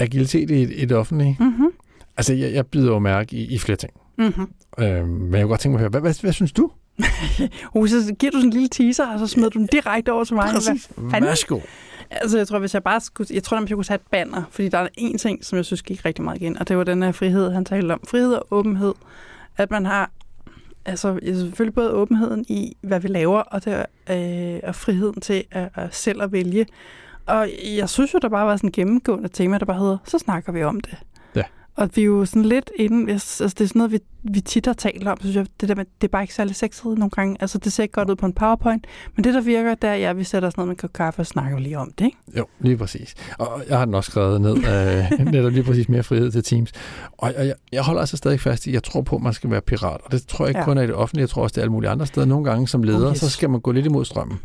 Agilitet 0.00 0.50
i, 0.50 0.84
det 0.84 0.92
offentlige. 0.96 1.36
Mm-hmm. 1.40 1.70
Altså, 2.16 2.34
jeg, 2.34 2.52
jeg 2.54 2.66
byder 2.66 2.92
jo 2.92 2.98
mærke 2.98 3.36
i, 3.36 3.54
i 3.54 3.58
flere 3.58 3.76
ting. 3.76 3.92
Mm-hmm. 4.18 4.48
Øhm, 4.78 5.08
men 5.08 5.34
jeg 5.34 5.42
kunne 5.42 5.48
godt 5.48 5.60
tænke 5.60 5.72
mig 5.72 5.78
at 5.78 5.80
høre, 5.80 5.90
hvad, 5.90 6.00
hvad, 6.00 6.20
hvad 6.20 6.32
synes 6.32 6.52
du? 6.52 6.70
uh, 7.74 7.88
så 7.88 8.14
giver 8.18 8.30
du 8.30 8.38
sådan 8.38 8.48
en 8.48 8.52
lille 8.52 8.68
teaser, 8.68 9.06
og 9.06 9.18
så 9.18 9.26
smider 9.26 9.48
du 9.48 9.58
den 9.58 9.66
direkte 9.66 10.12
over 10.12 10.24
til 10.24 10.34
mig. 10.34 10.50
Præcis. 10.54 10.90
Værsgo. 10.96 11.60
Altså, 12.10 12.38
jeg 12.38 12.48
tror, 12.48 12.58
hvis 12.58 12.74
jeg 12.74 12.82
bare 12.82 13.00
skulle... 13.00 13.34
Jeg 13.34 13.42
tror, 13.42 13.56
at 13.56 13.70
jeg 13.70 13.76
kunne 13.76 13.84
sætte 13.84 14.02
et 14.02 14.10
banner, 14.10 14.42
fordi 14.50 14.68
der 14.68 14.78
er 14.78 14.88
en 14.94 15.18
ting, 15.18 15.44
som 15.44 15.56
jeg 15.56 15.64
synes 15.64 15.82
gik 15.82 16.04
rigtig 16.04 16.24
meget 16.24 16.40
igen, 16.40 16.58
og 16.58 16.68
det 16.68 16.76
var 16.76 16.84
den 16.84 17.02
her 17.02 17.12
frihed, 17.12 17.50
han 17.50 17.64
talte 17.64 17.92
om. 17.92 18.00
Frihed 18.08 18.32
og 18.32 18.46
åbenhed. 18.50 18.94
At 19.56 19.70
man 19.70 19.86
har... 19.86 20.10
Altså, 20.84 21.18
selvfølgelig 21.24 21.74
både 21.74 21.90
åbenheden 21.92 22.44
i, 22.48 22.76
hvad 22.80 23.00
vi 23.00 23.08
laver, 23.08 23.38
og, 23.38 23.64
det, 23.64 23.86
øh, 24.10 24.60
og 24.62 24.74
friheden 24.74 25.20
til 25.20 25.44
at, 25.50 25.68
at 25.74 25.94
selv 25.94 26.22
at 26.22 26.32
vælge. 26.32 26.66
Og 27.30 27.48
jeg 27.76 27.88
synes 27.88 28.14
jo, 28.14 28.18
der 28.22 28.28
bare 28.28 28.46
var 28.46 28.56
sådan 28.56 28.68
en 28.68 28.72
gennemgående 28.72 29.28
tema, 29.28 29.58
der 29.58 29.66
bare 29.66 29.78
hedder, 29.78 29.98
så 30.04 30.18
snakker 30.18 30.52
vi 30.52 30.62
om 30.62 30.80
det. 30.80 30.98
Og 31.80 31.90
vi 31.94 32.00
er 32.00 32.06
jo 32.06 32.24
sådan 32.24 32.44
lidt 32.44 32.70
inde, 32.76 33.12
altså 33.12 33.44
det 33.44 33.60
er 33.60 33.66
sådan 33.68 33.78
noget, 33.78 33.92
vi, 33.92 33.98
vi 34.22 34.40
tit 34.40 34.66
har 34.66 34.72
talt 34.72 35.08
om, 35.08 35.16
synes 35.20 35.36
jeg, 35.36 35.46
det 35.60 35.68
der 35.68 35.74
med, 35.74 35.84
det 36.00 36.06
er 36.06 36.10
bare 36.10 36.22
ikke 36.22 36.34
særlig 36.34 36.56
sexet 36.56 36.84
nogle 36.84 37.10
gange. 37.10 37.36
Altså 37.40 37.58
det 37.58 37.72
ser 37.72 37.82
ikke 37.82 37.92
godt 37.92 38.10
ud 38.10 38.16
på 38.16 38.26
en 38.26 38.32
powerpoint, 38.32 38.86
men 39.16 39.24
det 39.24 39.34
der 39.34 39.40
virker, 39.40 39.74
der 39.74 39.88
er, 39.88 39.96
ja, 39.96 40.12
vi 40.12 40.24
sætter 40.24 40.48
os 40.48 40.56
ned 40.56 40.66
med 40.66 40.82
en 40.82 40.88
kaffe 40.94 41.20
og 41.20 41.26
snakker 41.26 41.58
lige 41.58 41.78
om 41.78 41.92
det, 41.98 42.04
ikke? 42.04 42.16
Jo, 42.38 42.46
lige 42.60 42.76
præcis. 42.76 43.14
Og 43.38 43.62
jeg 43.68 43.78
har 43.78 43.84
den 43.84 43.94
også 43.94 44.10
skrevet 44.10 44.40
ned, 44.40 44.56
øh, 44.56 45.26
netop 45.32 45.52
lige 45.52 45.64
præcis 45.64 45.88
mere 45.88 46.02
frihed 46.02 46.30
til 46.30 46.42
teams. 46.42 46.72
Og 47.18 47.34
jeg, 47.38 47.54
jeg 47.72 47.82
holder 47.82 48.00
altså 48.00 48.16
stadig 48.16 48.40
fast 48.40 48.66
i, 48.66 48.72
jeg 48.72 48.82
tror 48.82 49.00
på, 49.00 49.16
at 49.16 49.22
man 49.22 49.32
skal 49.32 49.50
være 49.50 49.60
pirat, 49.60 50.00
og 50.04 50.12
det 50.12 50.26
tror 50.26 50.44
jeg 50.44 50.50
ikke 50.50 50.58
ja. 50.58 50.64
kun 50.64 50.78
er 50.78 50.82
i 50.82 50.86
det 50.86 50.94
offentlige, 50.94 51.22
jeg 51.22 51.28
tror 51.28 51.42
også, 51.42 51.54
det 51.54 51.58
er 51.58 51.62
alle 51.62 51.72
mulige 51.72 51.90
andre 51.90 52.06
steder. 52.06 52.26
Nogle 52.26 52.44
gange 52.44 52.68
som 52.68 52.82
leder, 52.82 53.06
oh, 53.06 53.12
yes. 53.12 53.18
så 53.18 53.30
skal 53.30 53.50
man 53.50 53.60
gå 53.60 53.72
lidt 53.72 53.86
imod 53.86 54.04
strømmen. 54.04 54.38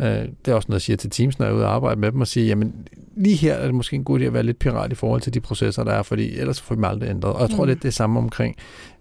Øh, 0.00 0.06
det 0.06 0.48
er 0.48 0.54
også 0.54 0.66
noget, 0.68 0.78
jeg 0.80 0.82
siger 0.82 0.96
til 0.96 1.10
teams, 1.10 1.38
når 1.38 1.46
jeg 1.46 1.52
er 1.52 1.56
ude 1.56 1.64
og 1.64 1.74
arbejde 1.74 2.00
med 2.00 2.12
dem, 2.12 2.20
og 2.20 2.26
sige, 2.26 2.46
jamen 2.46 2.74
lige 3.16 3.36
her 3.36 3.54
er 3.54 3.64
det 3.64 3.74
måske 3.74 3.96
en 3.96 4.04
god 4.04 4.20
idé 4.20 4.24
at 4.24 4.32
være 4.32 4.42
lidt 4.42 4.58
pirat 4.58 4.92
i 4.92 4.94
forhold 4.94 5.20
til 5.20 5.34
de 5.34 5.40
processer, 5.40 5.84
der 5.84 5.92
er, 5.92 6.02
fordi 6.02 6.38
ellers 6.38 6.60
får 6.60 6.74
vi 6.74 6.82
aldrig 6.84 7.10
ændret. 7.10 7.32
Og 7.32 7.40
jeg 7.40 7.50
tror 7.50 7.64
mm. 7.64 7.68
lidt 7.68 7.82
det 7.82 7.88
er 7.88 7.92
samme 7.92 8.18
omkring 8.18 8.56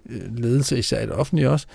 øh, 0.09 0.37
ledelse, 0.37 0.79
især 0.79 1.01
i 1.01 1.05
det 1.05 1.13
offentlige 1.13 1.49
også. 1.49 1.67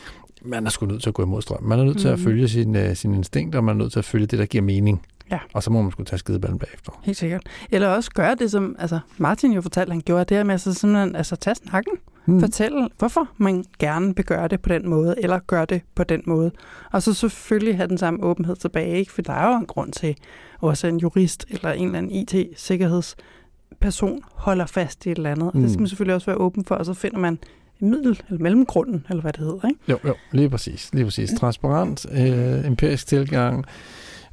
Man 0.43 0.67
er 0.67 0.71
sgu 0.71 0.87
nødt 0.87 1.03
til 1.03 1.11
at 1.11 1.15
gå 1.15 1.23
imod 1.23 1.43
strøm. 1.43 1.63
Man 1.63 1.79
er 1.79 1.85
nødt 1.85 1.97
mm. 1.97 2.01
til 2.01 2.09
at 2.09 2.19
mm. 2.19 2.25
følge 2.25 2.49
sin, 2.49 2.77
uh, 2.77 2.95
sin 2.95 3.15
instinkt, 3.15 3.55
og 3.55 3.65
man 3.65 3.75
er 3.75 3.79
nødt 3.79 3.93
til 3.93 3.99
at 3.99 4.05
følge 4.05 4.27
det, 4.27 4.39
der 4.39 4.47
giver 4.47 4.65
mening. 4.65 5.03
Ja. 5.31 5.39
Og 5.55 5.63
så 5.63 5.71
må 5.71 5.83
man 5.83 5.93
skulle 5.93 6.07
tage 6.07 6.19
skideballen 6.19 6.59
bagefter. 6.59 7.01
Helt 7.03 7.19
sikkert. 7.19 7.43
Eller 7.71 7.89
også 7.89 8.11
gøre 8.11 8.35
det, 8.35 8.51
som 8.51 8.77
altså 8.79 9.01
Martin 9.19 9.53
jo 9.53 9.61
fortalte, 9.61 9.93
han 9.93 10.01
gjorde 10.01 10.25
det 10.25 10.37
her 10.37 10.45
med 10.45 10.55
at 10.55 10.61
så 10.61 10.75
simpelthen 10.75 11.17
altså, 11.17 11.37
tage 11.37 11.55
snakken. 11.55 11.93
Mm. 12.27 12.41
Fortælle, 12.41 12.89
hvorfor 12.99 13.29
man 13.37 13.65
gerne 13.79 14.17
vil 14.17 14.25
gøre 14.25 14.49
det 14.49 14.61
på 14.61 14.69
den 14.69 14.89
måde, 14.89 15.15
eller 15.19 15.39
gøre 15.39 15.65
det 15.65 15.83
på 15.95 16.05
den 16.05 16.23
måde. 16.27 16.51
Og 16.93 17.03
så 17.03 17.15
selvfølgelig 17.15 17.77
have 17.77 17.89
den 17.89 17.99
samme 17.99 18.23
åbenhed 18.23 18.57
tilbage, 18.57 18.99
ikke? 18.99 19.13
for 19.13 19.23
der 19.23 19.33
er 19.33 19.53
jo 19.53 19.59
en 19.59 19.67
grund 19.67 19.93
til, 19.93 20.17
også 20.61 20.87
en 20.87 20.99
jurist 20.99 21.47
eller 21.51 21.73
en 21.73 21.87
eller 21.87 21.99
anden 21.99 22.13
IT-sikkerhedsperson 22.13 24.21
holder 24.35 24.67
fast 24.67 25.07
i 25.07 25.11
et 25.11 25.17
eller 25.17 25.31
andet. 25.31 25.55
Mm. 25.55 25.59
Og 25.59 25.63
det 25.63 25.71
skal 25.71 25.79
mm. 25.79 25.83
man 25.83 25.89
selvfølgelig 25.89 26.15
også 26.15 26.27
være 26.27 26.37
åben 26.37 26.65
for, 26.65 26.75
og 26.75 26.87
så 26.87 26.95
finder 26.95 27.19
man 27.19 27.39
middel, 27.81 28.21
eller 28.29 28.43
mellemgrunden, 28.43 29.07
eller 29.09 29.23
hvad 29.23 29.33
det 29.33 29.41
hedder. 29.41 29.69
Ikke? 29.69 29.81
Jo, 29.89 29.99
jo, 30.05 30.15
lige 30.33 30.51
præcis. 30.51 30.95
Lige 30.95 31.05
præcis. 31.05 31.31
Transparent, 31.39 32.07
øh, 32.13 32.67
empirisk 32.67 33.07
tilgang, 33.07 33.65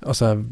og 0.01 0.15
så 0.15 0.43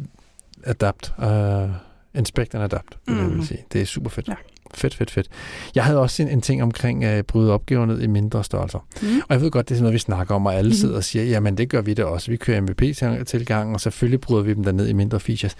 adapt. 0.65 1.13
Øh, 1.23 1.69
Inspect 2.15 2.55
and 2.55 2.63
adapt, 2.63 2.97
mm. 3.07 3.17
jeg 3.17 3.31
vil 3.31 3.47
sige. 3.47 3.65
Det 3.73 3.81
er 3.81 3.85
super 3.85 4.09
fedt. 4.09 4.27
Ja. 4.27 4.33
Fedt, 4.73 4.95
fedt, 4.95 5.11
fedt. 5.11 5.27
Jeg 5.75 5.83
havde 5.83 5.99
også 5.99 6.23
en, 6.23 6.29
en 6.29 6.41
ting 6.41 6.63
omkring 6.63 7.03
at 7.03 7.25
bryde 7.25 7.51
opgaver 7.53 7.85
ned 7.85 8.01
i 8.01 8.07
mindre 8.07 8.43
størrelser. 8.43 8.79
Mm. 9.01 9.07
Og 9.17 9.25
jeg 9.29 9.41
ved 9.41 9.51
godt, 9.51 9.69
det 9.69 9.75
er 9.75 9.77
sådan 9.77 9.83
noget, 9.83 9.93
vi 9.93 9.99
snakker 9.99 10.35
om, 10.35 10.45
og 10.45 10.55
alle 10.55 10.69
Mhm. 10.69 10.75
sidder 10.77 10.95
og 10.95 11.03
siger, 11.03 11.25
jamen 11.25 11.57
det 11.57 11.69
gør 11.69 11.81
vi 11.81 11.93
det 11.93 12.05
også. 12.05 12.31
Vi 12.31 12.37
kører 12.37 12.61
MVP-tilgang, 12.61 13.73
og 13.73 13.81
selvfølgelig 13.81 14.21
bryder 14.21 14.43
vi 14.43 14.53
dem 14.53 14.63
der 14.63 14.71
ned 14.71 14.87
i 14.87 14.93
mindre 14.93 15.19
features. 15.19 15.55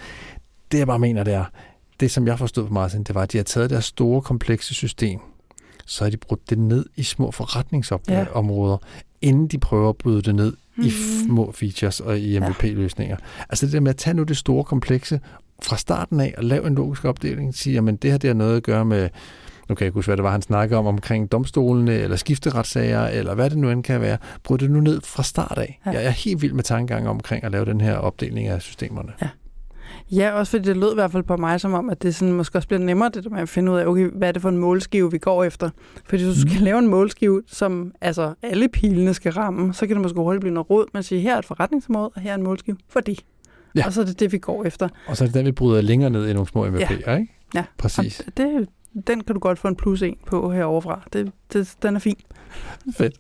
Det 0.72 0.78
jeg 0.78 0.88
bare 0.88 1.00
mener, 1.00 1.24
det 1.24 1.34
er, 1.34 1.46
det 2.00 2.12
som 2.12 2.28
jeg 2.28 2.40
forstod 2.40 2.68
på 2.68 2.74
Martin, 2.74 3.04
det 3.04 3.16
var, 3.16 3.22
at 3.22 3.32
de 3.32 3.38
har 3.38 3.44
taget 3.44 3.70
deres 3.70 3.86
store, 3.86 4.22
komplekse 4.22 4.74
system, 4.74 5.20
så 5.86 6.04
har 6.06 6.10
de 6.12 6.18
brudt 6.18 6.50
det 6.50 6.58
ned 6.58 6.86
i 6.96 7.04
små 7.04 7.32
forretningsområder, 7.32 8.78
ja. 8.94 9.28
inden 9.28 9.48
de 9.48 9.58
prøver 9.58 9.90
at 9.90 9.98
bryde 9.98 10.22
det 10.22 10.36
ned 10.36 10.54
mm. 10.76 10.84
i 10.84 10.92
små 11.26 11.52
features 11.52 12.00
og 12.00 12.20
i 12.20 12.40
MVP-løsninger. 12.40 13.18
Altså 13.50 13.66
det 13.66 13.74
der 13.74 13.80
med 13.80 13.90
at 13.90 13.98
tage 13.98 14.14
nu 14.14 14.24
det 14.24 14.38
store, 14.38 14.64
komplekse 14.64 15.20
fra 15.64 15.78
starten 15.78 16.20
af 16.20 16.34
og 16.38 16.44
lave 16.44 16.68
en 16.68 16.76
logisk 16.76 17.06
opdeling, 17.06 17.56
sige, 17.56 17.74
jamen 17.74 17.96
det 17.96 18.12
her 18.12 18.18
det 18.18 18.28
har 18.28 18.36
noget 18.36 18.58
at 18.58 18.64
gøre 18.64 18.86
med 18.86 19.10
nu 19.70 19.76
kan 19.76 19.84
jeg 19.84 19.88
ikke 19.88 19.96
huske, 19.96 20.10
hvad 20.10 20.18
det 20.18 20.24
var, 20.24 20.32
han 20.32 20.42
snakkede 20.42 20.80
om, 20.80 20.88
omkring 20.88 21.32
domstolene, 21.32 21.94
eller 21.94 22.16
skifteretssager, 22.16 23.08
eller 23.08 23.36
hvad 23.36 23.50
det 23.50 23.58
nu 23.58 23.70
end 23.70 23.84
kan 23.84 24.02
være. 24.02 24.18
Bryd 24.44 24.58
det 24.58 24.72
nu 24.72 24.80
ned 24.80 25.02
fra 25.02 25.24
start 25.24 25.58
af. 25.58 25.80
Ja. 25.86 25.92
Ja. 25.92 25.98
Jeg 25.98 26.06
er 26.06 26.12
helt 26.12 26.42
vild 26.42 26.54
med 26.54 26.64
tankegang 26.64 27.08
omkring 27.08 27.44
at 27.44 27.52
lave 27.52 27.66
den 27.66 27.82
her 27.82 27.96
opdeling 27.96 28.48
af 28.48 28.62
systemerne. 28.62 29.12
Ja, 29.22 29.30
også 30.34 30.50
fordi 30.52 30.64
det 30.70 30.78
lød 30.78 30.92
i 30.92 30.96
hvert 30.96 31.12
fald 31.12 31.24
på 31.24 31.38
mig 31.38 31.62
som 31.62 31.74
om, 31.74 31.90
at 31.90 32.02
det 32.04 32.16
sådan 32.16 32.34
måske 32.34 32.58
også 32.58 32.68
bliver 32.68 32.82
nemmere, 32.82 33.10
det 33.14 33.24
der 33.24 33.30
med 33.30 33.40
at 33.40 33.50
finde 33.50 33.72
ud 33.72 33.78
af, 33.78 33.86
okay, 33.86 34.10
hvad 34.14 34.28
er 34.28 34.32
det 34.32 34.42
for 34.42 34.50
en 34.50 34.58
målskive, 34.58 35.12
vi 35.12 35.18
går 35.18 35.44
efter. 35.44 35.70
Fordi 36.06 36.24
hvis 36.24 36.36
du 36.36 36.42
skal 36.42 36.58
Mm. 36.60 36.64
lave 36.64 36.80
en 36.80 36.88
målskive, 36.88 37.42
som 37.48 37.94
altså 38.02 38.34
alle 38.42 38.68
pilene 38.70 39.14
skal 39.14 39.32
ramme, 39.32 39.74
så 39.74 39.88
kan 39.88 39.96
det 39.96 40.02
måske 40.02 40.20
hurtigt 40.20 40.42
blive 40.42 40.54
noget 40.54 40.70
råd 40.70 40.86
at 40.94 41.06
sige, 41.06 41.22
her 41.22 41.36
er 41.36 41.40
et 41.40 41.46
forretningsområde, 41.46 42.10
og 42.16 42.22
her 42.22 42.32
er 42.32 42.36
en 42.36 42.44
målskive 42.44 42.78
for 42.90 43.00
det. 43.00 43.20
Ja. 43.76 43.86
Og 43.86 43.94
så 43.94 44.02
er 44.02 44.06
det 44.06 44.20
det, 44.20 44.32
vi 44.32 44.38
går 44.38 44.66
efter. 44.66 44.90
Og 45.08 45.18
så 45.18 45.24
er 45.24 45.28
det 45.28 45.36
den, 45.36 45.46
vi 45.46 45.52
bryder 45.52 45.82
længere 45.82 46.10
ned 46.10 46.28
i 46.30 46.34
nogle 46.34 46.48
små 46.48 46.68
MVP'er, 46.68 47.12
ikke? 47.12 47.28
Ja. 47.56 47.64
Præcis. 47.78 48.20
Og 48.20 48.38
det, 48.38 48.68
den 49.08 49.22
kan 49.24 49.34
du 49.34 49.40
godt 49.40 49.60
få 49.60 49.68
en 49.68 49.76
plus 49.76 50.02
en 50.02 50.18
på 50.28 50.52
heroverfra. 50.52 51.02
Det, 51.14 51.32
det, 51.54 51.74
den 51.84 51.96
er 51.96 52.00
fin. 52.00 52.18
Fedt. 52.98 53.20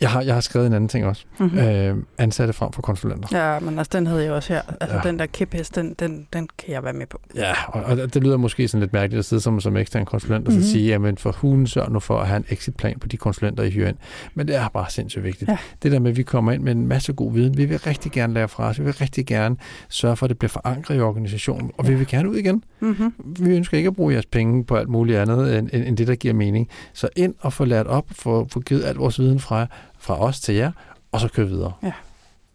Jeg 0.00 0.10
har, 0.10 0.22
jeg 0.22 0.34
har 0.34 0.40
skrevet 0.40 0.66
en 0.66 0.72
anden 0.72 0.88
ting 0.88 1.06
også. 1.06 1.24
Mm-hmm. 1.38 1.58
Øh, 1.58 1.96
ansatte 2.18 2.52
frem 2.52 2.72
for 2.72 2.82
konsulenter. 2.82 3.28
Ja, 3.52 3.60
men 3.60 3.78
altså, 3.78 3.98
den 3.98 4.06
havde 4.06 4.22
jeg 4.24 4.32
også 4.32 4.52
her. 4.52 4.62
Altså, 4.80 4.96
ja. 4.96 5.02
Den 5.08 5.18
der 5.18 5.26
kæphest, 5.26 5.74
den, 5.74 5.94
den, 5.98 6.26
den 6.32 6.48
kan 6.58 6.74
jeg 6.74 6.84
være 6.84 6.92
med 6.92 7.06
på. 7.06 7.20
Ja, 7.34 7.52
og, 7.68 7.82
og 7.84 8.14
det 8.14 8.22
lyder 8.22 8.36
måske 8.36 8.68
sådan 8.68 8.80
lidt 8.80 8.92
mærkeligt 8.92 9.18
at 9.18 9.24
sidde 9.24 9.42
som, 9.42 9.60
som 9.60 9.76
ekstern 9.76 10.04
konsulent 10.04 10.46
og 10.48 10.52
Mhm. 10.54 10.62
så 10.62 10.70
sige, 10.70 10.86
jamen 10.88 11.18
for 11.18 11.32
hulen 11.32 11.66
sørg 11.66 11.92
nu 11.92 12.00
for 12.00 12.18
at 12.20 12.26
have 12.28 12.36
en 12.36 12.44
exitplan 12.48 12.98
på 13.00 13.06
de 13.08 13.16
konsulenter, 13.16 13.62
I 13.64 13.70
hyrer 13.70 13.88
ind. 13.88 13.96
Men 14.34 14.48
det 14.48 14.56
er 14.56 14.68
bare 14.68 14.86
sindssygt 14.90 15.24
vigtigt. 15.24 15.48
Ja. 15.50 15.56
Det 15.82 15.92
der 15.92 15.98
med, 15.98 16.10
at 16.10 16.16
vi 16.16 16.22
kommer 16.22 16.52
ind 16.52 16.62
med 16.62 16.72
en 16.72 16.86
masse 16.86 17.12
god 17.12 17.32
viden. 17.32 17.56
Vi 17.56 17.64
vil 17.64 17.78
rigtig 17.78 18.12
gerne 18.12 18.34
lære 18.34 18.48
fra 18.48 18.68
os. 18.68 18.78
Vi 18.78 18.84
vil 18.84 18.94
rigtig 18.94 19.26
gerne 19.26 19.56
sørge 19.88 20.16
for, 20.16 20.26
at 20.26 20.30
det 20.30 20.38
bliver 20.38 20.48
forankret 20.48 20.96
i 20.96 21.00
organisationen. 21.00 21.70
Og 21.78 21.86
vi 21.86 21.92
Ja. 21.92 21.98
vil 21.98 22.06
gerne 22.06 22.30
ud 22.30 22.36
igen. 22.36 22.64
Mm-hmm. 22.80 23.12
Vi 23.40 23.56
ønsker 23.56 23.76
ikke 23.76 23.86
at 23.86 23.96
bruge 23.96 24.12
jeres 24.12 24.26
penge 24.26 24.64
på 24.64 24.76
alt 24.76 24.88
muligt 24.88 25.18
andet, 25.18 25.58
end, 25.58 25.68
end, 25.72 25.84
end 25.84 25.96
det, 25.96 26.06
der 26.08 26.14
giver 26.14 26.34
mening. 26.34 26.68
Så 26.92 27.08
ind 27.16 27.34
og 27.40 27.52
få 27.52 27.64
lært 27.64 27.86
op, 27.86 28.04
få, 28.10 28.46
få 28.52 28.60
givet 28.60 28.84
al 28.84 28.94
vores 28.94 29.18
viden 29.20 29.40
fra, 29.40 29.66
fra 30.00 30.20
os 30.20 30.40
til 30.40 30.54
jer, 30.54 30.72
og 31.12 31.20
så 31.20 31.28
køre 31.28 31.46
videre. 31.46 31.72
Ja. 31.82 31.92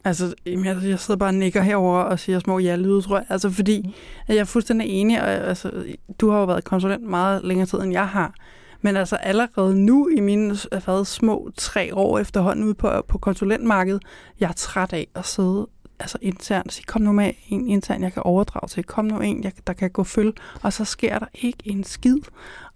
Altså, 0.06 0.34
jeg, 0.46 0.78
jeg 0.84 1.00
sidder 1.00 1.18
bare 1.18 1.30
og 1.30 1.34
nikker 1.34 1.62
herover 1.62 2.00
og 2.00 2.20
siger 2.20 2.40
små 2.40 2.60
ja-lyde, 2.60 3.02
tror 3.02 3.18
jeg. 3.18 3.26
Altså, 3.30 3.50
fordi 3.50 3.96
at 4.28 4.36
jeg 4.36 4.42
er 4.42 4.46
fuldstændig 4.46 4.88
enig, 4.90 5.22
og 5.22 5.28
altså, 5.28 5.72
du 6.20 6.30
har 6.30 6.40
jo 6.40 6.46
været 6.46 6.64
konsulent 6.64 7.04
meget 7.04 7.44
længere 7.44 7.68
tid, 7.68 7.80
end 7.80 7.92
jeg 7.92 8.08
har. 8.08 8.34
Men 8.82 8.98
altså 8.98 9.16
allerede 9.16 9.76
nu 9.76 10.10
i 10.18 10.20
mine 10.20 10.58
øh, 10.72 10.84
hvad, 10.86 11.06
små 11.06 11.50
tre 11.58 11.96
år 11.96 12.20
efterhånden 12.20 12.66
ude 12.66 12.74
på, 12.74 12.92
på 13.08 13.18
konsulentmarkedet, 13.18 14.04
jeg 14.40 14.50
er 14.50 14.54
træt 14.54 14.94
af 14.94 15.08
at 15.16 15.26
sidde 15.26 15.68
altså 16.00 16.18
internt 16.22 16.68
og 16.68 16.74
sige, 16.74 16.86
kom 16.86 17.02
nu 17.02 17.12
med 17.12 17.32
en 17.50 17.68
intern, 17.68 18.04
jeg 18.04 18.14
kan 18.14 18.24
overdrage 18.24 18.68
til, 18.68 18.84
kom 18.84 19.06
nu 19.06 19.20
en, 19.20 19.44
jeg, 19.44 19.52
der 19.68 19.74
kan 19.74 19.90
gå 19.90 20.04
følge, 20.04 20.34
og 20.64 20.74
så 20.74 20.86
sker 20.86 21.20
der 21.20 21.26
ikke 21.34 21.58
en 21.66 21.84
skid. 21.84 22.18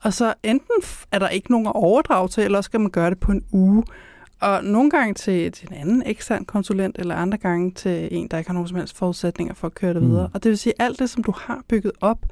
Og 0.04 0.14
så 0.14 0.34
enten 0.44 0.84
er 1.12 1.20
der 1.20 1.30
ikke 1.30 1.52
nogen 1.52 1.68
at 1.68 1.76
overdrage 1.76 2.28
til, 2.28 2.44
eller 2.44 2.62
så 2.62 2.66
skal 2.66 2.80
man 2.80 2.92
gøre 2.92 3.10
det 3.10 3.20
på 3.20 3.32
en 3.32 3.44
uge. 3.52 3.84
Og 4.42 4.64
nogle 4.64 4.90
gange 4.90 5.14
til, 5.14 5.52
til 5.52 5.68
en 5.72 5.78
anden 5.78 6.04
ekstern 6.06 6.46
konsulent, 6.46 6.96
eller 7.00 7.16
andre 7.16 7.38
gange 7.38 7.72
til 7.72 8.08
en, 8.12 8.28
der 8.28 8.38
ikke 8.38 8.50
har 8.50 8.54
nogen 8.54 8.68
som 8.68 8.78
helst 8.78 8.98
forudsætninger 8.98 9.54
for 9.54 9.68
at 9.68 9.76
køre 9.76 9.94
det 9.94 10.02
Mm. 10.04 10.10
videre. 10.10 10.30
Og 10.34 10.44
det 10.44 10.50
vil 10.50 10.58
sige, 10.58 10.74
alt 10.80 11.00
det, 11.00 11.10
som 11.10 11.24
du 11.24 11.34
har 11.38 11.64
bygget 11.68 11.92
op, 12.02 12.26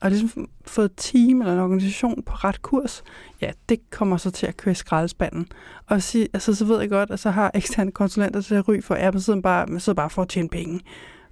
og 0.00 0.10
ligesom 0.10 0.48
fået 0.66 0.84
et 0.84 0.92
team 0.96 1.40
eller 1.40 1.52
en 1.52 1.58
organisation 1.60 2.22
på 2.22 2.32
ret 2.34 2.62
kurs, 2.62 3.02
ja, 3.40 3.50
det 3.68 3.90
kommer 3.90 4.16
så 4.16 4.30
til 4.30 4.46
at 4.46 4.56
køre 4.56 4.72
i 4.72 4.74
skraldespanden. 4.74 5.46
Og 5.86 6.02
sige, 6.02 6.28
altså, 6.32 6.54
så 6.54 6.64
ved 6.64 6.80
jeg 6.80 6.88
godt, 6.88 7.10
at 7.10 7.20
så 7.20 7.30
har 7.30 7.50
eksterne 7.54 7.90
konsulenter 7.90 8.40
til 8.40 8.54
at 8.54 8.68
ry 8.68 8.80
for, 8.82 8.94
at 8.94 9.14
man 9.14 9.20
sidder 9.20 9.40
bare, 9.40 9.66
man 9.66 9.80
sidder 9.80 9.96
bare 9.96 10.10
for 10.10 10.22
at 10.22 10.28
tjene 10.28 10.48
penge. 10.48 10.80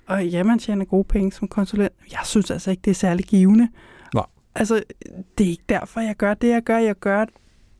Og 0.07 0.27
ja, 0.27 0.43
man 0.43 0.59
tjener 0.59 0.85
gode 0.85 1.05
penge 1.05 1.33
som 1.33 1.49
konsulent. 1.49 1.93
Jeg 2.13 2.21
synes 2.25 2.51
altså 2.51 2.71
ikke, 2.71 2.81
det 2.85 2.91
er 2.91 2.95
særlig 2.95 3.25
givende. 3.25 3.69
Nej. 4.15 4.27
Altså, 4.55 4.83
det 5.39 5.47
er 5.47 5.51
ikke 5.51 5.65
derfor, 5.69 6.01
jeg 6.01 6.17
gør 6.17 6.35
det, 6.35 6.49
jeg 6.49 6.63
gør. 6.63 6.79
Jeg 6.79 6.95
gør 6.97 7.25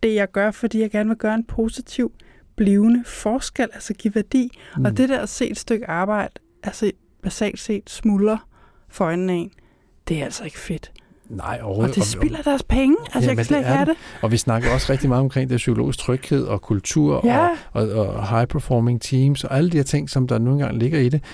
det, 0.03 0.15
jeg 0.15 0.31
gør, 0.31 0.51
fordi 0.51 0.81
jeg 0.81 0.91
gerne 0.91 1.09
vil 1.09 1.19
gøre 1.19 1.35
en 1.35 1.45
positiv, 1.45 2.13
blivende 2.59 3.05
forskel, 3.07 3.69
altså 3.75 3.95
give 3.95 4.15
værdi. 4.15 4.59
Mm. 4.77 4.85
Og 4.85 4.97
det 4.97 5.09
der 5.09 5.19
at 5.21 5.29
se 5.29 5.51
et 5.51 5.59
stykke 5.59 5.91
arbejde, 5.91 6.33
altså 6.63 6.91
basalt 7.23 7.61
set 7.61 7.91
smuldre 7.91 8.39
for 8.89 9.05
øjnene 9.05 9.33
af 9.33 9.37
en, 9.37 9.51
det 10.09 10.21
er 10.21 10.25
altså 10.25 10.45
ikke 10.45 10.59
fedt. 10.59 10.93
Nej, 11.29 11.61
Og 11.63 11.95
det 11.95 12.05
spilder 12.05 12.43
deres 12.43 12.63
penge. 12.63 12.97
Altså, 13.01 13.19
Jamen, 13.19 13.29
jeg 13.29 13.37
kan 13.37 13.45
slet 13.45 13.57
det 13.59 13.65
ikke 13.65 13.77
have 13.77 13.87
det. 13.87 13.97
Og 14.23 14.33
vi 14.33 14.37
snakker 14.37 14.71
også 14.75 14.93
rigtig 14.93 15.09
meget 15.09 15.21
omkring 15.21 15.51
det 15.51 15.57
psykologisk 15.57 15.99
tryghed 15.99 16.45
og 16.45 16.63
kultur 16.63 17.21
Ja. 17.25 17.49
og, 17.73 17.89
og, 17.89 18.07
og 18.07 18.29
high-performing 18.29 18.99
teams 19.01 19.45
og 19.45 19.57
alle 19.57 19.71
de 19.71 19.77
her 19.77 19.85
ting, 19.85 20.11
som 20.11 20.29
der 20.29 20.39
nogle 20.39 20.61
gange 20.65 20.79
ligger 20.79 20.99
i 20.99 21.09
det. 21.09 21.25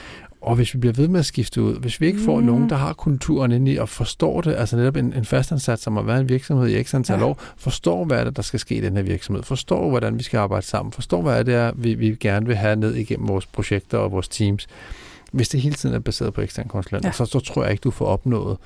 Og 0.44 0.56
hvis 0.56 0.74
vi 0.74 0.78
bliver 0.78 0.92
ved 0.92 1.08
med 1.08 1.20
at 1.20 1.26
skifte 1.26 1.62
ud, 1.62 1.76
hvis 1.76 2.00
vi 2.00 2.06
ikke 2.06 2.20
får 2.24 2.40
Mm. 2.40 2.46
nogen, 2.46 2.68
der 2.70 2.76
har 2.76 2.92
kulturen 2.92 3.52
inde 3.52 3.72
i 3.72 3.76
og 3.76 3.88
forstår 3.88 4.40
det, 4.40 4.54
altså 4.54 4.76
netop 4.76 4.96
en, 4.96 5.12
en 5.12 5.24
fastansat, 5.24 5.80
som 5.80 5.96
har 5.96 6.02
været 6.02 6.20
en 6.20 6.28
virksomhed 6.28 6.68
i 6.68 6.82
x 6.84 6.94
antal 6.94 7.18
Ja. 7.18 7.24
år, 7.24 7.38
forstår, 7.56 8.04
hvad 8.04 8.18
er 8.20 8.24
det, 8.24 8.36
der 8.36 8.42
skal 8.42 8.60
ske 8.60 8.74
i 8.74 8.80
den 8.80 8.96
her 8.96 9.02
virksomhed, 9.02 9.42
forstår, 9.42 9.88
hvordan 9.90 10.18
vi 10.18 10.22
skal 10.22 10.38
arbejde 10.38 10.66
sammen, 10.66 10.92
forstår, 10.92 11.22
hvad 11.22 11.44
det, 11.44 11.54
er, 11.54 11.72
vi, 11.74 11.94
vi 11.94 12.16
gerne 12.20 12.46
vil 12.46 12.56
have 12.56 12.76
ned 12.76 12.94
igennem 12.94 13.28
vores 13.28 13.46
projekter 13.46 13.98
og 13.98 14.12
vores 14.12 14.28
teams. 14.28 14.66
Hvis 15.32 15.48
det 15.48 15.60
hele 15.60 15.74
tiden 15.74 15.94
er 15.94 15.98
baseret 15.98 16.34
på 16.34 16.40
eksterne 16.40 16.68
konsulenter, 16.68 17.08
Ja. 17.08 17.12
så, 17.12 17.24
så 17.24 17.40
tror 17.40 17.62
jeg 17.62 17.70
ikke, 17.72 17.80
du 17.82 17.90
får 17.90 18.06
opnået 18.06 18.56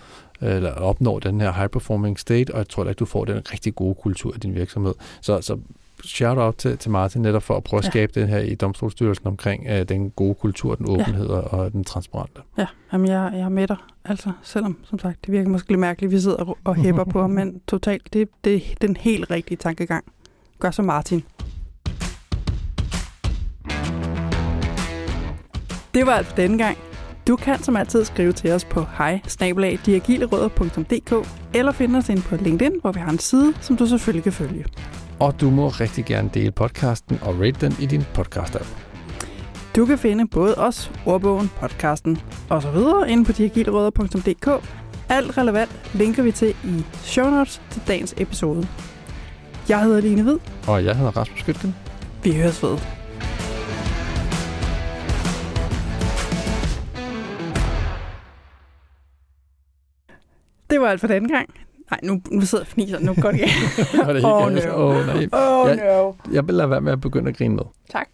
eller 0.41 0.73
opnår 0.73 1.19
den 1.19 1.41
her 1.41 1.53
high-performing 1.53 2.19
state, 2.19 2.51
og 2.55 2.59
jeg 2.59 2.69
tror 2.69 2.85
ikke, 2.85 2.99
du 2.99 3.05
får 3.05 3.25
den 3.25 3.37
rigtig 3.53 3.75
gode 3.75 3.95
kultur 3.95 4.35
i 4.35 4.39
din 4.39 4.55
virksomhed. 4.55 4.95
Så, 5.21 5.41
så 5.41 5.59
shout-out 6.05 6.55
til, 6.55 6.79
til 6.79 6.91
Martin 6.91 7.23
netop 7.23 7.43
for 7.43 7.57
at 7.57 7.65
prøve 7.65 7.79
at 7.79 7.85
Ja. 7.85 7.91
skabe 7.91 8.21
den 8.21 8.29
her 8.29 8.39
i 8.39 8.55
Domstolsstyrelsen 8.55 9.27
omkring 9.27 9.67
uh, 9.71 9.83
den 9.89 10.11
gode 10.11 10.35
kultur, 10.35 10.75
den 10.75 10.89
åbenhed 10.89 11.27
ja. 11.27 11.35
og 11.35 11.73
den 11.73 11.85
transparente. 11.85 12.41
Ja, 12.59 12.67
jamen 12.93 13.09
jeg, 13.09 13.31
jeg 13.35 13.41
er 13.41 13.49
med 13.49 13.67
dig. 13.69 13.77
Altså, 14.05 14.33
selvom, 14.43 14.79
som 14.85 14.99
sagt, 14.99 15.27
det 15.27 15.33
virker 15.33 15.49
måske 15.49 15.69
lidt 15.69 15.81
mærkeligt, 15.81 16.13
vi 16.13 16.21
sidder 16.21 16.37
og, 16.37 16.59
og 16.65 16.75
hæpper 16.75 17.05
på 17.05 17.21
ham, 17.21 17.31
men 17.41 17.61
totalt, 17.69 18.13
det, 18.13 18.29
det 18.45 18.55
er 18.57 18.61
den 18.81 18.97
helt 18.97 19.31
rigtige 19.31 19.57
tankegang. 19.57 20.05
Gør 20.59 20.71
så 20.71 20.83
Martin. 20.83 21.25
Det 25.95 26.07
var 26.07 26.13
alt 26.13 26.27
for 26.27 26.37
denne 26.37 26.59
gang. 26.59 26.79
Du 27.29 27.37
kan 27.37 27.63
som 27.63 27.77
altid 27.77 28.05
skrive 28.05 28.33
til 28.33 28.51
os 28.53 28.65
på 28.65 28.85
hej 28.99 29.21
eller 31.55 31.73
finde 31.73 31.99
os 31.99 32.09
ind 32.09 32.23
på 32.23 32.37
LinkedIn, 32.37 32.73
hvor 32.81 32.93
vi 32.93 33.01
har 33.01 33.11
en 33.11 33.19
side, 33.19 33.55
som 33.61 33.77
du 33.77 33.87
selvfølgelig 33.87 34.23
kan 34.23 34.33
følge. 34.33 34.65
Og 35.21 35.41
du 35.41 35.51
må 35.51 35.69
rigtig 35.69 36.05
gerne 36.05 36.31
dele 36.35 36.51
podcasten 36.51 37.19
og 37.23 37.41
rate 37.41 37.61
den 37.61 37.75
i 37.81 37.87
din 37.87 38.05
podcast-app. 38.19 38.67
Du 39.77 39.87
kan 39.87 39.99
finde 39.99 40.29
både 40.29 40.55
os, 40.55 40.91
ordbogen, 41.07 41.51
podcasten 41.61 42.19
og 42.51 42.63
så 42.63 42.71
videre 42.71 43.11
inde 43.11 43.25
på 43.25 43.33
diagilrødder.dk. 43.33 44.49
Alt 45.09 45.39
relevant 45.39 45.91
linker 45.95 46.23
vi 46.23 46.33
til 46.33 46.51
i 46.65 46.85
show 47.03 47.31
notes 47.31 47.63
til 47.71 47.83
dagens 47.89 48.15
episode. 48.17 48.69
Jeg 49.69 49.83
hedder 49.83 50.01
Line 50.01 50.23
Hvid. 50.23 50.39
Og 50.69 50.85
jeg 50.85 50.97
hedder 50.97 51.17
Rasmus 51.17 51.41
Skytgen. 51.41 51.75
Vi 52.23 52.33
høres 52.33 52.63
ved. 52.63 52.79
Det 60.71 60.81
var 60.81 60.89
alt 60.89 61.01
for 61.01 61.07
denne 61.07 61.29
gang. 61.29 61.68
Nej, 61.91 62.01
nu, 62.03 62.21
nu 62.31 62.41
sidder 62.41 62.65
jeg 62.65 62.69
og 62.69 62.73
fniser. 62.73 62.99
Nu 63.01 63.15
går 63.21 63.31
det 63.31 63.39
igen. 63.39 63.49
Var 64.07 64.13
det 64.13 64.25
Oh, 64.25 64.53
no. 64.53 64.89
oh, 64.99 65.07
nej. 65.07 65.29
Oh 65.33 65.69
Jeg- 65.69 65.77
no. 65.77 66.13
Jeg 66.33 66.47
vil 66.47 66.55
lade 66.55 66.71
være 66.71 66.81
med 66.81 66.93
at 66.93 67.01
begynde 67.01 67.29
at 67.29 67.37
grine 67.37 67.55
med. 67.55 67.65
Tak. 67.93 68.09